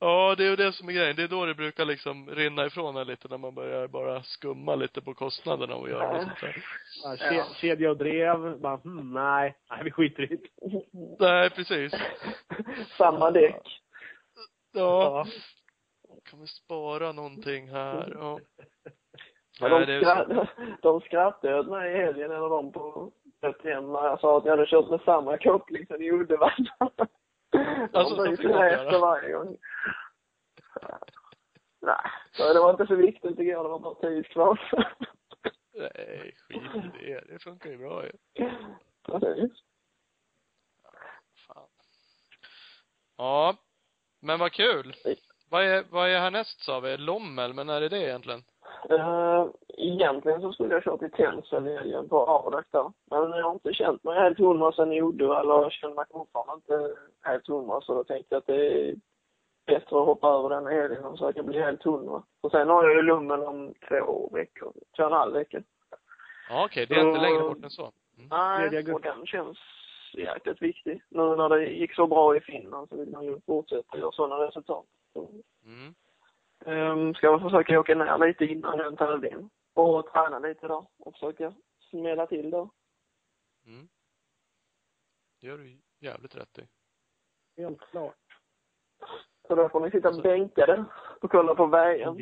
Ja, 0.00 0.34
det 0.38 0.44
är 0.44 0.50
ju 0.50 0.56
det 0.56 0.72
som 0.72 0.88
är 0.88 0.92
grejen. 0.92 1.16
Det 1.16 1.22
är 1.22 1.28
då 1.28 1.46
det 1.46 1.54
brukar 1.54 1.84
liksom 1.84 2.30
rinna 2.30 2.66
ifrån 2.66 2.96
en 2.96 3.06
lite 3.06 3.28
när 3.28 3.38
man 3.38 3.54
börjar 3.54 3.88
bara 3.88 4.22
skumma 4.22 4.74
lite 4.74 5.00
på 5.00 5.14
kostnaderna 5.14 5.74
och 5.74 5.88
göra 5.88 6.12
det 6.12 6.22
sånt 6.24 6.40
där. 6.40 6.64
Ja, 7.04 7.14
ke- 7.14 7.54
kedja 7.54 7.90
och 7.90 7.96
drev. 7.96 8.58
Bara, 8.60 8.76
hmm, 8.76 9.12
nej. 9.14 9.56
Nej, 9.70 9.84
vi 9.84 9.90
skiter 9.90 10.22
i 10.22 10.26
det. 10.26 10.48
Nej, 11.18 11.50
precis. 11.50 11.92
Samma 12.98 13.30
däck. 13.30 13.80
Ja. 14.72 15.26
Kan 16.30 16.40
vi 16.40 16.46
spara 16.46 17.12
någonting 17.12 17.68
här? 17.68 18.12
Ja. 18.20 18.40
Men 19.60 19.70
Nej, 19.70 19.86
de, 19.86 19.92
det 19.92 20.00
skratt, 20.00 20.48
de 20.82 21.00
skrattade 21.00 21.60
åt 21.60 21.68
mig 21.68 21.92
i 21.92 21.96
helgen, 21.96 22.30
eller 22.30 22.48
de 22.48 22.72
på 22.72 23.12
hem 23.64 23.92
när 23.92 24.04
jag 24.04 24.20
sa 24.20 24.38
att 24.38 24.44
jag 24.44 24.52
hade 24.52 24.66
kört 24.66 24.90
med 24.90 25.00
samma 25.00 25.38
koppling 25.38 25.86
som 25.86 26.02
i 26.02 26.10
Uddevalla. 26.10 26.76
Alltså, 27.92 28.14
de 28.14 28.16
så 28.16 28.22
byter 28.24 28.36
fick 28.36 28.50
man 28.50 28.58
med 28.58 28.72
göra. 28.72 28.84
efter 28.84 29.00
varje 29.00 29.32
gång. 29.32 29.56
Nej, 31.80 32.54
det 32.54 32.60
var 32.60 32.70
inte 32.70 32.86
så 32.86 32.94
viktigt 32.94 33.38
igår, 33.38 33.62
det 33.62 33.68
var 33.68 33.78
bara 33.78 33.94
tid 33.94 34.26
kvar. 34.26 34.60
Nej, 35.74 36.34
skit 36.48 36.62
i 37.00 37.06
det. 37.06 37.24
Det 37.32 37.38
funkar 37.42 37.70
ju 37.70 37.78
bra 37.78 38.04
ju. 38.04 38.12
Precis. 39.06 39.52
Ja. 43.16 43.56
Men 44.20 44.38
vad 44.38 44.52
kul. 44.52 44.94
Vad 45.50 45.64
är, 45.64 45.84
vad 45.90 46.08
är 46.08 46.18
härnäst 46.18 46.60
sa 46.64 46.80
vi? 46.80 46.96
Lommel, 46.96 47.54
men 47.54 47.66
när 47.66 47.82
är 47.82 47.88
det 47.88 48.02
egentligen? 48.04 48.44
Uh, 48.90 49.46
egentligen 49.68 50.40
så 50.40 50.52
skulle 50.52 50.74
jag 50.74 50.84
kört 50.84 51.00
till 51.00 51.10
Tensta 51.10 51.70
i 51.70 51.76
helgen 51.76 52.08
på 52.08 52.26
Ardak 52.26 52.66
där. 52.70 52.92
Men 53.10 53.30
jag 53.30 53.44
har 53.44 53.52
inte 53.52 53.72
känt 53.74 54.04
mig 54.04 54.18
helt 54.20 54.38
hundra 54.38 54.72
sen 54.72 54.92
i 54.92 55.02
Uddevalla 55.02 55.54
och 55.54 55.64
jag 55.64 55.72
känner 55.72 55.94
mig 55.94 56.04
fortfarande 56.12 56.54
inte 56.54 56.96
helt 57.22 57.46
hundra 57.48 57.80
så 57.80 57.94
då 57.94 58.04
tänkte 58.04 58.34
jag 58.34 58.38
att 58.40 58.46
det 58.46 58.88
är 58.88 58.94
bättre 59.66 60.00
att 60.00 60.06
hoppa 60.06 60.28
över 60.28 60.48
den 60.48 60.66
helgen 60.66 61.04
och 61.04 61.12
försöka 61.12 61.42
bli 61.42 61.60
helt 61.60 61.82
hundra. 61.82 62.22
Och 62.40 62.50
sen 62.50 62.68
har 62.68 62.84
jag 62.84 62.94
ju 62.96 63.02
lummen 63.02 63.42
om 63.42 63.74
två 63.88 64.30
veckor, 64.32 64.72
två 64.96 65.02
och 65.04 65.10
en 65.10 65.16
halv 65.16 65.32
vecka. 65.34 65.62
Ja, 66.50 66.64
okej. 66.64 66.86
Det 66.86 66.94
är 66.94 67.00
inte 67.06 67.18
Så- 67.18 67.22
längre 67.22 67.42
bort 67.42 67.64
än 67.64 67.70
så. 67.70 67.82
Mm. 68.16 68.28
Nej, 68.30 68.92
och 68.94 69.00
den 69.00 69.26
känns 69.26 69.58
jäkligt 70.14 70.62
viktig. 70.62 71.02
Nu 71.08 71.36
när 71.36 71.48
det 71.48 71.64
gick 71.66 71.94
så 71.94 72.06
bra 72.06 72.36
i 72.36 72.40
Finland 72.40 72.88
så 72.88 72.96
vill 72.96 73.08
man 73.10 73.24
ju 73.24 73.40
fortsätta 73.46 73.98
göra 73.98 74.12
sådana 74.12 74.46
resultat. 74.46 74.84
Så, 75.12 75.28
Mm. 75.64 75.94
Um, 76.64 77.14
ska 77.14 77.26
jag 77.26 77.42
försöka 77.42 77.80
åka 77.80 77.94
ner 77.94 78.26
lite 78.26 78.44
innan 78.44 78.78
den 78.78 78.96
tävlingen 78.96 79.50
och 79.74 80.12
träna 80.12 80.38
lite 80.38 80.68
där 80.68 80.86
och 80.98 81.12
försöka 81.12 81.54
smälla 81.90 82.26
till 82.26 82.50
då. 82.50 82.70
Mm. 83.66 83.88
Det 85.40 85.46
gör 85.46 85.58
du 85.58 85.80
jävligt 86.00 86.36
rätt 86.36 86.58
i. 86.58 86.68
Helt 87.62 87.80
klart. 87.80 88.14
Så 89.48 89.54
då 89.54 89.68
får 89.68 89.80
ni 89.80 89.90
sitta 89.90 90.22
bänkade 90.22 90.84
och 91.20 91.30
kolla 91.30 91.54
på 91.54 91.66
VM. 91.66 92.16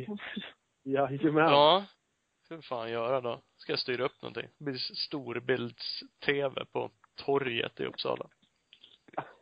Jajamän. 0.82 1.44
Ja. 1.44 1.84
Hur 2.48 2.60
fan 2.60 2.90
göra 2.90 3.20
då? 3.20 3.40
Ska 3.56 3.72
jag 3.72 3.78
styra 3.78 4.04
upp 4.04 4.22
någonting? 4.22 4.48
Det 4.58 4.64
blir 4.64 4.78
storbilds-tv 4.78 6.64
på 6.72 6.90
torget 7.24 7.80
i 7.80 7.84
Uppsala. 7.84 8.28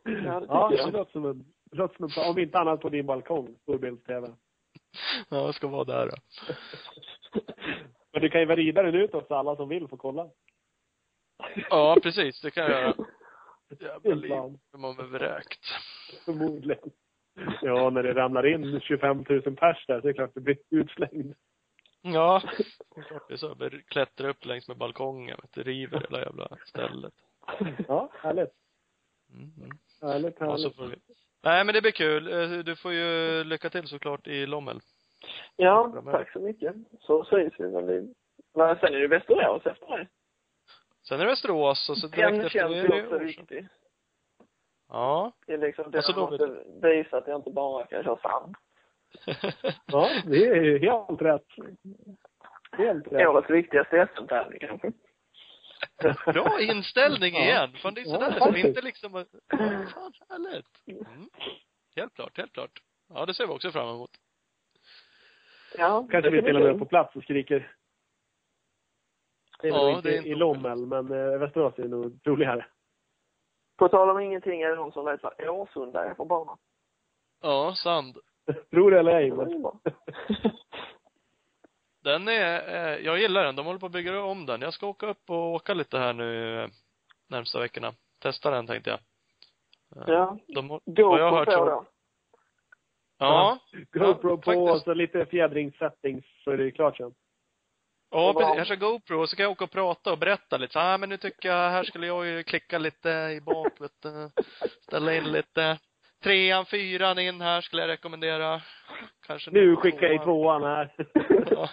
Ja, 0.03 0.39
det 0.39 0.45
Ja, 0.47 0.69
det 0.69 0.91
låter 0.91 1.11
som 1.11 1.25
en, 1.25 1.53
låter 1.71 1.95
som 1.95 2.23
en, 2.23 2.29
om 2.29 2.39
inte 2.39 2.59
annat 2.59 2.81
på 2.81 2.89
din 2.89 3.05
balkong, 3.05 3.55
storbilds-tv. 3.61 4.35
Ja, 5.29 5.37
jag 5.37 5.55
ska 5.55 5.67
vara 5.67 5.83
där 5.83 6.09
då. 6.09 6.15
Men 8.13 8.21
du 8.21 8.29
kan 8.29 8.41
ju 8.41 8.45
vrida 8.45 8.81
den 8.81 8.95
utåt 8.95 9.27
så 9.27 9.35
alla 9.35 9.55
som 9.55 9.69
vill 9.69 9.87
får 9.87 9.97
kolla. 9.97 10.29
Ja, 11.69 11.97
precis. 12.03 12.41
Det 12.41 12.51
kan 12.51 12.63
jag 12.63 12.71
göra. 12.71 12.93
Jävla 13.79 14.15
liv. 14.15 14.59
Man 14.77 14.99
är 14.99 15.03
vräkt. 15.03 15.59
Förmodligen. 16.25 16.91
Ja, 17.61 17.89
när 17.89 18.03
det 18.03 18.13
ramlar 18.13 18.45
in 18.45 18.79
25 18.81 19.25
000 19.29 19.41
pers 19.41 19.85
där, 19.87 20.01
så 20.01 20.07
är 20.07 20.11
det 20.11 20.13
klart 20.13 20.31
det 20.33 20.41
blir 20.41 20.57
utslängd. 20.69 21.35
Ja. 22.01 22.41
Det 22.95 23.01
är 23.01 23.21
det 23.29 23.37
så. 23.37 23.69
Klättra 23.87 24.29
upp 24.29 24.45
längs 24.45 24.67
med 24.67 24.77
balkongen, 24.77 25.39
du, 25.53 25.63
river 25.63 25.99
hela 25.99 26.19
jävla 26.19 26.57
stället. 26.65 27.13
Ja, 27.87 28.09
härligt. 28.13 28.53
Mm. 29.29 29.51
mm. 29.57 29.77
Härligt, 30.01 30.35
Ja, 30.39 30.57
så 30.57 30.63
härligt. 30.63 30.75
får 30.75 30.87
vi. 30.87 30.95
Nej, 31.45 31.63
men 31.65 31.73
det 31.75 31.81
blir 31.81 31.91
kul. 31.91 32.33
Eh, 32.33 32.59
Du 32.59 32.75
får 32.75 32.93
ju 32.93 33.43
lycka 33.43 33.69
till 33.69 33.87
såklart 33.87 34.27
i 34.27 34.45
Lommel. 34.45 34.79
Ja, 35.55 36.03
tack 36.11 36.31
så 36.31 36.39
mycket. 36.39 36.75
Så 37.01 37.23
syns 37.23 37.53
vi 37.57 37.65
vi... 37.65 38.13
Men 38.55 38.75
sen 38.79 38.93
är 38.93 38.99
det 38.99 39.07
Västerås 39.07 39.65
efter 39.65 39.97
det. 39.97 40.07
Sen 41.07 41.19
är 41.19 41.23
det 41.23 41.29
Västerås 41.31 41.89
och 41.89 41.97
så 41.97 42.07
direkt 42.07 42.31
Den 42.31 42.35
efter 42.45 42.49
känns 42.49 42.71
det 42.73 42.77
ju 42.79 42.85
är 42.85 42.89
det 42.89 43.03
också 43.03 43.17
viktig. 43.17 43.67
Ja. 44.89 45.31
Det 45.47 45.53
är 45.53 45.57
liksom 45.57 45.91
det 45.91 45.97
Alltså, 45.97 46.11
jag 46.11 46.29
då 46.31 46.37
blir 46.37 46.47
måste 46.47 46.87
visa 46.89 47.17
att 47.17 47.27
jag 47.27 47.35
inte 47.39 47.51
bara 47.51 47.85
kan 47.85 48.03
köra 48.03 48.17
sand. 48.17 48.55
Ja, 49.85 50.09
det 50.25 50.45
är 50.47 50.63
ju 50.63 50.79
helt 50.79 51.21
rätt. 51.21 51.45
Helt 52.71 53.07
rätt. 53.11 53.27
Årets 53.27 53.49
viktigaste 53.49 54.07
SM-tävling 54.15 54.59
kanske. 54.59 54.91
Bra 56.33 56.61
inställning 56.61 57.33
Ja. 57.33 57.39
igen. 57.41 57.73
Fan, 57.81 57.93
det 57.93 58.01
är 58.01 58.05
sådär. 58.05 58.37
Ja, 58.39 58.57
inte 58.57 58.81
liksom, 58.81 59.11
fan 59.93 60.13
härligt. 60.29 60.67
Mm. 60.87 61.29
Helt 61.95 62.13
klart, 62.13 62.37
helt 62.37 62.53
klart. 62.53 62.71
Ja, 63.13 63.25
det 63.25 63.33
ser 63.33 63.47
vi 63.47 63.53
också 63.53 63.71
fram 63.71 63.89
emot. 63.89 64.11
Ja, 65.77 66.07
Kanske 66.11 66.29
vi 66.29 66.41
till 66.41 66.55
och 66.55 66.61
med 66.61 66.79
på 66.79 66.85
plats 66.85 67.15
och 67.15 67.23
skriker. 67.23 67.75
Det 69.61 69.67
är 69.67 69.71
Ja, 69.71 69.81
nog 69.81 69.89
inte, 69.97 70.09
det 70.09 70.15
är 70.15 70.17
inte 70.17 70.29
i 70.29 70.35
Lommel, 70.35 70.85
men 70.85 71.11
eh, 71.11 71.39
Västerås 71.39 71.79
är 71.79 71.87
nog 71.87 72.23
troligare. 72.23 72.65
På 73.77 73.87
tal 73.89 74.09
om 74.09 74.19
ingenting, 74.19 74.61
är 74.61 74.69
det 74.69 74.75
någon 74.75 74.91
som 74.91 75.05
vad 75.05 75.49
Årsunda 75.49 76.05
är 76.05 76.13
för 76.13 76.25
bana? 76.25 76.57
Ja, 77.41 77.73
sand. 77.75 78.17
Tror 78.71 78.91
det 78.91 78.99
eller 78.99 79.15
ej, 79.15 79.31
men. 79.31 79.63
Den 82.05 82.27
är, 82.27 82.75
eh, 82.75 83.05
jag 83.05 83.19
gillar 83.19 83.43
den. 83.43 83.55
De 83.55 83.65
håller 83.65 83.79
på 83.79 83.85
att 83.85 83.91
bygga 83.91 84.21
om 84.21 84.45
den. 84.45 84.61
Jag 84.61 84.73
ska 84.73 84.87
åka 84.87 85.07
upp 85.07 85.29
och 85.29 85.53
åka 85.53 85.73
lite 85.73 85.97
här 85.97 86.13
nu 86.13 86.61
eh, 86.63 86.69
närmsta 87.29 87.59
veckorna. 87.59 87.93
Testa 88.21 88.51
den 88.51 88.67
tänkte 88.67 88.89
jag. 88.89 88.99
Eh, 90.01 90.13
ja. 90.13 90.37
De, 90.47 90.67
Gå 90.85 91.09
vad 91.09 91.19
jag 91.19 91.31
har 91.31 91.37
hört 91.37 91.53
så, 91.53 91.65
då. 91.65 91.85
ja. 93.17 93.59
GoPro 93.91 94.29
Ja, 94.29 94.37
på 94.37 94.41
faktiskt. 94.41 94.71
och 94.71 94.81
så 94.81 94.93
lite 94.93 95.25
fjädringssettings 95.25 96.25
så 96.43 96.51
är 96.51 96.57
det 96.57 96.71
klart 96.71 96.97
sen. 96.97 97.13
Ja, 98.11 98.33
precis. 98.33 98.57
Jag 98.57 98.67
kör 98.67 98.75
GoPro 98.75 99.21
och 99.21 99.29
så 99.29 99.35
kan 99.35 99.43
jag 99.43 99.51
åka 99.51 99.63
och 99.63 99.71
prata 99.71 100.11
och 100.11 100.17
berätta 100.17 100.57
lite. 100.57 100.73
Så, 100.73 100.79
ah, 100.79 100.97
men 100.97 101.09
nu 101.09 101.17
tycker 101.17 101.49
jag, 101.49 101.69
här 101.69 101.83
skulle 101.83 102.07
jag 102.07 102.25
ju 102.25 102.43
klicka 102.43 102.77
lite 102.77 103.09
i 103.09 103.41
bak, 103.41 103.81
vet 103.81 104.01
du. 104.01 104.29
Ställa 104.81 105.15
in 105.15 105.31
lite. 105.31 105.77
Trean, 106.25 106.65
fyran 106.65 107.19
in 107.19 107.41
här 107.41 107.61
skulle 107.61 107.81
jag 107.81 107.89
rekommendera. 107.89 108.61
Kanske 109.27 109.51
Nu 109.51 109.75
skickar 109.75 110.07
jag 110.07 110.15
i 110.15 110.19
tvåan. 110.19 110.63
här. 110.63 110.95
Ja. 111.51 111.69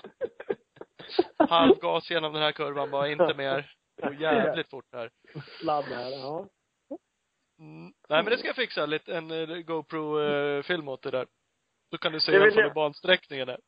Halvgas 1.48 2.10
genom 2.10 2.32
den 2.32 2.42
här 2.42 2.52
kurvan 2.52 2.90
bara, 2.90 3.08
inte 3.08 3.34
mer. 3.34 3.72
Går 4.02 4.14
jävligt 4.14 4.70
fort 4.70 4.84
här. 4.92 5.10
Sladd 5.60 5.84
här, 5.84 6.10
ja. 6.10 6.46
Mm. 7.58 7.92
Nej 8.08 8.22
men 8.22 8.24
det 8.24 8.38
ska 8.38 8.46
jag 8.46 8.56
fixa, 8.56 8.86
lite, 8.86 9.16
en 9.16 9.30
eh, 9.30 9.56
GoPro-film 9.58 10.88
åt 10.88 11.02
dig 11.02 11.12
där. 11.12 11.26
Då 11.90 11.98
kan 11.98 12.12
du 12.12 12.20
se 12.20 12.38
fall 12.38 12.52
jag- 12.56 12.74
bansträckningen 12.74 13.48
är. 13.48 13.58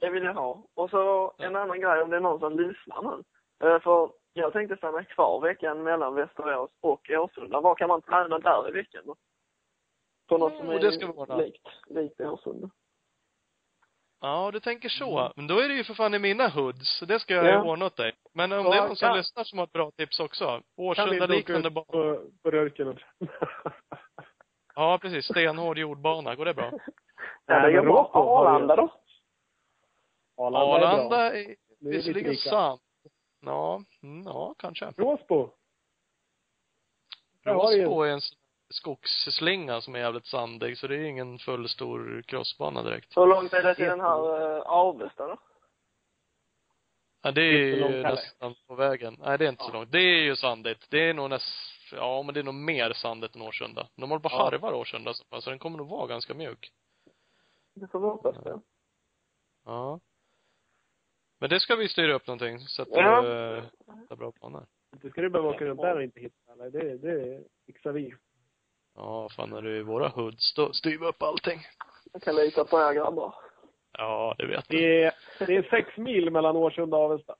Det 0.00 0.10
vill 0.10 0.22
jag 0.24 0.34
ha. 0.34 0.64
Och 0.74 0.90
så 0.90 1.34
en 1.38 1.56
annan 1.56 1.80
grej 1.80 2.02
om 2.02 2.10
det 2.10 2.16
är 2.16 2.20
någon 2.20 2.40
som 2.40 2.58
lyssnar 2.58 3.02
nu. 3.02 3.22
Eh, 3.68 3.80
För 3.80 4.10
jag 4.32 4.52
tänkte 4.52 4.76
stanna 4.76 5.04
kvar 5.04 5.40
veckan 5.40 5.82
mellan 5.82 6.14
Västerås 6.14 6.70
och 6.80 7.10
Årsunda. 7.10 7.60
Vad 7.60 7.78
kan 7.78 7.88
man 7.88 8.02
träna 8.02 8.38
där 8.38 8.68
i 8.68 8.72
veckan? 8.72 9.02
På 10.28 10.38
något 10.38 10.56
som 10.56 10.66
Jo, 10.66 10.72
är 10.72 10.78
det 10.80 10.92
ska 10.92 11.06
ordna. 11.12 11.36
likt, 11.36 11.66
likt 11.90 12.20
Årsunda. 12.20 12.70
Ja, 14.20 14.50
du 14.52 14.60
tänker 14.60 14.88
så. 14.88 15.32
Men 15.36 15.46
då 15.46 15.58
är 15.60 15.68
det 15.68 15.74
ju 15.74 15.84
för 15.84 15.94
fan 15.94 16.14
i 16.14 16.18
mina 16.18 16.48
hoods. 16.48 16.98
Så 16.98 17.04
det 17.04 17.20
ska 17.20 17.34
jag 17.34 17.46
Ja. 17.46 17.64
ordna 17.64 17.86
åt 17.86 17.96
dig. 17.96 18.12
Men 18.34 18.52
om 18.52 18.58
Ja, 18.66 18.70
det 18.70 18.76
är 18.76 18.86
någon 18.88 18.96
som 18.96 19.08
kan- 19.08 19.16
lyssnar 19.16 19.44
som 19.44 19.58
har 19.58 19.66
ett 19.66 19.72
bra 19.72 19.90
tips 19.90 20.20
också. 20.20 20.44
Kan 20.46 20.62
vi 20.76 20.82
Årsunda 20.84 21.26
liknande 21.26 21.70
bana. 21.70 21.84
på, 21.84 22.30
på 22.42 22.50
röken 22.50 22.98
Ja, 24.74 24.98
precis. 25.02 25.24
Stenhård 25.24 25.78
jordbana. 25.78 26.34
Går 26.34 26.44
det 26.44 26.54
bra? 26.54 26.70
Ja, 27.46 27.60
det 27.66 27.72
går 27.72 27.82
men 27.82 27.92
bra. 27.92 28.10
Arlanda 28.14 28.76
då? 28.76 28.92
Arlanda, 30.36 30.76
är 30.76 30.80
bra. 30.80 30.88
Arlanda 30.88 31.26
är 31.38 31.54
Det 31.80 31.88
är 31.88 31.92
visserligen 31.92 32.36
sant. 32.36 32.82
Ja, 33.40 33.82
mm, 34.02 34.22
ja, 34.26 34.54
kanske. 34.58 34.86
Råsbo. 34.96 35.50
Råsbo 37.44 38.02
är 38.02 38.10
en 38.12 38.20
sån 38.20 38.38
skogsslinga 38.68 39.80
som 39.80 39.94
är 39.94 39.98
jävligt 39.98 40.26
sandig, 40.26 40.78
så 40.78 40.86
det 40.86 40.94
är 40.96 41.04
ingen 41.04 41.38
full 41.38 41.68
stor 41.68 42.22
crossbana 42.26 42.82
direkt. 42.82 43.16
Hur 43.16 43.26
långt 43.26 43.52
är 43.52 43.62
det 43.62 43.74
till 43.74 43.84
den 43.84 44.00
här 44.00 44.18
uh, 44.56 44.60
Avesta 44.66 45.26
då? 45.26 45.36
Ja, 47.22 47.32
det 47.32 47.42
är 47.42 47.72
så 47.72 47.92
ju 47.92 48.02
nästan 48.02 48.54
på 48.66 48.74
vägen. 48.74 49.16
Nej, 49.20 49.38
det 49.38 49.44
är 49.44 49.48
inte 49.48 49.64
så 49.64 49.70
Ja. 49.70 49.74
långt. 49.78 49.92
Det 49.92 49.98
är 50.00 50.22
ju 50.22 50.36
sandigt. 50.36 50.86
Det 50.90 50.98
är 50.98 51.14
nog 51.14 51.30
näst, 51.30 51.46
ja 51.92 52.22
men 52.22 52.34
det 52.34 52.40
är 52.40 52.44
nog 52.44 52.54
mer 52.54 52.92
sandigt 52.92 53.34
än 53.34 53.42
Årsunda. 53.42 53.88
De 53.96 54.10
håller 54.10 54.22
på 54.22 54.28
Ja. 54.32 54.38
harvar 54.44 54.72
Årsunda 54.72 55.14
så 55.14 55.24
pass, 55.24 55.44
så 55.44 55.50
den 55.50 55.58
kommer 55.58 55.78
nog 55.78 55.88
vara 55.88 56.06
ganska 56.06 56.34
mjuk. 56.34 56.72
Det 57.74 57.88
får 57.88 58.00
vi 58.00 58.06
hoppas 58.06 58.36
på. 58.36 58.62
Ja. 59.64 60.00
Men 61.38 61.50
det 61.50 61.60
ska 61.60 61.76
vi 61.76 61.88
styra 61.88 62.14
upp 62.14 62.26
någonting, 62.26 62.58
så 62.60 62.82
att 62.82 62.88
Ja. 62.90 63.22
du, 63.22 63.56
eh, 63.56 63.64
hittar 64.00 64.16
bra 64.16 64.32
planer. 64.32 64.66
Inte 64.94 65.10
ska 65.10 65.20
du 65.20 65.30
behöva 65.30 65.48
åka 65.50 65.64
runt 65.64 65.80
där 65.80 65.96
och 65.96 66.02
inte 66.02 66.20
hitta 66.20 66.52
alla. 66.52 66.70
Det, 66.70 66.96
det 66.98 67.44
fixar 67.66 67.92
vi. 67.92 68.14
Ja, 68.96 69.28
fan 69.36 69.50
när 69.50 69.62
du 69.62 69.76
är 69.76 69.80
i 69.80 69.82
våra 69.82 70.08
hoods, 70.08 70.54
då 70.54 70.72
styr 70.72 70.98
vi 70.98 71.06
upp 71.06 71.22
allting. 71.22 71.60
Jag 72.12 72.22
kan 72.22 72.36
lita 72.36 72.64
på 72.64 72.78
er 72.78 72.92
grabbar. 72.92 73.34
Ja, 73.98 74.34
det 74.38 74.46
vet 74.46 74.68
du. 74.68 74.76
Det 74.76 75.04
är, 75.04 75.14
det 75.46 75.56
är 75.56 75.62
sex 75.62 75.96
mil 75.96 76.30
mellan 76.30 76.56
Årsunda 76.56 76.96
och 76.96 77.02
Avesta. 77.02 77.36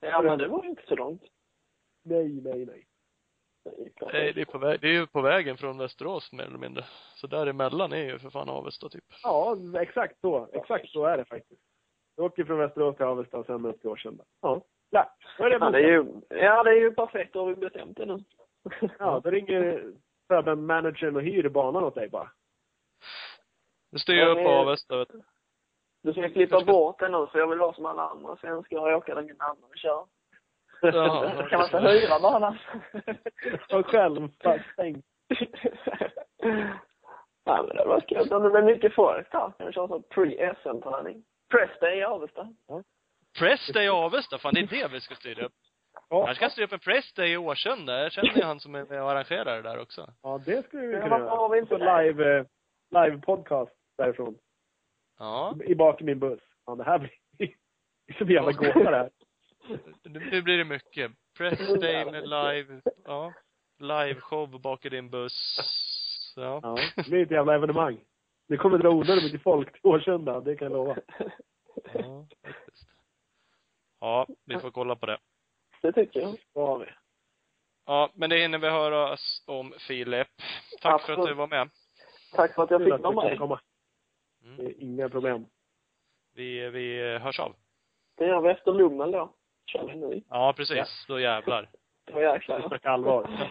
Ja, 0.00 0.22
men 0.22 0.38
det 0.38 0.48
var 0.48 0.62
ju 0.62 0.68
inte 0.68 0.86
så 0.86 0.96
långt. 0.96 1.22
Nej, 2.02 2.28
nej, 2.28 2.66
nej. 2.66 2.86
Är. 3.64 4.12
Nej, 4.12 4.32
det 4.32 4.40
är 4.40 4.44
på 4.44 4.58
väg, 4.58 4.80
det 4.80 4.86
är 4.86 4.92
ju 4.92 5.06
på 5.06 5.20
vägen 5.20 5.56
från 5.56 5.78
Västerås 5.78 6.32
mer 6.32 6.44
eller 6.44 6.58
mindre. 6.58 6.84
Så 7.14 7.26
däremellan 7.26 7.92
är 7.92 8.04
ju 8.04 8.18
för 8.18 8.30
fan 8.30 8.48
Avesta 8.48 8.88
typ. 8.88 9.04
Ja, 9.22 9.56
exakt 9.80 10.20
så. 10.20 10.48
Exakt 10.52 10.88
så 10.88 11.04
är 11.04 11.16
det 11.16 11.24
faktiskt. 11.24 11.60
Jag 12.16 12.26
åker 12.26 12.44
från 12.44 12.58
Västerås 12.58 12.96
till 12.96 13.06
Avesta 13.06 13.38
och 13.38 13.46
sen 13.46 13.66
upp 13.66 13.80
till 13.80 13.90
Årsunda. 13.90 14.24
Ja, 14.40 14.60
klart. 14.90 15.36
Då 15.38 15.44
är 15.44 15.50
det 15.50 15.56
Ja, 15.56 15.70
det 15.70 15.78
är 15.78 15.88
ju, 15.88 16.06
ja, 16.28 16.62
det 16.62 16.70
är 16.70 16.80
ju 16.80 16.90
perfekt. 16.90 17.32
Då 17.32 17.40
har 17.40 17.48
vi 17.48 17.54
bestämt 17.54 17.96
det 17.96 18.06
nu. 18.06 18.24
Ja, 18.98 19.20
då 19.24 19.30
ringer 19.30 19.92
managern 20.56 21.16
och 21.16 21.22
hyr 21.22 21.48
banan 21.48 21.84
åt 21.84 21.94
dig 21.94 22.08
bara. 22.08 22.30
Du 23.90 23.98
styr 23.98 24.16
Ja, 24.16 24.26
upp 24.26 24.46
Avesta 24.46 24.96
vet 24.96 25.08
du. 25.08 25.22
Du 26.02 26.12
ska 26.12 26.28
klippa 26.28 26.64
bort 26.64 26.98
det 26.98 27.08
nu, 27.08 27.26
för 27.26 27.38
jag 27.38 27.48
vill 27.48 27.58
vara 27.58 27.74
som 27.74 27.86
alla 27.86 28.08
andra 28.08 28.36
svenskar 28.36 28.78
och 28.78 28.98
åka 28.98 29.14
där 29.14 29.22
mina 29.22 29.44
andra 29.44 29.68
kör. 29.74 30.06
Jaha, 30.82 31.48
kan 31.48 31.58
man 31.58 31.66
inte 31.66 31.78
hyra 31.78 32.20
banan? 32.20 32.58
Och 33.72 33.86
själv, 33.86 34.28
fast 34.42 34.64
tänk. 34.76 35.04
ja, 37.44 37.64
men 37.68 37.76
det 37.76 37.84
var 37.84 38.00
kul. 38.00 38.32
Om 38.32 38.42
det 38.42 38.50
blir 38.50 38.62
mycket 38.62 38.94
folk 38.94 39.32
där 39.32 39.52
kan 39.58 39.66
vi 39.66 39.72
köra 39.72 39.88
så 39.88 40.02
pre-SM-träning. 40.02 41.24
Press-day 41.50 41.98
i 41.98 42.04
Avesta. 42.04 42.48
Pressday 43.38 43.84
i 43.84 43.88
Avesta, 43.88 44.38
fan 44.38 44.54
det 44.54 44.60
är 44.60 44.66
det 44.66 44.88
vi 44.88 45.00
ska 45.00 45.14
styra 45.14 45.46
upp. 45.46 45.52
Ja, 46.12 46.26
Jag 46.26 46.36
ska 46.36 46.50
styra 46.50 46.64
upp 46.64 46.72
en 46.72 46.78
Pressday 46.78 47.32
i 47.32 47.36
Årsunda. 47.36 48.02
Jag 48.02 48.12
känner 48.12 48.36
ju 48.36 48.42
han 48.42 48.60
som 48.60 48.74
är 48.74 48.84
med 48.84 49.02
och 49.02 49.10
arrangerar 49.10 49.56
det 49.56 49.62
där 49.62 49.78
också. 49.78 50.12
ja 50.22 50.40
det 50.46 50.66
skulle 50.66 50.86
vi 50.86 50.92
kunna 50.92 51.08
varför 51.08 51.26
har 51.36 51.48
vi 51.48 51.56
göra. 51.56 51.62
inte 51.62 51.78
live, 52.12 52.38
eh, 52.38 52.46
live 52.90 53.22
podcast 53.22 53.72
därifrån. 53.98 54.38
Ja. 55.18 55.56
I 55.64 55.74
bak 55.74 56.00
i 56.00 56.04
min 56.04 56.18
buss. 56.18 56.40
Ja, 56.66 56.74
det 56.74 56.84
här 56.84 56.98
blir 56.98 57.10
det 57.38 57.44
är 58.06 58.18
så 58.18 58.24
jävla 58.32 58.52
gåta 58.52 58.90
det 58.90 58.96
här. 58.96 59.10
Nu 60.04 60.30
nu 60.30 60.42
blir 60.42 60.58
det 60.58 60.64
mycket. 60.64 61.12
Pressday 61.38 62.04
med 62.04 62.22
live, 62.28 62.80
ja. 63.04 63.32
Liveshow 63.78 64.60
bak 64.60 64.84
i 64.84 64.88
din 64.88 65.10
buss. 65.10 65.58
Ja. 66.36 66.60
Ja, 66.62 66.76
det 66.96 67.10
blir 67.10 67.22
ett 67.22 67.30
jävla 67.30 67.54
evenemang. 67.54 68.00
Det 68.48 68.56
kommer 68.56 68.78
dra 68.78 68.90
onödigt 68.90 69.24
mycket 69.24 69.42
folk 69.42 69.72
till 69.72 69.80
Årsunda, 69.82 70.40
det 70.40 70.56
kan 70.56 70.64
jag 70.64 70.72
lova. 70.72 70.96
Ja, 71.94 72.26
faktiskt. 72.46 72.88
Ja, 74.00 74.26
vi 74.44 74.58
får 74.58 74.70
kolla 74.70 74.96
på 74.96 75.06
det. 75.06 75.18
Det 75.82 75.92
tycker 75.92 76.20
jag. 76.20 76.36
Har 76.54 76.78
vi. 76.78 76.86
Ja, 77.86 78.10
men 78.14 78.30
det 78.30 78.36
hinner 78.38 78.58
vi 78.58 78.68
höra 78.68 79.12
oss 79.12 79.44
om 79.46 79.74
Filip. 79.78 80.28
Tack 80.80 81.02
för 81.02 81.12
att 81.12 81.16
du 81.18 81.22
Absolut. 81.22 81.36
var 81.36 81.46
med. 81.46 81.70
Tack 82.34 82.54
för 82.54 82.62
att 82.64 82.70
jag 82.70 82.84
fick 82.84 82.92
att 82.92 83.00
vara 83.00 83.28
med. 83.28 83.38
komma. 83.38 83.60
Det 84.40 84.48
Mm. 84.48 84.66
är 84.66 84.80
inga 84.82 85.08
problem. 85.08 85.46
Vi, 86.34 86.70
vi 86.70 87.18
hörs 87.18 87.40
av. 87.40 87.56
Det 88.16 88.26
gör 88.26 88.40
vi 88.40 88.50
efter 88.50 88.72
lummen 88.72 89.10
då. 89.10 89.34
Kör 89.66 89.86
vi 89.86 89.94
nu. 89.96 90.22
Ja, 90.28 90.52
precis. 90.56 90.76
Ja. 90.76 91.14
Då 91.14 91.20
jävlar. 91.20 91.70
Då 92.12 92.20
jäklar. 92.20 92.56
Vi 92.56 92.62
ja. 92.62 92.68
snackar 92.68 92.90
allvar. 92.90 93.50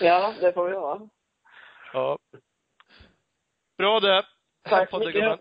Ja, 0.00 0.34
det 0.40 0.52
får 0.52 0.64
vi 0.64 0.70
göra. 0.74 1.08
Ja. 1.92 2.18
Bra 3.78 4.00
det. 4.00 4.26
Tack 4.62 4.90
så 4.90 4.98
mycket. 4.98 5.40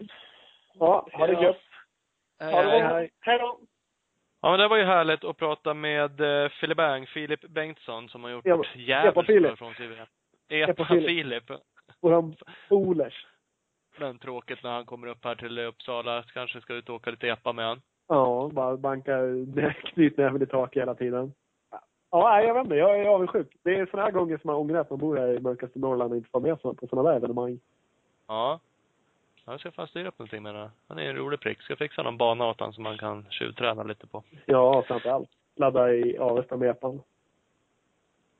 Ja, 0.74 1.08
ha 1.14 1.28
det 1.28 1.44
gött. 1.44 1.62
Det 2.38 2.46
Hej, 2.46 2.82
bra. 2.82 2.88
hej. 2.94 3.12
Hej 3.20 3.40
då. 3.40 3.60
Ja, 4.46 4.52
men 4.52 4.60
det 4.60 4.68
var 4.68 4.78
ju 4.78 4.84
härligt 4.84 5.24
att 5.24 5.38
prata 5.38 5.74
med 5.74 6.22
eh, 6.22 6.50
Filip 6.50 6.78
Bang, 6.78 7.08
Filip 7.08 7.42
Bengtsson, 7.50 8.10
som 8.10 8.24
har 8.24 8.32
gjort 8.32 8.46
Epa- 8.46 8.66
jävligt 8.76 9.28
bra 9.42 9.54
ifrån 9.54 9.74
sig. 9.74 9.90
Epa-Filip. 10.50 11.52
Våran 12.02 12.36
polers. 12.70 13.28
Men 14.00 14.20
tråkigt 14.20 14.64
när 14.64 14.72
han 14.72 14.86
kommer 14.86 15.08
upp 15.08 15.26
här 15.26 15.36
till 15.36 15.60
Uppsala. 15.60 16.24
Kanske 16.34 16.62
ska 16.62 16.74
ut 16.74 16.90
och 16.90 16.96
åka 16.96 17.12
lite 17.12 17.28
epa 17.28 17.54
med 17.54 17.66
han. 17.66 17.82
Ja, 18.08 18.50
bara 18.54 18.78
bankar 18.78 19.46
knytnäven 19.94 20.42
i 20.42 20.46
taket 20.46 20.82
hela 20.82 20.96
tiden. 20.96 21.34
Ja, 22.12 22.42
jag 22.42 22.54
vet 22.54 22.64
inte. 22.64 22.76
Jag 22.76 23.00
är 23.00 23.06
avundsjuk. 23.06 23.48
Det 23.64 23.76
är 23.80 23.86
såna 23.86 24.04
här 24.04 24.12
gånger 24.12 24.38
som 24.38 24.48
man 24.48 24.56
ångrar 24.56 24.80
att 24.80 24.90
man 24.90 25.00
bor 25.00 25.18
här 25.18 25.28
i 25.28 25.40
mörkaste 25.40 25.80
Norrland 25.80 26.12
och 26.12 26.18
inte 26.18 26.30
får 26.30 26.40
med 26.40 26.62
på 26.62 26.76
sådana 26.90 27.10
där 27.10 27.18
evenemang. 27.18 27.60
Ja. 28.28 28.60
Jag 29.46 29.60
ska 29.60 29.72
fan 29.72 29.88
styra 29.88 30.08
upp 30.08 30.20
någonting 30.20 30.44
med 30.44 30.56
det. 30.56 30.72
Han 30.88 31.00
är 31.00 31.10
en 31.10 31.16
rolig 31.16 31.40
prick. 31.40 31.62
Ska 31.62 31.76
fixa 31.76 32.04
någon 32.04 32.18
bana 32.18 32.48
åt 32.48 32.60
han 32.60 32.74
som 32.74 32.84
man 32.84 32.98
kan 32.98 33.26
tjuvträna 33.30 33.84
lite 33.84 34.08
på. 34.08 34.24
Ja, 34.46 34.84
framför 34.88 35.10
allt. 35.10 35.30
Ladda 35.56 35.94
i 35.94 36.18
Avesta 36.18 36.58
med 36.58 36.70
epan. 36.70 37.02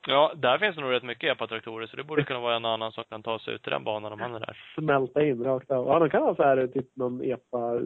Ja, 0.06 0.32
där 0.36 0.58
finns 0.58 0.76
det 0.76 0.82
nog 0.82 0.92
rätt 0.92 1.02
mycket 1.02 1.32
epatraktorer, 1.32 1.86
så 1.86 1.96
det 1.96 2.04
borde 2.04 2.24
kunna 2.24 2.40
vara 2.40 2.56
en 2.56 2.64
annan 2.64 2.92
som 2.92 3.04
kan 3.04 3.22
ta 3.22 3.38
sig 3.38 3.54
ut 3.54 3.62
till 3.62 3.72
den 3.72 3.84
banan 3.84 4.12
om 4.12 4.20
han 4.20 4.34
är 4.34 4.40
där. 4.40 4.72
Smälta 4.74 5.22
in 5.22 5.44
rakt 5.44 5.70
av. 5.70 5.86
Ja, 5.86 5.98
de 5.98 6.10
kan 6.10 6.22
ha 6.22 6.34
så 6.34 6.42
här 6.42 6.66
typ 6.66 6.96
någon 6.96 7.22
epa... 7.22 7.80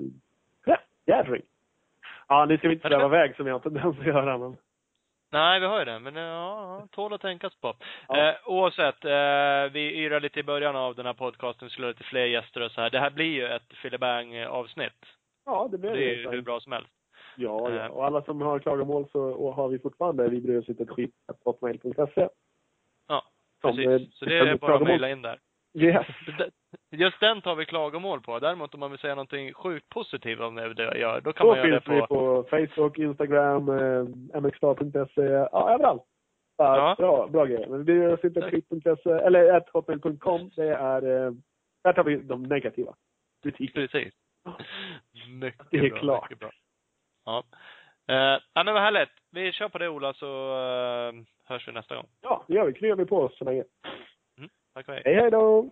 Ja, 0.65 0.77
gathering. 1.07 1.43
Ja, 2.29 2.45
nu 2.45 2.59
ska 2.59 2.69
vi 2.69 2.75
inte 2.75 2.89
sväva 2.89 3.07
iväg 3.07 3.37
som 3.37 3.47
jag 3.47 3.55
har 3.55 3.61
tendens 3.61 3.99
att 3.99 4.07
göra, 4.07 4.39
men... 4.39 4.57
Nej, 5.33 5.61
vi 5.61 5.67
har 5.67 5.79
ju 5.79 5.85
det. 5.85 5.99
Men 5.99 6.17
eh, 6.17 6.23
ja, 6.23 6.87
tål 6.91 7.13
att 7.13 7.21
tänkas 7.21 7.55
på. 7.61 7.75
Ja. 8.09 8.29
Eh, 8.29 8.35
oavsett, 8.45 9.05
eh, 9.05 9.73
vi 9.73 9.93
yrade 10.05 10.21
lite 10.21 10.41
i 10.41 10.43
början 10.43 10.77
av 10.77 10.95
den 10.95 11.07
här 11.07 11.13
podcasten, 11.13 11.67
vi 11.69 11.71
skulle 11.73 11.87
ha 11.87 11.91
lite 11.93 12.05
fler 12.05 12.25
gäster 12.27 12.61
och 12.63 12.71
så 12.73 12.81
här. 12.81 12.91
Det 12.91 12.99
här 13.01 13.11
blir 13.11 13.33
ju 13.33 13.47
ett 13.47 13.73
filibang 13.83 14.45
avsnitt 14.45 15.07
Ja, 15.47 15.69
det 15.71 15.79
blir 15.79 15.91
Det 15.91 15.97
är 15.97 16.17
det. 16.17 16.23
ju 16.23 16.31
hur 16.31 16.43
bra 16.43 16.61
som 16.61 16.73
helst. 16.73 16.91
Ja, 17.37 17.69
Eh. 17.71 17.77
ja. 17.77 17.89
Och 17.89 18.05
alla 18.07 18.23
som 18.23 18.41
har 18.41 18.59
klagomål 18.59 19.09
så 19.13 19.53
har 19.53 19.69
vi 19.69 19.79
fortfarande, 19.79 20.29
vi 20.29 20.41
bryr 20.41 20.59
oss 20.59 20.69
inte 20.69 20.83
ett 20.83 20.91
skit 20.91 21.15
hotmail.se. 21.45 22.29
Ja, 23.09 23.23
Som, 23.61 23.77
precis. 23.77 23.87
eh, 24.03 24.09
Så 24.13 24.25
det 24.25 24.39
är 24.39 24.57
bara 24.57 24.75
att 24.77 24.83
mejla 24.83 25.11
in 25.11 25.23
där. 25.23 25.39
Yes. 25.79 26.07
Just 26.93 27.21
den 27.21 27.41
tar 27.43 27.55
vi 27.55 27.65
klagomål 27.67 28.21
på. 28.21 28.39
Däremot 28.39 28.75
om 28.75 28.81
man 28.81 28.91
vill 28.91 28.99
säga 29.01 29.15
någonting 29.15 29.53
sjukt 29.55 29.89
positivt 29.89 30.41
om 30.41 30.55
det 30.55 30.85
jag 30.85 30.99
gör, 30.99 31.21
då 31.21 31.33
kan 31.33 31.47
Då 31.47 31.53
man 31.55 31.59
göra 31.59 31.75
det 31.75 31.81
finns 31.81 31.97
vi 31.97 32.01
på... 32.01 32.07
på 32.07 32.49
Facebook, 32.51 32.99
Instagram, 32.99 33.69
eh, 33.69 34.41
mxstar.se, 34.41 35.23
ja 35.53 35.75
överallt. 35.75 36.03
Ja, 36.57 36.77
Ja. 36.77 36.95
Bra, 36.99 37.27
bra 37.27 37.45
grejer. 37.45 37.67
Men 37.69 37.85
vi 37.85 38.17
Tack. 38.41 38.51
skit.se, 38.51 39.11
eller 39.11 39.65
hotmail.com, 39.73 40.51
det 40.57 40.69
är, 40.75 41.27
eh, 41.27 41.33
där 41.85 41.93
tar 41.93 42.05
vi 42.05 42.17
de 42.17 42.43
negativa. 42.43 42.95
Kritik. 43.43 43.75
Precis. 43.75 44.15
Mycket 45.41 45.67
Det 45.71 45.77
är 45.79 45.91
bra, 45.91 45.99
klart. 45.99 46.23
mycket 46.31 46.39
bra. 46.39 46.51
Ja. 47.25 47.45
Eh, 48.09 48.41
ja 48.55 48.65
men 48.65 48.75
vad 48.75 48.83
härligt. 48.83 49.11
Vi 49.31 49.53
kör 49.53 49.69
på 49.69 49.79
det 49.79 49.89
Ola, 49.89 50.13
så 50.13 50.27
eh, 50.53 51.13
hörs 51.45 51.69
vi 51.69 51.73
nästa 51.73 51.95
gång. 51.97 52.07
Ja, 52.21 52.45
det 52.49 52.55
gör 52.55 52.67
vi. 52.67 52.73
Kryar 52.73 52.97
vi 52.97 53.05
på 53.07 53.17
oss 53.23 53.39
så 53.39 53.45
länge. 53.45 53.65
Tack 54.75 54.89
och 54.89 54.95
hej. 54.95 55.03
Hej, 55.05 55.15
hej 55.15 55.31
då! 55.31 55.71